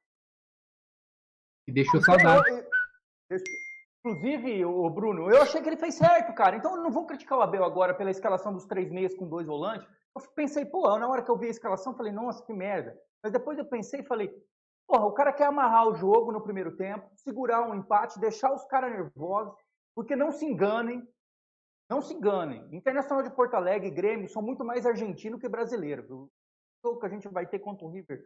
E 1.67 1.71
deixou 1.71 2.01
saudade. 2.01 2.67
Inclusive, 4.05 4.63
o 4.63 4.89
Bruno, 4.89 5.29
eu 5.29 5.41
achei 5.41 5.61
que 5.61 5.67
ele 5.67 5.77
fez 5.77 5.95
certo, 5.95 6.33
cara. 6.33 6.55
Então 6.55 6.75
eu 6.75 6.83
não 6.83 6.91
vou 6.91 7.05
criticar 7.05 7.37
o 7.37 7.41
Abel 7.41 7.65
agora 7.65 7.93
pela 7.93 8.11
escalação 8.11 8.53
dos 8.53 8.65
três 8.65 8.89
meias 8.89 9.13
com 9.13 9.27
dois 9.27 9.45
volantes. 9.45 9.87
Eu 10.15 10.21
pensei, 10.33 10.65
pô, 10.65 10.97
na 10.97 11.07
hora 11.07 11.21
que 11.21 11.29
eu 11.29 11.37
vi 11.37 11.47
a 11.47 11.51
escalação, 11.51 11.95
falei, 11.95 12.11
nossa, 12.11 12.43
que 12.45 12.53
merda. 12.53 12.97
Mas 13.21 13.33
depois 13.33 13.57
eu 13.57 13.65
pensei 13.65 13.99
e 13.99 14.05
falei, 14.05 14.31
porra, 14.87 15.05
o 15.05 15.13
cara 15.13 15.33
quer 15.33 15.45
amarrar 15.45 15.87
o 15.87 15.95
jogo 15.95 16.31
no 16.31 16.41
primeiro 16.41 16.75
tempo, 16.77 17.09
segurar 17.15 17.69
um 17.69 17.75
empate, 17.75 18.19
deixar 18.19 18.53
os 18.53 18.63
caras 18.65 18.91
nervosos, 18.91 19.53
porque 19.93 20.15
não 20.15 20.31
se 20.31 20.45
enganem, 20.45 21.05
não 21.89 22.01
se 22.01 22.13
enganem. 22.13 22.67
Internacional 22.71 23.21
de 23.21 23.35
Porto 23.35 23.55
Alegre 23.55 23.89
e 23.89 23.91
Grêmio 23.93 24.29
são 24.29 24.41
muito 24.41 24.63
mais 24.63 24.85
argentino 24.85 25.37
que 25.37 25.49
brasileiro. 25.49 26.05
O 26.13 26.29
jogo 26.85 26.99
que 27.01 27.05
a 27.05 27.09
gente 27.09 27.27
vai 27.27 27.45
ter 27.45 27.59
contra 27.59 27.85
o 27.85 27.89
River, 27.89 28.23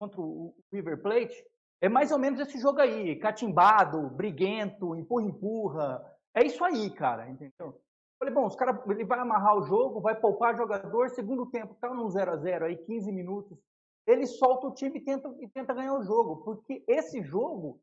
contra 0.00 0.20
o 0.20 0.54
River 0.72 1.02
Plate, 1.02 1.44
é 1.80 1.88
mais 1.88 2.12
ou 2.12 2.18
menos 2.18 2.38
esse 2.40 2.58
jogo 2.58 2.80
aí, 2.80 3.16
catimbado, 3.16 4.10
briguento, 4.10 4.94
empurra-empurra. 4.94 6.04
É 6.34 6.44
isso 6.44 6.62
aí, 6.62 6.90
cara, 6.90 7.28
entendeu? 7.28 7.80
Falei, 8.18 8.34
bom, 8.34 8.46
os 8.46 8.54
caras, 8.54 8.78
ele 8.86 9.04
vai 9.04 9.18
amarrar 9.18 9.56
o 9.56 9.62
jogo, 9.62 10.00
vai 10.00 10.14
poupar 10.14 10.54
jogador, 10.54 11.08
segundo 11.08 11.46
tempo, 11.46 11.74
tá 11.80 11.88
num 11.88 12.10
0 12.10 12.32
a 12.32 12.36
0 12.36 12.66
aí, 12.66 12.76
15 12.76 13.10
minutos. 13.10 13.58
Ele 14.06 14.26
solta 14.26 14.66
o 14.66 14.74
time 14.74 14.98
e 14.98 15.04
tenta, 15.04 15.34
e 15.40 15.48
tenta 15.48 15.72
ganhar 15.72 15.94
o 15.94 16.02
jogo, 16.02 16.44
porque 16.44 16.84
esse 16.86 17.22
jogo, 17.22 17.80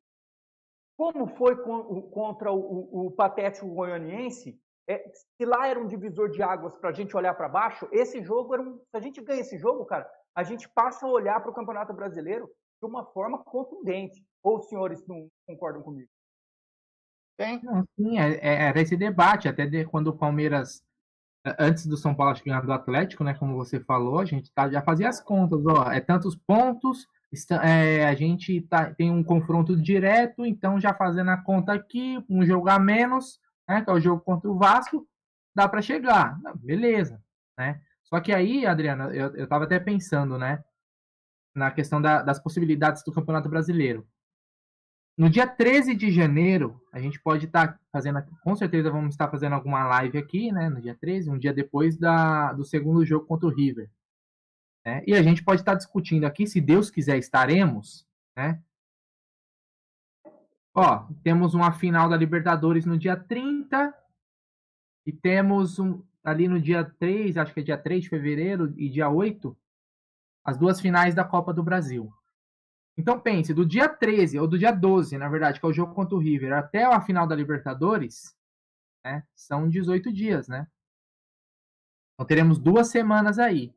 como 0.95 1.25
foi 1.35 1.55
contra 1.55 2.51
o, 2.51 2.59
o, 2.59 3.07
o 3.07 3.11
Patético 3.11 3.67
Goianiense, 3.67 4.59
é, 4.87 5.09
se 5.09 5.43
lá 5.43 5.67
era 5.67 5.79
um 5.79 5.87
divisor 5.87 6.29
de 6.29 6.41
águas 6.43 6.75
para 6.77 6.91
a 6.91 6.93
gente 6.93 7.17
olhar 7.17 7.33
para 7.33 7.49
baixo, 7.49 7.87
esse 7.91 8.21
jogo 8.21 8.53
era 8.53 8.63
um. 8.63 8.77
Se 8.77 8.95
a 8.95 8.99
gente 8.99 9.21
ganha 9.21 9.41
esse 9.41 9.57
jogo, 9.57 9.85
cara, 9.85 10.09
a 10.35 10.43
gente 10.43 10.69
passa 10.69 11.05
a 11.05 11.09
olhar 11.09 11.41
para 11.41 11.51
o 11.51 11.53
Campeonato 11.53 11.93
Brasileiro 11.93 12.49
de 12.79 12.85
uma 12.87 13.05
forma 13.05 13.43
contundente. 13.43 14.25
Ou 14.43 14.57
os 14.57 14.67
senhores 14.67 15.05
não 15.07 15.27
concordam 15.45 15.81
comigo? 15.81 16.09
Sim, 17.95 18.17
é, 18.19 18.33
é, 18.41 18.63
era 18.69 18.81
esse 18.81 18.97
debate, 18.97 19.47
até 19.47 19.65
de, 19.67 19.85
quando 19.85 20.07
o 20.07 20.17
Palmeiras, 20.17 20.83
antes 21.59 21.85
do 21.85 21.95
São 21.95 22.15
Paulo 22.15 22.35
ganhar 22.43 22.65
do 22.65 22.73
Atlético, 22.73 23.23
né, 23.23 23.35
como 23.35 23.55
você 23.55 23.79
falou, 23.79 24.19
a 24.19 24.25
gente 24.25 24.51
tá, 24.51 24.67
já 24.69 24.81
fazia 24.81 25.07
as 25.07 25.21
contas, 25.21 25.63
ó, 25.67 25.91
é 25.91 25.99
tantos 25.99 26.35
pontos, 26.35 27.07
está, 27.31 27.63
é, 27.63 28.07
a 28.07 28.15
gente 28.15 28.61
tá, 28.61 28.91
tem 28.91 29.11
um 29.11 29.23
confronto 29.23 29.79
direto, 29.79 30.45
então 30.45 30.79
já 30.79 30.95
fazendo 30.95 31.29
a 31.29 31.37
conta 31.37 31.73
aqui, 31.73 32.23
um 32.27 32.43
jogo 32.43 32.69
a 32.69 32.79
menos, 32.79 33.39
né, 33.69 33.83
que 33.83 33.89
é 33.89 33.93
o 33.93 33.99
jogo 33.99 34.21
contra 34.21 34.49
o 34.49 34.57
Vasco, 34.57 35.07
dá 35.55 35.69
para 35.69 35.81
chegar, 35.81 36.39
beleza, 36.55 37.21
né? 37.57 37.81
Só 38.03 38.19
que 38.21 38.31
aí, 38.31 38.65
Adriana, 38.65 39.13
eu, 39.13 39.35
eu 39.35 39.47
tava 39.47 39.65
até 39.65 39.79
pensando, 39.79 40.37
né, 40.37 40.63
na 41.57 41.71
questão 41.71 41.99
da, 41.99 42.21
das 42.21 42.39
possibilidades 42.39 43.03
do 43.03 43.11
Campeonato 43.11 43.49
Brasileiro. 43.49 44.07
No 45.17 45.27
dia 45.27 45.47
13 45.47 45.95
de 45.95 46.11
janeiro, 46.11 46.79
a 46.93 46.99
gente 46.99 47.19
pode 47.19 47.45
estar 47.45 47.73
tá 47.73 47.79
fazendo, 47.91 48.23
com 48.43 48.55
certeza 48.55 48.91
vamos 48.91 49.15
estar 49.15 49.27
fazendo 49.27 49.53
alguma 49.53 49.83
live 49.87 50.19
aqui, 50.19 50.51
né? 50.51 50.69
No 50.69 50.79
dia 50.79 50.93
13, 50.93 51.31
um 51.31 51.39
dia 51.39 51.51
depois 51.51 51.97
da, 51.97 52.53
do 52.53 52.63
segundo 52.63 53.03
jogo 53.03 53.25
contra 53.25 53.47
o 53.47 53.51
River. 53.51 53.89
Né? 54.85 55.03
E 55.07 55.15
a 55.15 55.23
gente 55.23 55.43
pode 55.43 55.61
estar 55.61 55.71
tá 55.71 55.77
discutindo 55.77 56.25
aqui, 56.25 56.45
se 56.45 56.61
Deus 56.61 56.91
quiser, 56.91 57.17
estaremos, 57.17 58.07
né? 58.35 58.61
Ó, 60.75 61.07
temos 61.23 61.55
uma 61.55 61.71
final 61.71 62.07
da 62.07 62.15
Libertadores 62.15 62.85
no 62.85 62.99
dia 62.99 63.17
30 63.17 63.91
e 65.07 65.11
temos 65.11 65.79
um, 65.79 66.03
ali 66.23 66.47
no 66.47 66.61
dia 66.61 66.83
3, 66.83 67.35
acho 67.37 67.51
que 67.51 67.61
é 67.61 67.63
dia 67.63 67.77
3 67.79 68.03
de 68.03 68.09
fevereiro 68.09 68.71
e 68.77 68.87
dia 68.87 69.09
8, 69.09 69.57
as 70.47 70.57
duas 70.57 70.79
finais 70.79 71.13
da 71.13 71.25
Copa 71.25 71.53
do 71.53 71.61
Brasil. 71.61 72.09
Então 72.97 73.19
pense, 73.19 73.53
do 73.53 73.65
dia 73.65 73.89
13, 73.89 74.39
ou 74.39 74.47
do 74.47 74.57
dia 74.57 74.71
12, 74.71 75.17
na 75.17 75.27
verdade, 75.27 75.59
que 75.59 75.65
é 75.65 75.69
o 75.69 75.73
jogo 75.73 75.93
contra 75.93 76.15
o 76.15 76.19
River, 76.19 76.53
até 76.53 76.85
a 76.85 77.01
final 77.01 77.27
da 77.27 77.35
Libertadores, 77.35 78.33
né, 79.05 79.23
são 79.35 79.67
18 79.67 80.11
dias, 80.11 80.47
né? 80.47 80.65
Então 82.13 82.25
teremos 82.25 82.57
duas 82.57 82.87
semanas 82.87 83.37
aí, 83.37 83.75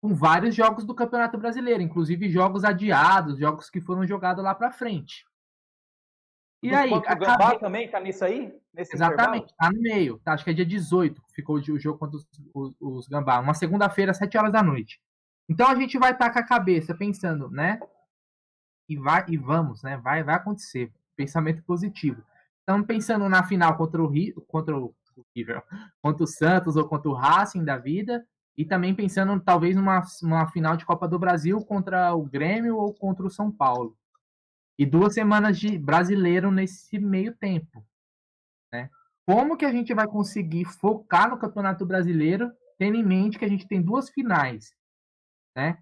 com 0.00 0.14
vários 0.14 0.54
jogos 0.54 0.84
do 0.84 0.94
Campeonato 0.94 1.36
Brasileiro, 1.36 1.82
inclusive 1.82 2.30
jogos 2.30 2.62
adiados, 2.62 3.40
jogos 3.40 3.68
que 3.68 3.80
foram 3.80 4.06
jogados 4.06 4.44
lá 4.44 4.54
para 4.54 4.70
frente. 4.70 5.26
E 6.62 6.72
aí, 6.72 6.90
o 6.90 7.00
Gambá 7.00 7.58
também 7.58 7.90
tá 7.90 8.00
nisso 8.00 8.24
aí? 8.24 8.56
Exatamente, 8.76 9.52
intervalo? 9.52 9.56
tá 9.58 9.70
no 9.70 9.82
meio. 9.82 10.18
Tá, 10.20 10.32
acho 10.32 10.44
que 10.44 10.50
é 10.50 10.54
dia 10.54 10.64
18 10.64 11.20
que 11.22 11.34
ficou 11.34 11.56
o 11.56 11.78
jogo 11.78 11.98
contra 11.98 12.16
os, 12.16 12.26
os, 12.54 12.74
os 12.80 13.08
Gambá. 13.08 13.38
Uma 13.40 13.54
segunda-feira, 13.54 14.14
7 14.14 14.38
horas 14.38 14.52
da 14.52 14.62
noite. 14.62 15.00
Então 15.48 15.68
a 15.68 15.74
gente 15.74 15.98
vai 15.98 16.12
estar 16.12 16.30
com 16.30 16.38
a 16.38 16.46
cabeça 16.46 16.94
pensando, 16.94 17.48
né? 17.50 17.78
E 18.88 18.96
vai 18.96 19.24
e 19.28 19.36
vamos, 19.36 19.82
né? 19.82 19.96
Vai, 19.96 20.22
vai 20.22 20.34
acontecer. 20.34 20.92
Pensamento 21.14 21.62
positivo. 21.62 22.22
Estamos 22.60 22.86
pensando 22.86 23.28
na 23.28 23.44
final 23.44 23.76
contra 23.76 24.02
o 24.02 24.06
Rio, 24.06 24.40
contra 24.48 24.76
o 24.76 24.94
River, 25.34 25.62
contra 26.02 26.24
o 26.24 26.26
Santos 26.26 26.76
ou 26.76 26.88
contra 26.88 27.08
o 27.08 27.14
Racing 27.14 27.64
da 27.64 27.76
vida. 27.76 28.26
E 28.56 28.64
também 28.64 28.94
pensando 28.94 29.38
talvez 29.38 29.76
numa, 29.76 30.02
numa 30.22 30.50
final 30.50 30.76
de 30.76 30.84
Copa 30.84 31.06
do 31.06 31.18
Brasil 31.18 31.60
contra 31.64 32.14
o 32.14 32.24
Grêmio 32.24 32.76
ou 32.76 32.92
contra 32.92 33.26
o 33.26 33.30
São 33.30 33.52
Paulo. 33.52 33.96
E 34.78 34.84
duas 34.84 35.14
semanas 35.14 35.58
de 35.58 35.78
brasileiro 35.78 36.50
nesse 36.50 36.98
meio 36.98 37.34
tempo. 37.34 37.86
Né? 38.72 38.90
Como 39.26 39.56
que 39.56 39.64
a 39.64 39.72
gente 39.72 39.94
vai 39.94 40.06
conseguir 40.06 40.64
focar 40.64 41.30
no 41.30 41.38
Campeonato 41.38 41.86
Brasileiro, 41.86 42.50
tendo 42.78 42.96
em 42.96 43.04
mente 43.04 43.38
que 43.38 43.44
a 43.44 43.48
gente 43.48 43.66
tem 43.66 43.80
duas 43.80 44.10
finais 44.10 44.75
né? 45.56 45.78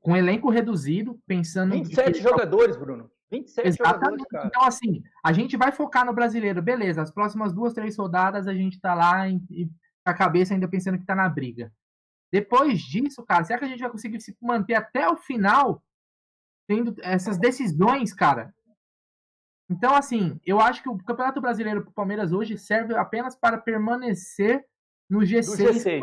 Com 0.00 0.16
elenco 0.16 0.50
reduzido, 0.50 1.20
pensando 1.26 1.72
27 1.72 2.12
que... 2.12 2.22
jogadores, 2.22 2.76
Bruno. 2.76 3.10
27 3.30 3.68
Exatamente. 3.68 4.00
jogadores, 4.00 4.26
cara. 4.28 4.46
Então, 4.48 4.64
assim, 4.64 5.02
a 5.24 5.32
gente 5.32 5.56
vai 5.56 5.70
focar 5.70 6.04
no 6.04 6.12
brasileiro, 6.12 6.60
beleza. 6.60 7.02
As 7.02 7.12
próximas 7.12 7.52
duas, 7.52 7.72
três 7.72 7.96
rodadas 7.96 8.48
a 8.48 8.54
gente 8.54 8.80
tá 8.80 8.94
lá 8.94 9.28
em, 9.28 9.40
em, 9.50 9.68
com 9.68 10.10
a 10.10 10.14
cabeça 10.14 10.54
ainda 10.54 10.66
pensando 10.66 10.98
que 10.98 11.06
tá 11.06 11.14
na 11.14 11.28
briga. 11.28 11.72
Depois 12.32 12.80
disso, 12.80 13.24
cara, 13.24 13.44
será 13.44 13.58
que 13.58 13.64
a 13.64 13.68
gente 13.68 13.80
vai 13.80 13.90
conseguir 13.90 14.20
se 14.20 14.36
manter 14.40 14.74
até 14.74 15.08
o 15.08 15.16
final 15.16 15.82
tendo 16.66 16.94
essas 17.02 17.38
decisões, 17.38 18.12
cara? 18.12 18.52
Então, 19.68 19.94
assim, 19.94 20.40
eu 20.44 20.60
acho 20.60 20.82
que 20.82 20.88
o 20.88 20.98
Campeonato 20.98 21.40
Brasileiro 21.40 21.82
pro 21.82 21.92
Palmeiras 21.92 22.32
hoje 22.32 22.58
serve 22.58 22.96
apenas 22.96 23.36
para 23.36 23.56
permanecer 23.58 24.64
no 25.08 25.20
G6, 25.20 25.74
G6. 25.74 26.00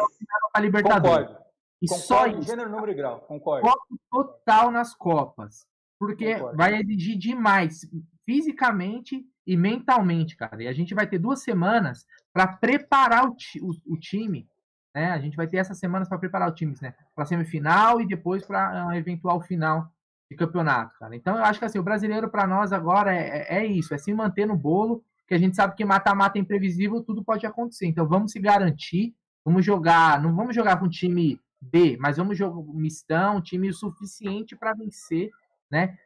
a 0.54 0.60
Libertadores. 0.60 1.28
Concordo. 1.28 1.47
E 1.82 1.88
concordo, 1.88 2.08
só 2.08 2.28
isso. 2.28 2.44
Gênero, 2.44 2.70
número 2.70 2.92
e 2.92 2.96
grau, 2.96 3.20
concordo. 3.22 3.68
Foco 3.68 4.00
total 4.10 4.72
nas 4.72 4.96
Copas. 4.96 5.68
Porque 6.00 6.36
concordo. 6.36 6.58
vai 6.58 6.76
exigir 6.76 7.18
demais, 7.18 7.82
fisicamente 8.26 9.26
e 9.46 9.56
mentalmente, 9.56 10.36
cara. 10.36 10.62
E 10.62 10.68
a 10.68 10.74
gente 10.74 10.94
vai 10.94 11.08
ter 11.08 11.18
duas 11.18 11.42
semanas 11.42 12.06
para 12.34 12.48
preparar 12.48 13.28
o, 13.28 13.36
o, 13.62 13.94
o, 13.94 13.98
time. 13.98 14.48
Né? 14.94 15.12
A 15.12 15.20
gente 15.20 15.38
vai 15.38 15.48
ter 15.48 15.58
essas 15.58 15.80
semanas 15.80 16.10
para 16.10 16.20
preparar 16.20 16.50
o 16.50 16.54
time, 16.54 16.76
né? 16.82 16.94
Para 17.16 17.26
semifinal 17.26 18.02
e 18.02 18.08
depois 18.08 18.46
para 18.46 18.84
uma 18.84 18.98
eventual 18.98 19.42
final 19.42 19.92
de 20.30 20.36
campeonato, 20.36 20.98
cara. 21.00 21.16
Então 21.16 21.38
eu 21.38 21.44
acho 21.44 21.60
que 21.60 21.66
assim, 21.66 21.80
o 21.80 21.84
brasileiro 21.84 22.30
para 22.30 22.46
nós 22.46 22.74
agora 22.74 23.16
é, 23.16 23.48
é, 23.50 23.60
é, 23.60 23.66
isso, 23.66 23.94
é 23.94 23.98
se 23.98 24.14
manter 24.14 24.46
no 24.46 24.58
bolo, 24.58 25.04
que 25.26 25.34
a 25.34 25.38
gente 25.38 25.56
sabe 25.56 25.76
que 25.76 25.86
mata-mata 25.86 26.38
é 26.38 26.42
imprevisível, 26.42 27.02
tudo 27.02 27.24
pode 27.24 27.46
acontecer. 27.46 27.88
Então 27.88 28.06
vamos 28.06 28.34
se 28.34 28.40
garantir, 28.40 29.16
vamos 29.46 29.66
jogar, 29.66 30.22
não 30.22 30.36
vamos 30.36 30.54
jogar 30.54 30.78
com 30.78 30.86
um 30.86 30.90
time 30.90 31.40
B, 31.60 31.98
mas 32.00 32.18
vamos 32.18 32.38
jogar 32.38 32.58
um 32.58 32.74
mistão, 32.74 33.42
time 33.42 33.70
o 33.70 33.74
suficiente 33.74 34.56
para 34.56 34.74
vencer, 34.74 35.32
né? 35.70 35.98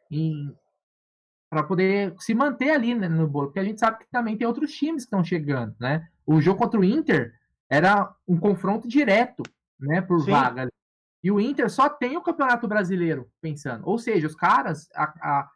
Para 1.50 1.62
poder 1.62 2.14
se 2.18 2.34
manter 2.34 2.70
ali 2.70 2.94
né, 2.94 3.08
no 3.08 3.28
bolo, 3.28 3.48
porque 3.48 3.60
a 3.60 3.64
gente 3.64 3.78
sabe 3.78 3.98
que 3.98 4.10
também 4.10 4.36
tem 4.36 4.46
outros 4.46 4.72
times 4.72 5.02
que 5.02 5.08
estão 5.08 5.22
chegando, 5.22 5.74
né? 5.78 6.08
O 6.26 6.40
jogo 6.40 6.58
contra 6.58 6.80
o 6.80 6.84
Inter 6.84 7.38
era 7.68 8.14
um 8.26 8.38
confronto 8.38 8.88
direto, 8.88 9.42
né, 9.78 10.00
por 10.00 10.20
Sim. 10.20 10.30
vaga. 10.30 10.68
E 11.22 11.30
o 11.30 11.40
Inter 11.40 11.70
só 11.70 11.88
tem 11.88 12.16
o 12.16 12.22
Campeonato 12.22 12.66
Brasileiro 12.66 13.30
pensando. 13.40 13.86
Ou 13.86 13.98
seja, 13.98 14.26
os 14.26 14.34
caras, 14.34 14.88
a, 14.94 15.04
a, 15.04 15.50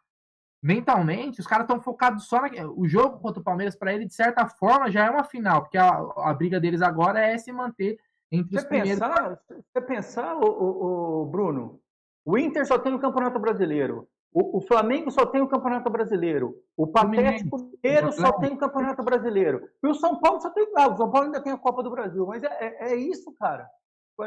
mentalmente, 0.61 1.41
os 1.41 1.47
caras 1.47 1.65
estão 1.65 1.81
focados 1.81 2.25
só 2.25 2.41
na. 2.41 2.49
O 2.75 2.87
jogo 2.87 3.19
contra 3.19 3.41
o 3.41 3.43
Palmeiras, 3.43 3.75
para 3.75 3.93
ele, 3.93 4.05
de 4.05 4.13
certa 4.13 4.47
forma, 4.47 4.89
já 4.89 5.05
é 5.05 5.09
uma 5.09 5.23
final, 5.23 5.61
porque 5.61 5.77
a, 5.77 5.89
a 5.89 6.33
briga 6.33 6.59
deles 6.59 6.81
agora 6.81 7.19
é 7.19 7.37
se 7.37 7.51
manter 7.51 7.99
entre 8.31 8.51
você 8.51 8.57
os 8.57 8.63
primeiros. 8.65 8.99
Pensar, 8.99 9.39
você 9.47 9.81
pensar, 9.81 10.35
o, 10.35 10.45
o, 10.45 11.21
o, 11.21 11.25
Bruno, 11.25 11.79
o 12.25 12.37
Inter 12.37 12.65
só 12.65 12.77
tem 12.77 12.93
o 12.93 12.99
Campeonato 12.99 13.39
Brasileiro. 13.39 14.07
O, 14.33 14.57
o 14.57 14.61
Flamengo 14.61 15.09
só 15.09 15.25
tem 15.25 15.41
o 15.41 15.47
Campeonato 15.47 15.89
Brasileiro. 15.89 16.55
O 16.75 16.87
Patético 16.87 17.57
inteiro 17.57 18.11
só 18.11 18.33
tem 18.33 18.53
o 18.53 18.57
Campeonato 18.57 19.03
Brasileiro. 19.03 19.67
E 19.81 19.87
o 19.87 19.95
São 19.95 20.19
Paulo 20.19 20.39
só 20.41 20.49
tem. 20.49 20.67
Ah, 20.75 20.87
o 20.87 20.97
São 20.97 21.09
Paulo 21.09 21.27
ainda 21.27 21.41
tem 21.41 21.53
a 21.53 21.57
Copa 21.57 21.81
do 21.81 21.89
Brasil. 21.89 22.25
Mas 22.27 22.43
é, 22.43 22.49
é, 22.59 22.91
é 22.91 22.95
isso, 22.95 23.33
cara. 23.33 23.67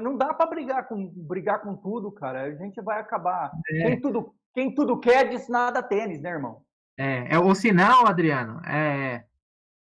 Não 0.02 0.16
dá 0.16 0.32
para 0.32 0.48
brigar 0.48 0.86
com, 0.88 1.08
brigar 1.08 1.62
com 1.62 1.74
tudo, 1.74 2.12
cara. 2.12 2.42
A 2.42 2.54
gente 2.54 2.80
vai 2.80 3.00
acabar. 3.00 3.50
É. 3.68 3.82
Quem, 3.82 4.00
tudo, 4.00 4.34
quem 4.54 4.74
tudo 4.74 4.98
quer 4.98 5.28
diz 5.28 5.48
nada 5.48 5.82
tênis, 5.82 6.20
né, 6.20 6.30
irmão? 6.30 6.62
É, 6.98 7.34
é 7.34 7.38
o 7.38 7.54
sinal, 7.54 8.06
Adriano. 8.06 8.60
É, 8.66 9.24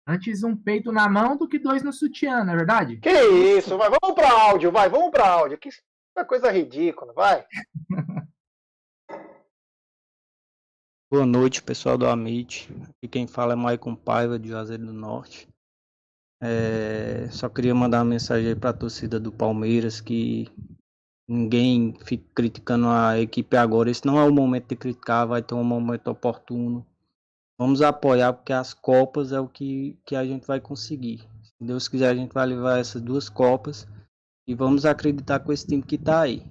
Antes 0.09 0.41
um 0.41 0.55
peito 0.55 0.89
na 0.89 1.09
mão 1.09 1.35
do 1.35 1.45
que 1.45 1.59
dois 1.59 1.83
no 1.83 1.91
sutiã, 1.91 2.41
não 2.41 2.53
é 2.53 2.55
verdade? 2.55 2.95
Que 2.95 3.11
isso, 3.11 3.77
vai, 3.77 3.89
vamos 3.89 4.15
para 4.15 4.31
áudio, 4.31 4.71
vai, 4.71 4.87
vamos 4.87 5.11
para 5.11 5.27
áudio. 5.27 5.57
Que 5.57 5.69
coisa 6.25 6.49
ridícula, 6.49 7.11
vai. 7.11 7.45
Boa 11.11 11.25
noite, 11.25 11.61
pessoal 11.61 11.97
do 11.97 12.07
Amit. 12.07 12.69
Aqui 12.83 13.09
quem 13.09 13.27
fala 13.27 13.51
é 13.51 13.55
Maicon 13.57 13.97
Paiva, 13.97 14.39
de 14.39 14.47
Juazeiro 14.47 14.85
do 14.85 14.93
Norte. 14.93 15.49
É, 16.41 17.27
só 17.29 17.49
queria 17.49 17.75
mandar 17.75 17.97
uma 17.97 18.05
mensagem 18.11 18.47
aí 18.47 18.55
para 18.55 18.69
a 18.69 18.73
torcida 18.73 19.19
do 19.19 19.31
Palmeiras 19.33 19.99
que 19.99 20.49
ninguém 21.27 21.93
fique 22.05 22.23
criticando 22.33 22.87
a 22.87 23.19
equipe 23.19 23.57
agora. 23.57 23.91
Esse 23.91 24.05
não 24.05 24.17
é 24.17 24.23
o 24.23 24.31
momento 24.33 24.69
de 24.69 24.77
criticar, 24.77 25.27
vai 25.27 25.43
ter 25.43 25.53
um 25.53 25.65
momento 25.65 26.07
oportuno 26.07 26.87
Vamos 27.59 27.81
apoiar 27.81 28.33
porque 28.33 28.53
as 28.53 28.73
Copas 28.73 29.31
é 29.31 29.39
o 29.39 29.47
que, 29.47 29.97
que 30.05 30.15
a 30.15 30.23
gente 30.23 30.45
vai 30.45 30.59
conseguir. 30.61 31.27
Se 31.43 31.63
Deus 31.63 31.87
quiser, 31.87 32.09
a 32.09 32.15
gente 32.15 32.31
vai 32.33 32.45
levar 32.45 32.79
essas 32.79 33.01
duas 33.01 33.29
Copas 33.29 33.87
e 34.47 34.53
vamos 34.53 34.85
acreditar 34.85 35.39
com 35.39 35.51
esse 35.51 35.65
time 35.65 35.81
que 35.81 35.95
está 35.95 36.21
aí. 36.21 36.43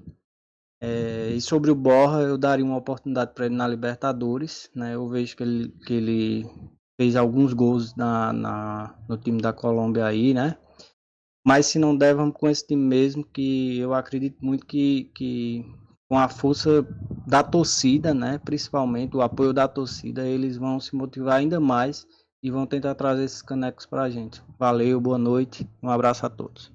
É, 0.81 1.31
e 1.31 1.41
sobre 1.41 1.71
o 1.71 1.75
Borra, 1.75 2.23
eu 2.23 2.37
daria 2.37 2.65
uma 2.65 2.77
oportunidade 2.77 3.33
para 3.35 3.47
ele 3.47 3.55
na 3.55 3.69
Libertadores. 3.69 4.69
Né? 4.75 4.95
Eu 4.95 5.09
vejo 5.09 5.37
que 5.37 5.43
ele, 5.43 5.69
que 5.87 5.95
ele 5.95 6.47
fez 7.01 7.15
alguns 7.15 7.53
gols 7.53 7.95
na, 7.95 8.33
na, 8.33 8.99
no 9.09 9.17
time 9.17 9.41
da 9.41 9.53
Colômbia 9.53 10.07
aí, 10.07 10.35
né? 10.35 10.59
Mas 11.47 11.67
se 11.67 11.79
não 11.79 11.97
der, 11.97 12.15
vamos 12.15 12.35
com 12.35 12.49
esse 12.49 12.67
time 12.67 12.83
mesmo, 12.83 13.25
que 13.25 13.79
eu 13.79 13.95
acredito 13.95 14.45
muito 14.45 14.67
que, 14.67 15.05
que 15.15 15.65
com 16.09 16.17
a 16.19 16.29
força 16.29 16.87
da 17.27 17.43
torcida, 17.43 18.15
né, 18.15 18.39
principalmente 18.39 19.17
o 19.17 19.23
apoio 19.23 19.53
da 19.53 19.67
torcida, 19.67 20.27
eles 20.27 20.57
vão 20.57 20.79
se 20.79 20.95
motivar 20.95 21.37
ainda 21.37 21.59
mais 21.59 22.07
e 22.43 22.51
vão 22.51 22.67
tentar 22.67 22.95
trazer 22.95 23.25
esses 23.25 23.43
canecos 23.43 23.87
para 23.87 24.03
a 24.03 24.11
gente. 24.11 24.41
Valeu, 24.59 25.01
boa 25.01 25.19
noite, 25.19 25.69
um 25.83 25.91
abraço 25.91 26.25
a 26.25 26.31
todos. 26.31 26.73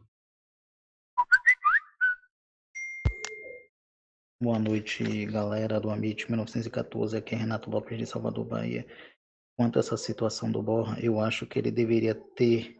Boa 4.42 4.60
noite, 4.60 5.26
galera 5.28 5.80
do 5.80 5.92
Amit 5.92 6.28
1914. 6.28 7.16
Aqui 7.16 7.36
é 7.36 7.38
Renato 7.38 7.70
Lopes 7.70 7.98
de 7.98 8.08
Salvador, 8.08 8.44
Bahia. 8.44 8.86
Quanto 9.56 9.78
a 9.78 9.82
essa 9.82 9.96
situação 9.96 10.52
do 10.52 10.64
Borra, 10.64 10.98
eu 11.00 11.20
acho 11.20 11.46
que 11.46 11.60
ele 11.60 11.70
deveria 11.70 12.16
ter 12.16 12.76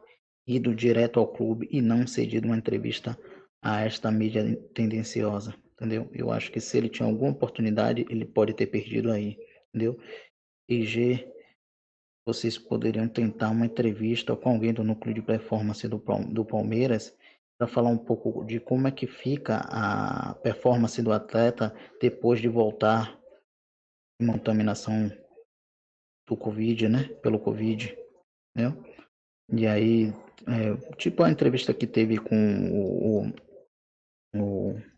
ido 0.47 0.74
direto 0.74 1.20
ao 1.20 1.28
clube 1.28 1.70
e 1.72 1.80
não 1.80 2.08
cedido 2.08 2.47
uma 2.47 2.58
entrevista 2.58 3.16
a 3.62 3.82
esta 3.82 4.12
mídia 4.12 4.58
tendenciosa 4.74 5.54
entendeu? 5.82 6.07
Eu 6.13 6.32
acho 6.32 6.51
que 6.51 6.61
se 6.61 6.77
ele 6.77 6.88
tinha 6.88 7.07
alguma 7.07 7.32
oportunidade, 7.32 8.05
ele 8.07 8.23
pode 8.23 8.53
ter 8.53 8.67
perdido 8.67 9.11
aí, 9.11 9.36
entendeu? 9.69 9.99
E 10.69 10.84
G, 10.86 11.27
vocês 12.23 12.55
poderiam 12.55 13.07
tentar 13.07 13.49
uma 13.49 13.65
entrevista 13.65 14.36
com 14.36 14.51
alguém 14.51 14.71
do 14.71 14.84
núcleo 14.84 15.15
de 15.15 15.23
performance 15.23 15.88
do, 15.88 15.97
do 16.29 16.45
Palmeiras 16.45 17.17
para 17.57 17.67
falar 17.67 17.89
um 17.89 17.97
pouco 17.97 18.45
de 18.45 18.59
como 18.59 18.88
é 18.88 18.91
que 18.91 19.07
fica 19.07 19.57
a 19.71 20.36
performance 20.36 21.01
do 21.01 21.11
atleta 21.11 21.75
depois 21.99 22.39
de 22.39 22.47
voltar 22.47 23.19
de 24.19 24.27
uma 24.27 24.34
contaminação 24.34 25.11
do 26.27 26.38
Covid, 26.38 26.89
né? 26.89 27.07
Pelo 27.23 27.39
Covid, 27.39 27.97
né? 28.55 28.71
E 29.51 29.65
aí, 29.65 30.13
é, 30.47 30.95
tipo 30.95 31.23
a 31.23 31.32
entrevista 31.32 31.73
que 31.73 31.88
teve 31.88 32.17
com 32.17 32.36
o, 32.71 33.27
o, 34.36 34.73
o 34.73 34.91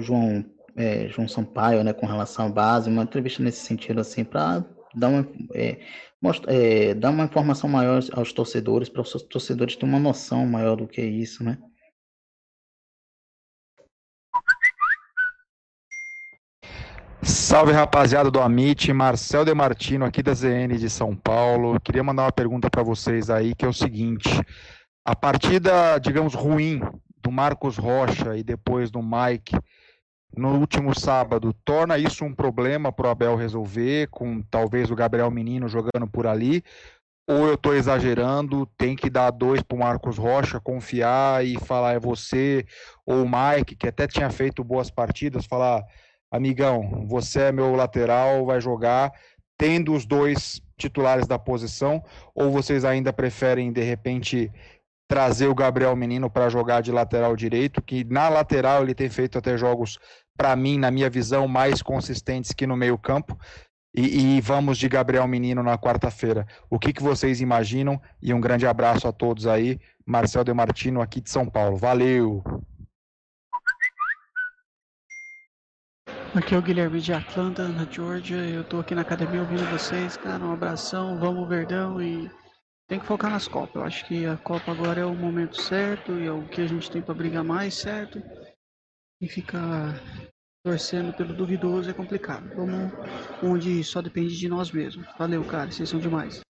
João, 0.00 0.44
é, 0.76 1.08
João 1.08 1.28
Sampaio, 1.28 1.84
né, 1.84 1.92
com 1.92 2.06
relação 2.06 2.46
à 2.46 2.48
base, 2.48 2.90
uma 2.90 3.02
entrevista 3.02 3.42
nesse 3.42 3.64
sentido, 3.64 4.00
assim, 4.00 4.24
para 4.24 4.64
dar 4.94 5.08
uma, 5.08 5.28
é, 5.54 5.80
mostra, 6.20 6.52
é, 6.52 6.94
dar 6.94 7.10
uma 7.10 7.24
informação 7.24 7.68
maior 7.68 8.00
aos 8.12 8.32
torcedores, 8.32 8.88
para 8.88 9.02
os 9.02 9.12
torcedores 9.24 9.76
terem 9.76 9.90
uma 9.90 10.00
noção 10.00 10.46
maior 10.46 10.76
do 10.76 10.86
que 10.86 11.02
isso, 11.02 11.44
né? 11.44 11.58
Salve 17.22 17.72
rapaziada 17.72 18.30
do 18.30 18.40
Amit, 18.40 18.92
Marcel 18.92 19.44
Demartino 19.44 20.04
aqui 20.04 20.22
da 20.22 20.34
ZN 20.34 20.76
de 20.76 20.90
São 20.90 21.16
Paulo. 21.16 21.80
Queria 21.80 22.02
mandar 22.02 22.24
uma 22.24 22.32
pergunta 22.32 22.68
para 22.68 22.82
vocês 22.82 23.30
aí, 23.30 23.54
que 23.54 23.64
é 23.64 23.68
o 23.68 23.72
seguinte: 23.72 24.28
a 25.06 25.16
partida, 25.16 25.98
digamos, 25.98 26.34
ruim 26.34 26.80
do 27.24 27.32
Marcos 27.32 27.78
Rocha 27.78 28.36
e 28.36 28.42
depois 28.42 28.90
do 28.90 29.02
Mike 29.02 29.56
no 30.36 30.58
último 30.58 30.98
sábado, 30.98 31.54
torna 31.64 31.96
isso 31.96 32.24
um 32.24 32.34
problema 32.34 32.92
para 32.92 33.06
o 33.06 33.10
Abel 33.10 33.36
resolver, 33.36 34.08
com 34.08 34.42
talvez 34.42 34.90
o 34.90 34.96
Gabriel 34.96 35.30
Menino 35.30 35.68
jogando 35.68 36.06
por 36.10 36.26
ali? 36.26 36.62
Ou 37.26 37.46
eu 37.46 37.54
estou 37.54 37.74
exagerando, 37.74 38.66
tem 38.76 38.94
que 38.94 39.08
dar 39.08 39.30
dois 39.30 39.62
para 39.62 39.76
o 39.76 39.78
Marcos 39.78 40.18
Rocha, 40.18 40.60
confiar 40.60 41.44
e 41.46 41.56
falar 41.58 41.94
é 41.94 41.98
você, 41.98 42.66
ou 43.06 43.24
o 43.24 43.28
Mike, 43.28 43.76
que 43.76 43.88
até 43.88 44.06
tinha 44.06 44.28
feito 44.28 44.62
boas 44.62 44.90
partidas, 44.90 45.46
falar 45.46 45.82
amigão, 46.30 47.06
você 47.06 47.42
é 47.42 47.52
meu 47.52 47.74
lateral, 47.74 48.44
vai 48.44 48.60
jogar, 48.60 49.12
tendo 49.56 49.94
os 49.94 50.04
dois 50.04 50.60
titulares 50.76 51.26
da 51.26 51.38
posição, 51.38 52.02
ou 52.34 52.50
vocês 52.50 52.84
ainda 52.84 53.12
preferem, 53.12 53.72
de 53.72 53.82
repente, 53.82 54.50
trazer 55.14 55.46
o 55.46 55.54
Gabriel 55.54 55.94
Menino 55.94 56.28
para 56.28 56.48
jogar 56.48 56.80
de 56.80 56.90
lateral 56.90 57.36
direito, 57.36 57.80
que 57.80 58.02
na 58.02 58.28
lateral 58.28 58.82
ele 58.82 58.96
tem 58.96 59.08
feito 59.08 59.38
até 59.38 59.56
jogos, 59.56 59.96
para 60.36 60.56
mim, 60.56 60.76
na 60.76 60.90
minha 60.90 61.08
visão, 61.08 61.46
mais 61.46 61.80
consistentes 61.80 62.50
que 62.50 62.66
no 62.66 62.76
meio 62.76 62.98
campo, 62.98 63.38
e, 63.94 64.38
e 64.38 64.40
vamos 64.40 64.76
de 64.76 64.88
Gabriel 64.88 65.28
Menino 65.28 65.62
na 65.62 65.78
quarta-feira. 65.78 66.44
O 66.68 66.80
que, 66.80 66.92
que 66.92 67.00
vocês 67.00 67.40
imaginam? 67.40 68.02
E 68.20 68.34
um 68.34 68.40
grande 68.40 68.66
abraço 68.66 69.06
a 69.06 69.12
todos 69.12 69.46
aí. 69.46 69.78
Marcel 70.04 70.42
Demartino, 70.42 71.00
aqui 71.00 71.20
de 71.20 71.30
São 71.30 71.46
Paulo. 71.46 71.76
Valeu! 71.76 72.42
Aqui 76.34 76.56
é 76.56 76.58
o 76.58 76.62
Guilherme 76.62 77.00
de 77.00 77.12
Atlanta, 77.12 77.68
na 77.68 77.84
Georgia. 77.88 78.38
Eu 78.38 78.64
tô 78.64 78.80
aqui 78.80 78.96
na 78.96 79.02
academia 79.02 79.42
ouvindo 79.42 79.64
vocês, 79.70 80.16
cara. 80.16 80.42
Um 80.42 80.52
abração, 80.52 81.16
vamos 81.20 81.48
Verdão 81.48 82.02
e 82.02 82.28
tem 82.86 83.00
que 83.00 83.06
focar 83.06 83.30
nas 83.30 83.48
Copas. 83.48 83.74
Eu 83.74 83.84
acho 83.84 84.06
que 84.06 84.26
a 84.26 84.36
Copa 84.36 84.70
agora 84.72 85.00
é 85.00 85.04
o 85.04 85.14
momento 85.14 85.60
certo 85.60 86.12
e 86.12 86.26
é 86.26 86.32
o 86.32 86.46
que 86.48 86.60
a 86.60 86.66
gente 86.66 86.90
tem 86.90 87.02
para 87.02 87.14
brigar 87.14 87.44
mais, 87.44 87.74
certo? 87.74 88.22
E 89.20 89.28
ficar 89.28 89.94
torcendo 90.64 91.14
pelo 91.16 91.34
duvidoso 91.34 91.90
é 91.90 91.94
complicado. 91.94 92.48
Vamos 92.54 92.92
onde 93.42 93.82
só 93.84 94.00
depende 94.02 94.36
de 94.36 94.48
nós 94.48 94.70
mesmos. 94.70 95.06
Valeu, 95.18 95.46
cara. 95.46 95.70
Vocês 95.70 95.88
são 95.88 96.00
demais. 96.00 96.40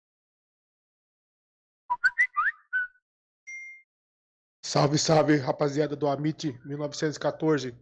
Salve, 4.64 4.99
salve, 4.99 5.37
rapaziada 5.37 5.95
do 5.95 6.09
Amit 6.09 6.59
1914. 6.64 7.76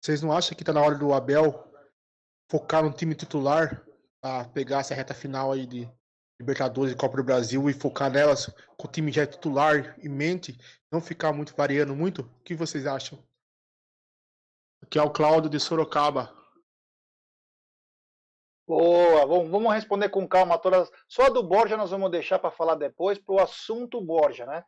Vocês 0.00 0.22
não 0.22 0.32
acham 0.32 0.56
que 0.56 0.62
tá 0.62 0.72
na 0.72 0.80
hora 0.80 0.96
do 0.96 1.12
Abel 1.12 1.72
focar 2.50 2.84
no 2.84 2.92
time 2.92 3.14
titular 3.14 3.84
para 4.20 4.48
pegar 4.50 4.80
essa 4.80 4.94
reta 4.94 5.14
final 5.14 5.50
aí 5.50 5.66
de 5.66 5.88
Libertadores 6.42 6.92
e 6.92 6.96
Copa 6.96 7.16
do 7.16 7.24
Brasil 7.24 7.70
e 7.70 7.72
focar 7.72 8.10
nelas 8.10 8.52
com 8.76 8.88
o 8.88 8.90
time 8.90 9.12
já 9.12 9.24
titular 9.24 9.96
em 10.02 10.08
mente, 10.08 10.58
não 10.90 11.00
ficar 11.00 11.32
muito 11.32 11.54
variando 11.54 11.94
muito? 11.94 12.22
O 12.22 12.42
que 12.44 12.54
vocês 12.54 12.84
acham? 12.84 13.22
Aqui 14.82 14.98
é 14.98 15.02
o 15.02 15.10
Cláudio 15.10 15.48
de 15.48 15.60
Sorocaba. 15.60 16.34
Boa, 18.66 19.24
vamos 19.26 19.72
responder 19.72 20.08
com 20.08 20.26
calma 20.26 20.58
todas. 20.58 20.90
Só 21.06 21.30
do 21.30 21.42
Borja 21.44 21.76
nós 21.76 21.90
vamos 21.90 22.10
deixar 22.10 22.40
para 22.40 22.50
falar 22.50 22.74
depois 22.74 23.18
para 23.18 23.34
o 23.34 23.40
assunto 23.40 24.00
Borja, 24.00 24.44
né? 24.44 24.64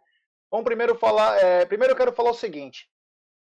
Vamos 0.50 0.64
primeiro 0.64 0.96
falar. 0.96 1.38
É, 1.38 1.66
primeiro 1.66 1.92
eu 1.92 1.96
quero 1.96 2.12
falar 2.12 2.30
o 2.30 2.34
seguinte. 2.34 2.88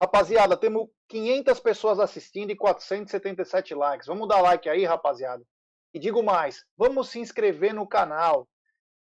Rapaziada, 0.01 0.57
temos 0.57 0.89
500 1.07 1.59
pessoas 1.61 1.99
assistindo 1.99 2.51
e 2.51 2.55
477 2.55 3.73
likes. 3.73 4.07
Vamos 4.07 4.27
dar 4.27 4.41
like 4.41 4.67
aí, 4.67 4.83
rapaziada. 4.83 5.45
E 5.93 5.99
digo 5.99 6.23
mais, 6.23 6.65
vamos 6.77 7.09
se 7.09 7.19
inscrever 7.19 7.73
no 7.73 7.87
canal. 7.87 8.47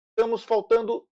Estamos 0.10 0.44
faltando 0.44 1.08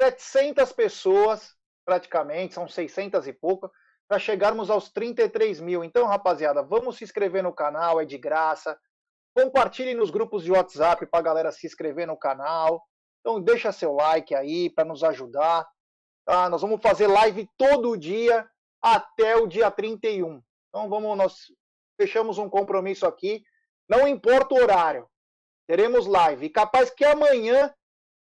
700 0.00 0.72
pessoas, 0.72 1.54
praticamente, 1.84 2.54
são 2.54 2.68
600 2.68 3.26
e 3.26 3.32
pouco, 3.32 3.70
para 4.08 4.18
chegarmos 4.18 4.70
aos 4.70 4.90
33 4.90 5.60
mil. 5.60 5.84
Então, 5.84 6.06
rapaziada, 6.06 6.62
vamos 6.62 6.96
se 6.96 7.04
inscrever 7.04 7.42
no 7.42 7.52
canal, 7.52 8.00
é 8.00 8.04
de 8.04 8.18
graça. 8.18 8.78
Compartilhe 9.34 9.94
nos 9.94 10.10
grupos 10.10 10.42
de 10.42 10.50
WhatsApp 10.50 11.06
para 11.06 11.20
a 11.20 11.22
galera 11.22 11.52
se 11.52 11.66
inscrever 11.66 12.06
no 12.06 12.16
canal. 12.16 12.82
Então, 13.20 13.40
deixa 13.40 13.70
seu 13.70 13.92
like 13.92 14.34
aí 14.34 14.68
para 14.68 14.84
nos 14.84 15.04
ajudar. 15.04 15.66
Tá? 16.24 16.48
Nós 16.48 16.62
vamos 16.62 16.80
fazer 16.82 17.06
live 17.06 17.48
todo 17.56 17.96
dia 17.96 18.48
até 18.80 19.36
o 19.36 19.46
dia 19.46 19.70
31. 19.70 20.42
Então 20.68 20.88
vamos, 20.88 21.16
nós 21.16 21.34
fechamos 22.00 22.38
um 22.38 22.48
compromisso 22.48 23.06
aqui. 23.06 23.42
Não 23.90 24.06
importa 24.06 24.54
o 24.54 24.58
horário, 24.58 25.10
teremos 25.66 26.06
live. 26.06 26.46
E 26.46 26.50
capaz 26.50 26.90
que 26.90 27.04
amanhã 27.04 27.74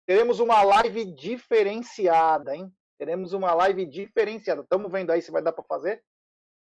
teremos 0.06 0.40
uma 0.40 0.62
live 0.62 1.04
diferenciada, 1.04 2.56
hein? 2.56 2.74
Teremos 2.98 3.34
uma 3.34 3.52
live 3.52 3.84
diferenciada. 3.84 4.62
Estamos 4.62 4.90
vendo 4.90 5.12
aí 5.12 5.20
se 5.20 5.30
vai 5.30 5.42
dar 5.42 5.52
para 5.52 5.62
fazer. 5.64 6.02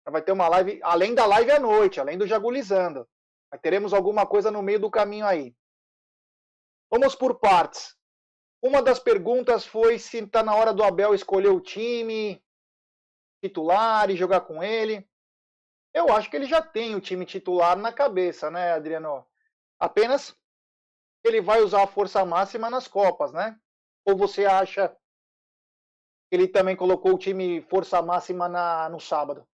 Vai 0.04 0.20
ter 0.20 0.32
uma 0.32 0.48
live, 0.48 0.80
além 0.82 1.14
da 1.14 1.24
live 1.26 1.52
à 1.52 1.60
noite, 1.60 2.00
além 2.00 2.18
do 2.18 2.26
Jagulizando. 2.26 3.08
Mas 3.52 3.60
teremos 3.60 3.94
alguma 3.94 4.26
coisa 4.26 4.50
no 4.50 4.60
meio 4.60 4.80
do 4.80 4.90
caminho 4.90 5.26
aí. 5.26 5.54
Vamos 6.90 7.14
por 7.14 7.38
partes. 7.38 7.96
Uma 8.60 8.82
das 8.82 8.98
perguntas 8.98 9.64
foi 9.64 9.96
se 9.96 10.18
está 10.18 10.42
na 10.42 10.56
hora 10.56 10.74
do 10.74 10.82
Abel 10.82 11.14
escolher 11.14 11.50
o 11.50 11.60
time, 11.60 12.42
titular 13.40 14.10
e 14.10 14.16
jogar 14.16 14.40
com 14.40 14.60
ele. 14.60 15.08
Eu 15.94 16.10
acho 16.10 16.30
que 16.30 16.36
ele 16.36 16.46
já 16.46 16.62
tem 16.62 16.94
o 16.94 17.00
time 17.00 17.26
titular 17.26 17.76
na 17.76 17.92
cabeça, 17.92 18.50
né, 18.50 18.72
Adriano? 18.72 19.26
Apenas 19.78 20.34
ele 21.22 21.40
vai 21.40 21.60
usar 21.60 21.84
a 21.84 21.86
força 21.86 22.24
máxima 22.24 22.70
nas 22.70 22.88
Copas, 22.88 23.32
né? 23.32 23.60
Ou 24.04 24.16
você 24.16 24.46
acha 24.46 24.88
que 24.88 26.36
ele 26.36 26.48
também 26.48 26.74
colocou 26.74 27.14
o 27.14 27.18
time 27.18 27.60
força 27.62 28.00
máxima 28.00 28.48
na, 28.48 28.88
no 28.88 28.98
sábado? 28.98 29.46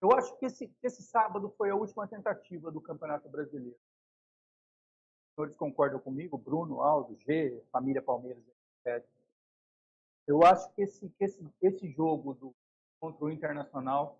Eu 0.00 0.12
acho 0.12 0.36
que 0.36 0.44
esse, 0.44 0.72
esse 0.82 1.02
sábado 1.02 1.52
foi 1.56 1.70
a 1.70 1.74
última 1.74 2.06
tentativa 2.06 2.70
do 2.70 2.80
Campeonato 2.80 3.28
Brasileiro. 3.28 3.76
Os 5.30 5.34
senhores 5.34 5.56
concordam 5.56 5.98
comigo? 5.98 6.36
Bruno, 6.36 6.82
Aldo, 6.82 7.16
G, 7.16 7.62
família 7.72 8.02
Palmeiras. 8.02 8.44
Eu 10.26 10.44
acho 10.44 10.70
que 10.74 10.82
esse, 10.82 11.12
esse, 11.18 11.48
esse 11.62 11.90
jogo 11.90 12.34
do, 12.34 12.54
contra 13.00 13.24
o 13.24 13.30
Internacional 13.30 14.18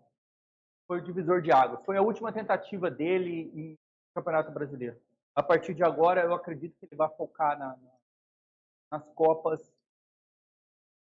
foi 0.87 0.99
o 0.99 1.03
divisor 1.03 1.43
de 1.43 1.53
águas. 1.53 1.85
Foi 1.85 1.97
a 1.97 2.03
última 2.03 2.33
tentativa 2.33 2.91
dele 2.91 3.51
em 3.55 3.79
Campeonato 4.15 4.51
Brasileiro. 4.51 5.01
A 5.35 5.43
partir 5.43 5.75
de 5.75 5.83
agora, 5.83 6.23
eu 6.23 6.33
acredito 6.33 6.77
que 6.79 6.87
ele 6.87 6.97
vai 6.97 7.09
focar 7.17 7.59
na, 7.59 7.77
na, 7.77 7.93
nas 8.93 9.13
Copas. 9.13 9.61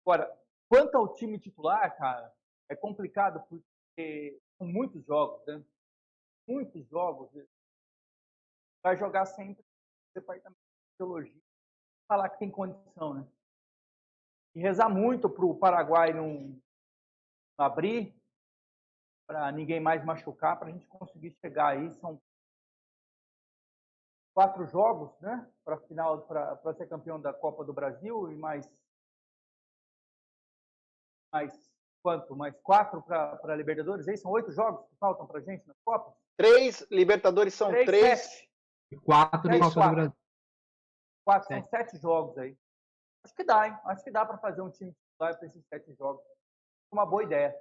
Agora, 0.05 0.37
quanto 0.67 0.95
ao 0.95 1.13
time 1.13 1.39
titular, 1.39 1.97
cara, 1.97 2.31
é 2.69 2.75
complicado 2.75 3.43
porque 3.49 4.39
são 4.57 4.67
muitos 4.67 5.03
jogos, 5.05 5.45
né? 5.47 5.63
Muitos 6.47 6.87
jogos. 6.87 7.29
Vai 8.83 8.95
jogar 8.97 9.25
sempre 9.25 9.63
no 9.63 10.21
departamento 10.21 10.59
de 10.59 10.97
teologia. 10.97 11.41
Falar 12.07 12.29
que 12.29 12.39
tem 12.39 12.49
condição, 12.49 13.13
né? 13.13 13.27
e 14.55 14.59
rezar 14.59 14.89
muito 14.89 15.29
para 15.29 15.45
o 15.45 15.55
Paraguai 15.55 16.13
não, 16.13 16.59
abrir, 17.57 18.13
para 19.29 19.51
ninguém 19.51 19.79
mais 19.79 20.03
machucar, 20.03 20.57
para 20.57 20.69
a 20.69 20.71
gente 20.71 20.87
conseguir 20.87 21.37
chegar 21.39 21.67
aí. 21.67 21.93
São 21.99 22.19
quatro 24.33 24.65
jogos, 24.65 25.15
né? 25.19 25.47
Para 25.63 25.77
final, 25.81 26.23
para 26.23 26.73
ser 26.73 26.89
campeão 26.89 27.21
da 27.21 27.31
Copa 27.31 27.63
do 27.63 27.71
Brasil 27.71 28.31
e 28.31 28.35
mais 28.35 28.67
mais 31.31 31.53
quanto? 32.01 32.35
Mais 32.35 32.59
quatro 32.61 33.03
para 33.03 33.55
Libertadores? 33.55 34.07
Aí 34.07 34.17
são 34.17 34.31
oito 34.31 34.51
jogos 34.51 34.83
que 34.89 34.95
faltam 34.95 35.27
para 35.27 35.37
a 35.37 35.43
gente 35.43 35.63
na 35.67 35.75
Copa? 35.85 36.17
Três 36.35 36.81
Libertadores 36.89 37.53
são 37.53 37.69
três. 37.69 37.85
três. 37.85 38.49
E 38.91 38.97
quatro 38.97 39.47
na 39.47 39.59
Copa 39.59 39.89
do 39.89 39.95
Brasil. 39.95 40.17
Quatro, 41.23 41.47
são 41.49 41.67
sete 41.67 41.97
jogos 41.97 42.35
aí. 42.39 42.57
Acho 43.23 43.35
que 43.35 43.43
dá, 43.43 43.67
hein? 43.67 43.77
Acho 43.85 44.03
que 44.03 44.09
dá 44.09 44.25
para 44.25 44.39
fazer 44.39 44.61
um 44.61 44.71
time 44.71 44.91
vai 45.19 45.37
para 45.37 45.45
esses 45.45 45.63
sete 45.67 45.93
jogos. 45.93 46.23
Uma 46.91 47.05
boa 47.05 47.21
ideia. 47.21 47.55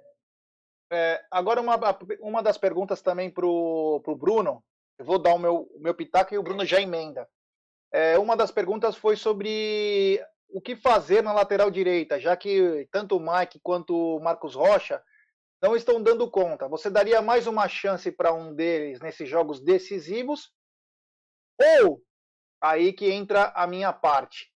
É, 0.91 1.23
agora, 1.29 1.61
uma, 1.61 1.77
uma 2.19 2.41
das 2.41 2.57
perguntas 2.57 3.01
também 3.01 3.29
para 3.29 3.45
o 3.45 4.17
Bruno. 4.17 4.63
Eu 4.97 5.05
vou 5.05 5.19
dar 5.19 5.33
o 5.33 5.39
meu, 5.39 5.69
o 5.73 5.79
meu 5.79 5.93
pitaco 5.93 6.33
e 6.33 6.37
o 6.37 6.43
Bruno 6.43 6.65
já 6.65 6.81
emenda. 6.81 7.27
É, 7.91 8.17
uma 8.17 8.35
das 8.35 8.51
perguntas 8.51 8.95
foi 8.95 9.15
sobre 9.15 10.21
o 10.49 10.59
que 10.59 10.75
fazer 10.75 11.23
na 11.23 11.31
lateral 11.31 11.71
direita, 11.71 12.19
já 12.19 12.35
que 12.35 12.87
tanto 12.91 13.15
o 13.15 13.19
Mike 13.19 13.59
quanto 13.61 13.95
o 13.95 14.19
Marcos 14.19 14.55
Rocha 14.55 15.01
não 15.61 15.75
estão 15.75 16.01
dando 16.01 16.29
conta. 16.29 16.67
Você 16.67 16.89
daria 16.89 17.21
mais 17.21 17.47
uma 17.47 17.67
chance 17.67 18.11
para 18.11 18.33
um 18.33 18.53
deles 18.53 18.99
nesses 18.99 19.29
jogos 19.29 19.59
decisivos? 19.59 20.51
Ou 21.85 22.01
aí 22.61 22.93
que 22.93 23.09
entra 23.11 23.51
a 23.55 23.67
minha 23.67 23.93
parte. 23.93 24.51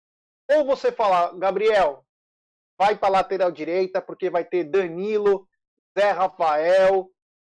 Ou 0.50 0.66
você 0.66 0.92
falar, 0.92 1.38
Gabriel, 1.38 2.06
vai 2.78 2.96
para 2.98 3.10
a 3.10 3.12
lateral 3.12 3.52
direita, 3.52 4.02
porque 4.02 4.30
vai 4.30 4.44
ter 4.44 4.64
Danilo, 4.64 5.48
Zé 5.98 6.12
Rafael, 6.12 7.10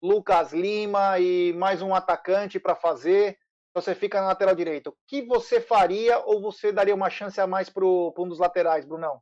Lucas 0.02 0.52
Lima 0.52 1.18
e 1.18 1.52
mais 1.52 1.82
um 1.82 1.94
atacante 1.94 2.58
para 2.58 2.74
fazer. 2.74 3.38
Você 3.74 3.94
fica 3.94 4.20
na 4.20 4.28
lateral 4.28 4.54
direita. 4.54 4.90
O 4.90 4.96
que 5.06 5.22
você 5.22 5.60
faria 5.60 6.18
ou 6.18 6.40
você 6.40 6.72
daria 6.72 6.94
uma 6.94 7.10
chance 7.10 7.40
a 7.40 7.46
mais 7.46 7.68
para 7.68 7.84
um 7.84 8.28
dos 8.28 8.38
laterais, 8.38 8.84
Brunão? 8.84 9.20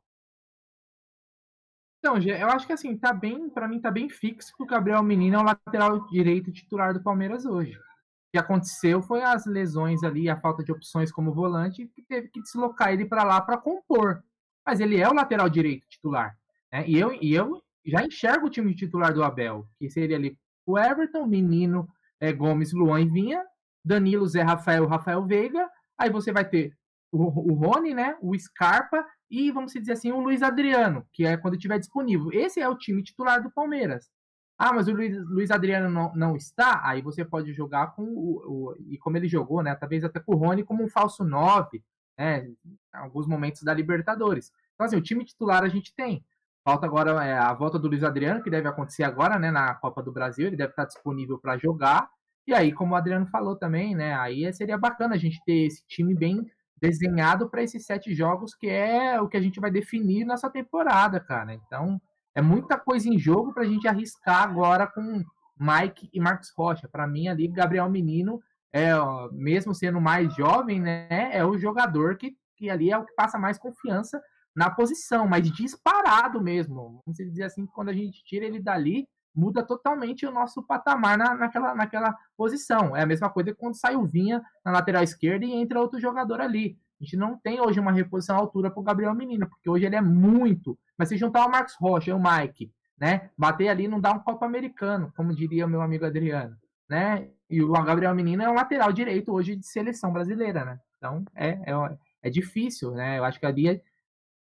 Então, 1.99 2.17
eu 2.17 2.47
acho 2.47 2.65
que 2.65 2.73
assim, 2.73 2.97
tá 2.97 3.13
bem, 3.13 3.49
para 3.49 3.67
mim 3.67 3.79
tá 3.79 3.91
bem 3.91 4.09
fixo 4.09 4.53
que 4.57 4.63
o 4.63 4.65
Gabriel 4.65 5.03
Menino 5.03 5.37
é 5.37 5.39
o 5.39 5.45
lateral 5.45 6.07
direito 6.07 6.51
titular 6.51 6.93
do 6.93 7.03
Palmeiras 7.03 7.45
hoje. 7.45 7.77
O 7.77 8.31
que 8.33 8.39
aconteceu 8.39 9.01
foi 9.01 9.21
as 9.21 9.45
lesões 9.45 10.03
ali, 10.03 10.29
a 10.29 10.39
falta 10.39 10.63
de 10.63 10.71
opções 10.71 11.11
como 11.11 11.33
volante, 11.33 11.85
que 11.87 12.01
teve 12.01 12.29
que 12.29 12.41
deslocar 12.41 12.91
ele 12.91 13.05
para 13.05 13.23
lá 13.23 13.39
para 13.41 13.57
compor. 13.57 14.23
Mas 14.65 14.79
ele 14.79 14.99
é 14.99 15.07
o 15.07 15.13
lateral 15.13 15.49
direito 15.49 15.87
titular. 15.87 16.35
Né? 16.71 16.85
E, 16.87 16.97
eu, 16.97 17.13
e 17.13 17.35
eu 17.35 17.61
já 17.85 18.03
enxergo 18.03 18.47
o 18.47 18.49
time 18.49 18.75
titular 18.75 19.13
do 19.13 19.23
Abel, 19.23 19.67
que 19.77 19.89
seria 19.89 20.17
ali 20.17 20.37
o 20.65 20.77
Everton, 20.77 21.25
Menino, 21.25 21.87
é, 22.19 22.31
Gomes, 22.31 22.73
Luan 22.73 23.01
e 23.01 23.09
Vinha, 23.09 23.43
Danilo, 23.83 24.27
Zé 24.27 24.41
Rafael, 24.41 24.85
Rafael 24.85 25.25
Veiga. 25.25 25.69
Aí 25.97 26.09
você 26.09 26.31
vai 26.31 26.47
ter 26.47 26.73
o, 27.11 27.51
o 27.51 27.53
Rony, 27.53 27.93
né? 27.93 28.15
O 28.21 28.37
Scarpa 28.37 29.05
e, 29.29 29.51
vamos 29.51 29.73
dizer 29.73 29.93
assim, 29.93 30.11
o 30.11 30.19
Luiz 30.19 30.41
Adriano, 30.41 31.05
que 31.13 31.25
é 31.25 31.37
quando 31.37 31.55
estiver 31.55 31.79
disponível. 31.79 32.31
Esse 32.31 32.59
é 32.59 32.67
o 32.67 32.77
time 32.77 33.01
titular 33.01 33.41
do 33.41 33.51
Palmeiras. 33.51 34.09
Ah, 34.57 34.73
mas 34.73 34.87
o 34.87 34.93
Luiz, 34.93 35.17
Luiz 35.27 35.49
Adriano 35.49 35.89
não, 35.89 36.13
não, 36.13 36.35
está, 36.35 36.81
aí 36.83 37.01
você 37.01 37.25
pode 37.25 37.51
jogar 37.51 37.95
com 37.95 38.03
o, 38.03 38.41
o, 38.45 38.75
E 38.87 38.97
como 38.97 39.17
ele 39.17 39.27
jogou, 39.27 39.63
né? 39.63 39.73
Talvez 39.73 40.03
até 40.03 40.19
com 40.19 40.35
o 40.35 40.37
Rony 40.37 40.63
como 40.63 40.83
um 40.83 40.89
falso 40.89 41.23
9, 41.23 41.83
né? 42.17 42.45
Em 42.45 42.57
alguns 42.93 43.25
momentos 43.25 43.63
da 43.63 43.73
Libertadores. 43.73 44.51
Então, 44.75 44.85
assim, 44.85 44.97
o 44.97 45.01
time 45.01 45.25
titular 45.25 45.63
a 45.63 45.69
gente 45.69 45.95
tem. 45.95 46.23
Falta 46.63 46.85
agora 46.85 47.25
é, 47.25 47.37
a 47.37 47.53
volta 47.53 47.79
do 47.79 47.87
Luiz 47.87 48.03
Adriano, 48.03 48.43
que 48.43 48.49
deve 48.49 48.67
acontecer 48.67 49.03
agora, 49.03 49.39
né? 49.39 49.49
Na 49.49 49.73
Copa 49.73 50.01
do 50.03 50.11
Brasil, 50.11 50.47
ele 50.47 50.55
deve 50.55 50.71
estar 50.71 50.85
disponível 50.85 51.39
para 51.39 51.57
jogar. 51.57 52.07
E 52.45 52.53
aí, 52.53 52.71
como 52.71 52.93
o 52.93 52.95
Adriano 52.95 53.25
falou 53.27 53.55
também, 53.55 53.95
né? 53.95 54.13
Aí 54.13 54.51
seria 54.53 54.77
bacana 54.77 55.15
a 55.15 55.17
gente 55.17 55.43
ter 55.43 55.65
esse 55.65 55.83
time 55.87 56.13
bem 56.13 56.45
desenhado 56.79 57.49
para 57.49 57.63
esses 57.63 57.85
sete 57.85 58.13
jogos, 58.13 58.55
que 58.55 58.67
é 58.67 59.19
o 59.21 59.27
que 59.27 59.37
a 59.37 59.41
gente 59.41 59.59
vai 59.59 59.71
definir 59.71 60.25
nessa 60.25 60.49
temporada, 60.49 61.19
cara. 61.19 61.53
Então, 61.53 61.99
é 62.35 62.41
muita 62.41 62.77
coisa 62.77 63.09
em 63.09 63.17
jogo 63.17 63.53
para 63.53 63.63
a 63.63 63.67
gente 63.67 63.87
arriscar 63.87 64.43
agora 64.43 64.87
com 64.87 65.23
Mike 65.59 66.09
e 66.13 66.19
Marcos 66.19 66.51
Rocha. 66.55 66.87
Para 66.87 67.07
mim, 67.07 67.27
ali, 67.27 67.47
Gabriel 67.47 67.89
Menino, 67.89 68.41
é, 68.73 68.95
ó, 68.95 69.29
mesmo 69.31 69.73
sendo 69.73 69.99
mais 69.99 70.33
jovem, 70.35 70.79
né, 70.79 71.07
é 71.31 71.43
o 71.45 71.57
jogador 71.57 72.17
que, 72.17 72.35
que 72.55 72.69
ali 72.69 72.91
é 72.91 72.97
o 72.97 73.05
que 73.05 73.13
passa 73.13 73.37
mais 73.37 73.57
confiança 73.57 74.21
na 74.55 74.69
posição, 74.69 75.27
mas 75.27 75.49
disparado 75.51 76.41
mesmo. 76.41 77.01
Vamos 77.05 77.17
dizer 77.17 77.43
assim, 77.43 77.65
quando 77.65 77.89
a 77.89 77.93
gente 77.93 78.23
tira 78.23 78.45
ele 78.45 78.59
dali, 78.59 79.07
muda 79.33 79.63
totalmente 79.63 80.25
o 80.25 80.31
nosso 80.31 80.61
patamar 80.63 81.17
na, 81.17 81.33
naquela, 81.35 81.73
naquela 81.73 82.15
posição. 82.35 82.95
É 82.95 83.03
a 83.03 83.05
mesma 83.05 83.29
coisa 83.29 83.51
que 83.51 83.57
quando 83.57 83.75
sai 83.75 83.95
o 83.95 84.05
Vinha 84.05 84.41
na 84.63 84.71
lateral 84.71 85.03
esquerda 85.03 85.45
e 85.45 85.53
entra 85.53 85.79
outro 85.79 85.99
jogador 85.99 86.41
ali. 86.41 86.77
A 86.99 87.03
gente 87.03 87.17
não 87.17 87.37
tem 87.37 87.59
hoje 87.59 87.79
uma 87.79 87.91
reposição 87.91 88.35
à 88.35 88.39
altura 88.39 88.69
para 88.69 88.79
o 88.79 88.83
Gabriel 88.83 89.15
Menino, 89.15 89.49
porque 89.49 89.69
hoje 89.69 89.85
ele 89.85 89.95
é 89.95 90.01
muito. 90.01 90.77
Mas 90.97 91.09
se 91.09 91.17
juntar 91.17 91.45
o 91.45 91.49
Marcos 91.49 91.75
Rocha 91.79 92.11
e 92.11 92.13
o 92.13 92.21
Mike, 92.21 92.71
né? 92.99 93.31
Bater 93.35 93.69
ali 93.69 93.87
não 93.87 93.99
dá 93.99 94.11
um 94.11 94.19
copo 94.19 94.45
americano, 94.45 95.11
como 95.15 95.33
diria 95.33 95.65
o 95.65 95.69
meu 95.69 95.81
amigo 95.81 96.05
Adriano, 96.05 96.55
né? 96.87 97.27
E 97.49 97.63
o 97.63 97.71
Gabriel 97.71 98.13
Menino 98.13 98.43
é 98.43 98.49
um 98.49 98.53
lateral 98.53 98.93
direito 98.93 99.33
hoje 99.33 99.55
de 99.55 99.65
seleção 99.65 100.13
brasileira, 100.13 100.63
né? 100.63 100.79
Então 100.97 101.25
é, 101.33 101.49
é, 101.49 101.97
é 102.21 102.29
difícil, 102.29 102.91
né? 102.91 103.17
Eu 103.17 103.23
acho 103.23 103.39
que 103.39 103.47
ali 103.47 103.67
é 103.67 103.81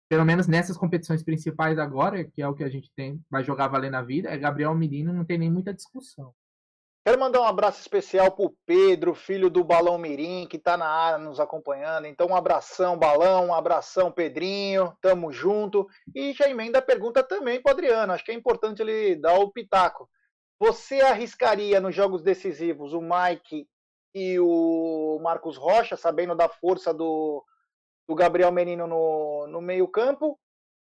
pelo 0.08 0.26
menos 0.26 0.47
nessas 0.47 0.78
competições 0.78 1.24
principais 1.24 1.80
agora, 1.80 2.24
que 2.24 2.41
é 2.41 2.47
o 2.47 2.53
que 2.53 2.64
a 2.64 2.70
gente 2.70 2.91
tem, 2.95 3.20
vai 3.30 3.43
jogar 3.43 3.68
valer 3.68 3.91
na 3.91 4.01
vida, 4.01 4.30
é 4.30 4.38
Gabriel 4.38 4.76
Menino, 4.76 5.12
não 5.12 5.26
tem 5.26 5.38
nem 5.38 5.51
muita 5.51 5.74
discussão. 5.74 6.34
Quero 7.08 7.20
mandar 7.20 7.41
um 7.41 7.45
abraço 7.45 7.80
especial 7.80 8.32
pro 8.32 8.56
Pedro, 8.66 9.14
filho 9.14 9.47
do 9.47 9.64
Balão 9.64 9.95
Mirim, 9.95 10.47
que 10.47 10.58
tá 10.58 10.76
na 10.76 10.88
área 10.88 11.20
nos 11.20 11.39
acompanhando. 11.39 12.08
Então, 12.08 12.30
um 12.30 12.36
abração, 12.36 12.97
Balão, 12.97 13.47
um 13.47 13.53
abração, 13.53 14.12
Pedrinho, 14.12 14.91
tamo 15.01 15.32
junto. 15.32 15.88
E 16.16 16.34
já 16.34 16.49
emenda 16.49 16.80
a 16.80 16.82
pergunta 16.82 17.22
também 17.22 17.62
pro 17.62 17.72
Adriano, 17.72 18.12
acho 18.12 18.26
que 18.26 18.32
é 18.32 18.34
importante 18.34 18.82
ele 18.82 19.16
dar 19.16 19.38
o 19.38 19.51
pitaco. 19.51 20.10
Você 20.60 20.99
arriscaria 21.01 21.80
nos 21.80 21.93
jogos 21.93 22.24
decisivos 22.24 22.91
o 22.91 23.01
Mike 23.01 23.68
e 24.16 24.39
o 24.39 25.20
Marcos 25.22 25.58
Rocha, 25.58 25.95
sabendo 25.95 26.34
da 26.34 26.49
força 26.49 26.91
do, 26.91 27.45
do 28.08 28.16
Gabriel 28.16 28.51
Menino 28.51 28.88
no, 28.88 29.47
no 29.47 29.62
meio-campo? 29.62 30.39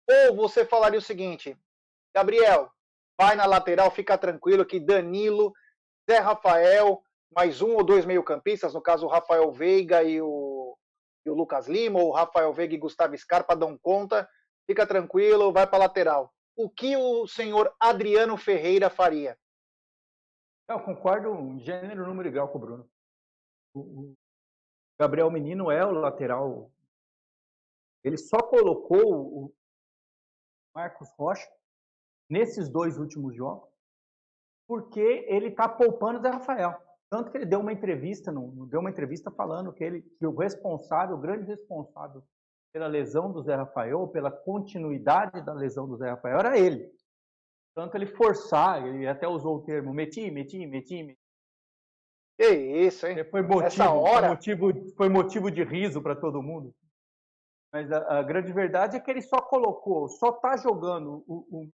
Ou 0.08 0.36
você 0.36 0.64
falaria 0.64 0.98
o 0.98 1.02
seguinte: 1.02 1.56
Gabriel, 2.14 2.70
vai 3.18 3.36
na 3.36 3.46
lateral, 3.46 3.90
fica 3.90 4.18
tranquilo 4.18 4.66
que 4.66 4.80
Danilo, 4.80 5.52
Zé 6.10 6.18
Rafael, 6.18 7.02
mais 7.34 7.62
um 7.62 7.74
ou 7.74 7.84
dois 7.84 8.04
meio-campistas, 8.04 8.74
no 8.74 8.80
caso 8.80 9.06
o 9.06 9.08
Rafael 9.08 9.50
Veiga 9.52 10.02
e 10.02 10.20
o, 10.20 10.76
e 11.24 11.30
o 11.30 11.34
Lucas 11.34 11.68
Lima, 11.68 12.00
ou 12.00 12.12
Rafael 12.12 12.52
Veiga 12.52 12.74
e 12.74 12.78
Gustavo 12.78 13.16
Scarpa 13.16 13.56
dão 13.56 13.78
conta, 13.78 14.28
fica 14.66 14.86
tranquilo, 14.86 15.52
vai 15.52 15.66
para 15.66 15.78
lateral. 15.78 16.32
O 16.56 16.68
que 16.68 16.96
o 16.96 17.26
senhor 17.26 17.74
Adriano 17.80 18.36
Ferreira 18.36 18.90
faria? 18.90 19.38
Eu 20.68 20.80
concordo 20.80 21.34
em 21.34 21.60
gênero, 21.60 22.06
número 22.06 22.30
grau 22.30 22.48
com 22.48 22.58
o 22.58 22.60
Bruno. 22.60 22.90
O 23.74 24.14
Gabriel 24.98 25.30
Menino 25.30 25.70
é 25.70 25.84
o 25.84 25.92
lateral 25.92 26.70
ele 28.04 28.16
só 28.16 28.38
colocou 28.38 29.44
o 29.44 29.54
Marcos 30.74 31.08
Rocha 31.18 31.48
nesses 32.28 32.68
dois 32.68 32.98
últimos 32.98 33.34
jogos 33.36 33.72
porque 34.66 35.26
ele 35.28 35.48
está 35.48 35.68
poupando 35.68 36.18
o 36.18 36.22
Zé 36.22 36.30
Rafael. 36.30 36.74
Tanto 37.10 37.30
que 37.30 37.36
ele 37.36 37.44
deu 37.44 37.60
uma 37.60 37.74
entrevista, 37.74 38.32
deu 38.32 38.80
uma 38.80 38.88
entrevista 38.88 39.30
falando 39.30 39.72
que 39.72 39.84
ele 39.84 40.00
que 40.00 40.26
o 40.26 40.34
responsável, 40.34 41.16
o 41.16 41.20
grande 41.20 41.44
responsável 41.44 42.22
pela 42.72 42.86
lesão 42.86 43.30
do 43.30 43.42
Zé 43.42 43.54
Rafael, 43.54 44.08
pela 44.08 44.30
continuidade 44.30 45.44
da 45.44 45.52
lesão 45.52 45.86
do 45.86 45.98
Zé 45.98 46.08
Rafael, 46.08 46.38
era 46.38 46.58
ele. 46.58 46.90
Tanto 47.74 47.96
ele 47.96 48.06
forçar, 48.06 48.86
ele 48.86 49.06
até 49.06 49.28
usou 49.28 49.56
o 49.56 49.62
termo 49.62 49.92
meti, 49.92 50.30
meti, 50.30 50.64
meti, 50.66 51.02
meti. 51.02 51.18
Que 52.38 52.48
isso, 52.48 53.06
hein? 53.06 53.22
Foi 53.30 53.42
motivo, 53.42 53.66
Essa 53.66 53.90
hora... 53.90 54.28
foi 54.28 54.28
motivo, 54.30 54.94
foi 54.96 55.08
motivo 55.10 55.50
de 55.50 55.62
riso 55.64 56.00
para 56.00 56.16
todo 56.16 56.42
mundo. 56.42 56.74
Mas 57.72 57.90
a, 57.90 58.18
a, 58.18 58.22
grande 58.22 58.52
verdade 58.52 58.96
é 58.96 59.00
que 59.00 59.10
ele 59.10 59.22
só 59.22 59.40
colocou, 59.40 60.08
só 60.08 60.30
está 60.30 60.56
jogando 60.56 61.24
o, 61.26 61.46
o 61.50 61.70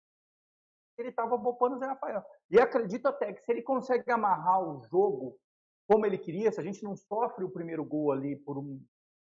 ele 0.98 1.10
estava 1.10 1.38
poupando 1.38 1.76
o 1.76 1.78
Zé 1.78 1.86
Rafael. 1.86 2.24
E 2.50 2.58
acredito 2.58 3.06
até 3.06 3.32
que 3.32 3.42
se 3.42 3.52
ele 3.52 3.62
consegue 3.62 4.10
amarrar 4.10 4.62
o 4.62 4.82
jogo 4.84 5.38
como 5.86 6.06
ele 6.06 6.18
queria, 6.18 6.50
se 6.50 6.60
a 6.60 6.64
gente 6.64 6.82
não 6.82 6.96
sofre 6.96 7.44
o 7.44 7.50
primeiro 7.50 7.84
gol 7.84 8.12
ali 8.12 8.36
por 8.36 8.58
uma 8.58 8.80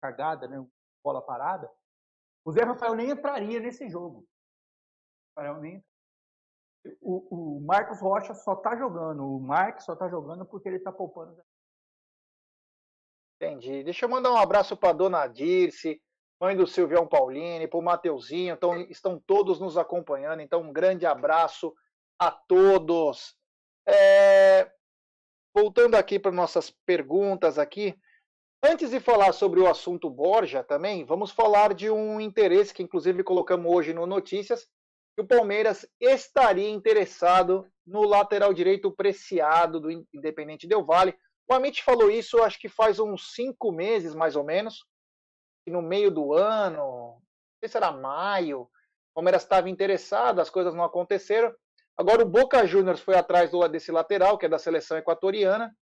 cagada, 0.01 0.47
né, 0.47 0.65
bola 1.03 1.21
parada, 1.21 1.71
o 2.43 2.51
Zé 2.51 2.63
Rafael 2.63 2.95
nem 2.95 3.11
entraria 3.11 3.59
nesse 3.59 3.87
jogo. 3.89 4.25
O, 6.99 7.57
o 7.57 7.61
Marcos 7.61 8.01
Rocha 8.01 8.33
só 8.33 8.53
está 8.53 8.75
jogando, 8.75 9.23
o 9.23 9.39
Marcos 9.39 9.85
só 9.85 9.93
está 9.93 10.09
jogando 10.09 10.45
porque 10.45 10.67
ele 10.67 10.77
está 10.77 10.91
poupando 10.91 11.39
Entendi. 13.35 13.83
Deixa 13.83 14.05
eu 14.05 14.09
mandar 14.09 14.31
um 14.31 14.37
abraço 14.37 14.75
para 14.75 14.93
dona 14.93 15.25
Dirce, 15.27 16.01
mãe 16.41 16.55
do 16.57 16.65
Silvião 16.65 17.05
Paulini, 17.05 17.67
para 17.67 17.79
o 17.79 17.83
Mateuzinho, 17.83 18.55
então, 18.55 18.75
estão 18.89 19.19
todos 19.19 19.59
nos 19.59 19.77
acompanhando, 19.77 20.41
então 20.41 20.61
um 20.61 20.73
grande 20.73 21.05
abraço 21.05 21.71
a 22.19 22.31
todos. 22.31 23.35
É... 23.87 24.71
Voltando 25.53 25.93
aqui 25.93 26.17
para 26.17 26.31
nossas 26.31 26.71
perguntas 26.83 27.59
aqui, 27.59 27.95
antes 28.63 28.89
de 28.89 28.99
falar 28.99 29.33
sobre 29.33 29.59
o 29.59 29.67
assunto 29.67 30.09
Borja 30.09 30.63
também, 30.63 31.05
vamos 31.05 31.29
falar 31.29 31.75
de 31.75 31.91
um 31.91 32.19
interesse 32.19 32.73
que 32.73 32.81
inclusive 32.81 33.23
colocamos 33.23 33.71
hoje 33.71 33.93
no 33.93 34.07
Notícias, 34.07 34.67
que 35.15 35.21
o 35.21 35.27
Palmeiras 35.27 35.85
estaria 35.99 36.69
interessado 36.69 37.67
no 37.85 38.01
lateral 38.01 38.51
direito 38.51 38.91
preciado 38.91 39.79
do 39.79 39.91
Independente 39.91 40.67
Del 40.67 40.83
Vale. 40.83 41.13
O 41.47 41.53
Amit 41.53 41.83
falou 41.83 42.09
isso, 42.09 42.41
acho 42.41 42.59
que 42.59 42.69
faz 42.69 42.97
uns 42.97 43.35
cinco 43.35 43.71
meses, 43.71 44.15
mais 44.15 44.35
ou 44.35 44.43
menos, 44.43 44.85
no 45.69 45.81
meio 45.81 46.09
do 46.09 46.33
ano, 46.33 46.77
não 46.77 47.21
sei 47.59 47.69
se 47.69 47.77
era 47.77 47.91
maio, 47.91 48.61
O 48.61 48.69
Palmeiras 49.15 49.43
estava 49.43 49.69
interessado, 49.69 50.39
as 50.39 50.49
coisas 50.49 50.73
não 50.73 50.83
aconteceram. 50.83 51.53
Agora 51.97 52.23
o 52.23 52.29
Boca 52.29 52.65
Juniors 52.65 53.01
foi 53.01 53.15
atrás 53.15 53.51
do, 53.51 53.67
desse 53.67 53.91
lateral, 53.91 54.37
que 54.37 54.45
é 54.45 54.49
da 54.49 54.57
seleção 54.57 54.97
equatoriana. 54.97 55.75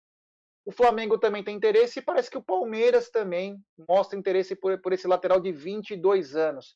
O 0.66 0.72
Flamengo 0.72 1.18
também 1.18 1.44
tem 1.44 1.56
interesse 1.56 2.00
e 2.00 2.02
parece 2.02 2.30
que 2.30 2.38
o 2.38 2.44
Palmeiras 2.44 3.10
também 3.10 3.62
mostra 3.88 4.18
interesse 4.18 4.56
por, 4.56 4.82
por 4.82 4.92
esse 4.94 5.08
lateral 5.08 5.40
de 5.40 5.52
22 5.52 6.36
anos. 6.36 6.76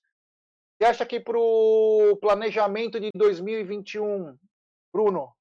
Você 0.77 0.85
acha 0.85 1.05
que 1.05 1.19
para 1.19 1.37
o 1.37 2.17
planejamento 2.21 2.99
de 2.99 3.09
2021, 3.15 4.37
Bruno, 4.93 5.31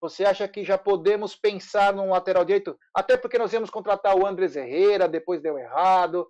você 0.00 0.24
acha 0.24 0.46
que 0.46 0.62
já 0.62 0.76
podemos 0.76 1.34
pensar 1.34 1.92
num 1.92 2.10
lateral 2.10 2.44
direito? 2.44 2.78
Até 2.94 3.16
porque 3.16 3.38
nós 3.38 3.52
íamos 3.52 3.70
contratar 3.70 4.16
o 4.16 4.26
Andres 4.26 4.56
Herrera, 4.56 5.08
depois 5.08 5.40
deu 5.40 5.58
errado, 5.58 6.28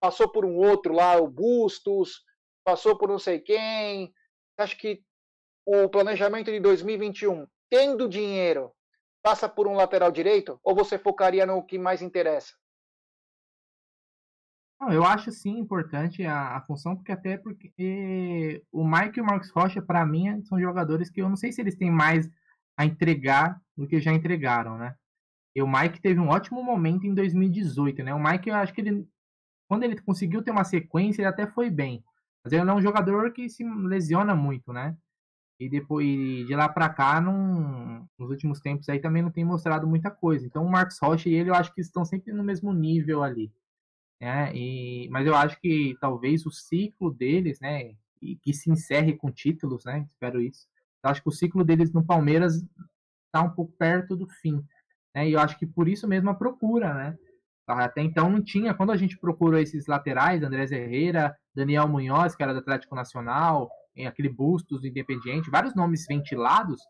passou 0.00 0.30
por 0.30 0.44
um 0.44 0.56
outro 0.56 0.94
lá, 0.94 1.16
o 1.16 1.28
Bustos, 1.28 2.22
passou 2.64 2.96
por 2.96 3.08
não 3.08 3.18
sei 3.18 3.40
quem. 3.40 4.12
Acha 4.58 4.76
que 4.76 5.02
o 5.66 5.88
planejamento 5.88 6.50
de 6.50 6.60
2021, 6.60 7.46
tendo 7.70 8.08
dinheiro, 8.08 8.72
passa 9.22 9.48
por 9.48 9.66
um 9.66 9.74
lateral 9.74 10.10
direito? 10.10 10.58
Ou 10.62 10.74
você 10.74 10.98
focaria 10.98 11.44
no 11.44 11.64
que 11.64 11.78
mais 11.78 12.00
interessa? 12.02 12.54
Eu 14.90 15.04
acho 15.04 15.32
sim 15.32 15.58
importante 15.58 16.22
a, 16.24 16.56
a, 16.56 16.60
função, 16.60 16.94
porque 16.94 17.10
até 17.10 17.38
porque 17.38 18.62
o 18.70 18.86
Mike 18.86 19.18
e 19.18 19.22
o 19.22 19.24
Marcos 19.24 19.50
Rocha, 19.50 19.80
para 19.80 20.04
mim, 20.04 20.42
são 20.44 20.60
jogadores 20.60 21.10
que 21.10 21.22
eu 21.22 21.28
não 21.28 21.36
sei 21.36 21.50
se 21.50 21.60
eles 21.62 21.76
têm 21.76 21.90
mais 21.90 22.28
a 22.76 22.84
entregar 22.84 23.58
do 23.76 23.88
que 23.88 23.98
já 24.00 24.12
entregaram, 24.12 24.76
né? 24.76 24.94
E 25.56 25.62
o 25.62 25.66
Mike 25.66 26.02
teve 26.02 26.20
um 26.20 26.28
ótimo 26.28 26.62
momento 26.62 27.06
em 27.06 27.14
2018, 27.14 28.04
né? 28.04 28.12
O 28.12 28.22
Mike, 28.22 28.50
eu 28.50 28.54
acho 28.54 28.74
que 28.74 28.82
ele, 28.82 29.08
quando 29.68 29.84
ele 29.84 30.00
conseguiu 30.00 30.42
ter 30.42 30.50
uma 30.50 30.64
sequência, 30.64 31.22
ele 31.22 31.28
até 31.28 31.46
foi 31.46 31.70
bem. 31.70 32.04
Mas 32.44 32.52
ele 32.52 32.68
é 32.68 32.74
um 32.74 32.82
jogador 32.82 33.32
que 33.32 33.48
se 33.48 33.64
lesiona 33.64 34.34
muito, 34.34 34.72
né? 34.72 34.96
E 35.58 35.68
depois 35.68 36.06
de 36.46 36.54
lá 36.54 36.68
para 36.68 36.88
cá, 36.88 37.20
num, 37.20 38.06
nos 38.18 38.30
últimos 38.30 38.60
tempos 38.60 38.88
aí 38.88 39.00
também 39.00 39.22
não 39.22 39.30
tem 39.30 39.44
mostrado 39.44 39.86
muita 39.86 40.10
coisa. 40.10 40.46
Então 40.46 40.64
o 40.64 40.70
Marcos 40.70 40.98
Rocha 41.00 41.28
e 41.28 41.34
ele 41.34 41.50
eu 41.50 41.54
acho 41.54 41.74
que 41.74 41.80
estão 41.80 42.04
sempre 42.04 42.32
no 42.32 42.44
mesmo 42.44 42.72
nível 42.72 43.22
ali. 43.22 43.50
Né? 44.20 44.54
E, 44.54 45.08
mas 45.10 45.26
eu 45.26 45.34
acho 45.34 45.60
que 45.60 45.96
talvez 46.00 46.46
o 46.46 46.50
ciclo 46.50 47.12
deles, 47.12 47.60
né, 47.60 47.94
e 48.20 48.36
que 48.36 48.52
se 48.52 48.70
encerre 48.70 49.14
com 49.14 49.30
títulos, 49.30 49.84
né, 49.84 50.06
espero 50.10 50.40
isso. 50.40 50.66
Eu 51.02 51.10
acho 51.10 51.22
que 51.22 51.28
o 51.28 51.32
ciclo 51.32 51.62
deles 51.62 51.92
no 51.92 52.04
Palmeiras 52.04 52.54
está 53.26 53.42
um 53.42 53.50
pouco 53.50 53.72
perto 53.72 54.16
do 54.16 54.26
fim, 54.26 54.64
né, 55.14 55.28
e 55.28 55.32
eu 55.32 55.40
acho 55.40 55.58
que 55.58 55.66
por 55.66 55.86
isso 55.86 56.08
mesmo 56.08 56.30
a 56.30 56.34
procura, 56.34 56.94
né. 56.94 57.18
Até 57.66 58.00
então 58.00 58.30
não 58.30 58.42
tinha, 58.42 58.72
quando 58.74 58.92
a 58.92 58.96
gente 58.96 59.18
procurou 59.18 59.58
esses 59.58 59.86
laterais, 59.86 60.42
Andrés 60.42 60.70
Herrera, 60.70 61.36
Daniel 61.54 61.88
Munhoz, 61.88 62.36
que 62.36 62.42
era 62.42 62.52
do 62.52 62.60
Atlético 62.60 62.94
Nacional, 62.94 63.68
aquele 64.06 64.28
Bustos 64.28 64.80
do 64.80 64.86
Independiente, 64.86 65.50
vários 65.50 65.74
nomes 65.74 66.06
ventilados, 66.06 66.80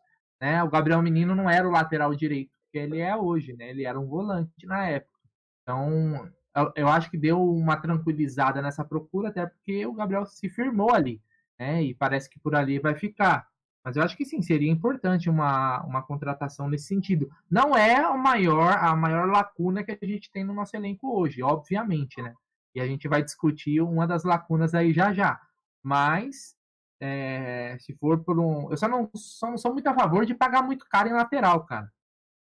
né, 0.40 0.62
o 0.62 0.68
Gabriel 0.68 1.00
Menino 1.00 1.34
não 1.34 1.48
era 1.48 1.66
o 1.66 1.70
lateral 1.70 2.14
direito 2.14 2.50
que 2.70 2.78
ele 2.78 2.98
é 2.98 3.16
hoje, 3.16 3.54
né, 3.54 3.70
ele 3.70 3.84
era 3.84 3.98
um 3.98 4.06
volante 4.06 4.66
na 4.66 4.86
época. 4.86 5.18
Então, 5.62 6.30
eu 6.74 6.88
acho 6.88 7.10
que 7.10 7.18
deu 7.18 7.42
uma 7.42 7.76
tranquilizada 7.76 8.60
nessa 8.62 8.84
procura, 8.84 9.28
até 9.28 9.46
porque 9.46 9.86
o 9.86 9.92
Gabriel 9.92 10.24
se 10.26 10.48
firmou 10.48 10.94
ali, 10.94 11.20
né? 11.58 11.82
E 11.82 11.94
parece 11.94 12.30
que 12.30 12.38
por 12.38 12.54
ali 12.54 12.78
vai 12.78 12.94
ficar. 12.94 13.46
Mas 13.86 13.96
eu 13.96 14.02
acho 14.02 14.16
que 14.16 14.24
sim, 14.24 14.42
seria 14.42 14.68
importante 14.68 15.30
uma, 15.30 15.80
uma 15.84 16.02
contratação 16.02 16.68
nesse 16.68 16.86
sentido. 16.86 17.30
Não 17.48 17.76
é 17.76 17.94
a 17.94 18.16
maior, 18.16 18.76
a 18.78 18.96
maior 18.96 19.28
lacuna 19.28 19.84
que 19.84 19.92
a 19.92 19.98
gente 20.04 20.28
tem 20.28 20.42
no 20.42 20.52
nosso 20.52 20.74
elenco 20.74 21.16
hoje, 21.16 21.40
obviamente, 21.40 22.20
né? 22.20 22.34
E 22.74 22.80
a 22.80 22.86
gente 22.86 23.06
vai 23.06 23.22
discutir 23.22 23.80
uma 23.80 24.04
das 24.04 24.24
lacunas 24.24 24.74
aí 24.74 24.92
já 24.92 25.12
já. 25.12 25.40
Mas, 25.84 26.56
é, 26.98 27.76
se 27.78 27.94
for 27.94 28.24
por 28.24 28.40
um. 28.40 28.68
Eu 28.72 28.76
só 28.76 28.88
não, 28.88 29.08
só 29.14 29.48
não 29.50 29.56
sou 29.56 29.72
muito 29.72 29.86
a 29.86 29.94
favor 29.94 30.26
de 30.26 30.34
pagar 30.34 30.62
muito 30.64 30.84
caro 30.88 31.08
em 31.08 31.12
lateral, 31.12 31.64
cara. 31.64 31.88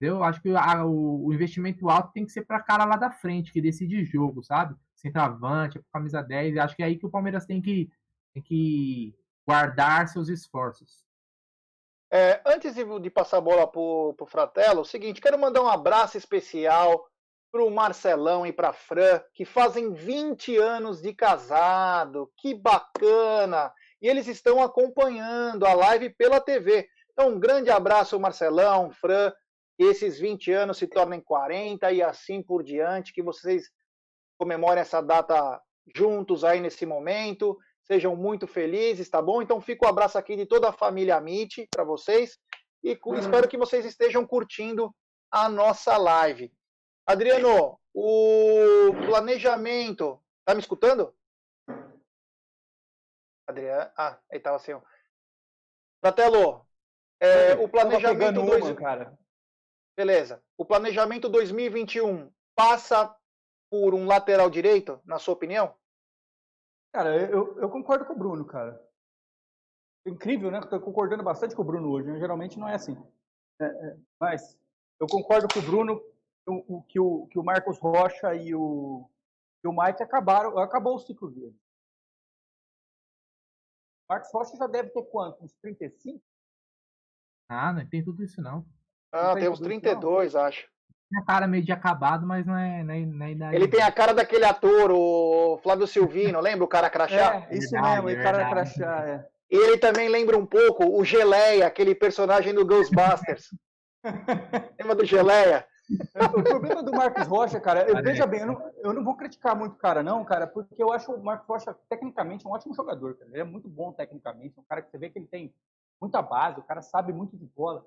Eu 0.00 0.22
acho 0.22 0.40
que 0.40 0.54
a, 0.54 0.86
o, 0.86 1.26
o, 1.26 1.34
investimento 1.34 1.90
alto 1.90 2.12
tem 2.12 2.24
que 2.24 2.30
ser 2.30 2.44
para 2.46 2.62
cara 2.62 2.84
lá 2.84 2.94
da 2.96 3.10
frente, 3.10 3.52
que 3.52 3.60
decide 3.60 4.04
jogo, 4.04 4.44
sabe? 4.44 4.76
Centroavante, 4.94 5.80
camisa 5.92 6.22
10. 6.22 6.56
Acho 6.58 6.76
que 6.76 6.84
é 6.84 6.86
aí 6.86 6.96
que 6.96 7.06
o 7.06 7.10
Palmeiras 7.10 7.46
tem 7.46 7.60
que, 7.60 7.90
tem 8.32 8.40
que 8.44 9.12
guardar 9.44 10.06
seus 10.06 10.28
esforços. 10.28 11.05
É, 12.10 12.40
antes 12.46 12.74
de, 12.74 12.84
de, 13.00 13.10
passar 13.10 13.38
a 13.38 13.40
bola 13.40 13.66
para 13.66 13.80
o 13.80 14.26
Fratello, 14.26 14.80
é 14.80 14.82
o 14.82 14.84
seguinte, 14.84 15.20
quero 15.20 15.38
mandar 15.38 15.62
um 15.62 15.68
abraço 15.68 16.16
especial 16.16 17.06
para 17.50 17.64
o 17.64 17.70
Marcelão 17.70 18.46
e 18.46 18.52
para 18.52 18.68
a 18.68 18.72
Fran, 18.72 19.20
que 19.34 19.44
fazem 19.44 19.92
20 19.92 20.56
anos 20.56 21.00
de 21.00 21.12
casado. 21.12 22.30
Que 22.36 22.54
bacana! 22.54 23.72
E 24.00 24.08
eles 24.08 24.26
estão 24.26 24.62
acompanhando 24.62 25.66
a 25.66 25.74
live 25.74 26.10
pela 26.10 26.40
TV. 26.40 26.88
Então, 27.12 27.30
um 27.30 27.40
grande 27.40 27.70
abraço, 27.70 28.20
Marcelão, 28.20 28.90
Fran 28.90 29.32
que 29.76 29.84
esses 29.84 30.18
20 30.18 30.50
anos 30.52 30.78
se 30.78 30.86
tornem 30.86 31.20
40 31.20 31.92
e 31.92 32.02
assim 32.02 32.42
por 32.42 32.62
diante, 32.62 33.12
que 33.12 33.22
vocês 33.22 33.70
comemorem 34.38 34.80
essa 34.80 35.02
data 35.02 35.60
juntos 35.94 36.44
aí 36.44 36.60
nesse 36.60 36.86
momento, 36.86 37.56
sejam 37.86 38.16
muito 38.16 38.46
felizes, 38.46 39.08
tá 39.08 39.22
bom? 39.22 39.40
Então 39.40 39.60
fica 39.60 39.84
o 39.84 39.86
um 39.86 39.90
abraço 39.90 40.18
aqui 40.18 40.36
de 40.36 40.46
toda 40.46 40.68
a 40.68 40.72
família 40.72 41.16
Amit 41.16 41.66
para 41.70 41.84
vocês 41.84 42.38
e 42.82 42.98
uhum. 43.04 43.18
espero 43.18 43.48
que 43.48 43.56
vocês 43.56 43.84
estejam 43.84 44.26
curtindo 44.26 44.94
a 45.30 45.48
nossa 45.48 45.96
live. 45.96 46.52
Adriano, 47.06 47.78
o 47.94 48.92
planejamento, 49.06 50.22
tá 50.44 50.54
me 50.54 50.60
escutando? 50.60 51.14
Adriano, 53.48 53.90
ah, 53.96 54.18
aí 54.30 54.40
tava 54.40 54.56
assim. 54.56 54.72
Fratelo, 56.00 56.66
é, 57.20 57.54
o 57.54 57.68
planejamento 57.68 58.42
dois... 58.44 58.64
uma, 58.64 58.74
cara. 58.74 59.18
Beleza. 59.96 60.42
O 60.58 60.64
planejamento 60.64 61.28
2021 61.28 62.30
passa 62.54 63.14
por 63.70 63.94
um 63.94 64.06
lateral 64.06 64.50
direito, 64.50 65.00
na 65.04 65.18
sua 65.18 65.34
opinião? 65.34 65.74
Cara, 66.96 67.14
eu, 67.30 67.54
eu 67.60 67.68
concordo 67.68 68.06
com 68.06 68.14
o 68.14 68.18
Bruno, 68.18 68.42
cara. 68.46 68.82
Incrível, 70.06 70.50
né? 70.50 70.60
Estou 70.60 70.80
concordando 70.80 71.22
bastante 71.22 71.54
com 71.54 71.60
o 71.60 71.64
Bruno 71.64 71.90
hoje. 71.90 72.10
Né? 72.10 72.18
Geralmente 72.18 72.58
não 72.58 72.66
é 72.66 72.74
assim. 72.74 72.96
É, 73.60 73.66
é, 73.66 73.98
mas 74.18 74.58
eu 74.98 75.06
concordo 75.06 75.46
com 75.52 75.60
o 75.60 75.62
Bruno 75.62 76.02
o, 76.48 76.76
o, 76.76 76.82
que, 76.84 76.98
o, 76.98 77.26
que 77.26 77.38
o 77.38 77.44
Marcos 77.44 77.78
Rocha 77.78 78.34
e 78.34 78.54
o, 78.54 79.06
e 79.62 79.68
o 79.68 79.72
Mike 79.72 80.02
acabaram, 80.02 80.56
acabou 80.58 80.94
o 80.94 80.98
ciclo 80.98 81.30
dele. 81.30 81.54
O 84.08 84.12
Marcos 84.14 84.32
Rocha 84.32 84.56
já 84.56 84.66
deve 84.66 84.88
ter 84.88 85.02
quanto? 85.02 85.44
Uns 85.44 85.52
35? 85.56 86.24
Ah, 87.50 87.74
não 87.74 87.86
tem 87.86 88.02
tudo 88.02 88.24
isso 88.24 88.40
não. 88.40 88.66
Ah, 89.12 89.34
tem 89.34 89.50
uns 89.50 89.60
32, 89.60 90.32
não. 90.32 90.40
acho. 90.40 90.66
Tem 91.08 91.20
a 91.20 91.24
cara 91.24 91.46
meio 91.46 91.62
de 91.62 91.70
acabado, 91.70 92.26
mas 92.26 92.44
não 92.44 92.56
é, 92.56 92.82
não 92.82 92.94
é, 92.94 93.00
não 93.00 93.26
é 93.26 93.30
idade. 93.30 93.56
Ele 93.56 93.68
tem 93.68 93.82
a 93.82 93.92
cara 93.92 94.12
daquele 94.12 94.44
ator, 94.44 94.90
o 94.90 95.58
Flávio 95.62 95.86
Silvino, 95.86 96.40
lembra 96.40 96.64
o 96.64 96.68
cara 96.68 96.90
crachá? 96.90 97.46
É, 97.48 97.54
isso 97.54 97.70
verdade, 97.70 98.04
mesmo, 98.04 98.20
o 98.20 98.22
cara 98.22 98.48
crachá, 98.48 99.04
é. 99.06 99.28
E 99.48 99.56
ele 99.56 99.78
também 99.78 100.08
lembra 100.08 100.36
um 100.36 100.44
pouco 100.44 100.98
o 100.98 101.04
Geleia, 101.04 101.66
aquele 101.66 101.94
personagem 101.94 102.52
do 102.52 102.66
Ghostbusters. 102.66 103.50
lembra 104.78 104.96
do 104.96 105.04
Geleia? 105.04 105.64
O 106.34 106.42
problema 106.42 106.82
do 106.82 106.90
Marcos 106.90 107.28
Rocha, 107.28 107.60
cara, 107.60 107.88
eu, 107.88 108.02
veja 108.02 108.26
bem, 108.26 108.40
eu 108.40 108.46
não, 108.46 108.72
eu 108.78 108.92
não 108.92 109.04
vou 109.04 109.16
criticar 109.16 109.54
muito 109.54 109.74
o 109.74 109.78
cara, 109.78 110.02
não, 110.02 110.24
cara, 110.24 110.46
porque 110.46 110.82
eu 110.82 110.92
acho 110.92 111.12
o 111.12 111.22
Marcos 111.22 111.46
Rocha, 111.46 111.76
tecnicamente, 111.88 112.46
um 112.46 112.50
ótimo 112.50 112.74
jogador, 112.74 113.14
cara. 113.14 113.30
Ele 113.30 113.40
é 113.40 113.44
muito 113.44 113.68
bom 113.68 113.92
tecnicamente, 113.92 114.58
um 114.58 114.64
cara 114.64 114.82
que 114.82 114.90
você 114.90 114.98
vê 114.98 115.10
que 115.10 115.18
ele 115.20 115.28
tem 115.28 115.54
muita 116.00 116.20
base, 116.20 116.58
o 116.58 116.64
cara 116.64 116.82
sabe 116.82 117.12
muito 117.12 117.36
de 117.36 117.46
bola. 117.46 117.86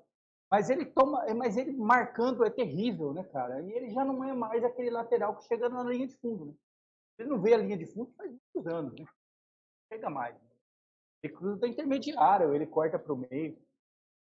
Mas 0.50 0.68
ele 0.68 0.84
toma, 0.84 1.24
mas 1.34 1.56
ele 1.56 1.72
marcando 1.72 2.44
é 2.44 2.50
terrível, 2.50 3.12
né, 3.12 3.22
cara? 3.22 3.62
E 3.62 3.72
ele 3.72 3.90
já 3.90 4.04
não 4.04 4.24
é 4.24 4.32
mais 4.32 4.64
aquele 4.64 4.90
lateral 4.90 5.36
que 5.36 5.44
chega 5.44 5.68
na 5.68 5.84
linha 5.84 6.08
de 6.08 6.16
fundo, 6.16 6.46
né? 6.46 6.54
Ele 7.18 7.28
não 7.28 7.40
vê 7.40 7.54
a 7.54 7.58
linha 7.58 7.76
de 7.76 7.86
fundo 7.86 8.10
faz 8.16 8.30
muitos 8.30 8.66
anos, 8.66 8.98
né? 8.98 9.06
Chega 9.92 10.10
mais. 10.10 10.34
Né? 10.34 10.50
Ele 11.22 11.32
cruza 11.34 11.60
da 11.60 11.68
intermediária, 11.68 12.46
ele 12.54 12.66
corta 12.66 12.98
para 12.98 13.12
o 13.12 13.16
meio. 13.16 13.56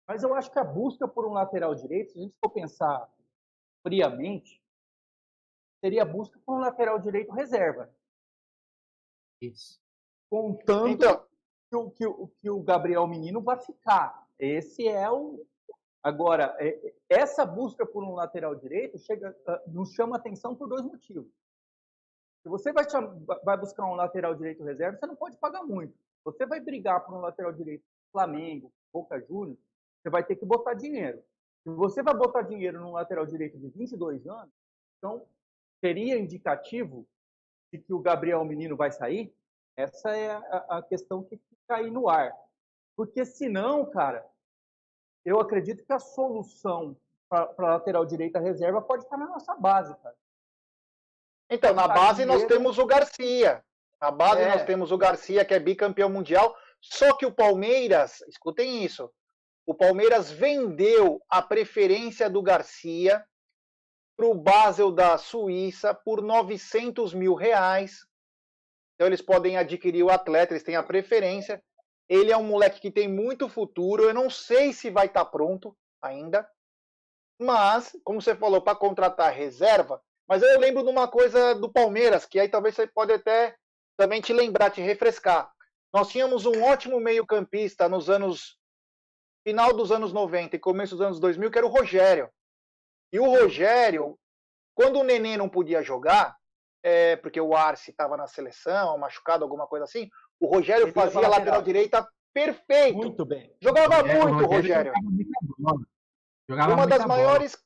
Mas 0.09 0.23
eu 0.23 0.35
acho 0.35 0.51
que 0.51 0.59
a 0.59 0.65
busca 0.65 1.07
por 1.07 1.27
um 1.27 1.33
lateral 1.33 1.75
direito, 1.75 2.13
se 2.13 2.19
a 2.19 2.23
gente 2.23 2.37
for 2.43 2.51
pensar 2.51 3.13
friamente, 3.83 4.61
seria 5.85 6.03
a 6.03 6.07
busca 6.07 6.41
por 6.45 6.57
um 6.57 6.61
lateral 6.61 6.99
direito 6.99 7.31
reserva. 7.31 7.95
Isso. 9.41 9.79
Contando 10.31 10.89
então... 10.89 11.29
que, 11.69 11.77
o, 11.77 11.91
que, 11.91 12.07
o, 12.07 12.29
que 12.41 12.51
o 12.51 12.63
Gabriel 12.63 13.07
Menino 13.07 13.41
vai 13.41 13.59
ficar. 13.59 14.27
Esse 14.39 14.89
é 14.89 15.11
o, 15.11 15.47
Agora, 16.09 16.57
é, 16.59 16.95
essa 17.07 17.45
busca 17.45 17.85
por 17.85 18.03
um 18.03 18.15
lateral 18.15 18.55
direito 18.55 18.99
chega, 18.99 19.37
ah, 19.47 19.63
nos 19.67 19.93
chama 19.93 20.17
atenção 20.17 20.57
por 20.57 20.67
dois 20.67 20.83
motivos. 20.83 21.31
Se 22.43 22.49
você 22.49 22.73
vai, 22.73 22.87
vai 23.45 23.59
buscar 23.59 23.85
um 23.85 23.95
lateral 23.95 24.35
direito 24.35 24.65
reserva, 24.65 24.97
você 24.97 25.07
não 25.07 25.15
pode 25.15 25.37
pagar 25.37 25.63
muito. 25.65 25.95
Você 26.25 26.47
vai 26.47 26.61
brigar 26.61 27.05
por 27.05 27.15
um 27.15 27.21
lateral 27.21 27.53
direito 27.53 27.85
Flamengo, 28.11 28.73
Boca 28.91 29.21
Juniors, 29.21 29.59
você 30.01 30.09
vai 30.09 30.25
ter 30.25 30.37
que 30.37 30.47
botar 30.47 30.73
dinheiro. 30.73 31.23
Se 31.63 31.69
você 31.69 32.03
vai 32.03 32.15
botar 32.15 32.41
dinheiro 32.41 32.81
num 32.81 32.93
lateral 32.93 33.27
direito 33.27 33.59
de 33.59 33.69
22 33.69 34.27
anos, 34.27 34.55
então 34.97 35.27
seria 35.79 36.19
indicativo 36.19 37.07
de 37.71 37.81
que 37.81 37.93
o 37.93 38.01
Gabriel 38.01 38.43
Menino 38.47 38.79
vai 38.79 38.91
sair? 38.91 39.31
Essa 39.77 40.17
é 40.17 40.31
a, 40.31 40.79
a 40.79 40.83
questão 40.83 41.23
que 41.23 41.37
fica 41.37 41.77
aí 41.77 41.91
no 41.91 42.09
ar. 42.09 42.35
Porque 42.97 43.27
senão, 43.27 43.85
cara, 43.91 44.27
eu 45.25 45.41
acredito 45.41 45.85
que 45.85 45.93
a 45.93 45.99
solução 45.99 46.97
para 47.29 47.53
a 47.59 47.63
lateral 47.75 48.07
direita 48.07 48.39
reserva 48.39 48.81
pode 48.81 49.05
estar 49.05 49.17
na 49.17 49.27
nossa 49.27 49.55
base, 49.55 49.95
cara. 50.03 50.17
Então, 51.51 51.75
na 51.75 51.89
base 51.89 52.25
nós 52.25 52.45
temos 52.45 52.79
o 52.79 52.87
Garcia. 52.87 53.65
Na 54.01 54.11
base 54.11 54.43
É. 54.43 54.49
nós 54.49 54.65
temos 54.65 54.93
o 54.93 54.99
Garcia, 54.99 55.45
que 55.45 55.55
é 55.55 55.59
bicampeão 55.59 56.09
mundial. 56.09 56.57
Só 56.81 57.15
que 57.17 57.27
o 57.27 57.33
Palmeiras, 57.33 58.21
escutem 58.29 58.85
isso, 58.85 59.13
o 59.67 59.75
Palmeiras 59.75 60.31
vendeu 60.31 61.21
a 61.29 61.43
preferência 61.43 62.31
do 62.31 62.41
Garcia 62.41 63.25
para 64.17 64.27
o 64.27 64.35
Basel 64.35 64.91
da 64.91 65.19
Suíça 65.19 65.93
por 65.93 66.23
900 66.23 67.13
mil 67.13 67.35
reais. 67.35 68.07
Então 68.95 69.07
eles 69.07 69.23
podem 69.23 69.57
adquirir 69.57 70.03
o 70.03 70.11
atleta, 70.11 70.53
eles 70.53 70.63
têm 70.63 70.77
a 70.77 70.83
preferência. 70.83 71.63
Ele 72.09 72.33
é 72.33 72.37
um 72.37 72.45
moleque 72.45 72.81
que 72.81 72.91
tem 72.91 73.07
muito 73.07 73.49
futuro. 73.49 74.05
Eu 74.05 74.15
não 74.15 74.31
sei 74.31 74.73
se 74.73 74.91
vai 74.91 75.07
estar 75.07 75.25
pronto 75.27 75.77
ainda. 76.01 76.49
Mas, 77.41 77.97
como 78.03 78.21
você 78.21 78.35
falou, 78.35 78.63
para 78.63 78.77
contratar 78.77 79.33
reserva. 79.33 80.03
Mas 80.27 80.43
eu 80.43 80.59
lembro 80.59 80.83
de 80.83 80.91
uma 80.91 81.09
coisa 81.09 81.55
do 81.55 81.71
Palmeiras, 81.71 82.27
que 82.27 82.39
aí 82.39 82.49
talvez 82.49 82.75
você 82.75 82.87
pode 82.87 83.13
até 83.13 83.57
também 83.97 84.21
te 84.21 84.33
lembrar, 84.33 84.71
te 84.71 84.81
refrescar. 84.81 85.51
Nós 85.93 86.09
tínhamos 86.09 86.45
um 86.45 86.63
ótimo 86.65 87.01
meio-campista 87.01 87.89
nos 87.89 88.11
anos. 88.11 88.59
final 89.47 89.73
dos 89.73 89.91
anos 89.91 90.13
90 90.13 90.57
e 90.57 90.59
começo 90.59 90.97
dos 90.97 91.07
anos 91.07 91.21
2000, 91.21 91.51
que 91.51 91.59
era 91.59 91.67
o 91.67 91.71
Rogério. 91.71 92.31
E 93.13 93.19
o 93.19 93.25
Rogério, 93.25 94.19
quando 94.75 94.99
o 94.99 95.05
Nenê 95.05 95.37
não 95.37 95.49
podia 95.49 95.83
jogar, 95.83 96.37
é, 96.83 97.17
porque 97.17 97.41
o 97.41 97.57
Arce 97.57 97.91
estava 97.91 98.17
na 98.17 98.27
seleção, 98.27 98.99
machucado, 98.99 99.45
alguma 99.45 99.67
coisa 99.67 99.85
assim, 99.85 100.11
o 100.41 100.47
Rogério 100.47 100.93
fazia 100.93 101.21
a 101.27 101.29
lateral 101.29 101.63
direita 101.63 102.09
perfeito. 102.33 102.97
Muito 102.97 103.25
bem. 103.25 103.55
Jogava 103.61 104.03
muito, 104.03 104.45
o 104.45 104.47
Rogério 104.47 104.93
Rogério. 104.93 104.93
jogava 106.49 106.69
bola. 106.69 106.75
Uma 106.75 106.87
das 106.87 107.03
bola. 107.03 107.09
maiores 107.09 107.57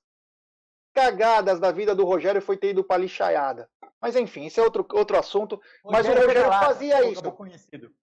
cagadas 0.94 1.60
da 1.60 1.70
vida 1.70 1.94
do 1.94 2.04
Rogério 2.04 2.40
foi 2.40 2.56
ter 2.56 2.70
ido 2.70 2.84
para 2.84 3.00
lixaiada. 3.00 3.68
Mas 4.00 4.16
enfim, 4.16 4.46
isso 4.46 4.60
é 4.60 4.62
outro, 4.62 4.86
outro 4.92 5.18
assunto. 5.18 5.60
Mas 5.84 6.06
o 6.06 6.10
Rogério 6.12 6.44
fazia 6.44 7.08
isso. 7.08 7.32
conhecido. 7.32 7.94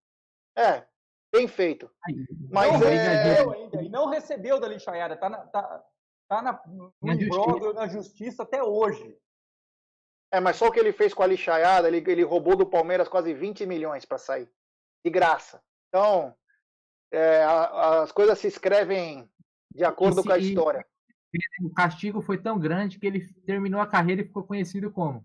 É, 0.58 0.86
bem 1.34 1.48
feito. 1.48 1.90
Mas 2.52 2.80
não 2.80 2.88
é, 2.88 2.96
recebeu 2.96 3.52
ainda, 3.52 3.82
e 3.82 3.90
não 3.90 4.10
recebeu 4.10 4.60
da 4.60 4.68
lixaiada. 4.68 5.18
Tá, 5.18 5.30
na, 5.30 5.38
tá, 5.48 5.86
tá 6.28 6.42
na, 6.42 6.62
no 6.68 6.94
Na 7.02 7.14
imbróglio, 7.14 7.74
na 7.74 7.88
justiça 7.88 8.44
até 8.44 8.64
hoje. 8.64 9.18
é, 10.32 10.40
mas 10.40 10.56
só 10.56 10.68
o 10.68 10.72
que 10.72 10.80
ele 10.80 10.94
fez 10.94 11.14
com 11.14 11.24
a 11.24 11.28
lixaiada, 11.28 11.88
ele, 11.88 12.04
ele 12.10 12.24
roubou 12.24 12.56
do 12.56 12.66
Palmeiras 12.66 13.10
quase 13.10 13.34
20 13.34 13.66
milhões 13.66 14.06
para 14.06 14.18
sair. 14.18 14.50
De 15.04 15.10
graça. 15.12 15.62
Então, 15.88 16.36
é, 17.12 17.44
a- 17.44 18.02
as 18.04 18.12
coisas 18.12 18.38
se 18.40 18.48
escrevem 18.48 19.30
de 19.74 19.84
acordo 19.84 20.22
se- 20.22 20.28
com 20.28 20.34
a 20.34 20.38
história. 20.38 20.86
O 21.62 21.70
castigo 21.74 22.22
foi 22.22 22.38
tão 22.42 22.60
grande 22.60 22.98
que 23.00 23.06
ele 23.06 23.28
terminou 23.44 23.80
a 23.80 23.88
carreira 23.88 24.22
e 24.22 24.26
ficou 24.26 24.44
conhecido 24.44 24.92
como 24.92 25.24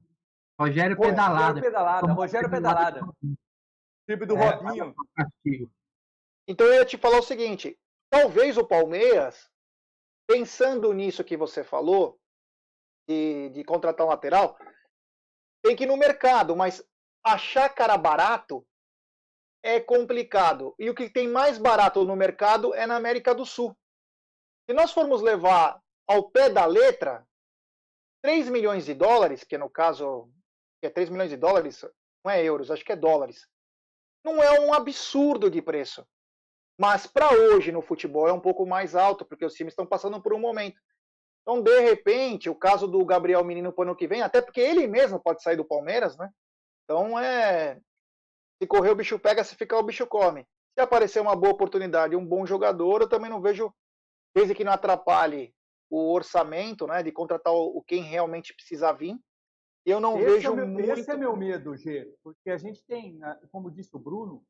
Rogério 0.60 0.96
Pô, 0.96 1.02
Pedalada. 1.02 1.44
Rogério 1.46 1.62
Pedalada, 1.62 2.12
Rogério 2.12 2.50
pedalada. 2.50 3.00
Time 4.08 4.26
do 4.26 4.36
É, 4.36 4.50
Robinho. 4.50 4.94
Castigo. 5.16 5.70
Então 6.46 6.66
eu 6.66 6.74
ia 6.74 6.84
te 6.84 6.98
falar 6.98 7.18
o 7.18 7.22
seguinte: 7.22 7.78
talvez 8.10 8.58
o 8.58 8.66
Palmeiras, 8.66 9.50
pensando 10.28 10.92
nisso 10.92 11.24
que 11.24 11.36
você 11.38 11.64
falou, 11.64 12.20
de, 13.08 13.48
de 13.50 13.64
contratar 13.64 14.06
um 14.06 14.10
lateral, 14.10 14.58
tem 15.62 15.74
que 15.74 15.84
ir 15.84 15.86
no 15.86 15.96
mercado, 15.96 16.54
mas 16.54 16.84
achar 17.24 17.68
cara 17.70 17.96
barato 17.96 18.64
é 19.64 19.80
complicado. 19.80 20.74
E 20.78 20.90
o 20.90 20.94
que 20.94 21.08
tem 21.08 21.26
mais 21.26 21.56
barato 21.56 22.04
no 22.04 22.14
mercado 22.14 22.74
é 22.74 22.86
na 22.86 22.96
América 22.96 23.34
do 23.34 23.46
Sul. 23.46 23.74
Se 24.68 24.74
nós 24.74 24.92
formos 24.92 25.22
levar 25.22 25.80
ao 26.06 26.30
pé 26.30 26.50
da 26.50 26.66
letra, 26.66 27.26
3 28.22 28.50
milhões 28.50 28.84
de 28.84 28.92
dólares, 28.92 29.42
que 29.42 29.56
no 29.56 29.70
caso 29.70 30.30
é 30.82 30.90
3 30.90 31.08
milhões 31.08 31.30
de 31.30 31.38
dólares, 31.38 31.82
não 32.22 32.30
é 32.30 32.44
euros, 32.44 32.70
acho 32.70 32.84
que 32.84 32.92
é 32.92 32.96
dólares. 32.96 33.48
Não 34.22 34.42
é 34.42 34.60
um 34.60 34.74
absurdo 34.74 35.50
de 35.50 35.62
preço. 35.62 36.06
Mas 36.78 37.06
para 37.06 37.32
hoje 37.32 37.72
no 37.72 37.80
futebol 37.80 38.28
é 38.28 38.32
um 38.32 38.40
pouco 38.40 38.66
mais 38.66 38.94
alto, 38.94 39.24
porque 39.24 39.46
os 39.46 39.54
times 39.54 39.72
estão 39.72 39.86
passando 39.86 40.20
por 40.22 40.34
um 40.34 40.38
momento. 40.38 40.78
Então, 41.42 41.62
de 41.62 41.80
repente, 41.80 42.50
o 42.50 42.54
caso 42.54 42.86
do 42.86 43.04
Gabriel 43.04 43.44
Menino 43.44 43.72
para 43.72 43.82
o 43.82 43.84
ano 43.84 43.96
que 43.96 44.06
vem, 44.06 44.22
até 44.22 44.42
porque 44.42 44.60
ele 44.60 44.86
mesmo 44.86 45.20
pode 45.20 45.42
sair 45.42 45.56
do 45.56 45.64
Palmeiras, 45.64 46.16
né? 46.16 46.30
Então 46.84 47.18
é. 47.18 47.80
Se 48.64 48.66
correr 48.66 48.88
o 48.88 48.96
bicho 48.96 49.18
pega, 49.18 49.44
se 49.44 49.54
ficar 49.54 49.76
o 49.76 49.82
bicho 49.82 50.06
come. 50.06 50.48
Se 50.72 50.80
aparecer 50.80 51.20
uma 51.20 51.36
boa 51.36 51.52
oportunidade, 51.52 52.16
um 52.16 52.24
bom 52.24 52.46
jogador, 52.46 53.02
eu 53.02 53.08
também 53.08 53.28
não 53.28 53.38
vejo, 53.38 53.70
desde 54.34 54.54
que 54.54 54.64
não 54.64 54.72
atrapalhe 54.72 55.54
o 55.90 56.10
orçamento, 56.10 56.86
né? 56.86 57.02
De 57.02 57.12
contratar 57.12 57.52
o, 57.52 57.82
quem 57.82 58.02
realmente 58.02 58.54
precisa 58.54 58.90
vir. 58.90 59.20
Eu 59.84 60.00
não 60.00 60.18
esse 60.18 60.24
vejo 60.24 60.52
é 60.52 60.56
meu, 60.56 60.66
muito. 60.66 60.90
Esse 60.90 61.10
é 61.10 61.14
meu 61.14 61.36
medo, 61.36 61.76
G. 61.76 62.10
Porque 62.22 62.48
a 62.48 62.56
gente 62.56 62.82
tem, 62.84 63.12
né, 63.16 63.38
como 63.52 63.70
disse 63.70 63.94
o 63.94 63.98
Bruno, 63.98 64.42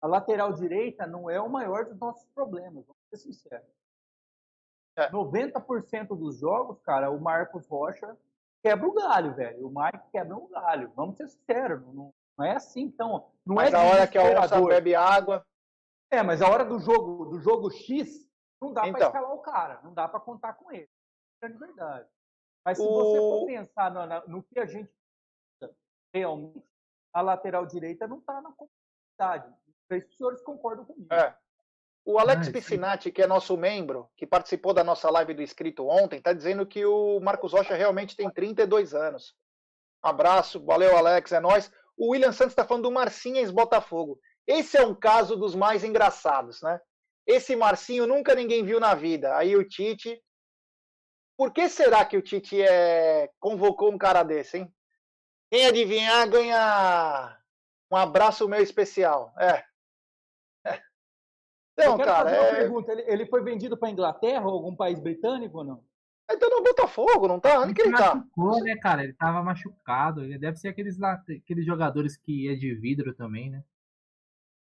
a 0.00 0.06
lateral 0.06 0.50
direita 0.54 1.06
não 1.06 1.28
é 1.28 1.38
o 1.38 1.50
maior 1.50 1.84
dos 1.84 1.98
nossos 1.98 2.26
problemas, 2.30 2.82
vamos 2.86 3.02
ser 3.10 3.18
sinceros. 3.18 3.68
É. 4.96 5.10
90% 5.10 6.16
dos 6.16 6.38
jogos, 6.38 6.80
cara, 6.80 7.10
o 7.10 7.20
Marcos 7.20 7.68
Rocha 7.68 8.16
quebra 8.62 8.88
o 8.88 8.94
galho, 8.94 9.34
velho. 9.34 9.66
O 9.66 9.70
Mike 9.70 10.10
quebra 10.10 10.34
o 10.34 10.48
galho. 10.48 10.90
Vamos 10.96 11.18
ser 11.18 11.28
sinceros. 11.28 11.82
Não, 11.94 12.14
não 12.38 12.44
é 12.46 12.52
assim, 12.56 12.82
então. 12.82 13.30
Não 13.44 13.56
Mas 13.56 13.72
é 13.74 13.76
a 13.76 13.82
hora 13.82 14.06
que 14.06 14.16
a 14.16 14.22
onça 14.22 14.34
desesperador. 14.34 14.68
bebe 14.68 14.94
água. 14.94 15.44
É, 16.10 16.22
mas 16.22 16.40
a 16.40 16.48
hora 16.48 16.64
do 16.64 16.78
jogo, 16.78 17.26
do 17.26 17.40
jogo 17.40 17.70
X, 17.70 18.26
não 18.60 18.72
dá 18.72 18.82
para 18.82 18.90
Então. 18.90 19.08
escalar 19.08 19.32
o 19.32 19.38
cara, 19.40 19.80
não 19.82 19.92
dá 19.92 20.08
para 20.08 20.20
contar 20.20 20.54
com 20.54 20.70
ele. 20.72 20.88
É 21.42 21.48
de 21.48 21.58
verdade. 21.58 22.08
Mas 22.64 22.78
se 22.78 22.84
O- 22.84 22.94
você 22.94 23.18
for 23.18 23.46
pensar 23.46 23.90
no, 23.90 24.06
no 24.36 24.42
que 24.42 24.58
a 24.58 24.66
gente 24.66 24.90
precisa 25.60 25.76
realmente, 26.14 26.62
a 27.12 27.20
lateral 27.20 27.66
direita 27.66 28.06
não 28.06 28.18
está 28.18 28.40
na 28.40 28.52
competitividade. 28.52 29.48
Não 29.66 29.74
sei 29.88 30.00
se 30.02 30.08
os 30.08 30.16
senhores 30.16 30.40
concordam 30.42 30.84
comigo. 30.84 31.12
É. 31.12 31.34
O 32.04 32.18
Alex 32.18 32.48
Ah. 32.48 32.52
Piscinati, 32.52 33.12
que 33.12 33.22
é 33.22 33.26
nosso 33.26 33.56
membro, 33.56 34.08
que 34.16 34.26
participou 34.26 34.72
da 34.72 34.82
nossa 34.82 35.10
live 35.10 35.34
do 35.34 35.42
inscrito 35.42 35.86
ontem, 35.86 36.16
está 36.16 36.32
dizendo 36.32 36.66
que 36.66 36.84
o 36.86 37.20
Marcos 37.20 37.52
Rocha 37.52 37.74
realmente 37.74 38.16
tem 38.16 38.30
32 38.30 38.94
anos. 38.94 39.36
Um 40.04 40.08
abraço, 40.08 40.64
valeu 40.64 40.96
Alex, 40.96 41.32
é 41.32 41.40
nóis. 41.40 41.70
O 41.98 42.12
William 42.12 42.32
Santos 42.32 42.52
está 42.52 42.64
falando 42.64 42.84
do 42.84 42.92
Marcinho 42.92 43.38
ex-Botafogo. 43.38 44.20
Esse 44.46 44.78
é 44.78 44.86
um 44.86 44.94
caso 44.94 45.36
dos 45.36 45.54
mais 45.54 45.82
engraçados, 45.82 46.62
né? 46.62 46.80
Esse 47.26 47.56
Marcinho 47.56 48.06
nunca 48.06 48.34
ninguém 48.34 48.64
viu 48.64 48.78
na 48.78 48.94
vida. 48.94 49.36
Aí 49.36 49.56
o 49.56 49.68
Tite. 49.68 50.22
Por 51.36 51.52
que 51.52 51.68
será 51.68 52.04
que 52.04 52.16
o 52.16 52.22
Tite 52.22 52.62
é... 52.62 53.30
convocou 53.40 53.92
um 53.92 53.98
cara 53.98 54.22
desse, 54.22 54.58
hein? 54.58 54.74
Quem 55.50 55.66
adivinhar 55.66 56.28
ganha 56.30 57.36
um 57.90 57.96
abraço 57.96 58.48
meu 58.48 58.62
especial. 58.62 59.34
É. 59.38 59.64
Eu 60.64 61.84
Então, 61.84 61.96
quero 61.96 62.08
cara, 62.10 62.24
fazer 62.30 62.38
uma 62.38 62.48
é... 62.48 62.56
pergunta. 62.56 62.92
Ele, 62.92 63.02
ele 63.02 63.26
foi 63.26 63.42
vendido 63.42 63.76
para 63.76 63.90
Inglaterra 63.90 64.46
ou 64.46 64.52
algum 64.52 64.74
país 64.74 64.98
britânico 64.98 65.58
ou 65.58 65.64
não? 65.64 65.87
Ele 66.28 66.38
tá 66.38 66.48
no 66.48 66.62
Botafogo, 66.62 67.26
não 67.26 67.40
tá? 67.40 67.60
Onde 67.60 67.74
que 67.74 67.82
ele 67.82 67.92
tá? 67.92 68.14
Machucou, 68.14 68.62
né, 68.62 68.76
cara? 68.76 69.02
Ele 69.02 69.14
tava 69.14 69.42
machucado. 69.42 70.22
Ele 70.22 70.38
deve 70.38 70.58
ser 70.58 70.68
aqueles, 70.68 71.00
aqueles 71.02 71.64
jogadores 71.64 72.16
que 72.16 72.48
é 72.48 72.54
de 72.54 72.74
vidro 72.74 73.14
também, 73.14 73.50
né? 73.50 73.64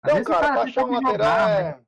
Às 0.04 0.12
Então, 0.12 0.24
cara, 0.24 0.40
cara 0.40 0.54
pra 0.54 0.64
tem 0.64 0.72
achar 0.72 0.86
um 0.86 0.92
lateral 0.92 1.50
é... 1.50 1.64
né? 1.64 1.86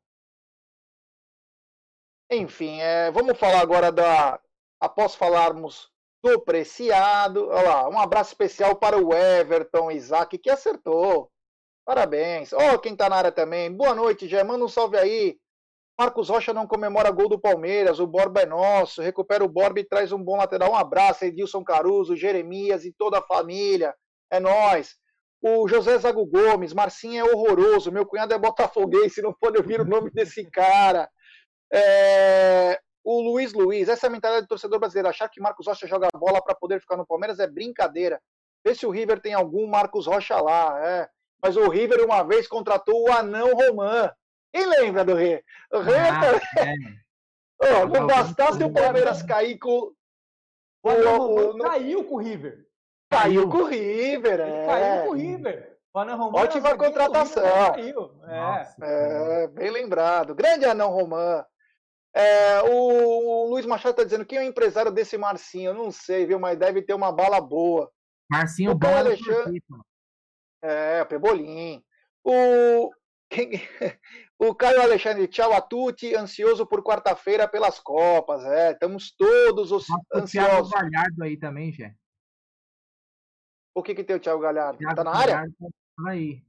Enfim, 2.30 2.82
é, 2.82 3.10
vamos 3.12 3.38
falar 3.38 3.62
agora 3.62 3.92
da. 3.92 4.40
Após 4.80 5.16
falarmos 5.16 5.92
do 6.24 6.42
Preciado. 6.42 7.48
Olha 7.48 7.70
lá, 7.70 7.90
um 7.90 8.00
abraço 8.00 8.32
especial 8.32 8.76
para 8.76 8.98
o 8.98 9.14
Everton 9.14 9.92
Isaac, 9.92 10.38
que 10.38 10.50
acertou. 10.50 11.32
Parabéns. 11.86 12.52
Ó, 12.52 12.78
quem 12.80 12.96
tá 12.96 13.10
na 13.10 13.16
área 13.16 13.32
também. 13.32 13.72
Boa 13.72 13.96
noite, 13.96 14.28
já 14.28 14.44
manda 14.44 14.66
um 14.66 14.68
salve 14.68 14.98
aí. 14.98 15.40
Marcos 16.00 16.30
Rocha 16.30 16.54
não 16.54 16.68
comemora 16.68 17.10
gol 17.10 17.28
do 17.28 17.40
Palmeiras, 17.40 18.00
o 18.00 18.06
Borba 18.06 18.42
é 18.42 18.46
nosso. 18.46 19.02
Recupera 19.02 19.44
o 19.44 19.50
Borba 19.50 19.80
e 19.80 19.84
traz 19.84 20.12
um 20.12 20.24
bom 20.24 20.38
lateral. 20.38 20.72
Um 20.72 20.76
abraço, 20.76 21.26
Edilson 21.26 21.64
Caruso, 21.64 22.16
Jeremias 22.16 22.86
e 22.86 22.94
toda 22.94 23.18
a 23.18 23.24
família. 23.24 23.96
É 24.30 24.40
nós. 24.40 24.96
O 25.42 25.68
José 25.68 25.98
Zago 25.98 26.26
Gomes, 26.26 26.74
Marcinho 26.74 27.26
é 27.26 27.34
horroroso. 27.34 27.92
Meu 27.92 28.06
cunhado 28.06 28.34
é 28.34 28.38
botafoguense, 28.38 29.22
não 29.22 29.34
pode 29.34 29.58
ouvir 29.58 29.82
o 29.82 29.86
nome 29.86 30.12
desse 30.12 30.46
cara. 30.52 31.10
É, 31.74 32.80
o 33.04 33.22
Luiz 33.22 33.54
Luiz, 33.54 33.90
essa 33.90 34.06
é 34.06 34.10
a 34.10 34.12
mentalidade 34.12 34.46
do 34.46 34.50
torcedor 34.50 34.80
brasileiro. 34.80 35.10
Achar 35.10 35.30
que 35.30 35.42
Marcos 35.42 35.66
Rocha 35.66 35.88
joga 35.88 36.10
bola 36.14 36.44
para 36.44 36.54
poder 36.54 36.80
ficar 36.80 36.98
no 36.98 37.08
Palmeiras 37.08 37.40
é 37.40 37.48
brincadeira. 37.48 38.22
Vê 38.64 38.76
se 38.76 38.86
o 38.86 38.92
River 38.92 39.20
tem 39.20 39.34
algum 39.34 39.66
Marcos 39.66 40.06
Rocha 40.06 40.40
lá. 40.40 40.80
É. 40.86 41.10
Mas 41.42 41.56
o 41.56 41.70
River 41.70 42.04
uma 42.04 42.22
vez 42.24 42.48
contratou 42.48 43.04
o 43.04 43.12
Anão 43.12 43.54
Roman. 43.54 44.12
Quem 44.58 44.66
lembra 44.82 45.06
do 45.06 45.14
River? 45.16 45.44
O 45.72 45.80
River 45.80 46.14
Ah, 46.14 46.22
também- 46.56 47.00
Ó, 47.62 47.86
não 47.88 48.08
bastasse 48.08 48.64
o 48.64 48.72
Palmeiras 48.74 49.22
cair 49.24 49.58
com. 49.60 49.92
O 50.84 50.90
o- 50.90 51.50
o- 51.52 51.58
caiu 51.60 52.04
com 52.06 52.16
o 52.16 52.18
River. 52.20 52.66
Caiu 53.10 53.50
com 53.50 53.58
o 53.58 53.66
River, 53.66 54.40
é. 54.42 54.66
caiu 54.66 55.04
com 55.06 55.10
o 55.10 55.14
River. 55.14 55.78
O 55.94 56.00
Anão 56.00 56.18
Romano 56.18 56.44
Ótima 56.46 56.70
é 56.70 56.78
contratação. 56.78 57.44
É. 57.46 58.74
É, 58.82 59.48
bem 59.48 59.72
lembrado. 59.72 60.36
Grande 60.36 60.66
anão 60.66 60.90
Romã. 60.92 61.44
É, 62.14 62.62
o, 62.64 63.46
o 63.46 63.50
Luiz 63.50 63.66
Machado 63.66 63.92
está 63.92 64.04
dizendo 64.04 64.26
quem 64.26 64.38
é 64.40 64.42
o 64.42 64.46
empresário 64.46 64.92
desse 64.92 65.18
Marcinho? 65.18 65.70
Eu 65.70 65.74
não 65.76 65.92
sei, 65.92 66.26
viu? 66.26 66.40
Mas 66.40 66.58
deve 66.58 66.82
ter 66.82 66.94
uma 66.94 67.12
bala 67.12 67.40
boa. 67.42 67.92
Marcinho 68.30 68.72
O 68.74 68.86
é 68.86 68.94
Alexandre-. 69.00 69.64
É, 70.62 71.06
Pebolim. 71.06 71.84
O, 72.24 72.92
quem- 73.30 73.52
o 74.40 74.54
Caio 74.56 74.82
Alexandre, 74.82 75.28
tchau 75.28 75.54
a 75.54 75.62
tutti, 75.62 76.16
ansioso 76.16 76.66
por 76.66 76.84
quarta-feira 76.84 77.48
pelas 77.48 77.80
Copas. 77.80 78.44
É, 78.46 78.72
estamos 78.72 79.12
todos 79.16 79.72
os 79.72 79.84
O 79.90 79.96
Thiago 80.24 80.24
ansiosos. 80.24 80.72
Galhardo 80.72 81.24
aí 81.24 81.38
também, 81.38 81.72
Jé. 81.72 81.96
O 83.76 83.84
que, 83.84 83.94
que 83.94 84.04
tem 84.04 84.16
o 84.16 84.20
Thiago 84.20 84.42
Galhardo? 84.42 84.80
Thiago 84.80 84.96
Tá 84.96 85.04
na 85.04 85.16
área? 85.16 85.44
Tá 85.60 86.10
aí. 86.10 86.44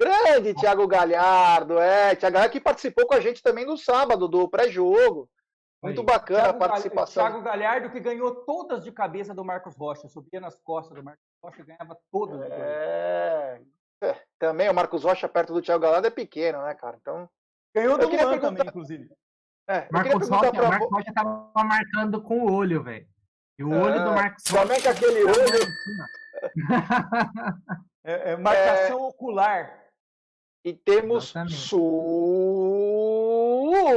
Grande 0.00 0.54
Thiago 0.54 0.86
Galhardo, 0.86 1.78
é. 1.78 2.14
Thiago 2.16 2.34
Galhardo 2.34 2.52
que 2.52 2.60
participou 2.60 3.06
com 3.06 3.14
a 3.14 3.20
gente 3.20 3.42
também 3.42 3.66
no 3.66 3.76
sábado, 3.76 4.26
do 4.28 4.48
pré-jogo. 4.48 5.28
Muito 5.82 6.00
Aí. 6.00 6.06
bacana 6.06 6.42
Thiago 6.44 6.56
a 6.64 6.68
participação. 6.68 7.22
Thiago 7.24 7.42
Galhardo 7.42 7.90
que 7.90 8.00
ganhou 8.00 8.34
todas 8.44 8.84
de 8.84 8.92
cabeça 8.92 9.34
do 9.34 9.44
Marcos 9.44 9.76
Rocha. 9.76 10.08
Subia 10.08 10.40
nas 10.40 10.58
costas 10.58 10.94
do 10.96 11.02
Marcos 11.02 11.24
Rocha 11.42 11.62
e 11.62 11.64
ganhava 11.64 11.98
todas. 12.10 12.38
de 12.38 12.48
cabeça. 12.48 12.66
É, 12.66 13.62
é, 14.02 14.20
também 14.38 14.68
o 14.68 14.74
Marcos 14.74 15.04
Rocha 15.04 15.28
perto 15.28 15.52
do 15.52 15.62
Thiago 15.62 15.82
Galhardo 15.82 16.06
é 16.06 16.10
pequeno, 16.10 16.62
né, 16.62 16.74
cara? 16.74 16.96
Então. 17.00 17.28
Ganhou 17.74 17.96
do 17.98 18.06
Luan 18.08 18.16
perguntar- 18.16 18.40
também, 18.40 18.66
inclusive. 18.66 19.08
É, 19.68 19.86
Marcos 19.92 20.28
Rocha, 20.28 20.50
pra 20.52 20.68
Marcos 20.68 20.90
Rocha 20.90 21.12
tava 21.14 21.52
marcando 21.64 22.22
com 22.22 22.40
o 22.40 22.52
olho, 22.52 22.82
velho. 22.82 23.06
E 23.58 23.62
o 23.64 23.70
olho 23.70 24.02
do 24.02 24.10
É, 24.10 24.14
Marcos 24.14 24.42
Também 24.44 24.80
com 24.82 24.88
aquele 24.88 25.22
Rocha. 25.24 25.40
olho. 25.40 25.66
É, 28.04 28.32
é 28.32 28.36
marcação 28.36 29.02
ocular. 29.02 29.78
E 30.64 30.72
temos 30.74 31.32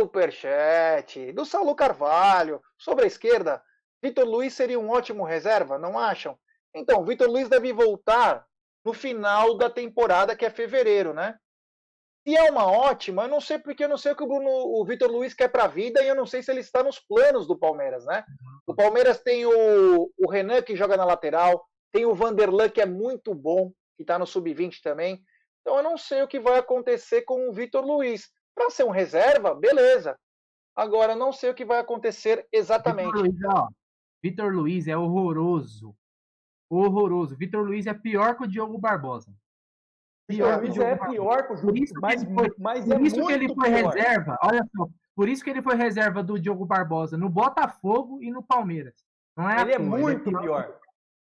superchat 0.02 1.32
do 1.34 1.46
Saulo 1.46 1.76
Carvalho. 1.76 2.62
Sobre 2.78 3.06
a 3.06 3.08
esquerda, 3.08 3.64
Vitor 4.02 4.26
Luiz 4.26 4.54
seria 4.54 4.80
um 4.80 4.90
ótimo 4.90 5.24
reserva, 5.24 5.78
não 5.78 5.98
acham? 5.98 6.38
Então, 6.76 7.04
Vitor 7.06 7.28
Luiz 7.30 7.48
deve 7.50 7.72
voltar 7.74 8.46
no 8.84 8.94
final 8.94 9.58
da 9.58 9.70
temporada, 9.70 10.36
que 10.36 10.46
é 10.46 10.50
fevereiro, 10.50 11.14
né? 11.14 11.38
Se 12.26 12.36
é 12.36 12.50
uma 12.50 12.66
ótima, 12.66 13.24
eu 13.24 13.28
não 13.28 13.42
sei 13.42 13.60
porque 13.60 13.84
eu 13.84 13.90
não 13.90 13.98
sei 13.98 14.14
o 14.14 14.16
que 14.16 14.24
o, 14.24 14.28
Bruno, 14.28 14.50
o 14.50 14.86
Vitor 14.86 15.12
Luiz 15.12 15.34
quer 15.34 15.50
para 15.50 15.66
a 15.66 15.68
vida 15.68 16.02
e 16.02 16.08
eu 16.08 16.16
não 16.16 16.26
sei 16.26 16.42
se 16.42 16.50
ele 16.50 16.62
está 16.62 16.82
nos 16.82 16.98
planos 16.98 17.46
do 17.46 17.58
Palmeiras, 17.58 18.06
né? 18.06 18.24
O 18.66 18.74
Palmeiras 18.74 19.22
tem 19.22 19.46
o, 19.46 20.10
o 20.18 20.30
Renan 20.30 20.62
que 20.62 20.76
joga 20.76 20.96
na 20.96 21.04
lateral, 21.04 21.66
tem 21.92 22.06
o 22.06 22.16
Vanderlan 22.16 22.70
que 22.70 22.80
é 22.80 22.86
muito 22.86 23.36
bom, 23.36 23.74
que 23.98 24.04
está 24.04 24.18
no 24.18 24.26
sub-20 24.26 24.82
também. 24.82 25.22
Então 25.62 25.78
eu 25.78 25.84
não 25.84 25.98
sei 25.98 26.22
o 26.22 26.28
que 26.28 26.40
vai 26.40 26.60
acontecer 26.60 27.24
com 27.24 27.50
o 27.50 27.54
Vitor 27.54 27.86
Luiz. 27.86 28.30
Para 28.56 28.70
ser 28.70 28.86
um 28.86 28.90
reserva, 28.90 29.54
beleza. 29.54 30.18
Agora 30.76 31.14
eu 31.14 31.18
não 31.18 31.34
sei 31.34 31.50
o 31.50 31.54
que 31.54 31.66
vai 31.66 31.80
acontecer 31.80 32.48
exatamente. 32.52 33.12
Vitor 33.12 33.22
Luiz, 33.22 33.44
ó. 33.54 33.68
Vitor 34.22 34.54
Luiz 34.54 34.88
é 34.88 34.96
horroroso. 34.96 35.94
Horroroso. 36.70 37.36
Vitor 37.36 37.64
Luiz 37.66 37.86
é 37.88 37.94
pior 37.94 38.36
que 38.36 38.44
o 38.44 38.48
Diogo 38.48 38.78
Barbosa. 38.78 39.32
Que 40.30 40.42
o 40.42 40.58
Luiz 40.60 40.78
é 40.78 40.96
Barbosa. 40.96 41.12
pior 41.12 41.38
que 41.48 41.54
o 41.54 41.56
Por 41.58 41.74
Diogo, 41.74 41.78
isso 41.84 41.94
que 41.94 42.02
mas, 42.02 42.24
ele 42.24 42.34
foi, 42.34 42.52
mas 42.58 42.86
por 42.86 42.94
é 42.94 43.02
isso 43.02 43.26
que 43.26 43.34
ele 43.34 43.54
foi 43.54 43.70
pior. 43.72 43.94
reserva. 43.94 44.38
Olha 44.44 44.66
só. 44.76 44.88
Por 45.16 45.30
isso 45.30 45.44
que 45.44 45.50
ele 45.50 45.62
foi 45.62 45.76
reserva 45.76 46.24
do 46.24 46.40
Diogo 46.40 46.66
Barbosa 46.66 47.16
no 47.18 47.30
Botafogo 47.30 48.20
e 48.24 48.32
no 48.32 48.42
Palmeiras. 48.42 48.96
Não 49.38 49.50
é 49.50 49.62
Ele 49.62 49.72
é 49.74 49.78
toa, 49.78 49.86
muito 49.86 50.24
pior. 50.30 50.42
pior. 50.42 50.80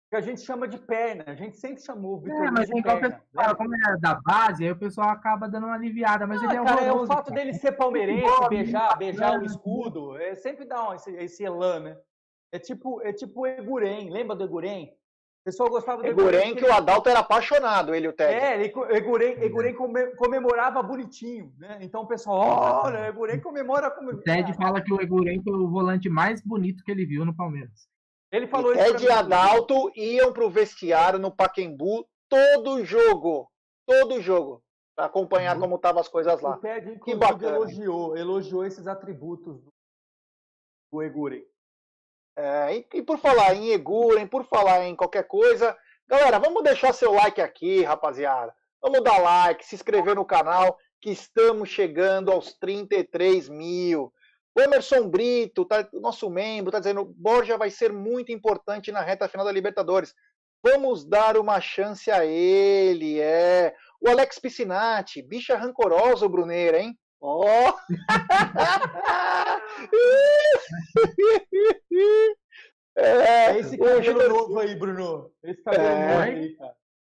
Que 0.09 0.17
a 0.17 0.21
gente 0.21 0.41
chama 0.41 0.67
de 0.67 0.77
perna. 0.77 1.23
A 1.25 1.33
gente 1.35 1.55
sempre 1.57 1.81
chamou 1.81 2.15
o 2.17 2.19
Vitor 2.19 2.35
É, 2.35 2.39
Luiz 2.41 2.51
mas 2.51 2.67
de 2.67 2.77
então 2.79 2.99
perna. 2.99 3.15
pessoal 3.17 3.45
fala, 3.45 3.55
como 3.55 3.73
ele 3.73 3.83
é 3.87 3.97
da 3.97 4.15
base, 4.21 4.65
aí 4.65 4.71
o 4.71 4.75
pessoal 4.75 5.09
acaba 5.09 5.47
dando 5.47 5.65
uma 5.67 5.73
aliviada, 5.75 6.27
mas 6.27 6.41
Ah, 6.41 6.45
ele 6.45 6.57
é 6.57 6.63
cara, 6.63 6.69
é 6.69 6.83
o 6.83 6.85
horroroso. 6.89 7.07
fato 7.07 7.29
cara. 7.29 7.35
dele 7.39 7.53
ser 7.53 7.71
palmeirense, 7.71 8.27
Futebol, 8.27 8.49
beijar, 8.49 8.97
beijar 8.97 9.39
o 9.39 9.45
escudo, 9.45 10.17
é, 10.17 10.35
sempre 10.35 10.65
dá 10.65 10.89
um, 10.89 10.93
esse, 10.93 11.09
esse 11.15 11.43
elan, 11.43 11.79
né? 11.79 11.97
É 12.53 12.59
tipo, 12.59 13.01
é 13.01 13.13
tipo 13.13 13.41
o 13.41 13.47
Eguren, 13.47 14.09
lembra 14.11 14.35
do 14.35 14.43
Eguren? 14.43 14.93
O 15.41 15.43
pessoal 15.43 15.69
gostava 15.69 16.03
do 16.03 16.07
Eguren 16.07 16.53
que 16.55 16.63
o 16.63 16.71
Adalto 16.71 17.09
era 17.09 17.19
apaixonado, 17.19 17.95
ele 17.95 18.05
e 18.05 18.09
o 18.09 18.13
Ted. 18.13 18.31
É, 18.31 18.53
ele, 18.59 18.65
Eguren, 18.95 19.43
Eguren 19.43 19.73
come- 19.73 20.15
comemorava 20.15 20.83
bonitinho, 20.83 21.51
né? 21.57 21.79
Então 21.81 22.03
o 22.03 22.07
pessoal, 22.07 22.83
olha, 22.85 23.07
Eguren 23.07 23.39
comemora 23.39 23.89
como... 23.89 24.11
O 24.11 24.21
Ted 24.21 24.53
fala 24.53 24.79
que 24.83 24.93
o 24.93 25.01
Eguren 25.01 25.41
foi 25.41 25.53
o 25.53 25.67
volante 25.67 26.07
mais 26.09 26.41
bonito 26.45 26.83
que 26.83 26.91
ele 26.91 27.07
viu 27.07 27.25
no 27.25 27.35
Palmeiras. 27.35 27.89
Ele 28.31 28.45
falou 28.45 28.75
E 28.75 28.77
isso 28.77 28.91
Ted 28.91 29.05
e. 29.05 29.09
Adalto 29.09 29.91
iam 29.95 30.31
pro 30.31 30.47
vestiário 30.47 31.17
no 31.17 31.35
Paquembu 31.35 32.07
todo 32.29 32.85
jogo. 32.85 33.49
Todo 33.87 34.21
jogo. 34.21 34.61
Pra 34.95 35.05
acompanhar 35.07 35.57
como 35.59 35.75
estavam 35.77 36.01
as 36.01 36.07
coisas 36.07 36.39
lá. 36.39 36.51
O 36.55 36.59
Ted, 36.59 36.99
Que 37.03 37.15
bacana. 37.15 37.55
elogiou, 37.55 38.15
elogiou 38.15 38.63
esses 38.63 38.85
atributos 38.85 39.59
do, 39.59 39.69
do 40.93 41.01
Eguren. 41.01 41.43
É, 42.35 42.77
e, 42.77 42.87
e 42.95 43.03
por 43.03 43.17
falar 43.17 43.53
em 43.55 43.71
Eguren, 43.71 44.27
por 44.27 44.43
falar 44.45 44.85
em 44.85 44.95
qualquer 44.95 45.27
coisa, 45.27 45.77
galera, 46.07 46.39
vamos 46.39 46.63
deixar 46.63 46.93
seu 46.93 47.11
like 47.13 47.41
aqui, 47.41 47.83
rapaziada. 47.83 48.53
Vamos 48.81 49.03
dar 49.03 49.19
like, 49.19 49.65
se 49.65 49.75
inscrever 49.75 50.15
no 50.15 50.25
canal, 50.25 50.77
que 50.99 51.11
estamos 51.11 51.69
chegando 51.69 52.31
aos 52.31 52.53
33 52.53 53.49
mil. 53.49 54.13
O 54.55 54.61
Emerson 54.61 55.07
Brito, 55.07 55.65
tá, 55.65 55.87
nosso 55.93 56.29
membro, 56.29 56.71
tá 56.71 56.79
dizendo 56.79 57.05
Borja 57.05 57.57
vai 57.57 57.69
ser 57.69 57.93
muito 57.93 58.31
importante 58.31 58.91
na 58.91 59.01
reta 59.01 59.27
final 59.27 59.45
da 59.45 59.51
Libertadores. 59.51 60.13
Vamos 60.63 61.05
dar 61.05 61.37
uma 61.37 61.59
chance 61.59 62.11
a 62.11 62.25
ele, 62.25 63.19
é. 63.19 63.73
O 63.99 64.09
Alex 64.09 64.39
Piscinati, 64.39 65.21
bicha 65.21 65.55
rancorosa, 65.55 66.25
o 66.25 66.29
Bruneira, 66.29 66.79
hein? 66.79 66.97
Ó! 67.21 67.73
É 72.95 73.57
esse 73.57 73.75
o 73.75 73.79
cabelo 73.79 74.03
Júnior- 74.03 74.29
novo 74.29 74.59
aí, 74.59 74.75
Bruno. 74.75 75.31
Esse 75.43 75.61
cabelo 75.63 75.83
É. 75.85 76.07
novo 76.07 76.21
aí, 76.23 76.55
cara. 76.57 76.75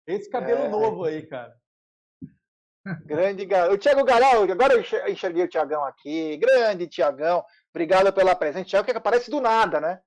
Esse 0.07 0.31
cabelo 0.31 0.65
É. 0.65 0.69
novo 0.69 1.05
aí, 1.05 1.23
cara. 1.27 1.55
Grande. 3.07 3.49
O 3.73 3.79
Thiago 3.79 4.05
Garal, 4.05 4.43
agora 4.43 4.75
eu 4.75 4.81
enxer- 4.81 5.09
enxerguei 5.09 5.45
o 5.45 5.49
Tiagão 5.49 5.85
aqui. 5.85 6.37
Grande 6.37 6.87
Tiagão. 6.89 7.45
Obrigado 7.73 8.13
pela 8.13 8.35
presença. 8.35 8.69
Thiago 8.69 8.85
que 8.85 8.97
aparece 8.97 9.31
do 9.31 9.41
nada, 9.41 9.81
né? 9.81 10.01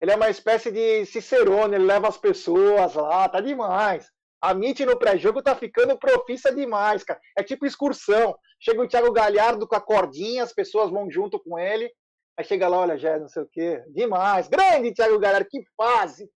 Ele 0.00 0.12
é 0.12 0.16
uma 0.16 0.30
espécie 0.30 0.70
de 0.70 1.04
Cicerone, 1.06 1.74
ele 1.74 1.84
leva 1.84 2.06
as 2.06 2.16
pessoas 2.18 2.94
lá, 2.94 3.28
tá 3.28 3.40
demais. 3.40 4.08
A 4.40 4.54
Mitch 4.54 4.80
no 4.80 4.96
pré-jogo 4.96 5.42
tá 5.42 5.56
ficando 5.56 5.98
profissa 5.98 6.54
demais, 6.54 7.02
cara. 7.02 7.18
É 7.36 7.42
tipo 7.42 7.66
excursão. 7.66 8.38
Chega 8.60 8.82
o 8.82 8.88
Thiago 8.88 9.12
Galhardo 9.12 9.66
com 9.66 9.76
a 9.76 9.80
cordinha, 9.80 10.42
as 10.42 10.52
pessoas 10.52 10.90
vão 10.90 11.10
junto 11.10 11.38
com 11.38 11.58
ele. 11.58 11.90
Aí 12.36 12.44
chega 12.44 12.68
lá, 12.68 12.78
olha, 12.78 12.96
já 12.98 13.18
não 13.18 13.28
sei 13.28 13.42
o 13.42 13.48
quê. 13.48 13.82
Demais. 13.88 14.48
Grande 14.48 14.92
Thiago 14.92 15.18
Galhardo, 15.18 15.48
que 15.48 15.62
fase. 15.76 16.30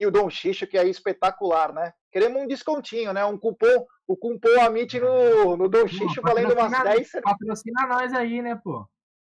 E 0.00 0.06
o 0.06 0.10
Dom 0.10 0.28
Xixo, 0.28 0.66
que 0.66 0.76
é 0.76 0.84
espetacular, 0.88 1.72
né? 1.72 1.92
Queremos 2.10 2.42
um 2.42 2.46
descontinho, 2.46 3.12
né? 3.12 3.24
Um 3.24 3.38
cupom, 3.38 3.86
o 4.06 4.16
cupom 4.16 4.60
Amit 4.60 4.98
no, 4.98 5.56
no 5.56 5.68
Dom 5.68 5.86
Xixo 5.86 6.20
valendo 6.22 6.52
umas 6.54 6.70
Patrocina- 6.72 6.94
10 6.96 7.10
Patrocina 7.22 7.86
nós 7.86 8.12
aí, 8.12 8.42
né, 8.42 8.60
pô? 8.62 8.84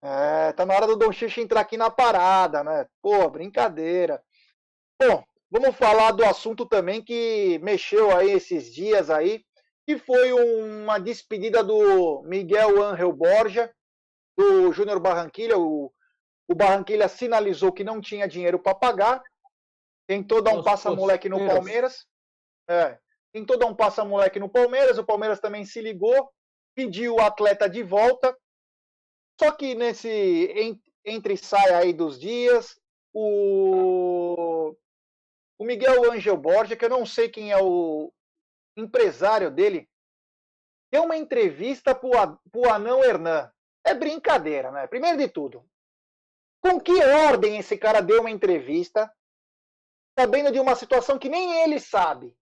é, 0.02 0.52
tá 0.52 0.66
na 0.66 0.74
hora 0.74 0.86
do 0.86 0.96
Dom 0.96 1.10
Xixi 1.12 1.40
entrar 1.40 1.60
aqui 1.60 1.76
na 1.76 1.88
parada, 1.90 2.62
né? 2.64 2.86
Pô, 3.00 3.28
brincadeira. 3.30 4.20
Bom, 5.00 5.22
vamos 5.50 5.76
falar 5.76 6.10
do 6.12 6.24
assunto 6.24 6.66
também 6.66 7.02
que 7.02 7.58
mexeu 7.62 8.16
aí 8.16 8.30
esses 8.32 8.72
dias 8.74 9.08
aí, 9.08 9.44
que 9.86 9.96
foi 9.98 10.32
uma 10.32 10.98
despedida 10.98 11.62
do 11.62 12.22
Miguel 12.22 12.82
Ángel 12.82 13.12
Borja, 13.12 13.72
do 14.36 14.72
Júnior 14.72 14.98
Barranquilha. 14.98 15.56
O, 15.56 15.92
o 16.48 16.54
Barranquilha 16.54 17.08
sinalizou 17.08 17.72
que 17.72 17.84
não 17.84 18.00
tinha 18.00 18.26
dinheiro 18.26 18.58
para 18.58 18.74
pagar, 18.74 19.22
tentou 20.08 20.42
dar 20.42 20.54
um 20.54 20.62
passa-moleque 20.62 21.28
no. 21.28 21.38
Palmeiras. 21.46 22.04
É, 22.68 22.98
tentou 23.32 23.56
dar 23.56 23.66
um 23.66 23.76
passa-moleque 23.76 24.40
no 24.40 24.48
Palmeiras, 24.48 24.98
o 24.98 25.04
Palmeiras 25.04 25.38
também 25.38 25.64
se 25.64 25.80
ligou, 25.80 26.32
pediu 26.74 27.14
o 27.14 27.20
atleta 27.20 27.68
de 27.68 27.82
volta, 27.82 28.36
só 29.40 29.52
que 29.52 29.74
nesse 29.76 30.08
en- 30.08 30.82
entre 31.04 31.34
e 31.34 31.36
sai 31.36 31.74
aí 31.74 31.92
dos 31.92 32.18
dias, 32.18 32.76
o, 33.14 34.74
o 35.58 35.64
Miguel 35.64 36.10
Angel 36.10 36.36
Borja, 36.36 36.74
que 36.74 36.84
eu 36.84 36.90
não 36.90 37.06
sei 37.06 37.28
quem 37.28 37.52
é 37.52 37.62
o 37.62 38.12
empresário 38.76 39.50
dele, 39.50 39.88
deu 40.92 41.04
uma 41.04 41.16
entrevista 41.16 41.94
para 41.94 42.38
o 42.54 42.68
Anão 42.68 43.02
Hernan. 43.02 43.50
É 43.84 43.94
brincadeira, 43.94 44.70
né? 44.70 44.86
Primeiro 44.86 45.18
de 45.18 45.28
tudo, 45.28 45.64
com 46.60 46.80
que 46.80 46.92
ordem 47.04 47.58
esse 47.58 47.76
cara 47.78 48.00
deu 48.00 48.20
uma 48.20 48.30
entrevista, 48.30 49.10
sabendo 50.18 50.50
de 50.50 50.58
uma 50.58 50.74
situação 50.74 51.18
que 51.18 51.28
nem 51.28 51.62
ele 51.62 51.78
sabe? 51.78 52.36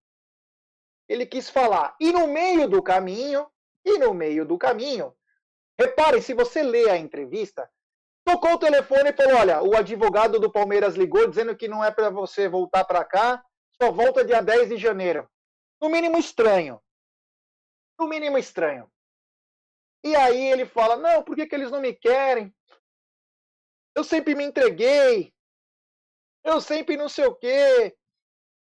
Ele 1.08 1.26
quis 1.26 1.50
falar. 1.50 1.94
E 2.00 2.12
no 2.12 2.26
meio 2.26 2.68
do 2.68 2.82
caminho, 2.82 3.46
e 3.84 3.98
no 3.98 4.14
meio 4.14 4.46
do 4.46 4.56
caminho, 4.56 5.14
Repare, 5.78 6.22
se 6.22 6.34
você 6.34 6.62
lê 6.62 6.88
a 6.88 6.96
entrevista, 6.96 7.68
tocou 8.24 8.52
o 8.52 8.58
telefone 8.58 9.10
e 9.10 9.12
falou: 9.12 9.38
olha, 9.38 9.62
o 9.62 9.76
advogado 9.76 10.38
do 10.38 10.50
Palmeiras 10.50 10.94
ligou 10.94 11.26
dizendo 11.26 11.56
que 11.56 11.68
não 11.68 11.84
é 11.84 11.90
para 11.90 12.10
você 12.10 12.48
voltar 12.48 12.84
para 12.84 13.04
cá, 13.04 13.44
só 13.80 13.90
volta 13.90 14.24
dia 14.24 14.40
10 14.40 14.68
de 14.68 14.76
janeiro. 14.76 15.28
No 15.84 15.90
mínimo 15.90 16.16
estranho. 16.16 16.80
No 17.98 18.08
mínimo 18.08 18.38
estranho. 18.38 18.90
E 20.02 20.16
aí 20.16 20.46
ele 20.46 20.64
fala: 20.64 20.96
Não, 20.96 21.22
por 21.22 21.36
que, 21.36 21.46
que 21.46 21.54
eles 21.54 21.70
não 21.70 21.80
me 21.80 21.92
querem? 21.92 22.54
Eu 23.94 24.02
sempre 24.02 24.34
me 24.34 24.44
entreguei. 24.44 25.32
Eu 26.42 26.60
sempre 26.60 26.96
não 26.96 27.08
sei 27.08 27.26
o 27.26 27.34
quê. 27.34 27.94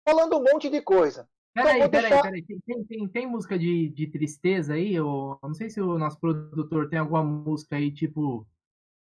Falando 0.06 0.38
um 0.38 0.42
monte 0.42 0.68
de 0.70 0.82
coisa. 0.82 1.28
Peraí, 1.54 1.78
peraí, 1.88 1.90
deixar... 1.90 2.22
peraí. 2.22 2.42
Tem, 2.42 2.84
tem, 2.84 3.08
tem, 3.08 3.26
música 3.26 3.58
de, 3.58 3.90
de 3.90 4.06
tristeza 4.06 4.74
aí? 4.74 4.94
Eu 4.94 5.38
não 5.42 5.54
sei 5.54 5.68
se 5.68 5.80
o 5.80 5.98
nosso 5.98 6.18
produtor 6.18 6.88
tem 6.88 6.98
alguma 6.98 7.22
música 7.22 7.76
aí, 7.76 7.92
tipo, 7.92 8.46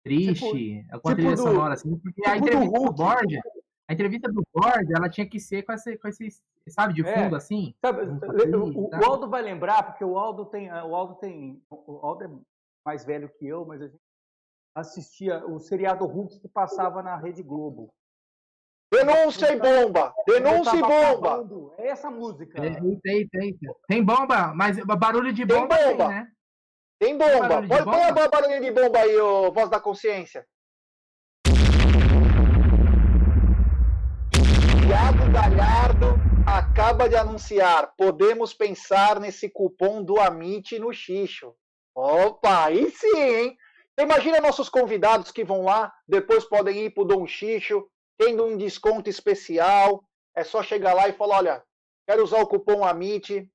triste, 0.04 0.46
tipo, 0.46 0.94
alguma 0.94 1.16
tipo 1.16 1.16
trilha 1.16 1.36
do, 1.36 1.42
sonora, 1.42 1.74
assim, 1.74 1.98
porque 1.98 2.22
tipo 2.22 2.30
a 2.30 2.38
entrevista 2.38 2.80
do, 2.80 2.86
do 2.86 2.94
Borja, 2.94 3.42
a 3.90 3.94
entrevista 3.94 4.32
do 4.32 4.44
Borja, 4.54 4.94
ela 4.96 5.10
tinha 5.10 5.28
que 5.28 5.40
ser 5.40 5.64
com 5.64 5.74
esse, 5.74 5.98
com 5.98 6.08
esse 6.08 6.30
sabe, 6.68 6.94
de 6.94 7.04
fundo, 7.04 7.34
é, 7.34 7.38
assim. 7.38 7.74
Sabe, 7.84 8.04
o, 8.56 8.88
o, 8.88 9.04
Aldo 9.04 9.28
vai 9.28 9.42
lembrar, 9.42 9.82
porque 9.82 10.06
o 10.06 10.16
Aldo 10.16 10.46
tem, 10.46 10.72
o 10.72 10.96
Aldo 10.96 11.16
tem, 11.16 11.60
o 11.72 12.00
Aldo 12.06 12.24
é 12.24 12.30
mais 12.86 13.04
velho 13.04 13.28
que 13.28 13.48
eu, 13.48 13.66
mas 13.66 13.82
a 13.82 13.88
gente 13.88 14.00
assistia 14.76 15.44
o 15.44 15.58
seriado 15.58 16.06
Hulk 16.06 16.40
que 16.40 16.48
passava 16.48 17.02
na 17.02 17.18
Rede 17.18 17.42
Globo. 17.42 17.92
Denúncia 18.94 19.52
e 19.54 19.60
bomba! 19.60 20.14
Denúncia 20.28 20.78
e 20.78 20.82
bomba! 20.82 21.74
É 21.80 21.88
essa 21.88 22.12
música. 22.12 22.62
Tem, 22.62 23.00
tem, 23.00 23.28
tem. 23.28 23.60
Tem 23.88 24.04
bomba, 24.04 24.54
mas 24.54 24.78
barulho 24.86 25.34
de 25.34 25.44
bomba 25.46 25.76
tem, 25.76 25.92
bomba. 25.92 26.08
Tem, 26.08 26.16
né? 26.16 26.32
Tem 27.00 27.18
bomba. 27.18 27.68
Põe, 27.68 27.84
põe 27.86 28.04
a 28.04 28.30
barulho 28.30 28.62
de 28.62 28.72
bomba 28.72 29.00
aí, 29.00 29.18
ô, 29.18 29.52
voz 29.52 29.68
da 29.68 29.80
consciência. 29.80 30.46
Thiago 34.90 35.32
Galhardo 35.32 36.16
acaba 36.48 37.08
de 37.08 37.16
anunciar. 37.16 37.94
Podemos 37.96 38.56
pensar 38.56 39.20
nesse 39.20 39.48
cupom 39.48 40.04
do 40.04 40.20
Amit 40.20 40.80
no 40.80 40.92
Xixo. 40.92 41.54
Opa, 41.96 42.66
aí 42.66 42.90
sim, 42.90 43.16
hein? 43.16 43.58
Imagina 44.00 44.42
nossos 44.42 44.68
convidados 44.68 45.32
que 45.32 45.44
vão 45.44 45.64
lá, 45.64 45.94
depois 46.08 46.44
podem 46.44 46.86
ir 46.86 46.90
pro 46.90 47.06
Dom 47.06 47.28
Xixo, 47.28 47.88
tendo 48.18 48.44
um 48.44 48.58
desconto 48.58 49.12
especial. 49.12 50.04
É 50.36 50.44
só 50.44 50.64
chegar 50.64 50.96
lá 50.96 51.08
e 51.08 51.14
falar: 51.14 51.38
olha, 51.38 51.64
quero 52.08 52.24
usar 52.24 52.42
o 52.42 52.48
cupom 52.48 52.84
AMIT, 52.84 53.48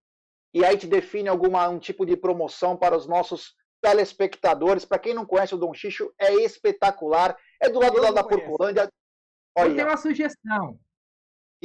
e 0.55 0.65
aí 0.65 0.79
te 0.79 0.87
define 0.87 1.29
alguma 1.29 1.69
um 1.69 1.81
tipo 1.81 2.07
de 2.07 2.17
promoção 2.17 2.77
para 2.77 2.97
os 2.97 3.09
nossos 3.09 3.57
telespectadores. 3.83 4.85
Para 4.85 5.01
quem 5.01 5.13
não 5.13 5.27
conhece 5.27 5.53
o 5.53 5.59
Dom 5.59 5.75
Xixo, 5.75 6.15
é 6.17 6.33
espetacular. 6.45 7.37
É 7.61 7.69
do 7.69 7.81
lado 7.81 8.15
da 8.15 8.23
Porcolândia. 8.23 8.89
Olha. 9.59 9.69
Eu 9.69 9.75
tenho 9.75 9.89
uma 9.89 9.97
sugestão. 9.97 10.79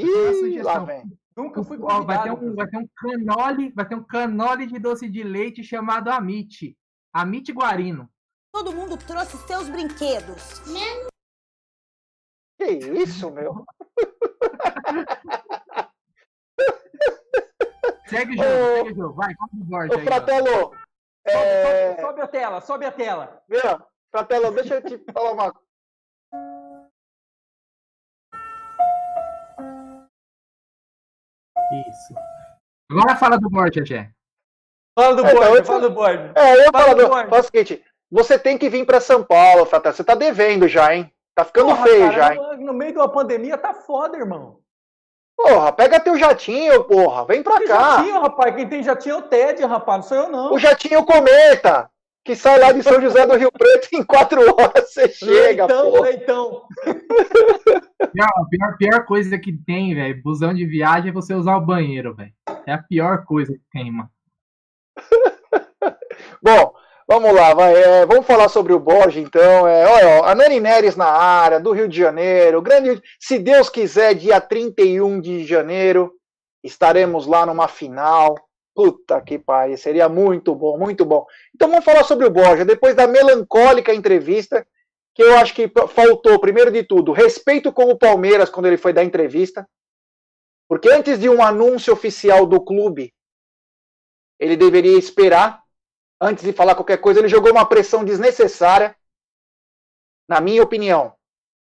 Ih, 0.02 0.62
lá 0.62 0.80
vem. 0.80 1.04
Nunca 1.36 1.64
fui 1.64 1.78
convidado. 1.78 2.06
Vai 2.06 2.24
ter, 2.24 2.32
um, 2.32 2.56
vai 2.56 2.68
ter 2.68 2.78
um 2.78 2.88
canole, 2.96 3.72
vai 3.72 3.88
ter 3.88 3.96
um 3.96 4.04
canole 4.04 4.68
de 4.68 4.80
doce 4.80 5.10
de 5.10 5.24
leite 5.24 5.64
chamado 5.64 6.10
Amit. 6.10 6.78
Amit 7.14 7.52
Guarino. 7.52 8.10
Todo 8.52 8.74
mundo 8.74 8.98
trouxe 8.98 9.38
seus 9.48 9.70
brinquedos. 9.70 10.62
Menos 10.68 11.10
que 12.60 12.72
isso, 13.02 13.32
meu? 13.32 13.66
segue 18.06 18.34
o 18.34 18.38
jogo, 18.38 18.50
ô, 18.50 18.76
segue 18.76 18.92
o 18.92 18.96
jogo. 18.96 19.14
Vai, 19.14 19.34
vamos 19.36 19.66
board 19.66 19.96
aí. 19.96 20.04
Fratello, 20.04 20.76
é... 21.24 21.96
sobe, 21.96 22.02
sobe, 22.02 22.22
a 22.22 22.28
tela, 22.28 22.60
sobe 22.62 22.86
a 22.86 22.92
tela. 22.92 23.42
Viu? 23.48 23.62
Fratello, 24.12 24.52
deixa 24.52 24.76
eu 24.76 24.84
te 24.84 25.02
falar 25.14 25.32
uma 25.32 25.54
Isso. 31.72 32.16
Agora 32.92 33.16
fala 33.16 33.38
do 33.38 33.50
board, 33.50 33.86
Gé. 33.86 34.10
Fala 34.98 35.16
do 35.16 35.24
board, 35.24 35.58
é, 35.58 35.64
fala 35.64 35.82
do 35.82 35.92
board. 35.92 36.32
É, 36.36 36.68
eu 36.68 36.72
falo 36.72 36.96
do 36.96 37.08
board. 37.08 37.30
Fala 37.30 37.42
o 37.42 37.46
seguinte, 37.46 37.84
você 38.12 38.40
tem 38.40 38.58
que 38.58 38.70
vir 38.70 38.86
para 38.86 39.00
São 39.00 39.24
Paulo, 39.24 39.66
Fratello. 39.66 39.96
Você 39.96 40.04
tá 40.04 40.16
devendo 40.16 40.68
já, 40.68 40.94
hein? 40.96 41.12
Tá 41.36 41.46
ficando 41.46 41.68
porra, 41.68 41.84
feio 41.84 42.12
cara, 42.12 42.14
já, 42.14 42.36
hein? 42.36 42.58
No 42.60 42.74
meio 42.74 42.92
de 42.92 42.98
uma 42.98 43.08
pandemia 43.08 43.58
tá 43.58 43.74
foda, 43.74 44.18
irmão. 44.18 44.60
Porra, 45.38 45.72
pega 45.72 46.00
teu 46.02 46.18
jatinho, 46.18 46.84
porra. 46.84 47.26
Vem 47.26 47.42
pra 47.42 47.60
que 47.60 47.68
cá. 47.68 47.98
jatinho, 47.98 48.20
rapaz? 48.20 48.56
Quem 48.56 48.68
tem 48.68 48.84
jatinho 48.84 49.16
é 49.16 49.18
o 49.20 49.22
Ted, 49.22 49.64
rapaz. 49.64 50.00
Não 50.00 50.04
sou 50.04 50.18
eu, 50.18 50.30
não. 50.30 50.54
O 50.54 50.60
jatinho 50.60 51.06
cometa. 51.06 51.90
Que 52.30 52.36
sai 52.36 52.60
lá 52.60 52.72
de 52.72 52.84
São 52.84 53.02
José 53.02 53.26
do 53.26 53.36
Rio 53.36 53.52
Preto 53.52 53.88
em 53.92 54.04
quatro 54.04 54.40
horas 54.40 54.94
você 54.94 55.10
chega, 55.10 55.64
então, 55.64 55.92
porra. 55.92 56.12
Então, 56.12 56.62
a 58.22 58.46
pior, 58.46 58.78
pior 58.78 59.06
coisa 59.08 59.40
que 59.40 59.52
tem, 59.52 59.96
velho, 59.96 60.22
busão 60.22 60.54
de 60.54 60.64
viagem 60.64 61.10
é 61.10 61.12
você 61.12 61.34
usar 61.34 61.58
o 61.58 61.66
banheiro, 61.66 62.14
velho. 62.14 62.32
É 62.68 62.74
a 62.74 62.78
pior 62.78 63.26
coisa 63.26 63.52
que 63.52 63.64
tem, 63.72 63.92
mano. 63.92 64.12
Bom, 66.40 66.72
Vamos 67.08 67.34
lá, 67.34 67.56
vai, 67.56 67.74
é, 67.74 68.06
vamos 68.06 68.28
falar 68.28 68.48
sobre 68.50 68.72
o 68.72 68.80
Borges, 68.80 69.26
então. 69.26 69.68
É, 69.68 69.88
olha, 69.88 70.26
a 70.26 70.36
Nani 70.36 70.60
Neres 70.60 70.96
na 70.96 71.08
área, 71.08 71.60
do 71.60 71.72
Rio 71.72 71.88
de 71.88 71.98
Janeiro. 71.98 72.62
Grande, 72.62 73.02
se 73.20 73.40
Deus 73.40 73.68
quiser, 73.68 74.14
dia 74.14 74.40
31 74.40 75.20
de 75.20 75.44
janeiro, 75.44 76.14
estaremos 76.64 77.26
lá 77.26 77.48
numa 77.48 77.68
final. 77.68 78.36
Puta 78.80 79.20
que 79.20 79.38
pariu, 79.38 79.78
seria 79.78 80.08
muito 80.08 80.56
bom, 80.56 80.78
muito 80.78 81.04
bom. 81.04 81.26
Então 81.54 81.68
vamos 81.68 81.84
falar 81.84 82.06
sobre 82.06 82.26
o 82.26 82.30
Borges, 82.30 82.66
depois 82.66 82.96
da 82.96 83.06
melancólica 83.06 83.94
entrevista, 83.94 84.66
que 85.14 85.22
eu 85.22 85.38
acho 85.38 85.54
que 85.54 85.70
faltou, 85.90 86.40
primeiro 86.40 86.72
de 86.72 86.84
tudo, 86.84 87.12
respeito 87.12 87.74
com 87.74 87.92
o 87.92 87.98
Palmeiras 87.98 88.50
quando 88.50 88.68
ele 88.68 88.78
foi 88.78 88.94
dar 88.94 89.04
entrevista. 89.04 89.70
Porque 90.66 90.90
antes 90.90 91.20
de 91.20 91.28
um 91.28 91.44
anúncio 91.44 91.92
oficial 91.92 92.46
do 92.46 92.64
clube, 92.64 93.14
ele 94.40 94.56
deveria 94.56 94.98
esperar 94.98 95.62
antes 96.22 96.46
de 96.46 96.54
falar 96.54 96.74
qualquer 96.74 97.02
coisa, 97.02 97.20
ele 97.20 97.28
jogou 97.28 97.52
uma 97.52 97.68
pressão 97.68 98.06
desnecessária, 98.06 98.96
na 100.26 100.40
minha 100.40 100.64
opinião. 100.64 101.14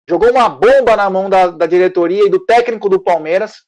Jogou 0.09 0.31
uma 0.31 0.49
bomba 0.49 0.95
na 0.95 1.11
mão 1.11 1.29
da, 1.29 1.49
da 1.49 1.67
diretoria 1.67 2.27
e 2.27 2.31
do 2.31 2.47
técnico 2.47 2.89
do 2.89 3.03
Palmeiras. 3.03 3.67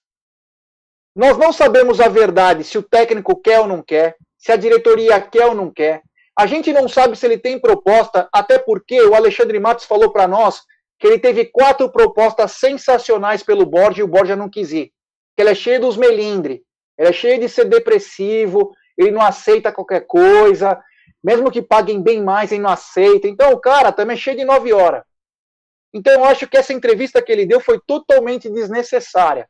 Nós 1.14 1.36
não 1.36 1.52
sabemos 1.52 2.00
a 2.00 2.08
verdade 2.08 2.64
se 2.64 2.78
o 2.78 2.82
técnico 2.82 3.40
quer 3.40 3.60
ou 3.60 3.66
não 3.66 3.82
quer, 3.82 4.16
se 4.38 4.52
a 4.52 4.56
diretoria 4.56 5.20
quer 5.20 5.46
ou 5.46 5.54
não 5.54 5.70
quer. 5.70 6.02
A 6.38 6.46
gente 6.46 6.72
não 6.72 6.88
sabe 6.88 7.16
se 7.16 7.26
ele 7.26 7.36
tem 7.36 7.58
proposta, 7.58 8.28
até 8.32 8.58
porque 8.58 9.00
o 9.02 9.14
Alexandre 9.14 9.58
Matos 9.58 9.84
falou 9.84 10.10
para 10.12 10.28
nós 10.28 10.62
que 10.98 11.06
ele 11.06 11.18
teve 11.18 11.46
quatro 11.46 11.90
propostas 11.90 12.52
sensacionais 12.52 13.42
pelo 13.42 13.66
Borja 13.66 14.00
e 14.00 14.04
o 14.04 14.08
Borja 14.08 14.36
não 14.36 14.48
quis 14.48 14.72
ir. 14.72 14.92
Que 15.36 15.42
ele 15.42 15.50
é 15.50 15.54
cheio 15.54 15.80
dos 15.80 15.96
melindres, 15.96 16.60
ele 16.96 17.08
é 17.08 17.12
cheio 17.12 17.40
de 17.40 17.48
ser 17.48 17.64
depressivo, 17.64 18.72
ele 18.96 19.10
não 19.10 19.22
aceita 19.22 19.72
qualquer 19.72 20.06
coisa, 20.06 20.80
mesmo 21.22 21.50
que 21.50 21.62
paguem 21.62 22.02
bem 22.02 22.22
mais, 22.22 22.52
ele 22.52 22.62
não 22.62 22.70
aceita. 22.70 23.26
Então, 23.26 23.52
o 23.52 23.60
cara 23.60 23.92
também 23.92 24.14
é 24.14 24.18
cheio 24.18 24.36
de 24.36 24.44
nove 24.44 24.72
horas. 24.72 25.02
Então, 25.92 26.12
eu 26.12 26.24
acho 26.24 26.46
que 26.46 26.56
essa 26.56 26.72
entrevista 26.72 27.20
que 27.20 27.32
ele 27.32 27.46
deu 27.46 27.60
foi 27.60 27.80
totalmente 27.86 28.48
desnecessária. 28.48 29.48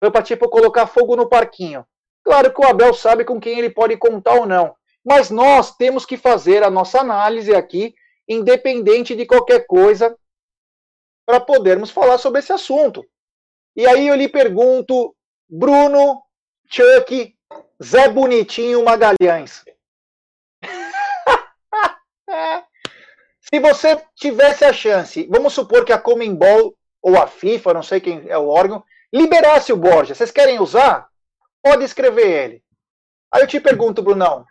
Foi 0.00 0.10
para, 0.10 0.22
tipo, 0.22 0.48
colocar 0.48 0.86
fogo 0.86 1.16
no 1.16 1.28
parquinho. 1.28 1.84
Claro 2.24 2.52
que 2.52 2.60
o 2.60 2.66
Abel 2.66 2.94
sabe 2.94 3.24
com 3.24 3.40
quem 3.40 3.58
ele 3.58 3.70
pode 3.70 3.96
contar 3.96 4.34
ou 4.34 4.46
não. 4.46 4.76
Mas 5.04 5.30
nós 5.30 5.76
temos 5.76 6.04
que 6.04 6.16
fazer 6.16 6.62
a 6.62 6.70
nossa 6.70 7.00
análise 7.00 7.54
aqui, 7.54 7.94
independente 8.28 9.16
de 9.16 9.26
qualquer 9.26 9.66
coisa, 9.66 10.16
para 11.26 11.40
podermos 11.40 11.90
falar 11.90 12.18
sobre 12.18 12.40
esse 12.40 12.52
assunto. 12.52 13.04
E 13.74 13.86
aí 13.86 14.08
eu 14.08 14.14
lhe 14.14 14.28
pergunto, 14.28 15.14
Bruno, 15.48 16.22
Chuck, 16.68 17.34
Zé 17.82 18.08
Bonitinho 18.08 18.84
Magalhães. 18.84 19.64
Se 23.40 23.60
você 23.60 24.02
tivesse 24.14 24.64
a 24.64 24.72
chance, 24.72 25.26
vamos 25.30 25.54
supor 25.54 25.84
que 25.84 25.92
a 25.92 25.98
Comembol 25.98 26.76
ou 27.00 27.16
a 27.16 27.26
FIFA, 27.26 27.74
não 27.74 27.82
sei 27.82 28.00
quem 28.00 28.28
é 28.28 28.36
o 28.36 28.48
órgão, 28.48 28.84
liberasse 29.12 29.72
o 29.72 29.76
Borja. 29.76 30.14
Vocês 30.14 30.30
querem 30.30 30.60
usar? 30.60 31.08
Pode 31.62 31.84
escrever 31.84 32.26
ele. 32.26 32.62
Aí 33.32 33.42
eu 33.42 33.46
te 33.46 33.60
pergunto, 33.60 34.02
Brunão, 34.02 34.44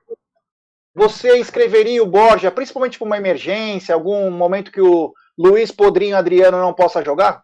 você 0.94 1.38
escreveria 1.38 2.04
o 2.04 2.08
Borja, 2.08 2.52
principalmente 2.52 2.98
para 2.98 3.06
uma 3.06 3.18
emergência, 3.18 3.96
algum 3.96 4.30
momento 4.30 4.72
que 4.72 4.82
o 4.82 5.14
Luiz 5.38 5.72
Podrinho 5.72 6.18
Adriano 6.18 6.60
não 6.60 6.74
possa 6.74 7.04
jogar? 7.04 7.44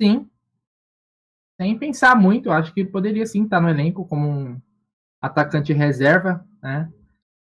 Sim 0.00 0.28
sem 1.60 1.76
pensar 1.76 2.14
muito, 2.14 2.52
acho 2.52 2.72
que 2.72 2.84
poderia 2.84 3.26
sim 3.26 3.42
estar 3.42 3.60
no 3.60 3.68
elenco 3.68 4.06
como 4.06 4.28
um 4.28 4.60
atacante 5.20 5.72
reserva, 5.72 6.44
né? 6.62 6.88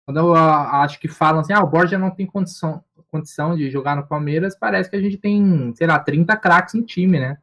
Quando 0.07 0.21
eu 0.21 0.35
acho 0.35 0.99
que 0.99 1.07
falam 1.07 1.41
assim, 1.41 1.53
ah, 1.53 1.63
o 1.63 1.67
Borja 1.67 1.99
não 1.99 2.11
tem 2.11 2.25
condição, 2.25 2.83
condição 3.09 3.55
de 3.55 3.71
jogar 3.71 3.95
no 3.95 4.07
Palmeiras, 4.07 4.59
parece 4.59 4.89
que 4.89 4.97
a 4.97 5.01
gente 5.01 5.19
tem, 5.19 5.75
sei 5.75 5.87
lá, 5.87 5.99
30 5.99 6.35
craques 6.39 6.73
no 6.73 6.83
time, 6.83 7.21
né? 7.21 7.37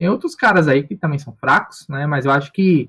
Tem 0.00 0.08
outros 0.08 0.34
caras 0.34 0.66
aí 0.66 0.82
que 0.82 0.96
também 0.96 1.18
são 1.18 1.34
fracos, 1.34 1.86
né? 1.86 2.06
Mas 2.06 2.24
eu 2.24 2.32
acho 2.32 2.50
que 2.52 2.88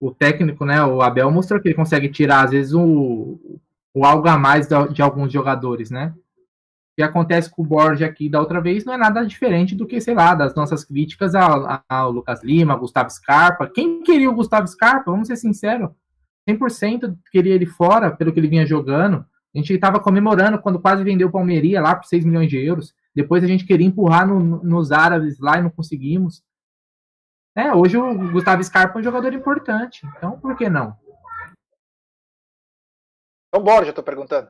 o 0.00 0.10
técnico, 0.10 0.64
né, 0.64 0.82
o 0.82 1.02
Abel 1.02 1.30
mostrou 1.30 1.60
que 1.60 1.68
ele 1.68 1.74
consegue 1.74 2.08
tirar 2.08 2.46
às 2.46 2.52
vezes 2.52 2.72
o, 2.72 3.38
o 3.92 4.06
algo 4.06 4.26
a 4.26 4.38
mais 4.38 4.66
de, 4.66 5.02
alguns 5.02 5.30
jogadores, 5.30 5.90
né? 5.90 6.14
que 6.96 7.02
acontece 7.02 7.50
com 7.50 7.62
o 7.62 7.64
Borja 7.64 8.06
aqui 8.06 8.28
da 8.28 8.40
outra 8.40 8.60
vez 8.60 8.84
não 8.84 8.92
é 8.92 8.96
nada 8.96 9.24
diferente 9.24 9.74
do 9.74 9.86
que, 9.86 10.00
sei 10.00 10.14
lá, 10.14 10.34
das 10.34 10.54
nossas 10.54 10.84
críticas 10.84 11.34
ao, 11.34 11.82
ao 11.88 12.10
Lucas 12.10 12.42
Lima, 12.42 12.76
Gustavo 12.76 13.08
Scarpa. 13.08 13.66
Quem 13.66 14.02
queria 14.02 14.28
o 14.28 14.34
Gustavo 14.34 14.66
Scarpa? 14.66 15.10
Vamos 15.10 15.28
ser 15.28 15.36
sinceros. 15.36 15.90
100% 16.48 17.16
queria 17.30 17.54
ele 17.54 17.64
fora, 17.64 18.10
pelo 18.10 18.32
que 18.32 18.40
ele 18.40 18.48
vinha 18.48 18.66
jogando. 18.66 19.24
A 19.54 19.58
gente 19.58 19.72
estava 19.72 20.00
comemorando 20.00 20.58
quando 20.58 20.78
quase 20.78 21.04
vendeu 21.04 21.28
o 21.28 21.32
Palmeiria 21.32 21.80
lá 21.80 21.94
por 21.94 22.06
6 22.06 22.24
milhões 22.24 22.48
de 22.50 22.58
euros. 22.58 22.94
Depois 23.14 23.42
a 23.42 23.46
gente 23.46 23.66
queria 23.66 23.86
empurrar 23.86 24.26
no, 24.26 24.62
nos 24.62 24.92
árabes 24.92 25.38
lá 25.38 25.58
e 25.58 25.62
não 25.62 25.70
conseguimos. 25.70 26.42
É, 27.56 27.72
hoje 27.74 27.96
o 27.96 28.30
Gustavo 28.30 28.62
Scarpa 28.62 28.98
é 28.98 29.00
um 29.00 29.04
jogador 29.04 29.32
importante. 29.32 30.06
Então, 30.16 30.38
por 30.38 30.56
que 30.56 30.68
não? 30.68 30.96
Então, 33.48 33.64
Borja, 33.64 33.92
tô 33.92 34.02
perguntando. 34.02 34.48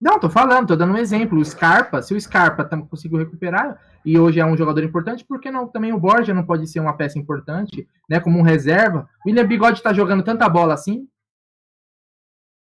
Não, 0.00 0.18
tô 0.18 0.30
falando, 0.30 0.68
tô 0.68 0.76
dando 0.76 0.94
um 0.94 0.98
exemplo. 0.98 1.38
O 1.38 1.44
Scarpa, 1.44 2.00
se 2.02 2.14
o 2.14 2.20
Scarpa 2.20 2.64
conseguiu 2.86 3.18
recuperar 3.18 3.78
e 4.04 4.18
hoje 4.18 4.40
é 4.40 4.44
um 4.44 4.56
jogador 4.56 4.82
importante, 4.82 5.24
por 5.24 5.40
que 5.40 5.50
não 5.50 5.68
também 5.68 5.92
o 5.92 6.00
Borja 6.00 6.32
não 6.32 6.44
pode 6.44 6.66
ser 6.66 6.80
uma 6.80 6.96
peça 6.96 7.18
importante, 7.18 7.86
né? 8.08 8.18
Como 8.18 8.38
um 8.38 8.42
reserva? 8.42 9.08
O 9.24 9.28
William 9.28 9.46
Bigode 9.46 9.82
tá 9.82 9.92
jogando 9.92 10.22
tanta 10.22 10.48
bola 10.48 10.72
assim? 10.72 11.06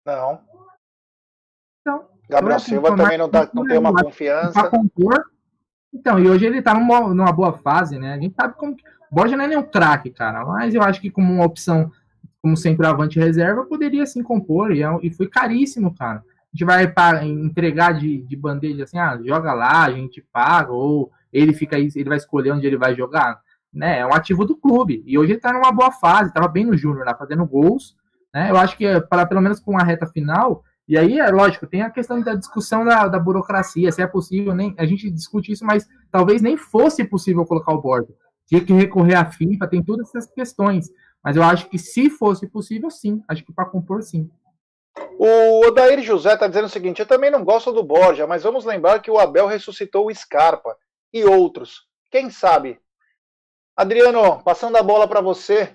Não. 0.07 0.54
Então. 2.25 2.39
Gabriel 2.39 2.59
Silva 2.59 2.97
também 2.97 3.19
não, 3.19 3.29
tá, 3.29 3.49
não 3.53 3.65
tem 3.65 3.79
uma 3.79 3.95
confiança. 3.95 4.69
Compor. 4.69 5.25
Então, 5.93 6.19
e 6.19 6.29
hoje 6.29 6.47
ele 6.47 6.61
tá 6.61 6.75
numa, 6.75 7.15
numa, 7.15 7.33
boa 7.33 7.53
fase, 7.53 7.99
né? 7.99 8.15
A 8.15 8.19
gente 8.19 8.35
sabe 8.35 8.55
como. 8.57 8.73
O 9.11 9.15
Borja 9.15 9.37
não 9.37 9.45
é 9.45 9.49
nenhum 9.49 9.63
craque, 9.63 10.11
cara, 10.11 10.45
mas 10.45 10.75
eu 10.75 10.83
acho 10.83 11.01
que 11.01 11.09
como 11.09 11.33
uma 11.33 11.45
opção, 11.45 11.93
como 12.43 12.57
sempre 12.57 12.85
avante 12.85 13.19
reserva, 13.19 13.65
poderia 13.65 14.05
sim 14.07 14.25
compor, 14.25 14.73
e, 14.73 14.83
é, 14.83 14.89
e 15.03 15.11
foi 15.11 15.29
caríssimo, 15.29 15.95
cara 15.95 16.25
a 16.55 16.57
gente 16.57 16.65
vai 16.65 16.87
pra, 16.87 17.25
entregar 17.25 17.93
de, 17.93 18.23
de 18.23 18.37
bandeja 18.37 18.85
assim, 18.85 18.97
ah, 18.97 19.19
joga 19.25 19.53
lá, 19.53 19.85
a 19.85 19.91
gente 19.91 20.25
paga, 20.33 20.71
ou 20.71 21.11
ele 21.33 21.53
fica 21.53 21.77
aí, 21.77 21.89
ele 21.97 22.09
vai 22.09 22.17
escolher 22.17 22.53
onde 22.53 22.65
ele 22.65 22.77
vai 22.77 22.95
jogar, 22.95 23.41
né? 23.73 23.99
É 23.99 24.07
um 24.07 24.15
ativo 24.15 24.45
do 24.45 24.57
clube. 24.57 25.03
E 25.05 25.19
hoje 25.19 25.33
ele 25.33 25.41
tá 25.41 25.53
numa 25.53 25.73
boa 25.73 25.91
fase, 25.91 26.33
tava 26.33 26.47
bem 26.47 26.65
no 26.65 26.77
Júnior, 26.77 27.05
lá 27.05 27.15
fazendo 27.17 27.45
gols, 27.45 27.97
né? 28.33 28.53
Eu 28.53 28.57
acho 28.57 28.77
que 28.77 29.01
para 29.01 29.27
pelo 29.27 29.41
menos 29.41 29.59
com 29.59 29.77
a 29.77 29.83
reta 29.83 30.07
final, 30.07 30.63
e 30.87 30.99
aí 30.99 31.19
é 31.19 31.31
lógico, 31.31 31.67
tem 31.67 31.83
a 31.83 31.91
questão 31.91 32.21
da 32.21 32.35
discussão 32.35 32.85
da, 32.85 33.09
da 33.09 33.19
burocracia, 33.19 33.91
se 33.91 34.03
é 34.03 34.07
possível, 34.07 34.55
nem 34.55 34.75
a 34.79 34.85
gente 34.85 35.11
discute 35.11 35.53
isso, 35.53 35.65
mas 35.65 35.89
talvez 36.11 36.43
nem 36.43 36.57
fosse 36.57 37.05
possível 37.05 37.45
colocar 37.47 37.73
o 37.73 37.81
bordo. 37.81 38.15
Tinha 38.47 38.63
que 38.63 38.73
recorrer 38.73 39.15
à 39.15 39.25
FIFA, 39.25 39.67
tem 39.67 39.83
todas 39.83 40.09
essas 40.09 40.31
questões. 40.31 40.91
Mas 41.23 41.37
eu 41.37 41.43
acho 41.43 41.71
que 41.71 41.79
se 41.79 42.11
fosse 42.11 42.47
possível, 42.47 42.91
sim. 42.91 43.23
Acho 43.27 43.43
que 43.43 43.53
para 43.53 43.65
compor, 43.65 44.03
sim. 44.03 44.31
O 45.19 45.67
Odair 45.67 46.03
José 46.03 46.35
está 46.35 46.47
dizendo 46.47 46.67
o 46.67 46.69
seguinte: 46.71 47.01
eu 47.01 47.07
também 47.07 47.31
não 47.31 47.43
gosto 47.43 47.73
do 47.73 47.83
Borja, 47.83 48.27
mas 48.27 48.43
vamos 48.43 48.67
lembrar 48.67 49.01
que 49.01 49.11
o 49.11 49.19
Abel 49.19 49.47
ressuscitou 49.47 50.07
o 50.07 50.15
Scarpa 50.15 50.77
e 51.13 51.25
outros. 51.25 51.89
Quem 52.11 52.29
sabe? 52.29 52.79
Adriano, 53.75 54.43
passando 54.43 54.77
a 54.77 54.83
bola 54.83 55.09
para 55.09 55.23
você. 55.23 55.75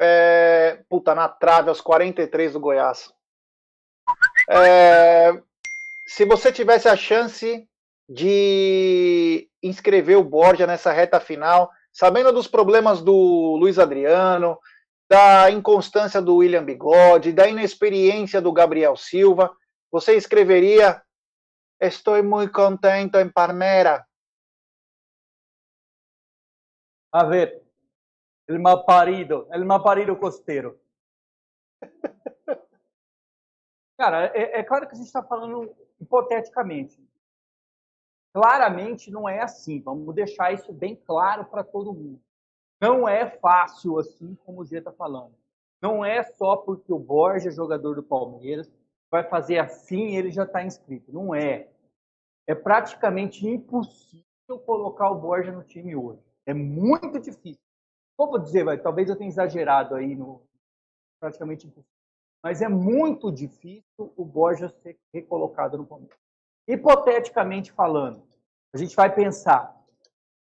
É... 0.00 0.84
Puta, 0.88 1.14
na 1.14 1.28
trave, 1.28 1.68
aos 1.68 1.80
43 1.80 2.52
do 2.52 2.60
Goiás. 2.60 3.12
É... 4.50 5.32
Se 6.06 6.24
você 6.24 6.52
tivesse 6.52 6.88
a 6.88 6.96
chance 6.96 7.68
de 8.08 9.48
inscrever 9.62 10.16
o 10.16 10.24
Borja 10.24 10.66
nessa 10.66 10.92
reta 10.92 11.18
final, 11.18 11.70
sabendo 11.92 12.32
dos 12.32 12.46
problemas 12.46 13.02
do 13.02 13.56
Luiz 13.56 13.78
Adriano, 13.78 14.58
da 15.10 15.50
inconstância 15.50 16.22
do 16.22 16.36
William 16.36 16.64
Bigode, 16.64 17.32
da 17.32 17.48
inexperiência 17.48 18.40
do 18.40 18.52
Gabriel 18.52 18.96
Silva, 18.96 19.52
você 19.90 20.14
escreveria 20.14 21.02
Estou 21.78 22.22
muito 22.24 22.52
contente 22.52 23.18
em 23.18 23.30
Palmeiras. 23.30 24.02
A 27.12 27.24
ver, 27.24 27.62
el 28.48 28.58
mal 28.58 28.84
parido, 28.86 29.46
el 29.52 29.64
mal 29.64 29.82
parido 29.82 30.18
costeiro. 30.18 30.80
Cara, 33.98 34.26
é, 34.34 34.60
é 34.60 34.62
claro 34.62 34.86
que 34.86 34.92
a 34.92 34.96
gente 34.96 35.06
está 35.06 35.22
falando 35.22 35.74
hipoteticamente. 36.00 37.00
Claramente 38.34 39.10
não 39.10 39.28
é 39.28 39.42
assim. 39.42 39.80
Vamos 39.80 40.14
deixar 40.14 40.52
isso 40.52 40.72
bem 40.72 40.94
claro 40.94 41.46
para 41.46 41.64
todo 41.64 41.94
mundo. 41.94 42.20
Não 42.80 43.08
é 43.08 43.30
fácil 43.38 43.98
assim 43.98 44.34
como 44.44 44.60
o 44.60 44.64
G 44.64 44.78
está 44.78 44.92
falando. 44.92 45.34
Não 45.80 46.04
é 46.04 46.22
só 46.22 46.56
porque 46.56 46.92
o 46.92 46.98
Borja 46.98 47.48
é 47.48 47.52
jogador 47.52 47.94
do 47.94 48.02
Palmeiras, 48.02 48.70
vai 49.10 49.24
fazer 49.24 49.58
assim 49.58 50.16
ele 50.16 50.30
já 50.30 50.44
está 50.44 50.62
inscrito. 50.62 51.12
Não 51.12 51.34
é. 51.34 51.68
É 52.46 52.54
praticamente 52.54 53.46
impossível 53.46 54.58
colocar 54.64 55.10
o 55.10 55.18
Borja 55.18 55.50
no 55.50 55.64
time 55.64 55.96
hoje. 55.96 56.22
É 56.44 56.54
muito 56.54 57.18
difícil. 57.18 57.60
Como 58.16 58.38
dizer, 58.38 58.64
vai, 58.64 58.78
talvez 58.78 59.08
eu 59.08 59.16
tenha 59.16 59.28
exagerado 59.28 59.94
aí 59.94 60.14
no 60.14 60.42
praticamente 61.18 61.66
impossível. 61.66 61.95
Mas 62.46 62.62
é 62.62 62.68
muito 62.68 63.32
difícil 63.32 64.12
o 64.16 64.24
Borja 64.24 64.68
ser 64.68 64.96
recolocado 65.12 65.76
no 65.76 65.84
Palmeiras. 65.84 66.16
Hipoteticamente 66.68 67.72
falando, 67.72 68.22
a 68.72 68.78
gente 68.78 68.94
vai 68.94 69.12
pensar, 69.12 69.76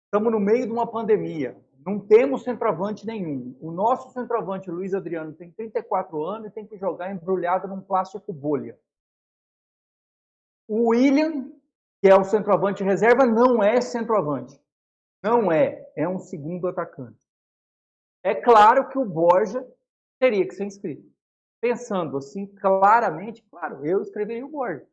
estamos 0.05 0.31
no 0.31 0.39
meio 0.39 0.67
de 0.67 0.71
uma 0.71 0.85
pandemia, 0.85 1.59
não 1.83 1.99
temos 1.99 2.43
centroavante 2.43 3.03
nenhum. 3.03 3.57
O 3.59 3.71
nosso 3.71 4.11
centroavante, 4.11 4.69
Luiz 4.69 4.93
Adriano, 4.93 5.33
tem 5.33 5.49
34 5.49 6.23
anos 6.23 6.49
e 6.49 6.51
tem 6.51 6.67
que 6.67 6.77
jogar 6.77 7.11
embrulhado 7.11 7.67
num 7.67 7.81
plástico 7.81 8.31
bolha. 8.31 8.77
O 10.67 10.89
William, 10.89 11.51
que 11.99 12.07
é 12.07 12.15
o 12.15 12.23
centroavante 12.23 12.83
reserva, 12.83 13.25
não 13.25 13.63
é 13.63 13.81
centroavante. 13.81 14.55
Não 15.23 15.51
é. 15.51 15.83
É 15.95 16.07
um 16.07 16.19
segundo 16.19 16.67
atacante. 16.67 17.27
É 18.21 18.35
claro 18.35 18.87
que 18.87 18.99
o 18.99 19.05
Borja 19.05 19.67
teria 20.19 20.47
que 20.47 20.53
ser 20.53 20.65
inscrito. 20.65 21.16
Pensando 21.59 22.17
assim 22.17 22.45
claramente, 22.45 23.43
claro, 23.49 23.85
eu 23.85 24.01
escreveria 24.01 24.45
o 24.45 24.49
Borja. 24.49 24.87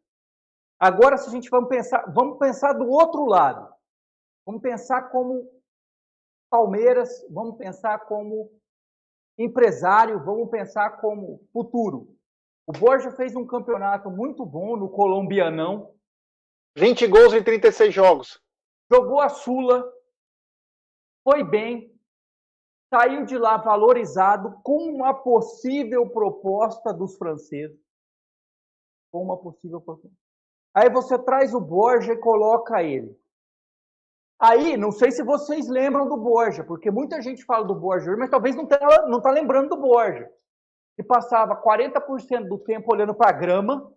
Agora, 0.78 1.16
se 1.16 1.28
a 1.28 1.32
gente 1.32 1.50
vamos 1.50 1.68
pensar, 1.68 2.12
vamos 2.12 2.38
pensar 2.38 2.72
do 2.72 2.88
outro 2.88 3.26
lado. 3.26 3.72
Vamos 4.46 4.62
pensar 4.62 5.10
como 5.10 5.50
Palmeiras, 6.50 7.24
vamos 7.30 7.56
pensar 7.56 8.00
como 8.06 8.50
empresário, 9.38 10.22
vamos 10.24 10.50
pensar 10.50 11.00
como 11.00 11.46
futuro. 11.52 12.14
O 12.66 12.72
Borja 12.72 13.10
fez 13.10 13.34
um 13.36 13.46
campeonato 13.46 14.10
muito 14.10 14.44
bom 14.44 14.76
no 14.76 14.88
Colombianão. 14.88 15.94
20 16.76 17.06
gols 17.06 17.34
em 17.34 17.42
36 17.42 17.92
jogos. 17.92 18.40
Jogou 18.92 19.20
a 19.20 19.28
Sula, 19.28 19.84
foi 21.22 21.42
bem, 21.42 21.93
saiu 22.94 23.24
de 23.24 23.36
lá 23.36 23.56
valorizado 23.56 24.60
com 24.62 24.84
uma 24.84 25.12
possível 25.12 26.08
proposta 26.08 26.94
dos 26.94 27.16
franceses. 27.16 27.76
Com 29.10 29.24
uma 29.24 29.36
possível 29.36 29.80
proposta. 29.80 30.16
Aí 30.72 30.88
você 30.88 31.18
traz 31.18 31.52
o 31.52 31.60
Borja 31.60 32.12
e 32.12 32.18
coloca 32.18 32.82
ele. 32.82 33.18
Aí, 34.38 34.76
não 34.76 34.92
sei 34.92 35.10
se 35.10 35.22
vocês 35.24 35.68
lembram 35.68 36.08
do 36.08 36.16
Borja, 36.16 36.62
porque 36.62 36.90
muita 36.90 37.20
gente 37.20 37.44
fala 37.44 37.64
do 37.64 37.74
Borja, 37.74 38.16
mas 38.16 38.30
talvez 38.30 38.54
não 38.54 38.64
está 38.64 39.06
não 39.08 39.20
tá 39.20 39.30
lembrando 39.30 39.70
do 39.70 39.76
Borja. 39.76 40.30
Que 40.96 41.02
passava 41.02 41.60
40% 41.60 42.48
do 42.48 42.58
tempo 42.58 42.92
olhando 42.92 43.14
para 43.14 43.30
a 43.30 43.32
grama. 43.32 43.92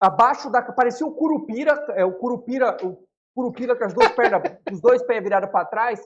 abaixo 0.00 0.50
da. 0.50 0.62
Parecia 0.62 1.06
o 1.06 1.14
Curupira, 1.14 1.72
é, 1.90 2.04
o 2.04 2.14
Curupira, 2.14 2.76
o 2.82 3.06
Curupira 3.34 3.76
com 3.76 3.84
as 3.84 3.94
duas 3.94 4.12
pernas, 4.12 4.42
os 4.72 4.80
dois 4.80 5.02
pés 5.02 5.22
virados 5.22 5.50
para 5.50 5.66
trás, 5.66 6.00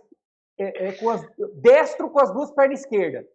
é, 0.59 0.89
é, 0.89 0.93
com 0.93 1.11
as, 1.11 1.27
destro 1.57 2.11
com 2.11 2.21
as 2.21 2.33
duas 2.33 2.51
pernas 2.53 2.81
esquerdas. 2.81 3.27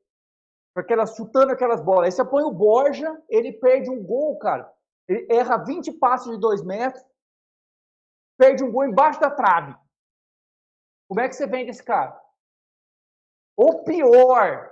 Aquelas, 0.75 1.15
chutando 1.15 1.51
aquelas 1.51 1.81
bolas. 1.81 2.05
Aí 2.05 2.11
você 2.11 2.25
põe 2.25 2.43
o 2.43 2.51
Borja, 2.51 3.21
ele 3.29 3.53
perde 3.53 3.89
um 3.89 4.03
gol, 4.03 4.37
cara. 4.39 4.71
Ele 5.07 5.27
erra 5.29 5.57
20 5.57 5.91
passos 5.93 6.31
de 6.31 6.39
2 6.39 6.63
metros, 6.63 7.03
perde 8.37 8.63
um 8.63 8.71
gol 8.71 8.85
embaixo 8.85 9.19
da 9.19 9.29
trave. 9.29 9.75
Como 11.07 11.21
é 11.21 11.29
que 11.29 11.35
você 11.35 11.45
vende 11.45 11.69
esse 11.69 11.83
cara? 11.83 12.19
Ou 13.55 13.83
pior, 13.83 14.71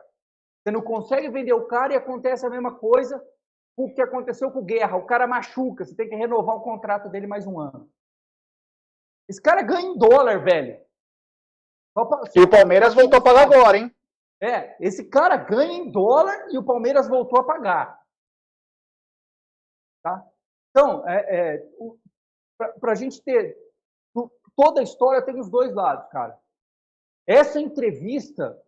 você 0.63 0.71
não 0.71 0.81
consegue 0.81 1.29
vender 1.29 1.53
o 1.53 1.67
cara 1.67 1.93
e 1.93 1.95
acontece 1.95 2.45
a 2.45 2.49
mesma 2.49 2.75
coisa 2.75 3.23
o 3.77 3.93
que 3.93 4.01
aconteceu 4.01 4.51
com 4.51 4.59
o 4.59 4.65
Guerra. 4.65 4.97
O 4.97 5.05
cara 5.05 5.27
machuca, 5.27 5.85
você 5.85 5.95
tem 5.95 6.09
que 6.09 6.15
renovar 6.15 6.55
o 6.55 6.61
contrato 6.61 7.09
dele 7.09 7.27
mais 7.27 7.45
um 7.45 7.59
ano. 7.59 7.89
Esse 9.31 9.41
cara 9.41 9.61
ganha 9.61 9.87
em 9.87 9.97
dólar, 9.97 10.43
velho. 10.43 10.77
E 12.35 12.41
o 12.41 12.49
Palmeiras 12.49 12.93
voltou 12.93 13.17
a 13.17 13.23
pagar 13.23 13.43
agora, 13.43 13.77
hein? 13.77 13.95
É, 14.41 14.75
esse 14.85 15.05
cara 15.05 15.37
ganha 15.37 15.71
em 15.71 15.89
dólar 15.89 16.49
e 16.51 16.57
o 16.57 16.63
Palmeiras 16.65 17.07
voltou 17.07 17.39
a 17.39 17.43
pagar. 17.45 17.97
Tá? 20.03 20.29
Então, 20.69 21.07
é, 21.07 21.55
é, 21.55 21.67
para 22.81 22.91
a 22.91 22.95
gente 22.95 23.21
ter. 23.21 23.57
Toda 24.53 24.81
a 24.81 24.83
história 24.83 25.21
tem 25.21 25.39
os 25.39 25.49
dois 25.49 25.73
lados, 25.73 26.09
cara. 26.09 26.37
Essa 27.25 27.57
entrevista 27.57 28.61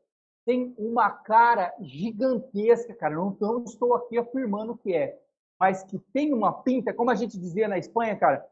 tem 0.45 0.73
uma 0.77 1.11
cara 1.11 1.75
gigantesca, 1.81 2.95
cara. 2.95 3.15
Não, 3.15 3.35
não 3.37 3.65
estou 3.65 3.93
aqui 3.95 4.17
afirmando 4.17 4.77
que 4.77 4.95
é. 4.95 5.21
mas 5.59 5.83
que 5.83 5.99
tem 6.13 6.33
uma 6.33 6.63
pinta, 6.63 6.93
como 6.93 7.11
a 7.11 7.15
gente 7.15 7.37
dizia 7.37 7.67
na 7.67 7.77
Espanha, 7.77 8.17
cara, 8.17 8.49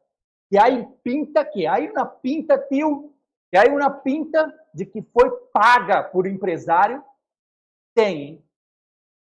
que 0.52 0.58
aí 0.58 0.86
pinta 1.02 1.46
que 1.46 1.66
aí 1.66 1.90
uma 1.90 2.06
pinta, 2.06 2.58
tio, 2.58 3.16
que 3.50 3.58
aí 3.58 3.70
uma 3.70 3.90
pinta 3.90 4.54
de 4.74 4.86
que 4.86 5.02
foi 5.02 5.32
paga 5.54 6.04
por 6.04 6.28
empresário, 6.28 7.02
tem? 7.96 8.46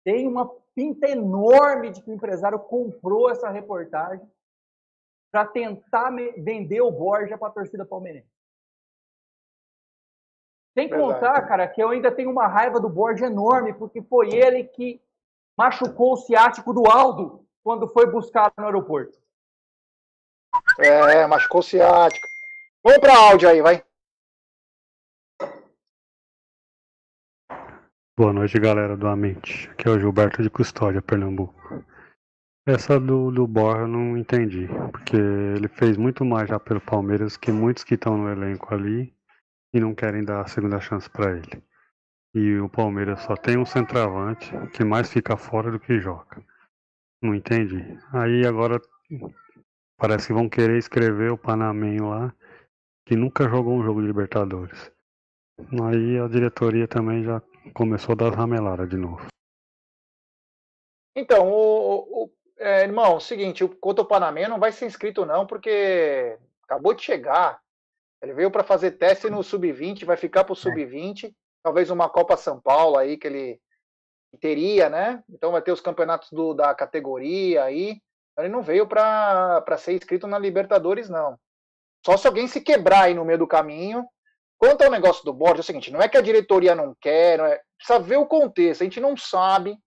Tem 0.06 0.28
uma 0.28 0.48
pinta 0.76 1.10
enorme 1.10 1.90
de 1.90 2.04
que 2.04 2.12
o 2.12 2.14
empresário 2.14 2.60
comprou 2.60 3.32
essa 3.32 3.50
reportagem 3.50 4.30
para 5.32 5.44
tentar 5.44 6.12
vender 6.38 6.82
o 6.82 6.92
Borja 6.92 7.36
para 7.36 7.48
a 7.48 7.52
torcida 7.52 7.84
palmeirense. 7.84 8.30
Sem 10.76 10.88
Verdade. 10.88 11.14
contar, 11.14 11.48
cara, 11.48 11.68
que 11.68 11.82
eu 11.82 11.90
ainda 11.90 12.12
tenho 12.12 12.30
uma 12.30 12.46
raiva 12.46 12.80
do 12.80 12.88
Borja 12.88 13.26
enorme, 13.26 13.74
porque 13.74 14.04
foi 14.04 14.36
ele 14.36 14.66
que 14.66 15.02
machucou 15.58 16.14
o 16.14 16.18
ciático 16.18 16.72
do 16.72 16.88
Aldo 16.88 17.44
quando 17.64 17.88
foi 17.88 18.06
buscar 18.06 18.54
no 18.56 18.66
aeroporto. 18.66 19.18
É, 20.80 21.26
machucou 21.28 21.62
o 21.62 21.64
ciático. 21.64 22.28
Vamos 22.84 23.00
para 23.00 23.18
áudio 23.18 23.50
aí, 23.50 23.62
vai. 23.62 23.84
Boa 28.18 28.34
noite, 28.34 28.60
galera 28.60 28.98
do 28.98 29.08
Amente. 29.08 29.70
Aqui 29.70 29.88
é 29.88 29.92
o 29.92 30.00
Gilberto 30.00 30.42
de 30.42 30.50
Custódia, 30.50 31.02
Pernambuco. 31.02 31.84
Essa 32.68 33.00
do, 33.00 33.32
do 33.32 33.48
Borja 33.48 33.84
eu 33.84 33.88
não 33.88 34.18
entendi, 34.18 34.68
porque 34.92 35.16
ele 35.16 35.68
fez 35.68 35.96
muito 35.96 36.26
mais 36.26 36.50
já 36.50 36.60
pelo 36.60 36.82
Palmeiras 36.82 37.38
que 37.38 37.52
muitos 37.52 37.84
que 37.84 37.94
estão 37.94 38.18
no 38.18 38.30
elenco 38.30 38.74
ali 38.74 39.14
e 39.74 39.80
não 39.80 39.96
querem 39.96 40.24
dar 40.24 40.42
a 40.42 40.48
segunda 40.48 40.80
chance 40.82 41.10
para 41.10 41.32
ele. 41.38 41.64
E 42.34 42.58
o 42.58 42.68
Palmeiras 42.68 43.22
só 43.22 43.36
tem 43.36 43.58
um 43.58 43.66
centroavante 43.66 44.52
que 44.74 44.84
mais 44.84 45.10
fica 45.10 45.38
fora 45.38 45.72
do 45.72 45.80
que 45.80 46.00
joga. 46.00 46.44
Não 47.22 47.34
entendi. 47.34 47.98
Aí 48.12 48.46
agora 48.46 48.82
parece 49.98 50.28
que 50.28 50.34
vão 50.34 50.48
querer 50.48 50.78
escrever 50.78 51.32
o 51.32 51.38
Panamenho 51.38 52.10
lá, 52.10 52.34
que 53.06 53.16
nunca 53.16 53.50
jogou 53.50 53.74
um 53.74 53.84
jogo 53.84 54.02
de 54.02 54.08
Libertadores. 54.08 54.92
Aí 55.60 56.20
a 56.20 56.28
diretoria 56.28 56.88
também 56.88 57.24
já 57.24 57.42
começou 57.74 58.14
a 58.14 58.16
dar 58.16 58.34
rameladas 58.34 58.88
de 58.88 58.96
novo. 58.96 59.26
Então, 61.16 61.50
o, 61.50 62.26
o 62.26 62.32
é, 62.60 62.84
irmão, 62.84 63.14
é 63.14 63.16
o 63.16 63.20
seguinte, 63.20 63.64
o 63.64 63.70
Couto 63.70 64.06
Panamenho 64.06 64.50
não 64.50 64.60
vai 64.60 64.72
ser 64.72 64.86
inscrito 64.86 65.26
não, 65.26 65.48
porque 65.48 66.38
acabou 66.64 66.94
de 66.94 67.04
chegar. 67.04 67.60
Ele 68.22 68.34
veio 68.34 68.52
para 68.52 68.64
fazer 68.64 68.92
teste 68.92 69.30
no 69.30 69.44
sub-20, 69.44 70.06
vai 70.06 70.18
ficar 70.18 70.44
para 70.44 70.54
o 70.54 70.56
sub-20, 70.56 71.34
talvez 71.64 71.90
uma 71.90 72.10
Copa 72.10 72.38
São 72.38 72.60
Paulo 72.60 72.98
aí 72.98 73.18
que 73.18 73.28
ele 73.28 73.62
teria, 74.40 74.90
né? 74.90 75.24
Então 75.30 75.52
vai 75.52 75.62
ter 75.62 75.72
os 75.72 75.82
campeonatos 75.82 76.32
do, 76.32 76.54
da 76.54 76.74
categoria 76.74 77.64
aí. 77.64 78.02
Ele 78.38 78.50
não 78.50 78.62
veio 78.62 78.88
para 78.88 79.78
ser 79.78 79.94
inscrito 79.94 80.28
na 80.28 80.38
Libertadores, 80.38 81.10
não. 81.10 81.40
Só 82.06 82.16
se 82.16 82.28
alguém 82.28 82.48
se 82.48 82.62
quebrar 82.62 83.04
aí 83.04 83.14
no 83.14 83.26
meio 83.26 83.40
do 83.40 83.48
caminho. 83.48 84.06
Quanto 84.60 84.84
ao 84.84 84.92
negócio 84.92 85.24
do 85.24 85.34
Borja, 85.34 85.58
é 85.58 85.62
o 85.62 85.64
seguinte: 85.64 85.92
não 85.92 86.02
é 86.02 86.08
que 86.08 86.18
a 86.18 86.22
diretoria 86.22 86.76
não 86.76 86.96
quer, 87.00 87.38
não 87.38 87.46
é, 87.46 87.62
precisa 87.78 88.00
ver 88.00 88.18
o 88.18 88.26
contexto. 88.26 88.82
A 88.82 88.84
gente 88.86 89.00
não 89.00 89.16
sabe, 89.16 89.78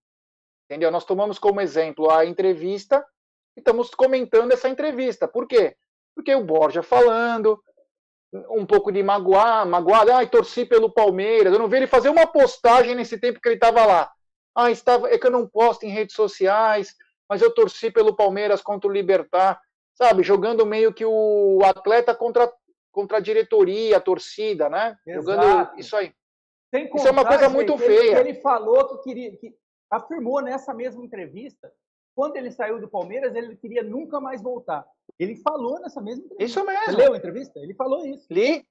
entendeu? 0.68 0.90
Nós 0.90 1.04
tomamos 1.04 1.38
como 1.38 1.60
exemplo 1.60 2.10
a 2.10 2.24
entrevista 2.24 3.04
e 3.56 3.60
estamos 3.60 3.90
comentando 3.90 4.52
essa 4.52 4.68
entrevista. 4.68 5.26
Por 5.26 5.46
quê? 5.46 5.76
Porque 6.14 6.34
o 6.34 6.44
Borja 6.44 6.82
falando, 6.82 7.60
um 8.50 8.64
pouco 8.64 8.92
de 8.92 9.02
magoar, 9.02 9.66
magoado, 9.66 10.12
ai, 10.12 10.28
torci 10.28 10.64
pelo 10.64 10.92
Palmeiras. 10.92 11.52
Eu 11.52 11.58
não 11.58 11.68
vi 11.68 11.78
ele 11.78 11.86
fazer 11.86 12.08
uma 12.08 12.26
postagem 12.26 12.94
nesse 12.94 13.18
tempo 13.18 13.40
que 13.40 13.48
ele 13.48 13.56
estava 13.56 13.84
lá. 13.84 14.10
Ah, 14.54 14.70
estava, 14.70 15.08
é 15.08 15.18
que 15.18 15.26
eu 15.26 15.30
não 15.30 15.48
posto 15.48 15.84
em 15.84 15.90
redes 15.90 16.14
sociais, 16.14 16.94
mas 17.30 17.40
eu 17.40 17.54
torci 17.54 17.92
pelo 17.92 18.16
Palmeiras 18.16 18.60
contra 18.60 18.90
o 18.90 18.92
Libertar, 18.92 19.60
sabe? 19.94 20.24
Jogando 20.24 20.66
meio 20.66 20.92
que 20.92 21.04
o 21.04 21.60
atleta 21.64 22.12
contra, 22.12 22.52
contra 22.90 23.18
a 23.18 23.20
diretoria, 23.20 23.98
a 23.98 24.00
torcida, 24.00 24.68
né? 24.68 24.96
Exato. 25.06 25.40
Jogando 25.40 25.78
isso 25.78 25.94
aí. 25.94 26.12
isso 26.74 27.06
é 27.06 27.10
uma 27.12 27.24
coisa 27.24 27.48
muito 27.48 27.74
ele, 27.74 27.82
feia. 27.84 28.18
Ele 28.18 28.34
falou 28.34 28.88
que 28.88 29.04
queria, 29.04 29.36
que 29.36 29.54
afirmou 29.88 30.42
nessa 30.42 30.74
mesma 30.74 31.04
entrevista, 31.04 31.72
quando 32.16 32.34
ele 32.34 32.50
saiu 32.50 32.80
do 32.80 32.88
Palmeiras, 32.88 33.32
ele 33.36 33.54
queria 33.54 33.84
nunca 33.84 34.20
mais 34.20 34.42
voltar. 34.42 34.84
Ele 35.16 35.36
falou 35.36 35.78
nessa 35.80 36.02
mesma 36.02 36.24
entrevista. 36.24 36.44
Isso 36.44 36.66
mesmo. 36.66 36.84
Você 36.84 36.96
leu 36.96 37.12
a 37.12 37.16
entrevista? 37.16 37.60
Ele 37.60 37.74
falou 37.74 38.04
isso. 38.04 38.26
Li. 38.28 38.66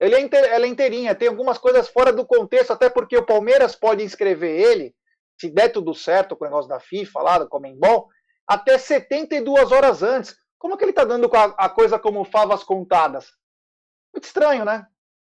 Ele 0.00 0.14
é 0.16 0.20
inter... 0.20 0.44
Ela 0.44 0.64
é 0.64 0.68
inteirinha, 0.68 1.14
tem 1.14 1.28
algumas 1.28 1.56
coisas 1.56 1.88
fora 1.88 2.12
do 2.12 2.26
contexto, 2.26 2.72
até 2.72 2.90
porque 2.90 3.16
o 3.16 3.24
Palmeiras 3.24 3.76
pode 3.76 4.02
inscrever 4.02 4.58
ele, 4.58 4.92
se 5.40 5.50
der 5.50 5.70
tudo 5.70 5.94
certo 5.94 6.36
com 6.36 6.44
o 6.44 6.48
negócio 6.48 6.68
da 6.68 6.78
FIFA 6.78 7.22
lá, 7.22 7.38
do 7.38 7.48
Comembol, 7.48 8.08
até 8.46 8.76
72 8.76 9.72
horas 9.72 10.02
antes. 10.02 10.36
Como 10.58 10.76
que 10.76 10.84
ele 10.84 10.90
está 10.90 11.04
dando 11.04 11.30
a 11.34 11.68
coisa 11.68 11.98
como 11.98 12.24
favas 12.24 12.62
contadas? 12.62 13.30
Muito 14.14 14.24
estranho, 14.24 14.64
né? 14.64 14.86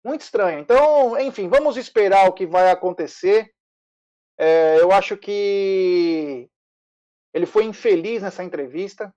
Muito 0.05 0.23
estranho. 0.23 0.59
Então, 0.61 1.19
enfim, 1.21 1.49
vamos 1.49 1.77
esperar 1.77 2.27
o 2.27 2.33
que 2.33 2.47
vai 2.47 2.71
acontecer. 2.71 3.53
É, 4.39 4.81
eu 4.81 4.91
acho 4.91 5.17
que 5.19 6.49
ele 7.35 7.45
foi 7.45 7.65
infeliz 7.65 8.23
nessa 8.23 8.43
entrevista 8.43 9.15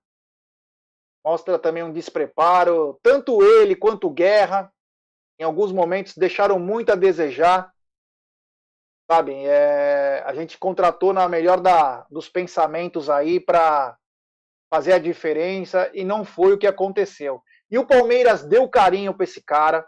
mostra 1.24 1.58
também 1.58 1.84
um 1.84 1.94
despreparo. 1.94 3.00
Tanto 3.02 3.42
ele 3.42 3.76
quanto 3.76 4.10
Guerra, 4.10 4.72
em 5.40 5.44
alguns 5.44 5.72
momentos, 5.72 6.16
deixaram 6.18 6.60
muito 6.60 6.92
a 6.92 6.96
desejar. 6.96 7.73
Sabe, 9.10 9.34
é, 9.46 10.24
a 10.26 10.34
gente 10.34 10.58
contratou 10.58 11.14
na 11.14 11.28
melhor 11.28 11.60
da, 11.60 12.06
dos 12.10 12.30
pensamentos 12.30 13.10
aí 13.10 13.40
para 13.40 13.98
fazer 14.74 14.94
a 14.94 15.00
diferença 15.00 15.90
e 15.94 16.04
não 16.04 16.24
foi 16.24 16.54
o 16.54 16.58
que 16.58 16.66
aconteceu. 16.66 17.42
E 17.70 17.78
o 17.78 17.86
Palmeiras 17.86 18.44
deu 18.44 18.68
carinho 18.68 19.14
para 19.14 19.24
esse 19.24 19.44
cara, 19.44 19.86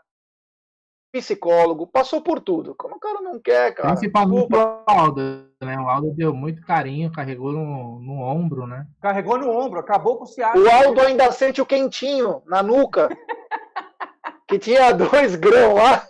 psicólogo, 1.12 1.88
passou 1.88 2.22
por 2.22 2.42
tudo. 2.42 2.76
Como 2.76 2.96
o 2.96 3.00
cara 3.00 3.22
não 3.22 3.40
quer, 3.40 3.74
cara? 3.74 3.90
Principalmente 3.90 4.54
o 4.54 4.84
Aldo, 4.86 5.50
né? 5.62 5.80
O 5.80 5.88
Aldo 5.88 6.14
deu 6.14 6.34
muito 6.34 6.62
carinho, 6.62 7.12
carregou 7.12 7.54
no, 7.54 8.00
no 8.02 8.22
ombro, 8.22 8.68
né? 8.68 8.86
Carregou 9.02 9.38
no 9.38 9.50
ombro, 9.50 9.80
acabou 9.80 10.18
com 10.18 10.26
o 10.26 10.28
Ceará. 10.28 10.60
O 10.60 10.70
Aldo 10.70 11.02
ainda 11.02 11.32
sente 11.32 11.62
o 11.62 11.66
quentinho 11.66 12.42
na 12.46 12.62
nuca, 12.62 13.10
que 14.48 14.60
tinha 14.60 14.92
dois 14.92 15.36
grãos 15.36 15.76
lá. 15.76 16.06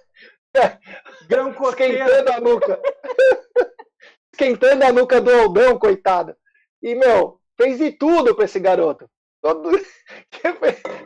Grão 1.27 1.51
Esquentando 1.51 2.31
a 2.31 2.39
nuca. 2.39 2.79
Esquentando 4.33 4.83
a 4.83 4.91
nuca 4.91 5.21
do 5.21 5.31
Aldão, 5.31 5.79
coitado. 5.79 6.35
E, 6.81 6.93
meu, 6.95 7.39
fez 7.57 7.77
de 7.77 7.91
tudo 7.91 8.35
pra 8.35 8.45
esse 8.45 8.59
garoto. 8.59 9.09
Todo... 9.41 9.71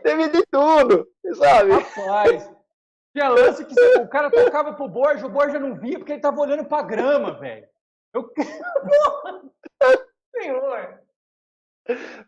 Teve 0.03 0.29
de 0.31 0.45
tudo, 0.49 1.07
sabe? 1.35 1.71
Rapaz, 1.71 2.49
tinha 3.13 3.29
lance 3.29 3.65
que 3.65 3.73
o 3.97 4.07
cara 4.07 4.29
tocava 4.31 4.73
pro 4.73 4.87
Borja, 4.87 5.25
o 5.25 5.29
Borja 5.29 5.59
não 5.59 5.75
via 5.75 5.97
porque 5.97 6.13
ele 6.13 6.21
tava 6.21 6.39
olhando 6.39 6.65
pra 6.65 6.81
grama, 6.81 7.39
velho. 7.39 7.67
Eu. 8.13 8.31
Senhor! 10.35 11.01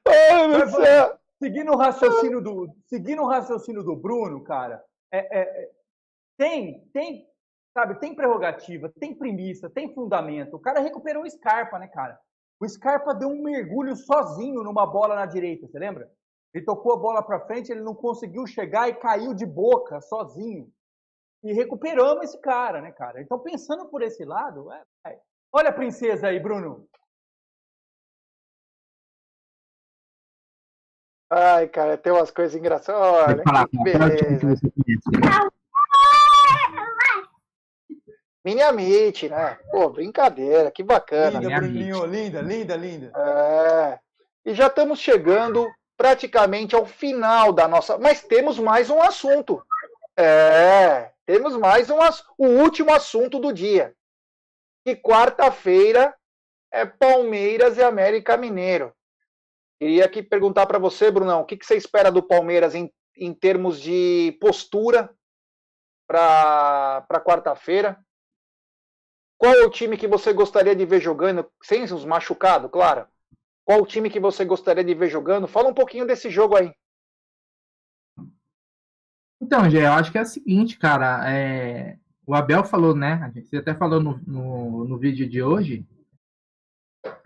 Ai, 0.08 0.48
meu 0.48 0.68
céu! 0.70 1.18
Seguindo 1.42 1.72
o 1.72 1.78
raciocínio 1.78 2.42
do, 2.42 2.76
seguindo 2.86 3.22
o 3.22 3.28
raciocínio 3.28 3.84
do 3.84 3.96
Bruno, 3.96 4.44
cara, 4.44 4.84
é, 5.12 5.20
é, 5.20 5.42
é, 5.42 5.72
tem, 6.38 6.88
tem, 6.94 7.28
sabe, 7.74 8.00
tem 8.00 8.16
prerrogativa, 8.16 8.92
tem 9.00 9.16
premissa, 9.16 9.70
tem 9.70 9.94
fundamento. 9.94 10.56
O 10.56 10.60
cara 10.60 10.80
recuperou 10.80 11.24
o 11.24 11.30
Scarpa, 11.30 11.80
né, 11.80 11.88
cara? 11.88 12.20
O 12.60 12.68
Scarpa 12.68 13.14
deu 13.14 13.30
um 13.30 13.42
mergulho 13.42 13.96
sozinho 13.96 14.64
numa 14.64 14.86
bola 14.86 15.16
na 15.16 15.26
direita, 15.26 15.68
você 15.68 15.80
lembra? 15.80 16.10
Ele 16.54 16.66
tocou 16.66 16.94
a 16.94 16.98
bola 16.98 17.24
para 17.24 17.46
frente, 17.46 17.72
ele 17.72 17.82
não 17.82 17.96
conseguiu 17.96 18.46
chegar 18.46 18.90
e 18.90 18.96
caiu 18.96 19.34
de 19.34 19.46
boca 19.46 20.02
sozinho 20.02 20.72
e 21.44 21.54
recuperamos 21.54 22.26
esse 22.26 22.40
cara, 22.40 22.82
né, 22.82 22.92
cara? 22.92 23.22
Então, 23.22 23.40
pensando 23.40 23.88
por 23.88 24.02
esse 24.02 24.24
lado, 24.24 24.72
é, 24.72 24.84
é. 25.08 25.20
olha 25.52 25.70
a 25.70 25.74
princesa 25.74 26.28
aí, 26.28 26.40
Bruno. 26.40 26.88
Ai, 31.30 31.68
cara, 31.70 31.98
tem 31.98 32.12
umas 32.12 32.30
coisas 32.30 32.56
engraçadas. 32.56 33.02
Olha, 33.02 33.44
falar, 33.44 33.68
que 33.68 33.82
beleza. 33.82 34.60
Mini 38.44 38.62
Amit, 38.62 39.30
né? 39.30 39.60
Pô, 39.70 39.90
brincadeira, 39.90 40.72
que 40.72 40.82
bacana. 40.84 41.40
Linda, 41.40 41.56
Bruninho, 41.56 42.06
linda, 42.06 42.42
linda, 42.42 42.76
linda. 42.76 43.12
É. 43.16 44.00
E 44.46 44.54
já 44.54 44.68
estamos 44.68 45.00
chegando 45.00 45.70
praticamente 45.96 46.76
ao 46.76 46.86
final 46.86 47.54
da 47.54 47.68
nossa. 47.68 47.98
Mas 48.00 48.24
temos 48.24 48.58
mais 48.58 48.90
um 48.90 49.02
assunto. 49.02 49.64
É, 50.18 51.12
temos 51.26 51.56
mais 51.56 51.90
um, 51.90 51.98
o 52.38 52.48
último 52.48 52.92
assunto 52.92 53.40
do 53.40 53.54
dia. 53.54 53.96
E 54.86 54.96
quarta-feira 54.96 56.16
é 56.72 56.86
Palmeiras 56.86 57.78
e 57.78 57.84
América 57.84 58.36
Mineiro. 58.36 58.92
Queria 59.80 60.06
aqui 60.06 60.24
perguntar 60.24 60.66
para 60.66 60.80
você, 60.80 61.12
Brunão, 61.12 61.42
o 61.42 61.46
que, 61.46 61.58
que, 61.58 61.66
você 61.66 61.76
espera 61.76 62.12
do 62.12 62.24
Palmeiras 62.24 62.74
em, 62.74 62.92
em 63.16 63.34
termos 63.34 63.80
de 63.80 64.38
postura 64.40 65.14
para 66.08 67.24
quarta-feira? 67.26 67.98
Qual 69.42 69.56
é 69.56 69.66
o 69.66 69.72
time 69.72 69.98
que 69.98 70.08
você 70.08 70.32
gostaria 70.32 70.76
de 70.76 70.86
ver 70.86 71.02
jogando, 71.02 71.50
sem 71.64 71.84
os 71.84 72.06
machucados, 72.06 72.70
claro? 72.70 73.08
Qual 73.66 73.84
time 73.88 74.08
que 74.08 74.20
você 74.20 74.46
gostaria 74.46 74.84
de 74.84 74.94
ver 74.94 75.10
jogando? 75.10 75.48
Fala 75.48 75.68
um 75.68 75.74
pouquinho 75.74 76.06
desse 76.06 76.30
jogo 76.30 76.56
aí. 76.56 76.72
Então, 79.42 79.68
Gê, 79.68 79.80
eu 79.80 79.94
acho 79.94 80.12
que 80.12 80.20
é 80.20 80.22
o 80.22 80.26
seguinte, 80.26 80.78
cara. 80.78 81.28
É... 81.28 81.98
O 82.24 82.36
Abel 82.36 82.64
falou, 82.64 82.96
né? 82.96 83.14
A 83.14 83.32
gente 83.32 83.58
até 83.58 83.74
falou 83.74 84.00
no, 84.00 84.22
no, 84.28 84.86
no 84.86 85.00
vídeo 85.00 85.28
de 85.28 85.42
hoje. 85.42 85.88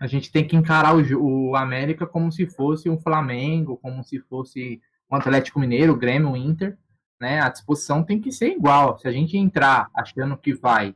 A 0.00 0.06
gente 0.06 0.32
tem 0.32 0.48
que 0.48 0.56
encarar 0.56 0.96
o, 0.96 1.50
o 1.50 1.54
América 1.54 2.06
como 2.06 2.32
se 2.32 2.46
fosse 2.46 2.88
um 2.88 2.98
Flamengo, 2.98 3.76
como 3.76 4.02
se 4.02 4.20
fosse 4.20 4.80
um 5.10 5.16
Atlético 5.16 5.60
Mineiro, 5.60 5.92
o 5.92 5.98
Grêmio, 5.98 6.30
o 6.30 6.36
Inter. 6.36 6.78
Né? 7.20 7.42
A 7.42 7.50
disposição 7.50 8.02
tem 8.02 8.18
que 8.18 8.32
ser 8.32 8.52
igual. 8.52 8.98
Se 8.98 9.06
a 9.06 9.12
gente 9.12 9.36
entrar 9.36 9.90
achando 9.94 10.34
que 10.38 10.54
vai 10.54 10.94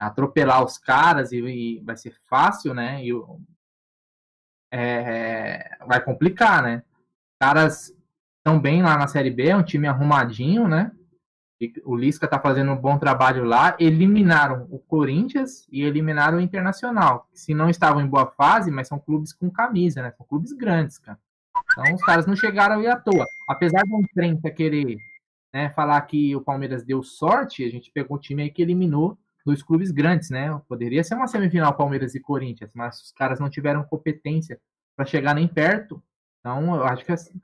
atropelar 0.00 0.64
os 0.64 0.78
caras 0.78 1.30
e, 1.30 1.38
e 1.38 1.80
vai 1.80 1.96
ser 1.96 2.16
fácil, 2.26 2.72
né? 2.72 3.04
E, 3.04 3.10
é, 4.72 5.76
vai 5.86 6.02
complicar, 6.02 6.62
né? 6.62 6.82
Caras 7.38 7.94
estão 8.38 8.58
bem 8.58 8.82
lá 8.82 8.96
na 8.96 9.06
Série 9.06 9.30
B, 9.30 9.48
é 9.48 9.56
um 9.56 9.62
time 9.62 9.86
arrumadinho, 9.86 10.66
né? 10.66 10.90
E 11.60 11.70
o 11.84 11.94
Lisca 11.94 12.26
tá 12.26 12.40
fazendo 12.40 12.72
um 12.72 12.76
bom 12.76 12.98
trabalho 12.98 13.44
lá. 13.44 13.76
Eliminaram 13.78 14.66
o 14.70 14.78
Corinthians 14.78 15.68
e 15.70 15.82
eliminaram 15.82 16.38
o 16.38 16.40
Internacional. 16.40 17.28
Se 17.34 17.52
não 17.52 17.68
estavam 17.68 18.00
em 18.00 18.06
boa 18.06 18.26
fase, 18.26 18.70
mas 18.70 18.88
são 18.88 18.98
clubes 18.98 19.34
com 19.34 19.50
camisa, 19.50 20.00
né? 20.00 20.10
São 20.12 20.24
clubes 20.24 20.54
grandes, 20.54 20.96
cara. 20.98 21.18
Então 21.70 21.94
os 21.94 22.02
caras 22.02 22.26
não 22.26 22.34
chegaram 22.34 22.76
aí 22.76 22.86
à 22.86 22.96
toa. 22.96 23.26
Apesar 23.46 23.82
de 23.82 23.92
um 23.92 24.00
imprensa 24.00 24.50
querer 24.50 24.96
né, 25.52 25.68
falar 25.70 26.00
que 26.02 26.34
o 26.34 26.40
Palmeiras 26.40 26.82
deu 26.82 27.02
sorte, 27.02 27.62
a 27.62 27.70
gente 27.70 27.90
pegou 27.92 28.16
um 28.16 28.20
time 28.20 28.42
aí 28.42 28.50
que 28.50 28.62
eliminou 28.62 29.18
dois 29.44 29.62
clubes 29.62 29.90
grandes, 29.90 30.30
né? 30.30 30.50
Poderia 30.68 31.02
ser 31.02 31.14
uma 31.14 31.26
semifinal 31.26 31.74
Palmeiras 31.74 32.14
e 32.14 32.20
Corinthians, 32.20 32.70
mas 32.74 33.00
os 33.00 33.12
caras 33.12 33.40
não 33.40 33.50
tiveram 33.50 33.84
competência 33.84 34.60
para 34.96 35.06
chegar 35.06 35.34
nem 35.34 35.48
perto. 35.48 36.02
Então, 36.40 36.74
eu 36.74 36.84
acho 36.84 37.04
que 37.04 37.12
assim, 37.12 37.40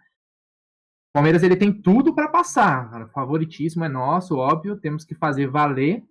Palmeiras 1.16 1.42
ele 1.42 1.56
tem 1.56 1.72
tudo 1.72 2.14
para 2.14 2.28
passar. 2.28 2.90
Cara. 2.90 3.04
O 3.06 3.08
favoritismo 3.08 3.84
é 3.84 3.88
nosso, 3.88 4.36
óbvio, 4.36 4.76
temos 4.76 5.02
que 5.02 5.14
fazer 5.14 5.46
valer. 5.46 6.04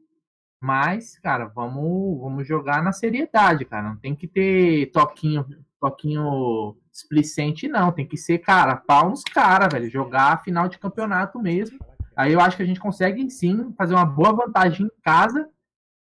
Mas, 0.60 1.20
cara, 1.20 1.46
vamos, 1.46 2.20
vamos 2.20 2.48
jogar 2.48 2.82
na 2.82 2.92
seriedade, 2.92 3.66
cara. 3.66 3.90
Não 3.90 3.98
tem 3.98 4.16
que 4.16 4.28
ter 4.28 4.88
toquinho, 4.92 5.46
toquinho 5.80 6.76
explicente, 6.92 7.68
não. 7.68 7.92
Tem 7.92 8.08
que 8.08 8.18
ser, 8.18 8.40
cara, 8.40 8.76
pau 8.76 9.12
nos 9.12 9.24
caras, 9.24 9.72
velho. 9.72 9.92
Jogar 9.92 10.34
a 10.34 10.38
final 10.40 10.68
de 10.68 10.80
campeonato 10.80 11.40
mesmo. 11.40 11.78
Aí 12.16 12.34
eu 12.34 12.40
acho 12.40 12.58
que 12.58 12.64
a 12.64 12.66
gente 12.66 12.80
consegue 12.80 13.30
sim 13.30 13.74
fazer 13.78 13.94
uma 13.94 14.06
boa 14.06 14.34
vantagem 14.34 14.88
em 14.88 15.02
casa 15.04 15.48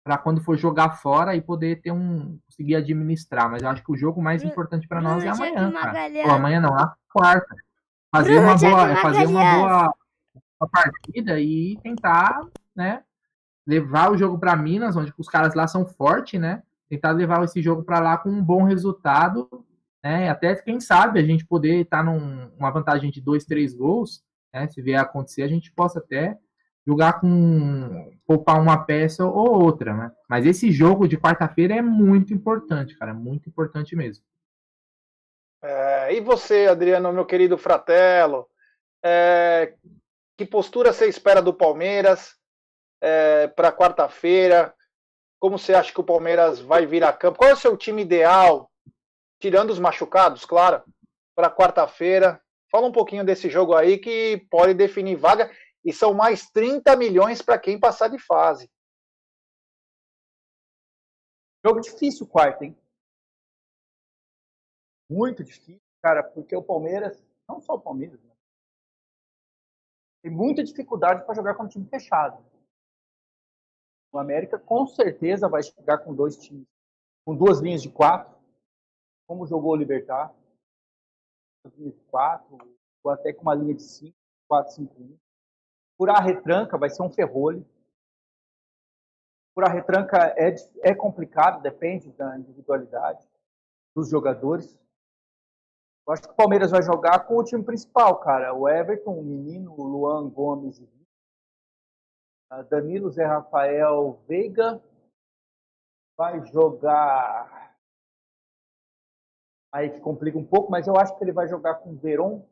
para 0.05 0.19
quando 0.19 0.43
for 0.43 0.57
jogar 0.57 0.91
fora 0.91 1.35
e 1.35 1.41
poder 1.41 1.81
ter 1.81 1.91
um 1.91 2.39
conseguir 2.47 2.77
administrar. 2.77 3.51
Mas 3.51 3.63
eu 3.63 3.71
acho 3.71 3.83
que 3.83 3.91
o 3.91 3.97
jogo 3.97 4.23
mais 4.23 4.45
importante 4.45 4.87
para 4.87 5.01
nós 5.01 5.25
é 5.25 5.29
amanhã. 5.29 5.73
Ou 6.27 6.31
amanhã 6.31 6.61
não, 6.61 6.75
na 6.75 6.95
quarta 7.11 7.57
fazer 8.15 8.39
uma 8.39 8.57
boa, 8.57 8.91
é 8.91 8.97
fazer 8.97 9.27
uma 9.27 9.55
boa 9.57 9.95
uma 10.61 10.69
partida 10.69 11.41
e 11.41 11.77
tentar, 11.83 12.41
né, 12.75 13.03
levar 13.67 14.13
o 14.13 14.17
jogo 14.17 14.39
para 14.39 14.55
Minas, 14.55 14.97
onde 14.97 15.13
os 15.19 15.29
caras 15.29 15.55
lá 15.55 15.67
são 15.67 15.85
fortes, 15.85 16.41
né? 16.41 16.63
Tentar 16.89 17.13
levar 17.13 17.43
esse 17.43 17.61
jogo 17.63 17.83
para 17.83 17.99
lá 17.99 18.19
com 18.19 18.29
um 18.29 18.43
bom 18.43 18.63
resultado, 18.63 19.49
né? 20.03 20.29
Até 20.29 20.55
quem 20.55 20.81
sabe 20.81 21.19
a 21.19 21.23
gente 21.23 21.45
poder 21.45 21.81
estar 21.81 21.99
tá 21.99 22.05
numa 22.05 22.71
vantagem 22.71 23.11
de 23.11 23.21
dois, 23.21 23.45
três 23.45 23.75
gols, 23.75 24.23
né? 24.53 24.69
Se 24.69 24.81
vier 24.81 24.99
a 24.99 25.03
acontecer, 25.03 25.43
a 25.43 25.49
gente 25.49 25.73
possa 25.73 25.99
até 25.99 26.39
jogar 26.87 27.21
com 27.21 28.13
poupar 28.27 28.61
uma 28.61 28.85
peça 28.85 29.25
ou 29.25 29.63
outra, 29.63 29.95
né? 29.95 30.13
Mas 30.29 30.47
esse 30.47 30.71
jogo 30.71 31.09
de 31.09 31.19
quarta-feira 31.19 31.75
é 31.75 31.83
muito 31.83 32.33
importante, 32.33 32.97
cara, 32.97 33.15
muito 33.15 33.49
importante 33.49 33.95
mesmo. 33.97 34.25
É, 35.63 36.15
e 36.15 36.21
você, 36.21 36.67
Adriano, 36.67 37.13
meu 37.13 37.25
querido 37.25 37.57
Fratello? 37.57 38.47
É, 39.03 39.75
que 40.37 40.45
postura 40.45 40.93
você 40.93 41.07
espera 41.07 41.41
do 41.41 41.55
Palmeiras 41.55 42.35
é, 43.01 43.47
para 43.49 43.73
quarta-feira? 43.73 44.75
Como 45.41 45.59
você 45.59 45.75
acha 45.75 45.93
que 45.93 46.01
o 46.01 46.05
Palmeiras 46.05 46.61
vai 46.61 46.87
vir 46.87 47.05
a 47.05 47.13
campo? 47.13 47.39
Qual 47.39 47.51
é 47.51 47.55
o 47.55 47.59
seu 47.59 47.77
time 47.77 48.03
ideal, 48.03 48.71
tirando 49.41 49.71
os 49.71 49.79
machucados, 49.79 50.45
claro, 50.45 50.83
para 51.35 51.51
quarta-feira? 51.51 52.41
Fala 52.71 52.87
um 52.87 52.93
pouquinho 52.93 53.25
desse 53.25 53.49
jogo 53.49 53.75
aí 53.75 53.99
que 53.99 54.47
pode 54.51 54.75
definir 54.75 55.17
vaga 55.17 55.51
e 55.85 55.93
são 55.93 56.15
mais 56.15 56.51
30 56.51 56.97
milhões 56.97 57.43
para 57.43 57.59
quem 57.59 57.79
passar 57.79 58.09
de 58.09 58.19
fase. 58.19 58.71
Jogo 61.65 61.81
difícil 61.81 62.27
quarta, 62.27 62.65
hein? 62.65 62.77
muito 65.11 65.45
difícil, 65.45 65.81
cara, 66.03 66.23
porque 66.23 66.57
o 66.57 66.63
Palmeiras, 66.63 67.25
não 67.49 67.61
só 67.61 67.75
o 67.75 67.81
Palmeiras, 67.81 68.21
né? 68.23 68.35
tem 70.23 70.31
muita 70.31 70.65
dificuldade 70.65 71.25
para 71.25 71.35
jogar 71.35 71.55
com 71.55 71.65
um 71.65 71.69
time 71.69 71.87
fechado. 71.87 72.45
O 74.13 74.19
América 74.19 74.59
com 74.59 74.87
certeza 74.87 75.49
vai 75.49 75.63
chegar 75.63 75.99
com 75.99 76.15
dois 76.15 76.37
times, 76.37 76.67
com 77.25 77.37
duas 77.37 77.61
linhas 77.61 77.83
de 77.83 77.91
quatro, 77.91 78.35
como 79.27 79.47
jogou 79.47 79.73
o 79.73 79.77
Libertar, 79.77 80.35
linhas 81.77 81.95
de 81.95 82.05
quatro, 82.05 82.57
ou 83.03 83.11
até 83.11 83.33
com 83.33 83.43
uma 83.43 83.55
linha 83.55 83.75
de 83.75 83.83
cinco, 83.83 84.17
quatro, 84.49 84.73
cinco, 84.73 84.95
um. 85.01 85.19
Furar 85.97 86.17
a 86.17 86.21
retranca 86.21 86.77
vai 86.77 86.91
ser 86.91 87.03
um 87.03 87.11
ferrolho. 87.11 87.67
Furar 89.55 89.71
a 89.71 89.75
retranca 89.75 90.35
é, 90.37 90.55
é 90.83 90.95
complicado, 90.95 91.63
depende 91.63 92.11
da 92.13 92.37
individualidade 92.37 93.27
dos 93.95 94.09
jogadores. 94.09 94.79
Eu 96.07 96.13
acho 96.13 96.23
que 96.23 96.31
o 96.31 96.37
Palmeiras 96.37 96.71
vai 96.71 96.83
jogar 96.83 97.27
com 97.27 97.37
o 97.37 97.45
time 97.45 97.65
principal, 97.65 98.21
cara. 98.21 98.53
O 98.53 98.69
Everton, 98.69 99.19
o 99.19 99.23
menino, 99.23 99.73
o 99.73 99.85
Luan 99.85 100.29
Gomes 100.29 100.79
e 100.79 100.95
Danilo, 102.69 103.11
Zé 103.11 103.25
Rafael, 103.25 104.23
Veiga. 104.29 104.83
Vai 106.17 106.45
jogar. 106.47 107.77
Aí 109.73 109.99
complica 110.01 110.39
um 110.39 110.47
pouco, 110.47 110.71
mas 110.71 110.87
eu 110.87 110.97
acho 110.97 111.17
que 111.17 111.25
ele 111.25 111.33
vai 111.33 111.49
jogar 111.49 111.77
com 111.77 111.97
Veron, 111.97 112.47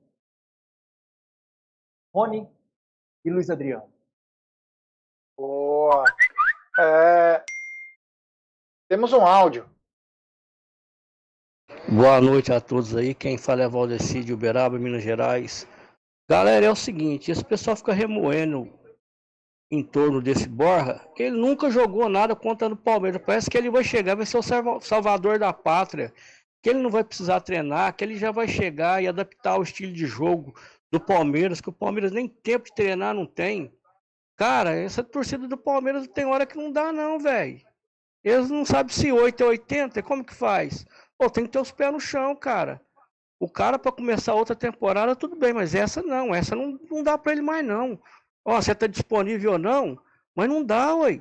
Rony 2.12 2.48
e 3.24 3.30
Luiz 3.30 3.50
Adriano. 3.50 3.90
Boa! 5.36 6.04
É... 6.78 7.44
Temos 8.88 9.12
um 9.12 9.24
áudio. 9.26 9.68
Boa 11.88 12.20
noite 12.20 12.52
a 12.52 12.60
todos 12.60 12.94
aí. 12.94 13.14
Quem 13.14 13.38
fala 13.38 13.62
é 13.62 13.68
Valdeci 13.68 14.22
de 14.22 14.32
Uberaba, 14.32 14.78
Minas 14.78 15.02
Gerais. 15.02 15.66
Galera, 16.28 16.66
é 16.66 16.70
o 16.70 16.76
seguinte: 16.76 17.30
esse 17.30 17.44
pessoal 17.44 17.76
fica 17.76 17.92
remoendo 17.92 18.68
em 19.70 19.82
torno 19.82 20.20
desse 20.20 20.48
Borja. 20.48 21.00
Ele 21.16 21.36
nunca 21.36 21.70
jogou 21.70 22.08
nada 22.08 22.36
contra 22.36 22.68
o 22.68 22.76
Palmeiras. 22.76 23.22
Parece 23.24 23.48
que 23.48 23.56
ele 23.56 23.70
vai 23.70 23.82
chegar, 23.82 24.14
vai 24.14 24.26
ser 24.26 24.38
o 24.38 24.80
salvador 24.80 25.38
da 25.38 25.52
pátria. 25.52 26.12
Que 26.62 26.70
ele 26.70 26.80
não 26.80 26.90
vai 26.90 27.02
precisar 27.02 27.40
treinar, 27.40 27.96
que 27.96 28.04
ele 28.04 28.16
já 28.16 28.30
vai 28.30 28.46
chegar 28.46 29.02
e 29.02 29.08
adaptar 29.08 29.58
o 29.58 29.62
estilo 29.62 29.92
de 29.92 30.06
jogo 30.06 30.54
do 30.92 31.00
Palmeiras, 31.00 31.60
que 31.60 31.70
o 31.70 31.72
Palmeiras 31.72 32.12
nem 32.12 32.28
tempo 32.28 32.66
de 32.66 32.74
treinar 32.74 33.14
não 33.14 33.26
tem. 33.26 33.74
Cara, 34.36 34.74
essa 34.74 35.02
torcida 35.02 35.48
do 35.48 35.56
Palmeiras 35.56 36.06
tem 36.06 36.26
hora 36.26 36.44
que 36.44 36.56
não 36.56 36.70
dá, 36.70 36.92
não, 36.92 37.18
velho. 37.18 37.60
Eles 38.22 38.50
não 38.50 38.64
sabem 38.64 38.94
se 38.94 39.10
8 39.10 39.42
é 39.42 39.46
80, 39.46 40.02
como 40.02 40.24
que 40.24 40.34
faz? 40.34 40.84
Pô, 41.18 41.30
tem 41.30 41.44
que 41.44 41.50
ter 41.50 41.58
os 41.58 41.72
pés 41.72 41.92
no 41.92 41.98
chão, 41.98 42.36
cara. 42.36 42.80
O 43.40 43.48
cara, 43.50 43.78
para 43.78 43.90
começar 43.90 44.34
outra 44.34 44.54
temporada, 44.54 45.16
tudo 45.16 45.34
bem, 45.34 45.52
mas 45.54 45.74
essa 45.74 46.02
não, 46.02 46.34
essa 46.34 46.54
não, 46.54 46.78
não 46.90 47.02
dá 47.02 47.16
para 47.16 47.32
ele 47.32 47.42
mais, 47.42 47.64
não. 47.64 48.00
Ó, 48.44 48.60
você 48.60 48.74
tá 48.74 48.86
disponível 48.86 49.52
ou 49.52 49.58
não, 49.58 49.98
mas 50.34 50.48
não 50.48 50.62
dá, 50.64 50.94
ué. 50.96 51.20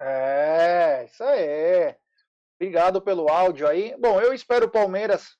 É, 0.00 1.04
isso 1.04 1.22
aí. 1.22 1.96
Obrigado 2.60 3.00
pelo 3.00 3.28
áudio 3.28 3.68
aí. 3.68 3.96
Bom, 3.98 4.20
eu 4.20 4.34
espero 4.34 4.66
o 4.66 4.70
Palmeiras 4.70 5.38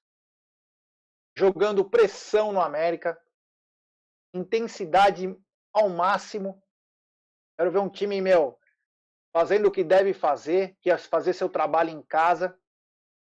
jogando 1.37 1.89
pressão 1.89 2.53
no 2.53 2.61
América, 2.61 3.21
intensidade 4.33 5.37
ao 5.73 5.89
máximo. 5.89 6.63
Quero 7.57 7.73
ver 7.73 7.79
um 7.79 7.89
time, 7.89 8.21
meu, 8.21 8.57
fazendo 9.33 9.67
o 9.67 9.71
que 9.71 9.83
deve 9.83 10.15
fazer, 10.15 10.77
que 10.81 10.91
é 10.91 10.97
fazer 10.97 11.33
seu 11.33 11.49
trabalho 11.49 11.91
em 11.91 12.03
casa, 12.03 12.57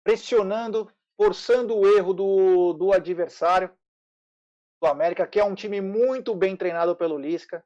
pressionando, 0.04 0.92
forçando 1.18 1.76
o 1.76 1.88
erro 1.88 2.14
do, 2.14 2.74
do 2.74 2.94
adversário, 2.94 3.76
do 4.82 4.88
América, 4.88 5.28
que 5.28 5.40
é 5.40 5.44
um 5.44 5.56
time 5.56 5.82
muito 5.82 6.36
bem 6.36 6.56
treinado 6.56 6.96
pelo 6.96 7.18
Lisca. 7.18 7.66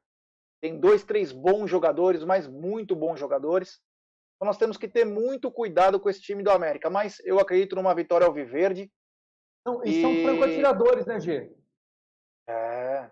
Tem 0.60 0.80
dois, 0.80 1.04
três 1.04 1.32
bons 1.32 1.68
jogadores, 1.68 2.24
mas 2.24 2.48
muito 2.48 2.96
bons 2.96 3.20
jogadores. 3.20 3.80
Então 4.36 4.46
nós 4.46 4.58
temos 4.58 4.76
que 4.76 4.88
ter 4.88 5.04
muito 5.04 5.50
cuidado 5.50 5.98
com 6.00 6.08
esse 6.08 6.20
time 6.20 6.42
do 6.42 6.50
América. 6.50 6.90
Mas 6.90 7.20
eu 7.20 7.38
acredito 7.38 7.76
numa 7.76 7.94
vitória 7.94 8.26
alviverde. 8.26 8.92
Não, 9.64 9.84
e, 9.84 9.98
e 9.98 10.02
são 10.02 10.12
franco-atiradores, 10.22 11.06
né, 11.06 11.20
Gê? 11.20 11.52
É. 12.48 13.10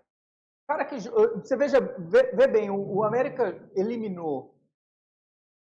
Cara, 0.67 0.85
que 0.85 0.95
você 0.95 1.57
veja, 1.57 1.79
vê, 1.81 2.31
vê 2.31 2.47
bem, 2.47 2.69
o, 2.69 2.97
o 2.97 3.03
América 3.03 3.69
eliminou 3.75 4.53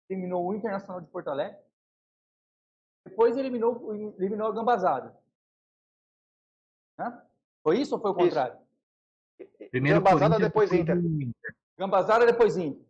eliminou 0.10 0.48
o 0.48 0.56
Internacional 0.56 1.02
de 1.02 1.08
Porto 1.08 1.30
Alegre, 1.30 1.60
depois 3.06 3.36
eliminou, 3.38 3.94
eliminou 4.18 4.48
a 4.48 4.52
Gambazada. 4.54 5.18
Né? 6.98 7.22
Foi 7.64 7.80
isso 7.80 7.96
ou 7.96 8.02
foi 8.02 8.12
o 8.12 8.14
Isso. 8.14 8.24
contrário? 8.26 8.60
Primeiro 9.70 10.02
Gambazada, 10.02 10.40
depois 10.40 10.72
Inter. 10.72 10.98
Gambazada 11.78 12.26
depois 12.26 12.58
Inter. 12.58 12.86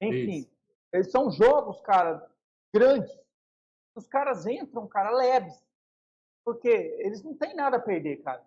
Enfim, 0.00 0.50
eles 0.92 1.10
são 1.10 1.30
jogos, 1.30 1.80
cara, 1.80 2.28
grandes. 2.74 3.12
Os 3.94 4.06
caras 4.06 4.46
entram, 4.46 4.86
cara, 4.86 5.10
leves. 5.10 5.54
Porque 6.44 6.68
eles 6.68 7.22
não 7.22 7.36
têm 7.36 7.54
nada 7.54 7.76
a 7.76 7.80
perder, 7.80 8.22
cara. 8.22 8.42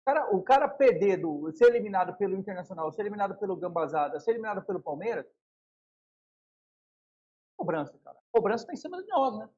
O 0.00 0.04
cara, 0.04 0.36
o 0.36 0.42
cara 0.42 0.68
perder, 0.68 1.18
do, 1.18 1.52
ser 1.52 1.66
eliminado 1.66 2.16
pelo 2.16 2.36
Internacional, 2.36 2.90
ser 2.90 3.02
eliminado 3.02 3.36
pelo 3.36 3.56
Gambazada, 3.56 4.18
ser 4.18 4.30
eliminado 4.32 4.64
pelo 4.64 4.80
Palmeiras, 4.80 5.26
cobrança, 7.56 7.98
cara. 8.02 8.18
Cobrança 8.32 8.66
tá 8.66 8.72
em 8.72 8.76
cima 8.76 9.02
de 9.02 9.08
nós, 9.08 9.38
né? 9.38 9.48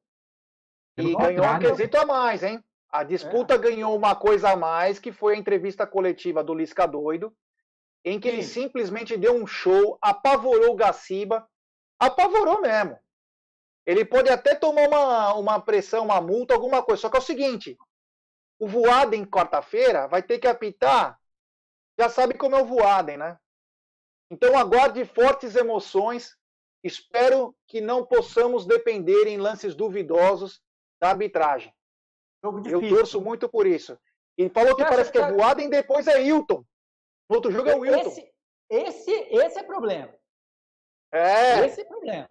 E 0.97 1.03
ganhou 1.03 1.19
um 1.19 1.35
contrário. 1.35 1.69
quesito 1.69 1.97
a 1.97 2.05
mais, 2.05 2.43
hein? 2.43 2.63
A 2.89 3.03
disputa 3.03 3.57
ganhou 3.57 3.95
uma 3.95 4.13
coisa 4.13 4.51
a 4.51 4.55
mais, 4.57 4.99
que 4.99 5.13
foi 5.13 5.35
a 5.35 5.37
entrevista 5.37 5.87
coletiva 5.87 6.43
do 6.43 6.53
Lisca 6.53 6.85
Doido, 6.85 7.33
em 8.03 8.19
que 8.19 8.27
ele 8.27 8.43
simplesmente 8.43 9.15
deu 9.15 9.35
um 9.35 9.45
show, 9.45 9.97
apavorou 10.01 10.71
o 10.71 10.75
Gaciba, 10.75 11.47
apavorou 11.99 12.61
mesmo. 12.61 12.99
Ele 13.85 14.05
pode 14.05 14.29
até 14.29 14.55
tomar 14.55 14.87
uma, 14.87 15.33
uma 15.35 15.61
pressão, 15.61 16.05
uma 16.05 16.21
multa, 16.21 16.53
alguma 16.53 16.83
coisa. 16.83 17.01
Só 17.01 17.09
que 17.09 17.17
é 17.17 17.19
o 17.19 17.23
seguinte: 17.23 17.77
o 18.59 18.67
Voaden, 18.67 19.25
quarta-feira, 19.25 20.07
vai 20.07 20.21
ter 20.21 20.39
que 20.39 20.47
apitar. 20.47 21.19
Já 21.99 22.09
sabe 22.09 22.35
como 22.35 22.55
é 22.55 22.61
o 22.61 22.65
Voaden, 22.65 23.17
né? 23.17 23.39
Então 24.29 24.57
aguarde 24.57 25.03
fortes 25.05 25.55
emoções. 25.55 26.37
Espero 26.83 27.55
que 27.67 27.79
não 27.81 28.05
possamos 28.05 28.65
depender 28.65 29.27
em 29.27 29.37
lances 29.37 29.75
duvidosos 29.75 30.61
da 30.99 31.09
arbitragem. 31.09 31.71
Eu 32.43 32.89
torço 32.89 33.21
muito 33.21 33.47
por 33.47 33.67
isso. 33.67 33.99
E 34.37 34.49
falou 34.49 34.75
que 34.75 34.83
parece 34.83 35.11
que 35.11 35.19
é 35.19 35.31
Voaden 35.31 35.69
depois 35.69 36.07
é 36.07 36.23
Hilton. 36.23 36.65
No 37.31 37.37
outro 37.37 37.49
jogo 37.49 37.69
é 37.69 37.75
o 37.77 37.85
Hilton. 37.85 38.09
Esse, 38.09 38.33
esse, 38.69 39.11
esse 39.11 39.59
é 39.59 39.63
problema. 39.63 40.13
É. 41.13 41.65
Esse 41.65 41.79
é 41.79 41.85
problema. 41.85 42.27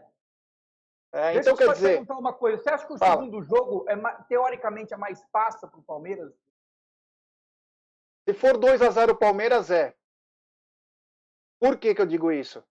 É, 1.15 1.35
então 1.37 1.55
eu 1.55 1.57
quer 1.57 1.73
dizer, 1.73 1.89
perguntar 1.89 2.19
uma 2.19 2.35
coisa. 2.35 2.63
Você 2.63 2.69
acha 2.69 2.87
que 2.87 2.93
o 2.93 2.99
Fala. 2.99 3.13
segundo 3.13 3.43
jogo, 3.43 3.87
é, 3.89 3.97
teoricamente, 4.29 4.93
é 4.93 4.99
mais 4.99 5.25
fácil 5.33 5.69
para 5.69 5.81
o 5.81 5.83
Palmeiras? 5.83 6.31
se 8.29 8.35
for 8.35 8.59
2 8.59 8.83
a 8.83 8.91
0 8.91 9.17
Palmeiras 9.17 9.71
é. 9.71 9.97
Por 11.59 11.79
que 11.79 11.95
que 11.95 12.03
eu 12.03 12.07
digo 12.07 12.31
isso? 12.31 12.63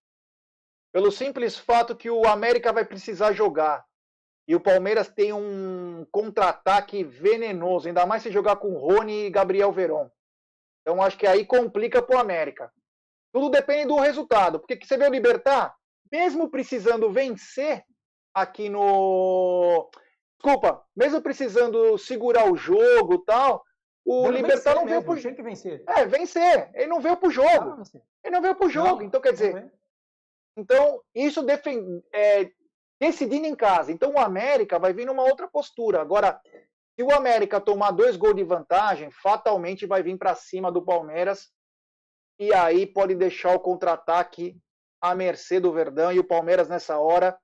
Pelo 0.94 1.12
simples 1.12 1.58
fato 1.58 1.96
que 1.96 2.12
o 2.12 2.28
América 2.28 2.72
vai 2.72 2.86
precisar 2.86 3.34
jogar. 3.34 3.84
E 4.48 4.56
o 4.56 4.62
Palmeiras 4.62 5.10
tem 5.10 5.34
um 5.34 6.06
contra-ataque 6.12 7.04
venenoso, 7.04 7.88
ainda 7.88 8.06
mais 8.06 8.22
se 8.22 8.32
jogar 8.32 8.58
com 8.58 8.78
Rony 8.78 9.26
e 9.26 9.30
Gabriel 9.32 9.72
Veron. 9.72 10.12
Então 10.82 11.02
acho 11.02 11.18
que 11.18 11.28
aí 11.28 11.46
complica 11.46 12.02
pro 12.02 12.18
América. 12.18 12.72
Tudo 13.32 13.50
depende 13.50 13.88
do 13.88 14.00
resultado, 14.00 14.60
porque 14.60 14.76
que 14.76 14.88
você 14.88 14.98
vê 14.98 15.08
o 15.08 15.12
Libertar, 15.12 15.76
mesmo 16.12 16.50
precisando 16.50 17.12
vencer 17.12 17.84
aqui 18.34 18.70
no 18.70 19.90
Desculpa, 20.42 20.86
mesmo 20.96 21.22
precisando 21.22 21.98
segurar 21.98 22.50
o 22.50 22.56
jogo 22.56 23.16
e 23.16 23.26
tal, 23.26 23.62
o 24.06 24.24
Deve 24.24 24.38
Libertar 24.38 24.74
não 24.74 24.86
veio 24.86 25.02
mesmo, 25.02 25.14
pro 25.14 25.22
Tinha 25.22 25.36
que 25.36 25.44
vencer. 25.44 25.84
é, 25.88 26.06
vencer. 26.06 26.72
Ele 26.74 26.88
não 26.88 27.02
veio 27.02 27.18
pro 27.18 27.30
jogo. 27.30 27.84
Ele 28.24 28.34
não 28.34 28.42
veio 28.42 28.56
pro 28.56 28.70
jogo. 28.70 29.04
então, 29.04 29.20
quer 29.20 29.34
dizer. 29.34 29.72
Então, 30.58 31.02
isso 31.14 31.44
defend... 31.44 32.02
é, 32.14 32.50
decidindo 33.00 33.48
em 33.48 33.56
casa. 33.56 33.92
Então, 33.92 34.14
o 34.14 34.20
América 34.20 34.80
vai 34.80 34.94
vir 34.94 35.06
numa 35.06 35.24
outra 35.24 35.48
postura. 35.48 36.02
Agora, 36.02 36.40
se 37.00 37.04
o 37.04 37.14
América 37.14 37.62
tomar 37.62 37.92
dois 37.92 38.18
gols 38.18 38.36
de 38.36 38.44
vantagem, 38.44 39.10
fatalmente 39.10 39.86
vai 39.86 40.04
vir 40.04 40.18
para 40.18 40.36
cima 40.36 40.70
do 40.70 40.82
Palmeiras. 40.82 41.50
E 42.38 42.54
aí 42.54 42.86
pode 42.86 43.16
deixar 43.16 43.56
o 43.56 43.60
contra-ataque 43.62 44.60
à 45.02 45.16
mercê 45.16 45.62
do 45.62 45.72
Verdão. 45.72 46.12
E 46.12 46.20
o 46.20 46.26
Palmeiras, 46.26 46.68
nessa 46.68 47.00
hora, 47.00 47.38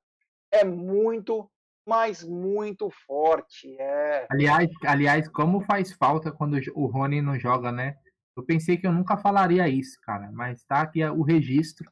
é 0.52 0.66
muito, 0.66 1.50
mas 1.88 2.22
muito 2.22 2.90
forte. 3.08 3.74
É. 3.80 4.28
Aliás, 4.30 4.70
aliás, 4.86 5.30
como 5.30 5.62
faz 5.62 5.94
falta 5.94 6.34
quando 6.34 6.60
o 6.74 6.88
Rony 6.88 7.22
não 7.22 7.40
joga, 7.40 7.72
né? 7.72 7.96
Eu 8.36 8.44
pensei 8.44 8.76
que 8.76 8.86
eu 8.86 8.92
nunca 8.92 9.16
falaria 9.16 9.70
isso, 9.70 9.98
cara, 10.02 10.30
mas 10.34 10.66
tá 10.66 10.82
aqui 10.82 11.02
o 11.06 11.22
registro. 11.22 11.90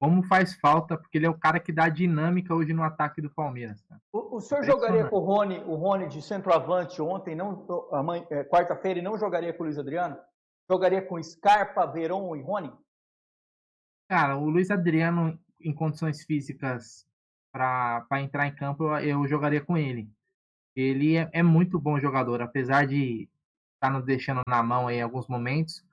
Como 0.00 0.22
faz 0.22 0.54
falta, 0.54 0.96
porque 0.96 1.18
ele 1.18 1.26
é 1.26 1.30
o 1.30 1.38
cara 1.38 1.58
que 1.58 1.72
dá 1.72 1.88
dinâmica 1.88 2.54
hoje 2.54 2.72
no 2.72 2.84
ataque 2.84 3.20
do 3.20 3.30
Palmeiras. 3.30 3.82
Cara. 3.82 4.00
O, 4.12 4.36
o 4.36 4.40
senhor 4.40 4.62
jogaria 4.64 5.08
com 5.08 5.16
o 5.16 5.20
Rony, 5.20 5.58
o 5.66 5.74
Rony 5.74 6.06
de 6.08 6.22
centroavante 6.22 7.02
ontem, 7.02 7.34
não 7.34 7.66
é, 8.30 8.44
quarta-feira, 8.44 9.00
e 9.00 9.02
não 9.02 9.18
jogaria 9.18 9.52
com 9.52 9.64
o 9.64 9.66
Luiz 9.66 9.78
Adriano? 9.78 10.16
Jogaria 10.70 11.02
com 11.02 11.20
Scarpa, 11.20 11.86
Veron 11.86 12.36
e 12.36 12.42
Rony? 12.42 12.72
Cara, 14.08 14.36
o 14.36 14.48
Luiz 14.48 14.70
Adriano, 14.70 15.38
em 15.60 15.74
condições 15.74 16.22
físicas 16.24 17.06
para 17.52 18.06
entrar 18.20 18.46
em 18.46 18.54
campo, 18.54 18.84
eu, 18.84 18.98
eu 19.00 19.26
jogaria 19.26 19.60
com 19.60 19.76
ele. 19.76 20.08
Ele 20.76 21.16
é, 21.16 21.28
é 21.32 21.42
muito 21.42 21.80
bom 21.80 21.98
jogador, 21.98 22.40
apesar 22.40 22.86
de 22.86 23.28
estar 23.74 23.90
nos 23.90 24.04
deixando 24.04 24.42
na 24.46 24.62
mão 24.62 24.88
em 24.88 25.02
alguns 25.02 25.26
momentos. 25.26 25.84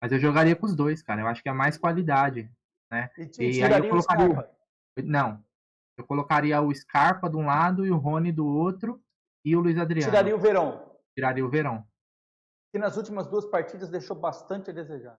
Mas 0.00 0.12
eu 0.12 0.18
jogaria 0.18 0.54
com 0.54 0.66
os 0.66 0.76
dois, 0.76 1.02
cara. 1.02 1.22
Eu 1.22 1.26
acho 1.26 1.42
que 1.42 1.48
é 1.48 1.52
mais 1.52 1.78
qualidade, 1.78 2.50
né? 2.90 3.10
E, 3.38 3.58
E 3.58 3.62
aí 3.62 3.72
eu 3.72 3.88
colocaria 3.88 4.30
o... 4.30 5.02
Não. 5.02 5.44
Eu 5.98 6.04
colocaria 6.04 6.60
o 6.60 6.74
Scarpa 6.74 7.28
de 7.28 7.36
um 7.36 7.46
lado 7.46 7.86
e 7.86 7.90
o 7.90 7.96
Rony 7.96 8.30
do 8.30 8.46
outro 8.46 9.02
e 9.44 9.56
o 9.56 9.60
Luiz 9.60 9.78
Adriano. 9.78 10.10
Tiraria 10.10 10.36
o 10.36 10.38
Verón? 10.38 10.78
Tiraria 11.14 11.44
o 11.44 11.48
Verão. 11.48 11.86
Que 12.72 12.78
nas 12.78 12.96
últimas 12.96 13.26
duas 13.26 13.46
partidas 13.46 13.88
deixou 13.88 14.16
bastante 14.16 14.70
a 14.70 14.72
desejar. 14.72 15.16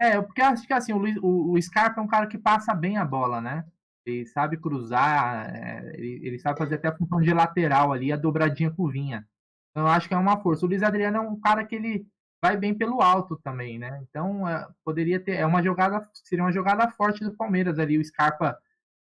É, 0.00 0.20
porque 0.20 0.42
acho 0.42 0.66
que 0.66 0.72
assim, 0.72 0.92
o, 0.92 0.98
Luiz, 0.98 1.16
o, 1.22 1.52
o 1.52 1.62
Scarpa 1.62 2.00
é 2.00 2.04
um 2.04 2.08
cara 2.08 2.26
que 2.26 2.38
passa 2.38 2.74
bem 2.74 2.98
a 2.98 3.04
bola, 3.04 3.40
né? 3.40 3.64
Ele 4.06 4.26
sabe 4.26 4.56
cruzar, 4.56 5.54
é, 5.54 5.92
ele, 5.94 6.26
ele 6.26 6.38
sabe 6.38 6.58
fazer 6.58 6.76
até 6.76 6.88
a 6.88 6.96
função 6.96 7.20
de 7.20 7.32
lateral 7.32 7.92
ali, 7.92 8.12
a 8.12 8.16
dobradinha 8.16 8.70
com 8.70 8.84
o 8.84 8.90
Vinha. 8.90 9.26
Então 9.70 9.86
eu 9.86 9.92
acho 9.92 10.08
que 10.08 10.14
é 10.14 10.18
uma 10.18 10.40
força. 10.40 10.64
O 10.64 10.68
Luiz 10.68 10.82
Adriano 10.82 11.16
é 11.16 11.20
um 11.20 11.38
cara 11.40 11.64
que 11.64 11.74
ele 11.74 12.06
vai 12.40 12.56
bem 12.56 12.74
pelo 12.74 13.02
alto 13.02 13.36
também, 13.36 13.78
né? 13.78 14.00
Então 14.08 14.48
é, 14.48 14.68
poderia 14.84 15.20
ter, 15.20 15.32
é 15.32 15.46
uma 15.46 15.62
jogada, 15.62 16.08
seria 16.14 16.44
uma 16.44 16.52
jogada 16.52 16.88
forte 16.90 17.24
do 17.24 17.34
Palmeiras 17.34 17.78
ali, 17.78 17.98
o 17.98 18.04
Scarpa, 18.04 18.58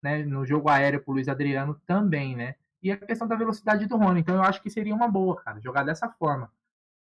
né, 0.02 0.24
no 0.24 0.46
jogo 0.46 0.68
aéreo 0.68 1.02
pro 1.02 1.12
Luiz 1.12 1.28
Adriano 1.28 1.80
também, 1.86 2.36
né? 2.36 2.54
E 2.82 2.92
a 2.92 2.96
questão 2.96 3.26
da 3.26 3.34
velocidade 3.34 3.86
do 3.86 3.96
Rony. 3.96 4.20
Então 4.20 4.36
eu 4.36 4.42
acho 4.42 4.62
que 4.62 4.70
seria 4.70 4.94
uma 4.94 5.08
boa, 5.08 5.36
cara, 5.36 5.60
jogar 5.60 5.82
dessa 5.82 6.08
forma. 6.08 6.50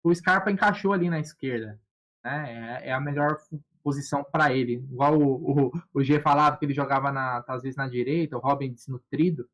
O 0.03 0.13
Scarpa 0.13 0.49
encaixou 0.49 0.93
ali 0.93 1.09
na 1.09 1.19
esquerda, 1.19 1.79
né? 2.23 2.79
É, 2.83 2.89
é 2.89 2.93
a 2.93 2.99
melhor 2.99 3.37
posição 3.83 4.23
para 4.23 4.53
ele. 4.53 4.73
Igual 4.91 5.19
o, 5.19 5.67
o, 5.67 5.71
o 5.93 6.03
G 6.03 6.19
falava 6.19 6.57
que 6.57 6.65
ele 6.65 6.73
jogava 6.73 7.11
na, 7.11 7.43
às 7.47 7.61
vezes 7.61 7.77
na 7.77 7.87
direita, 7.87 8.37
o 8.37 8.39
Robin 8.39 8.71
desnutrido, 8.71 9.47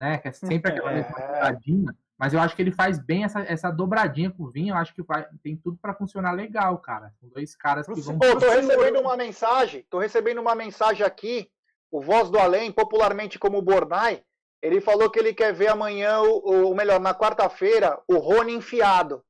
né? 0.00 0.18
Que 0.18 0.28
é 0.28 0.32
sempre 0.32 0.72
aquela 0.72 0.92
mesma 0.92 1.10
dobradinha. 1.12 1.96
Mas 2.22 2.32
eu 2.32 2.38
acho 2.38 2.54
que 2.54 2.62
ele 2.62 2.70
faz 2.70 3.00
bem 3.00 3.24
essa, 3.24 3.40
essa 3.40 3.68
dobradinha 3.68 4.30
com 4.30 4.44
o 4.44 4.48
Vinho. 4.48 4.74
Eu 4.74 4.76
acho 4.78 4.94
que 4.94 5.02
vai, 5.02 5.26
tem 5.42 5.56
tudo 5.56 5.76
para 5.76 5.92
funcionar 5.92 6.30
legal, 6.30 6.78
cara. 6.78 7.12
Com 7.20 7.26
dois 7.28 7.56
caras 7.56 7.84
que 7.84 8.00
vão. 8.00 8.16
Pô, 8.16 8.38
tô 8.38 8.48
recebendo 8.48 9.00
uma 9.00 9.16
mensagem, 9.16 9.84
tô 9.90 9.98
recebendo 9.98 10.40
uma 10.40 10.54
mensagem 10.54 11.04
aqui, 11.04 11.50
o 11.90 12.00
Voz 12.00 12.30
do 12.30 12.38
Além, 12.38 12.70
popularmente 12.70 13.40
como 13.40 13.58
o 13.58 13.62
Bornai, 13.62 14.22
ele 14.62 14.80
falou 14.80 15.10
que 15.10 15.18
ele 15.18 15.34
quer 15.34 15.52
ver 15.52 15.66
amanhã, 15.66 16.20
o, 16.20 16.70
o 16.70 16.74
melhor, 16.76 17.00
na 17.00 17.12
quarta-feira, 17.12 18.00
o 18.06 18.18
Rony 18.18 18.52
enfiado. 18.54 19.20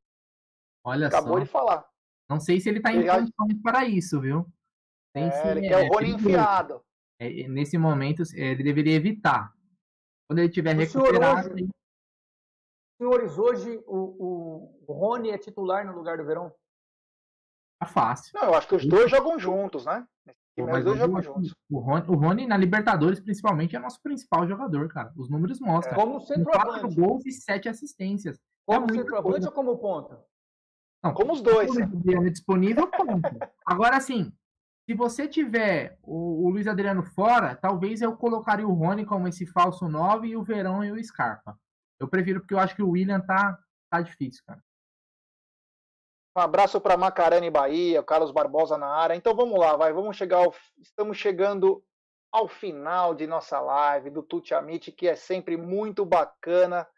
Olha 0.85 1.07
Acabou 1.07 1.39
só. 1.39 1.45
de 1.45 1.47
falar. 1.47 1.87
Não 2.29 2.39
sei 2.41 2.61
se 2.61 2.69
ele 2.69 2.81
tá 2.81 2.93
em 2.93 3.07
condições 3.07 3.63
para 3.63 3.87
isso, 3.87 4.21
viu? 4.21 4.47
Tem 5.15 5.29
É, 5.29 5.31
se- 5.31 5.49
ele 5.49 5.61
quer 5.67 5.89
o 5.91 5.95
Rony 5.95 6.11
enfiado. 6.11 6.83
É, 7.19 7.49
nesse 7.49 7.79
momento, 7.79 8.23
é, 8.35 8.49
ele 8.51 8.63
deveria 8.63 8.95
evitar. 8.97 9.51
Quando 10.29 10.41
ele 10.41 10.51
tiver 10.51 10.75
senhor 10.87 11.07
recuperado. 11.07 11.55
hoje- 11.55 11.69
Senhores, 13.03 13.37
hoje 13.37 13.83
o, 13.85 14.71
o 14.87 14.93
Rony 14.93 15.31
é 15.31 15.39
titular 15.39 15.85
no 15.85 15.93
lugar 15.93 16.17
do 16.19 16.25
Verón? 16.25 16.51
Tá 17.81 17.87
fácil. 17.87 18.31
Não, 18.33 18.45
eu 18.45 18.55
acho 18.55 18.69
que 18.69 18.77
os 18.77 18.87
dois 18.87 19.11
jogam 19.11 19.37
juntos, 19.41 19.85
né? 19.85 20.07
Pô, 20.57 20.65
Os 20.65 20.71
mas 20.71 20.85
dois 20.85 20.99
jogam 21.01 21.21
juntos. 21.21 21.53
o, 21.69 21.81
Rony, 21.81 22.05
o 22.09 22.15
Rony, 22.15 22.47
na 22.47 22.57
Libertadores, 22.57 23.19
principalmente, 23.19 23.75
é 23.75 23.81
nosso 23.81 24.01
principal 24.01 24.47
jogador, 24.47 24.87
cara. 24.89 25.13
Os 25.17 25.29
números 25.29 25.59
mostram. 25.59 25.97
Como 25.97 26.13
Com 26.15 26.21
centroavante. 26.21 26.81
quatro 26.81 26.95
gols 26.95 27.27
e 27.27 27.33
sete 27.33 27.69
assistências. 27.69 28.37
É 28.37 28.41
Como 28.67 28.87
muita 28.87 29.03
centroavante 29.03 29.33
coisa. 29.33 29.49
ou 29.49 29.53
como 29.53 29.79
ponta? 29.79 30.25
Não, 31.03 31.13
Como 31.13 31.33
os 31.33 31.41
dois. 31.41 31.69
Luiz 31.75 31.83
Adriano 31.83 32.27
é 32.29 32.31
disponível, 32.31 32.87
ponto. 32.87 33.29
Agora, 33.67 33.97
assim, 33.97 34.33
se 34.89 34.95
você 34.95 35.27
tiver 35.27 35.99
o, 36.05 36.47
o 36.47 36.51
Luiz 36.51 36.69
Adriano 36.69 37.03
fora, 37.03 37.57
talvez 37.57 38.01
eu 38.01 38.17
colocaria 38.17 38.69
o 38.69 38.73
Rony 38.75 39.05
como 39.05 39.27
esse 39.27 39.45
falso 39.45 39.89
9 39.89 40.29
e 40.29 40.37
o 40.37 40.45
Verão 40.45 40.85
e 40.85 40.93
o 40.93 41.03
Scarpa. 41.03 41.59
Eu 42.03 42.09
prefiro 42.09 42.41
porque 42.41 42.55
eu 42.55 42.59
acho 42.59 42.75
que 42.75 42.83
o 42.83 42.91
William 42.91 43.21
tá, 43.21 43.57
tá 43.89 44.01
difícil, 44.01 44.43
cara. 44.47 44.61
Um 46.37 46.41
abraço 46.41 46.81
para 46.81 46.97
Macarena 46.97 47.47
e 47.47 47.51
Bahia, 47.51 48.03
Carlos 48.03 48.33
Barbosa 48.33 48.77
na 48.77 48.89
área. 48.89 49.15
Então 49.15 49.37
vamos 49.37 49.59
lá, 49.59 49.77
vai, 49.77 49.93
vamos 49.93 50.17
chegar 50.17 50.39
ao... 50.39 50.55
Estamos 50.79 51.17
chegando 51.19 51.85
ao 52.33 52.49
final 52.49 53.15
de 53.15 53.27
nossa 53.27 53.61
live 53.61 54.11
do 54.11 54.23
Tuti 54.23 54.55
Amit, 54.55 54.91
que 54.91 55.07
é 55.07 55.15
sempre 55.15 55.57
muito 55.57 56.05
bacana 56.05 56.89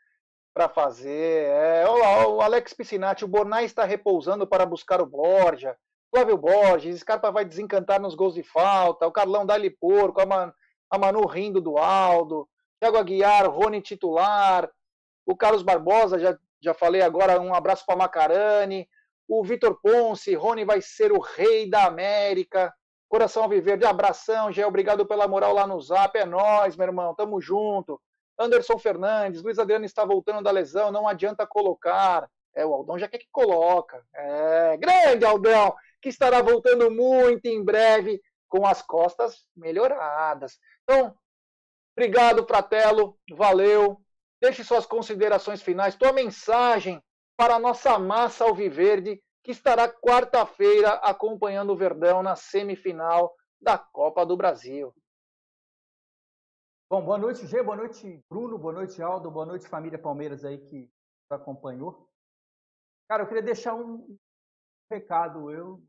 para 0.55 0.68
fazer. 0.68 1.48
É, 1.48 1.85
olha 1.86 2.28
o 2.28 2.40
Alex 2.40 2.72
Piscinati, 2.72 3.24
o 3.24 3.28
Bornai 3.28 3.64
está 3.64 3.85
repousando 3.85 4.47
para 4.47 4.64
buscar 4.64 5.02
o 5.02 5.06
Borja. 5.06 5.76
Flávio 6.14 6.39
Borges, 6.39 7.01
Scarpa 7.01 7.32
vai 7.32 7.44
desencantar 7.44 8.01
nos 8.01 8.14
gols 8.14 8.35
de 8.35 8.44
falta. 8.44 9.06
O 9.06 9.12
Carlão 9.12 9.44
dá-lhe 9.44 9.68
porco, 9.68 10.20
a, 10.20 10.26
Man, 10.26 10.55
a 10.89 10.97
Manu 10.97 11.26
rindo 11.26 11.60
do 11.60 11.76
Aldo. 11.76 12.48
Thiago 12.81 12.97
Aguiar, 12.97 13.51
Rony 13.51 13.82
titular. 13.82 14.70
O 15.26 15.36
Carlos 15.36 15.62
Barbosa, 15.62 16.18
já, 16.18 16.36
já 16.60 16.74
falei 16.74 17.02
agora, 17.02 17.40
um 17.40 17.55
abraço 17.55 17.84
para 17.86 17.96
Macarani. 17.96 18.88
O 19.28 19.42
Vitor 19.42 19.80
Ponce, 19.80 20.34
Rony 20.34 20.64
vai 20.64 20.80
ser 20.80 21.12
o 21.12 21.20
rei 21.20 21.68
da 21.68 21.84
América. 21.84 22.72
Coração 23.09 23.48
Viverde, 23.48 23.86
abração, 23.86 24.51
Gé, 24.51 24.66
obrigado 24.66 25.06
pela 25.06 25.28
moral 25.28 25.55
lá 25.55 25.66
no 25.66 25.80
Zap. 25.80 26.18
É 26.18 26.24
nós, 26.24 26.76
meu 26.76 26.86
irmão, 26.86 27.14
tamo 27.14 27.40
junto. 27.40 28.01
Anderson 28.38 28.78
Fernandes, 28.78 29.42
Luiz 29.42 29.59
Adriano 29.59 29.84
está 29.84 30.05
voltando 30.05 30.42
da 30.42 30.51
lesão, 30.51 30.90
não 30.90 31.06
adianta 31.06 31.46
colocar. 31.46 32.28
É, 32.55 32.66
o 32.66 32.72
Aldão 32.72 32.98
já 32.98 33.09
quer 33.09 33.18
que 33.18 33.28
coloca. 33.30 34.05
É, 34.14 34.76
grande 34.76 35.24
Aldão, 35.24 35.74
que 36.02 36.09
estará 36.09 36.42
voltando 36.42 36.90
muito 36.90 37.46
em 37.46 37.64
breve 37.64 38.20
com 38.48 38.66
as 38.66 38.82
costas 38.82 39.44
melhoradas. 39.56 40.59
Então, 40.82 41.14
obrigado, 41.96 42.46
Fratelo, 42.46 43.18
valeu. 43.32 44.03
Deixe 44.45 44.62
suas 44.62 44.85
considerações 44.85 45.62
finais, 45.62 45.97
tua 45.97 46.12
mensagem 46.12 47.03
para 47.35 47.55
a 47.55 47.59
nossa 47.59 47.99
massa 47.99 48.45
alviverde 48.45 49.19
que 49.43 49.51
estará 49.51 49.89
quarta-feira 49.89 50.91
acompanhando 50.97 51.73
o 51.73 51.77
Verdão 51.77 52.23
na 52.23 52.37
semifinal 52.37 53.35
da 53.59 53.79
Copa 53.79 54.27
do 54.27 54.37
Brasil. 54.37 54.95
Bom, 56.91 57.03
boa 57.03 57.16
noite, 57.16 57.47
Gê, 57.47 57.62
boa 57.62 57.79
noite, 57.79 58.23
Bruno, 58.29 58.59
boa 58.59 58.75
noite, 58.75 59.01
Aldo, 59.01 59.31
boa 59.31 59.47
noite, 59.47 59.66
família 59.66 59.99
Palmeiras 59.99 60.45
aí 60.45 60.59
que 60.59 60.93
acompanhou. 61.31 62.07
Cara, 63.09 63.23
eu 63.23 63.27
queria 63.27 63.43
deixar 63.43 63.75
um 63.75 64.15
recado. 64.93 65.51
Eu, 65.51 65.83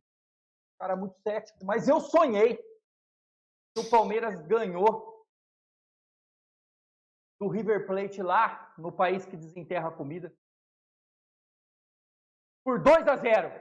cara, 0.79 0.95
muito 0.95 1.19
cético, 1.27 1.65
mas 1.65 1.89
eu 1.89 1.99
sonhei 1.99 2.55
que 2.55 3.81
o 3.81 3.89
Palmeiras 3.89 4.33
ganhou 4.47 5.14
do 7.45 7.49
River 7.49 7.85
Plate 7.85 8.23
lá 8.23 8.73
no 8.75 8.91
país 8.91 9.23
que 9.23 9.37
desenterra 9.37 9.89
a 9.89 9.91
comida 9.91 10.33
por 12.63 12.79
2 12.79 13.07
a 13.07 13.15
0. 13.15 13.51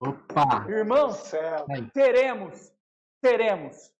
Opa! 0.00 0.66
Irmãos, 0.68 1.32
teremos, 1.92 2.72
teremos. 3.20 3.92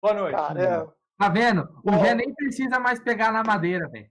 Boa 0.00 0.14
noite. 0.14 0.36
Caramba. 0.36 0.96
Tá 1.18 1.28
vendo? 1.28 1.62
O 1.84 1.90
Bom. 1.90 2.04
Gé 2.04 2.14
nem 2.14 2.32
precisa 2.32 2.78
mais 2.78 3.00
pegar 3.00 3.32
na 3.32 3.42
madeira, 3.42 3.88
velho. 3.88 4.08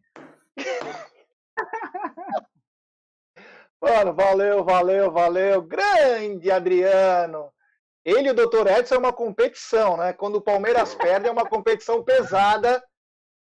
Mano, 3.82 4.14
valeu, 4.14 4.64
valeu, 4.64 5.12
valeu. 5.12 5.62
Grande 5.62 6.52
Adriano. 6.52 7.54
Ele 8.04 8.28
e 8.28 8.32
o 8.32 8.34
Dr. 8.34 8.68
Edson 8.68 8.96
é 8.96 8.98
uma 8.98 9.14
competição, 9.14 9.96
né? 9.96 10.12
Quando 10.12 10.36
o 10.36 10.42
Palmeiras 10.42 10.94
perde, 10.96 11.28
é 11.28 11.32
uma 11.32 11.48
competição 11.48 12.04
pesada. 12.04 12.84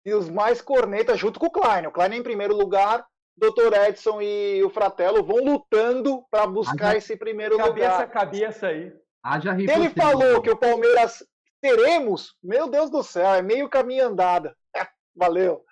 E 0.04 0.12
os 0.14 0.28
mais 0.28 0.60
cornetas, 0.60 1.18
junto 1.18 1.40
com 1.40 1.46
o 1.46 1.50
Klein. 1.50 1.86
O 1.86 1.92
Klein 1.92 2.12
é 2.12 2.16
em 2.16 2.22
primeiro 2.22 2.54
lugar, 2.54 3.06
Dr. 3.36 3.74
Edson 3.88 4.20
e 4.20 4.62
o 4.62 4.70
Fratello 4.70 5.24
vão 5.24 5.38
lutando 5.38 6.24
para 6.30 6.46
buscar 6.46 6.90
Haja, 6.90 6.98
esse 6.98 7.16
primeiro 7.16 7.56
cabeça 7.56 7.72
lugar. 7.72 7.90
Cabeça 7.90 8.04
a 8.04 8.06
cabeça 8.06 8.66
aí. 8.68 8.92
Haja 9.22 9.52
Ele 9.52 9.90
falou 9.90 10.42
que 10.42 10.50
o 10.50 10.56
Palmeiras 10.56 11.24
teremos, 11.60 12.36
meu 12.42 12.68
Deus 12.68 12.90
do 12.90 13.02
céu, 13.02 13.34
é 13.34 13.42
meio 13.42 13.68
caminho 13.68 14.06
andada. 14.06 14.54
Valeu. 15.16 15.64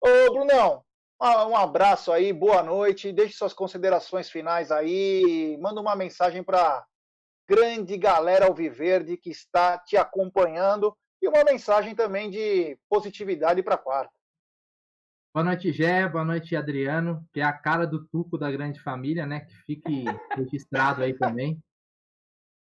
Ô, 0.00 0.32
Brunão, 0.32 0.84
um 1.20 1.56
abraço 1.56 2.10
aí, 2.12 2.32
boa 2.32 2.62
noite. 2.62 3.12
Deixe 3.12 3.36
suas 3.36 3.52
considerações 3.52 4.30
finais 4.30 4.70
aí. 4.70 5.58
Manda 5.60 5.80
uma 5.80 5.96
mensagem 5.96 6.42
para 6.42 6.84
grande 7.48 7.96
galera 7.96 8.46
Alviverde 8.46 9.16
que 9.16 9.30
está 9.30 9.78
te 9.78 9.96
acompanhando 9.96 10.96
e 11.22 11.28
uma 11.28 11.44
mensagem 11.44 11.94
também 11.94 12.28
de 12.28 12.76
positividade 12.88 13.62
para 13.62 13.78
quarta. 13.78 14.12
Boa 15.32 15.44
noite, 15.44 15.72
Gé. 15.72 16.06
Boa 16.08 16.24
noite, 16.24 16.54
Adriano, 16.56 17.24
que 17.32 17.40
é 17.40 17.44
a 17.44 17.52
cara 17.52 17.86
do 17.86 18.04
Tuco 18.06 18.36
da 18.36 18.50
grande 18.50 18.80
família, 18.80 19.24
né? 19.24 19.40
Que 19.40 19.54
fique 19.62 20.04
registrado 20.36 21.02
aí 21.02 21.14
também. 21.14 21.58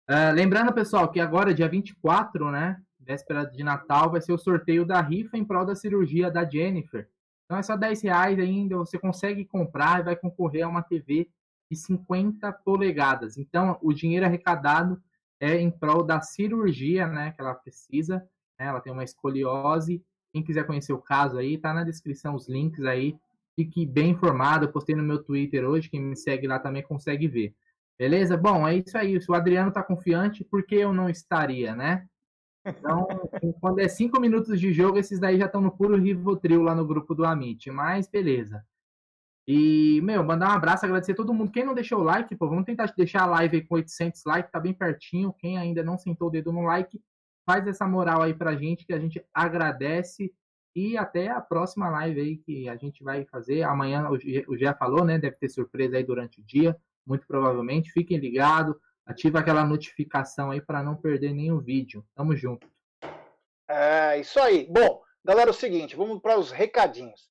Uh, 0.10 0.34
lembrando, 0.34 0.74
pessoal, 0.74 1.10
que 1.12 1.20
agora, 1.20 1.54
dia 1.54 1.70
24, 1.70 2.52
né? 2.52 2.82
Véspera 3.00 3.46
de 3.46 3.64
Natal, 3.64 4.12
vai 4.12 4.20
ser 4.20 4.34
o 4.34 4.38
sorteio 4.38 4.86
da 4.86 5.00
rifa 5.00 5.38
em 5.38 5.46
prol 5.46 5.66
da 5.66 5.76
cirurgia 5.76 6.30
da 6.30 6.44
Jennifer. 6.44 7.08
Então 7.46 7.58
é 7.58 7.64
só 7.64 7.78
10 7.78 8.02
reais 8.02 8.38
ainda, 8.40 8.76
você 8.76 9.00
consegue 9.00 9.46
comprar 9.46 10.02
e 10.02 10.04
vai 10.04 10.16
concorrer 10.18 10.66
a 10.66 10.68
uma 10.68 10.84
TV 10.84 11.30
de 11.72 11.78
50 11.78 12.52
polegadas. 12.66 13.38
Então, 13.38 13.78
o 13.82 13.94
dinheiro 13.94 14.26
arrecadado 14.26 15.02
é 15.40 15.56
em 15.56 15.72
prol 15.72 16.04
da 16.04 16.20
cirurgia, 16.20 17.08
né? 17.08 17.32
Que 17.32 17.42
ela 17.42 17.56
precisa. 17.56 18.28
Né, 18.60 18.68
ela 18.68 18.82
tem 18.82 18.92
uma 18.92 19.04
escoliose 19.04 20.04
quem 20.38 20.44
quiser 20.44 20.66
conhecer 20.66 20.94
o 20.94 21.02
caso 21.02 21.38
aí, 21.38 21.58
tá 21.58 21.74
na 21.74 21.84
descrição 21.84 22.36
os 22.36 22.48
links 22.48 22.84
aí. 22.86 23.18
Fique 23.56 23.86
bem 23.86 24.12
informado. 24.12 24.72
Postei 24.72 24.96
no 24.96 25.04
meu 25.04 25.24
Twitter 25.24 25.68
hoje. 25.68 25.90
Quem 25.90 26.02
me 26.02 26.16
segue 26.16 26.48
lá 26.48 26.60
também 26.60 26.84
consegue 26.84 27.28
ver. 27.28 27.56
Beleza? 27.98 28.38
Bom, 28.38 28.68
é 28.68 28.76
isso 28.76 28.96
aí. 28.98 29.20
Se 29.20 29.32
o 29.32 29.34
Adriano 29.34 29.72
tá 29.72 29.82
confiante, 29.82 30.44
por 30.44 30.64
que 30.64 30.76
eu 30.76 30.94
não 30.94 31.10
estaria, 31.10 31.76
né? 31.76 32.08
Então, 32.64 33.08
quando 33.60 33.80
é 33.80 33.88
cinco 33.88 34.22
minutos 34.22 34.60
de 34.60 34.72
jogo, 34.72 35.00
esses 35.00 35.20
daí 35.20 35.40
já 35.40 35.46
estão 35.46 35.62
no 35.62 35.76
puro 35.76 35.96
Rivotril 35.96 36.62
lá 36.62 36.76
no 36.76 36.86
grupo 36.86 37.16
do 37.16 37.26
Amit. 37.26 37.72
Mas 37.72 38.08
beleza. 38.08 38.64
E, 39.48 40.02
meu, 40.04 40.24
mandar 40.24 40.50
um 40.50 40.58
abraço, 40.58 40.86
agradecer 40.86 41.14
a 41.14 41.16
todo 41.16 41.34
mundo. 41.34 41.52
Quem 41.52 41.66
não 41.66 41.74
deixou 41.74 42.02
o 42.02 42.04
like, 42.04 42.36
pô, 42.36 42.48
vamos 42.48 42.66
tentar 42.66 42.94
deixar 42.96 43.24
a 43.24 43.28
live 43.28 43.58
aí 43.58 43.64
com 43.64 43.76
800 43.76 44.24
likes, 44.26 44.52
tá 44.52 44.60
bem 44.60 44.74
pertinho. 44.74 45.34
Quem 45.34 45.58
ainda 45.58 45.82
não 45.82 45.98
sentou 45.98 46.28
o 46.28 46.32
dedo 46.32 46.52
no 46.52 46.62
like, 46.62 47.02
faz 47.48 47.65
essa 47.65 47.88
moral 47.88 48.22
aí 48.22 48.34
pra 48.34 48.57
gente, 48.57 48.86
que 48.86 48.94
a 48.94 48.99
gente 48.99 49.26
agradece. 49.34 50.34
E 50.76 50.98
até 50.98 51.30
a 51.30 51.40
próxima 51.40 51.90
live 51.90 52.19
aí 52.19 52.38
que 52.38 52.68
a 52.68 52.76
gente 52.76 53.02
vai 53.03 53.26
fazer. 53.26 53.64
Amanhã 53.64 54.07
o 54.10 54.57
Gé 54.57 54.74
falou, 54.74 55.06
né? 55.06 55.18
Deve 55.18 55.38
ter 55.38 55.49
surpresa 55.49 55.95
aí 55.95 56.03
durante 56.03 56.41
o 56.41 56.44
dia, 56.44 56.78
muito 57.06 57.26
provavelmente. 57.26 57.91
Fiquem 57.91 58.18
ligados, 58.18 58.76
ativa 59.06 59.40
aquela 59.40 59.65
notificação 59.65 60.52
aí 60.52 60.61
para 60.61 60.84
não 60.84 60.95
perder 60.95 61.34
nenhum 61.34 61.60
vídeo. 61.60 62.06
Tamo 62.14 62.36
junto. 62.36 62.68
É, 63.68 64.19
isso 64.19 64.40
aí. 64.40 64.68
Bom, 64.69 65.02
galera, 65.26 65.49
é 65.49 65.52
o 65.52 65.53
seguinte, 65.53 65.95
vamos 65.95 66.22
para 66.22 66.38
os 66.38 66.52
recadinhos. 66.52 67.30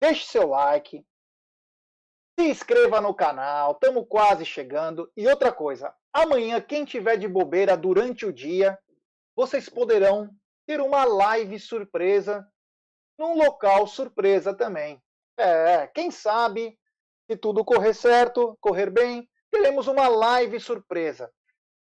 Deixe 0.00 0.24
seu 0.24 0.48
like, 0.48 1.04
se 2.38 2.48
inscreva 2.48 3.00
no 3.00 3.14
canal, 3.14 3.72
estamos 3.72 4.06
quase 4.08 4.44
chegando. 4.44 5.10
E 5.16 5.28
outra 5.28 5.52
coisa, 5.52 5.94
amanhã, 6.12 6.60
quem 6.60 6.84
tiver 6.84 7.16
de 7.16 7.28
bobeira 7.28 7.76
durante 7.76 8.26
o 8.26 8.32
dia, 8.32 8.78
vocês 9.38 9.68
poderão 9.68 10.28
ter 10.66 10.80
uma 10.80 11.04
live 11.04 11.60
surpresa 11.60 12.44
num 13.16 13.36
local 13.36 13.86
surpresa 13.86 14.52
também. 14.52 15.00
É, 15.36 15.86
quem 15.86 16.10
sabe, 16.10 16.76
se 17.30 17.36
tudo 17.36 17.64
correr 17.64 17.94
certo, 17.94 18.58
correr 18.60 18.90
bem, 18.90 19.30
teremos 19.48 19.86
uma 19.86 20.08
live 20.08 20.58
surpresa. 20.58 21.32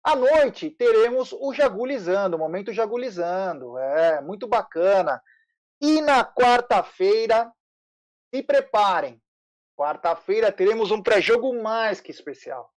À 0.03 0.15
noite 0.15 0.69
teremos 0.69 1.33
o 1.33 1.51
Jagulizando, 1.51 2.37
o 2.37 2.39
momento 2.39 2.71
Jagulizando. 2.71 3.75
É, 3.79 4.21
muito 4.21 4.47
bacana. 4.47 5.19
E 5.81 5.99
na 5.99 6.23
quarta-feira, 6.23 7.51
se 8.31 8.43
preparem. 8.43 9.19
Quarta-feira 9.75 10.51
teremos 10.51 10.91
um 10.91 11.01
pré-jogo 11.01 11.59
mais 11.59 11.99
que 11.99 12.11
especial. 12.11 12.71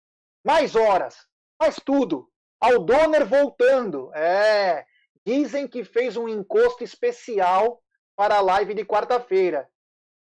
Mais 0.45 0.75
horas, 0.75 1.27
mais 1.59 1.77
tudo. 1.77 2.29
Aldoner 2.59 3.25
voltando. 3.25 4.11
É. 4.13 4.85
Dizem 5.25 5.67
que 5.67 5.83
fez 5.83 6.15
um 6.15 6.27
encosto 6.27 6.83
especial 6.83 7.81
para 8.15 8.37
a 8.37 8.41
live 8.41 8.73
de 8.73 8.85
quarta-feira. 8.85 9.67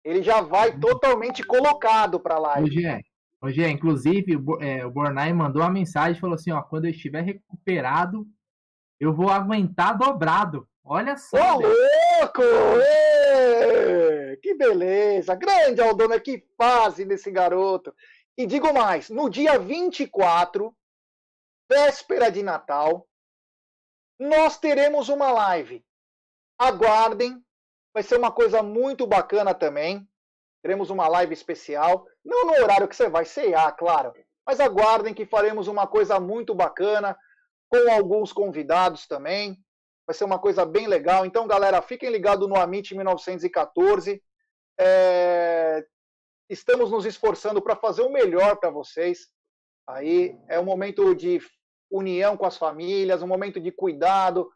Ele 0.04 0.22
já 0.22 0.42
vai 0.42 0.72
uhum. 0.72 0.80
totalmente 0.80 1.44
colocado 1.44 2.20
para 2.20 2.36
a 2.36 2.40
live. 2.40 2.70
Hoje 2.70 2.86
é. 2.86 3.00
Hoje 3.42 3.64
é. 3.64 3.70
Inclusive, 3.70 4.34
é, 4.62 4.86
o 4.86 4.92
Bornai 4.92 5.32
mandou 5.34 5.62
uma 5.62 5.72
mensagem 5.72 6.20
falou 6.20 6.36
assim: 6.36 6.52
ó, 6.52 6.62
quando 6.62 6.86
eu 6.86 6.92
estiver 6.92 7.22
recuperado, 7.22 8.28
eu 9.00 9.14
vou 9.14 9.30
aguentar 9.30 9.98
dobrado. 9.98 10.68
Olha 10.84 11.18
só. 11.18 11.58
Ô, 11.58 11.62
louco! 11.62 12.44
Ê! 12.82 14.38
Que 14.42 14.54
beleza! 14.54 15.34
Grande 15.34 15.82
Aldona, 15.82 16.20
que 16.20 16.46
fase 16.56 17.04
desse 17.06 17.32
garoto. 17.32 17.94
E 18.38 18.46
digo 18.46 18.72
mais: 18.74 19.10
no 19.10 19.30
dia 19.30 19.58
24, 19.58 20.76
véspera 21.70 22.32
de 22.32 22.44
Natal, 22.44 23.08
nós 24.20 24.58
teremos 24.58 25.10
uma 25.10 25.32
live. 25.32 25.86
Aguardem, 26.58 27.44
vai 27.94 28.04
ser 28.04 28.18
uma 28.18 28.32
coisa 28.32 28.64
muito 28.64 29.06
bacana 29.06 29.54
também. 29.54 30.08
Teremos 30.62 30.90
uma 30.90 31.08
live 31.08 31.34
especial, 31.34 32.08
não 32.24 32.48
no 32.48 32.54
horário 32.54 32.88
que 32.88 32.96
você 32.96 33.08
vai 33.08 33.26
cear, 33.26 33.72
claro, 33.74 34.14
mas 34.46 34.60
aguardem 34.60 35.14
que 35.14 35.26
faremos 35.26 35.68
uma 35.68 35.88
coisa 35.88 36.20
muito 36.20 36.56
bacana 36.56 37.18
com 37.70 37.92
alguns 37.92 38.32
convidados 38.32 39.08
também. 39.08 39.58
Vai 40.08 40.16
ser 40.16 40.24
uma 40.24 40.40
coisa 40.40 40.66
bem 40.66 40.88
legal. 40.88 41.26
Então, 41.26 41.48
galera, 41.48 41.82
fiquem 41.82 42.10
ligados 42.10 42.48
no 42.48 42.56
Amit 42.56 42.94
1914. 42.96 44.22
É... 44.80 45.86
Estamos 46.48 46.92
nos 46.92 47.06
esforçando 47.06 47.62
para 47.62 47.76
fazer 47.76 48.04
o 48.04 48.12
melhor 48.12 48.58
para 48.58 48.70
vocês. 48.70 49.30
Aí 49.88 50.38
é 50.48 50.60
um 50.60 50.66
momento 50.66 51.16
de 51.16 51.40
união 51.90 52.36
com 52.36 52.46
as 52.46 52.58
famílias, 52.58 53.22
um 53.22 53.28
momento 53.28 53.60
de 53.60 53.72
cuidado 53.72 54.52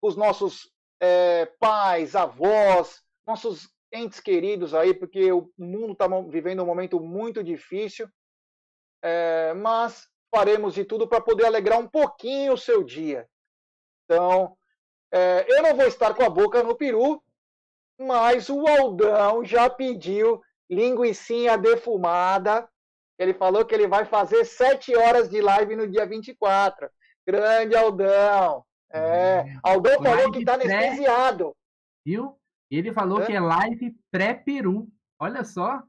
com 0.00 0.08
os 0.08 0.16
nossos 0.16 0.70
é, 1.00 1.46
pais, 1.58 2.14
avós, 2.14 3.02
nossos 3.26 3.68
entes 3.92 4.20
queridos 4.20 4.74
aí, 4.74 4.94
porque 4.94 5.32
o 5.32 5.50
mundo 5.58 5.92
está 5.92 6.06
vivendo 6.28 6.62
um 6.62 6.66
momento 6.66 6.98
muito 7.00 7.42
difícil. 7.42 8.08
É, 9.02 9.52
mas 9.54 10.08
faremos 10.34 10.74
de 10.74 10.84
tudo 10.84 11.06
para 11.06 11.20
poder 11.20 11.44
alegrar 11.44 11.78
um 11.78 11.88
pouquinho 11.88 12.54
o 12.54 12.58
seu 12.58 12.82
dia. 12.82 13.28
Então, 14.04 14.56
é, 15.12 15.44
eu 15.48 15.62
não 15.62 15.76
vou 15.76 15.86
estar 15.86 16.14
com 16.14 16.24
a 16.24 16.30
boca 16.30 16.62
no 16.62 16.74
peru, 16.74 17.22
mas 17.98 18.48
o 18.48 18.66
Aldão 18.66 19.44
já 19.44 19.68
pediu 19.68 20.40
linguiçinha 20.70 21.58
defumada. 21.58 22.68
Ele 23.22 23.34
falou 23.34 23.64
que 23.64 23.74
ele 23.74 23.86
vai 23.86 24.04
fazer 24.04 24.44
sete 24.44 24.94
horas 24.96 25.28
de 25.28 25.40
live 25.40 25.76
no 25.76 25.88
dia 25.88 26.04
24. 26.06 26.90
Grande 27.26 27.76
Aldão. 27.76 28.64
É, 28.92 29.42
Hum. 29.42 29.60
Aldão 29.62 29.94
falou 30.02 30.14
Live 30.16 30.32
que 30.32 30.38
está 30.40 30.54
anestesiado. 30.54 31.56
Viu? 32.04 32.36
Ele 32.70 32.92
falou 32.92 33.20
Hã? 33.20 33.24
que 33.26 33.32
é 33.32 33.40
live 33.40 33.96
pré-peru. 34.10 34.88
Olha 35.18 35.44
só. 35.44 35.82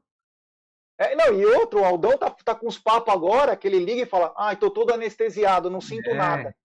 É, 0.98 1.14
não, 1.16 1.34
e 1.34 1.44
outro, 1.44 1.80
o 1.80 1.84
Aldão 1.84 2.16
tá, 2.16 2.30
tá 2.44 2.54
com 2.54 2.68
os 2.68 2.78
papos 2.78 3.12
agora, 3.12 3.56
que 3.56 3.66
ele 3.66 3.78
liga 3.80 4.02
e 4.02 4.06
fala, 4.06 4.32
ai, 4.38 4.56
tô 4.56 4.70
todo 4.70 4.94
anestesiado, 4.94 5.68
não 5.68 5.80
sinto 5.80 6.08
É. 6.10 6.14
nada. 6.14 6.56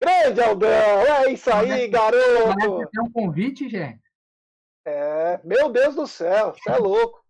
Grande 0.00 0.40
Aldão, 0.42 0.68
é 0.70 1.32
isso 1.32 1.50
aí, 1.50 1.88
garoto. 1.88 2.20
Parece 2.60 2.90
ter 2.92 3.00
um 3.00 3.10
convite, 3.10 3.68
Gé. 3.68 3.98
É, 4.86 5.40
meu 5.42 5.70
Deus 5.70 5.94
do 5.94 6.06
céu, 6.06 6.52
você 6.54 6.70
é 6.70 6.76
louco. 6.76 7.24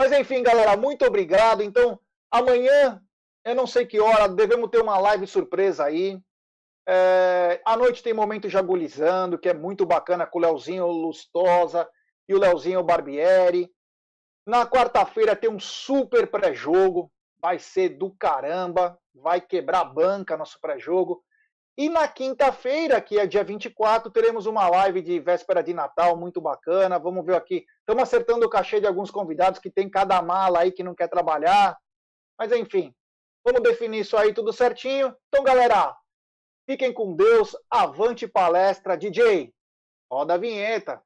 Mas 0.00 0.12
enfim, 0.12 0.42
galera, 0.42 0.76
muito 0.76 1.04
obrigado. 1.04 1.62
Então, 1.62 1.98
amanhã, 2.32 3.00
eu 3.44 3.54
não 3.54 3.66
sei 3.66 3.86
que 3.86 4.00
hora, 4.00 4.28
devemos 4.28 4.70
ter 4.70 4.80
uma 4.80 4.98
live 4.98 5.26
surpresa 5.26 5.84
aí. 5.84 6.18
É, 6.88 7.60
à 7.64 7.76
noite 7.76 8.02
tem 8.02 8.12
momento 8.12 8.48
jagulizando, 8.48 9.38
que 9.38 9.48
é 9.48 9.54
muito 9.54 9.86
bacana 9.86 10.26
com 10.26 10.38
o 10.38 10.42
Leozinho 10.42 10.86
Lustosa 10.86 11.88
e 12.28 12.34
o 12.34 12.38
Leozinho 12.38 12.82
Barbieri. 12.82 13.70
Na 14.46 14.66
quarta-feira 14.66 15.36
tem 15.36 15.48
um 15.48 15.60
super 15.60 16.26
pré-jogo, 16.28 17.12
vai 17.40 17.58
ser 17.58 17.90
do 17.90 18.10
caramba, 18.10 18.98
vai 19.14 19.40
quebrar 19.40 19.80
a 19.80 19.84
banca 19.84 20.36
nosso 20.36 20.60
pré-jogo. 20.60 21.22
E 21.76 21.88
na 21.88 22.06
quinta-feira, 22.06 23.00
que 23.00 23.18
é 23.18 23.26
dia 23.26 23.42
24, 23.42 24.10
teremos 24.10 24.46
uma 24.46 24.68
live 24.68 25.00
de 25.00 25.18
véspera 25.20 25.62
de 25.62 25.72
Natal 25.72 26.16
muito 26.16 26.40
bacana. 26.40 26.98
Vamos 26.98 27.24
ver 27.24 27.34
aqui. 27.34 27.64
Estamos 27.80 28.02
acertando 28.02 28.44
o 28.44 28.50
cachê 28.50 28.78
de 28.78 28.86
alguns 28.86 29.10
convidados 29.10 29.58
que 29.58 29.70
tem 29.70 29.88
cada 29.88 30.20
mala 30.20 30.60
aí 30.60 30.70
que 30.70 30.82
não 30.82 30.94
quer 30.94 31.08
trabalhar. 31.08 31.76
Mas 32.42 32.50
enfim, 32.50 32.92
vamos 33.44 33.62
definir 33.62 34.00
isso 34.00 34.16
aí 34.16 34.34
tudo 34.34 34.52
certinho. 34.52 35.14
Então, 35.28 35.44
galera, 35.44 35.96
fiquem 36.68 36.92
com 36.92 37.14
Deus. 37.14 37.54
Avante 37.70 38.26
palestra, 38.26 38.96
DJ. 38.96 39.54
Roda 40.10 40.34
a 40.34 40.38
vinheta. 40.38 41.00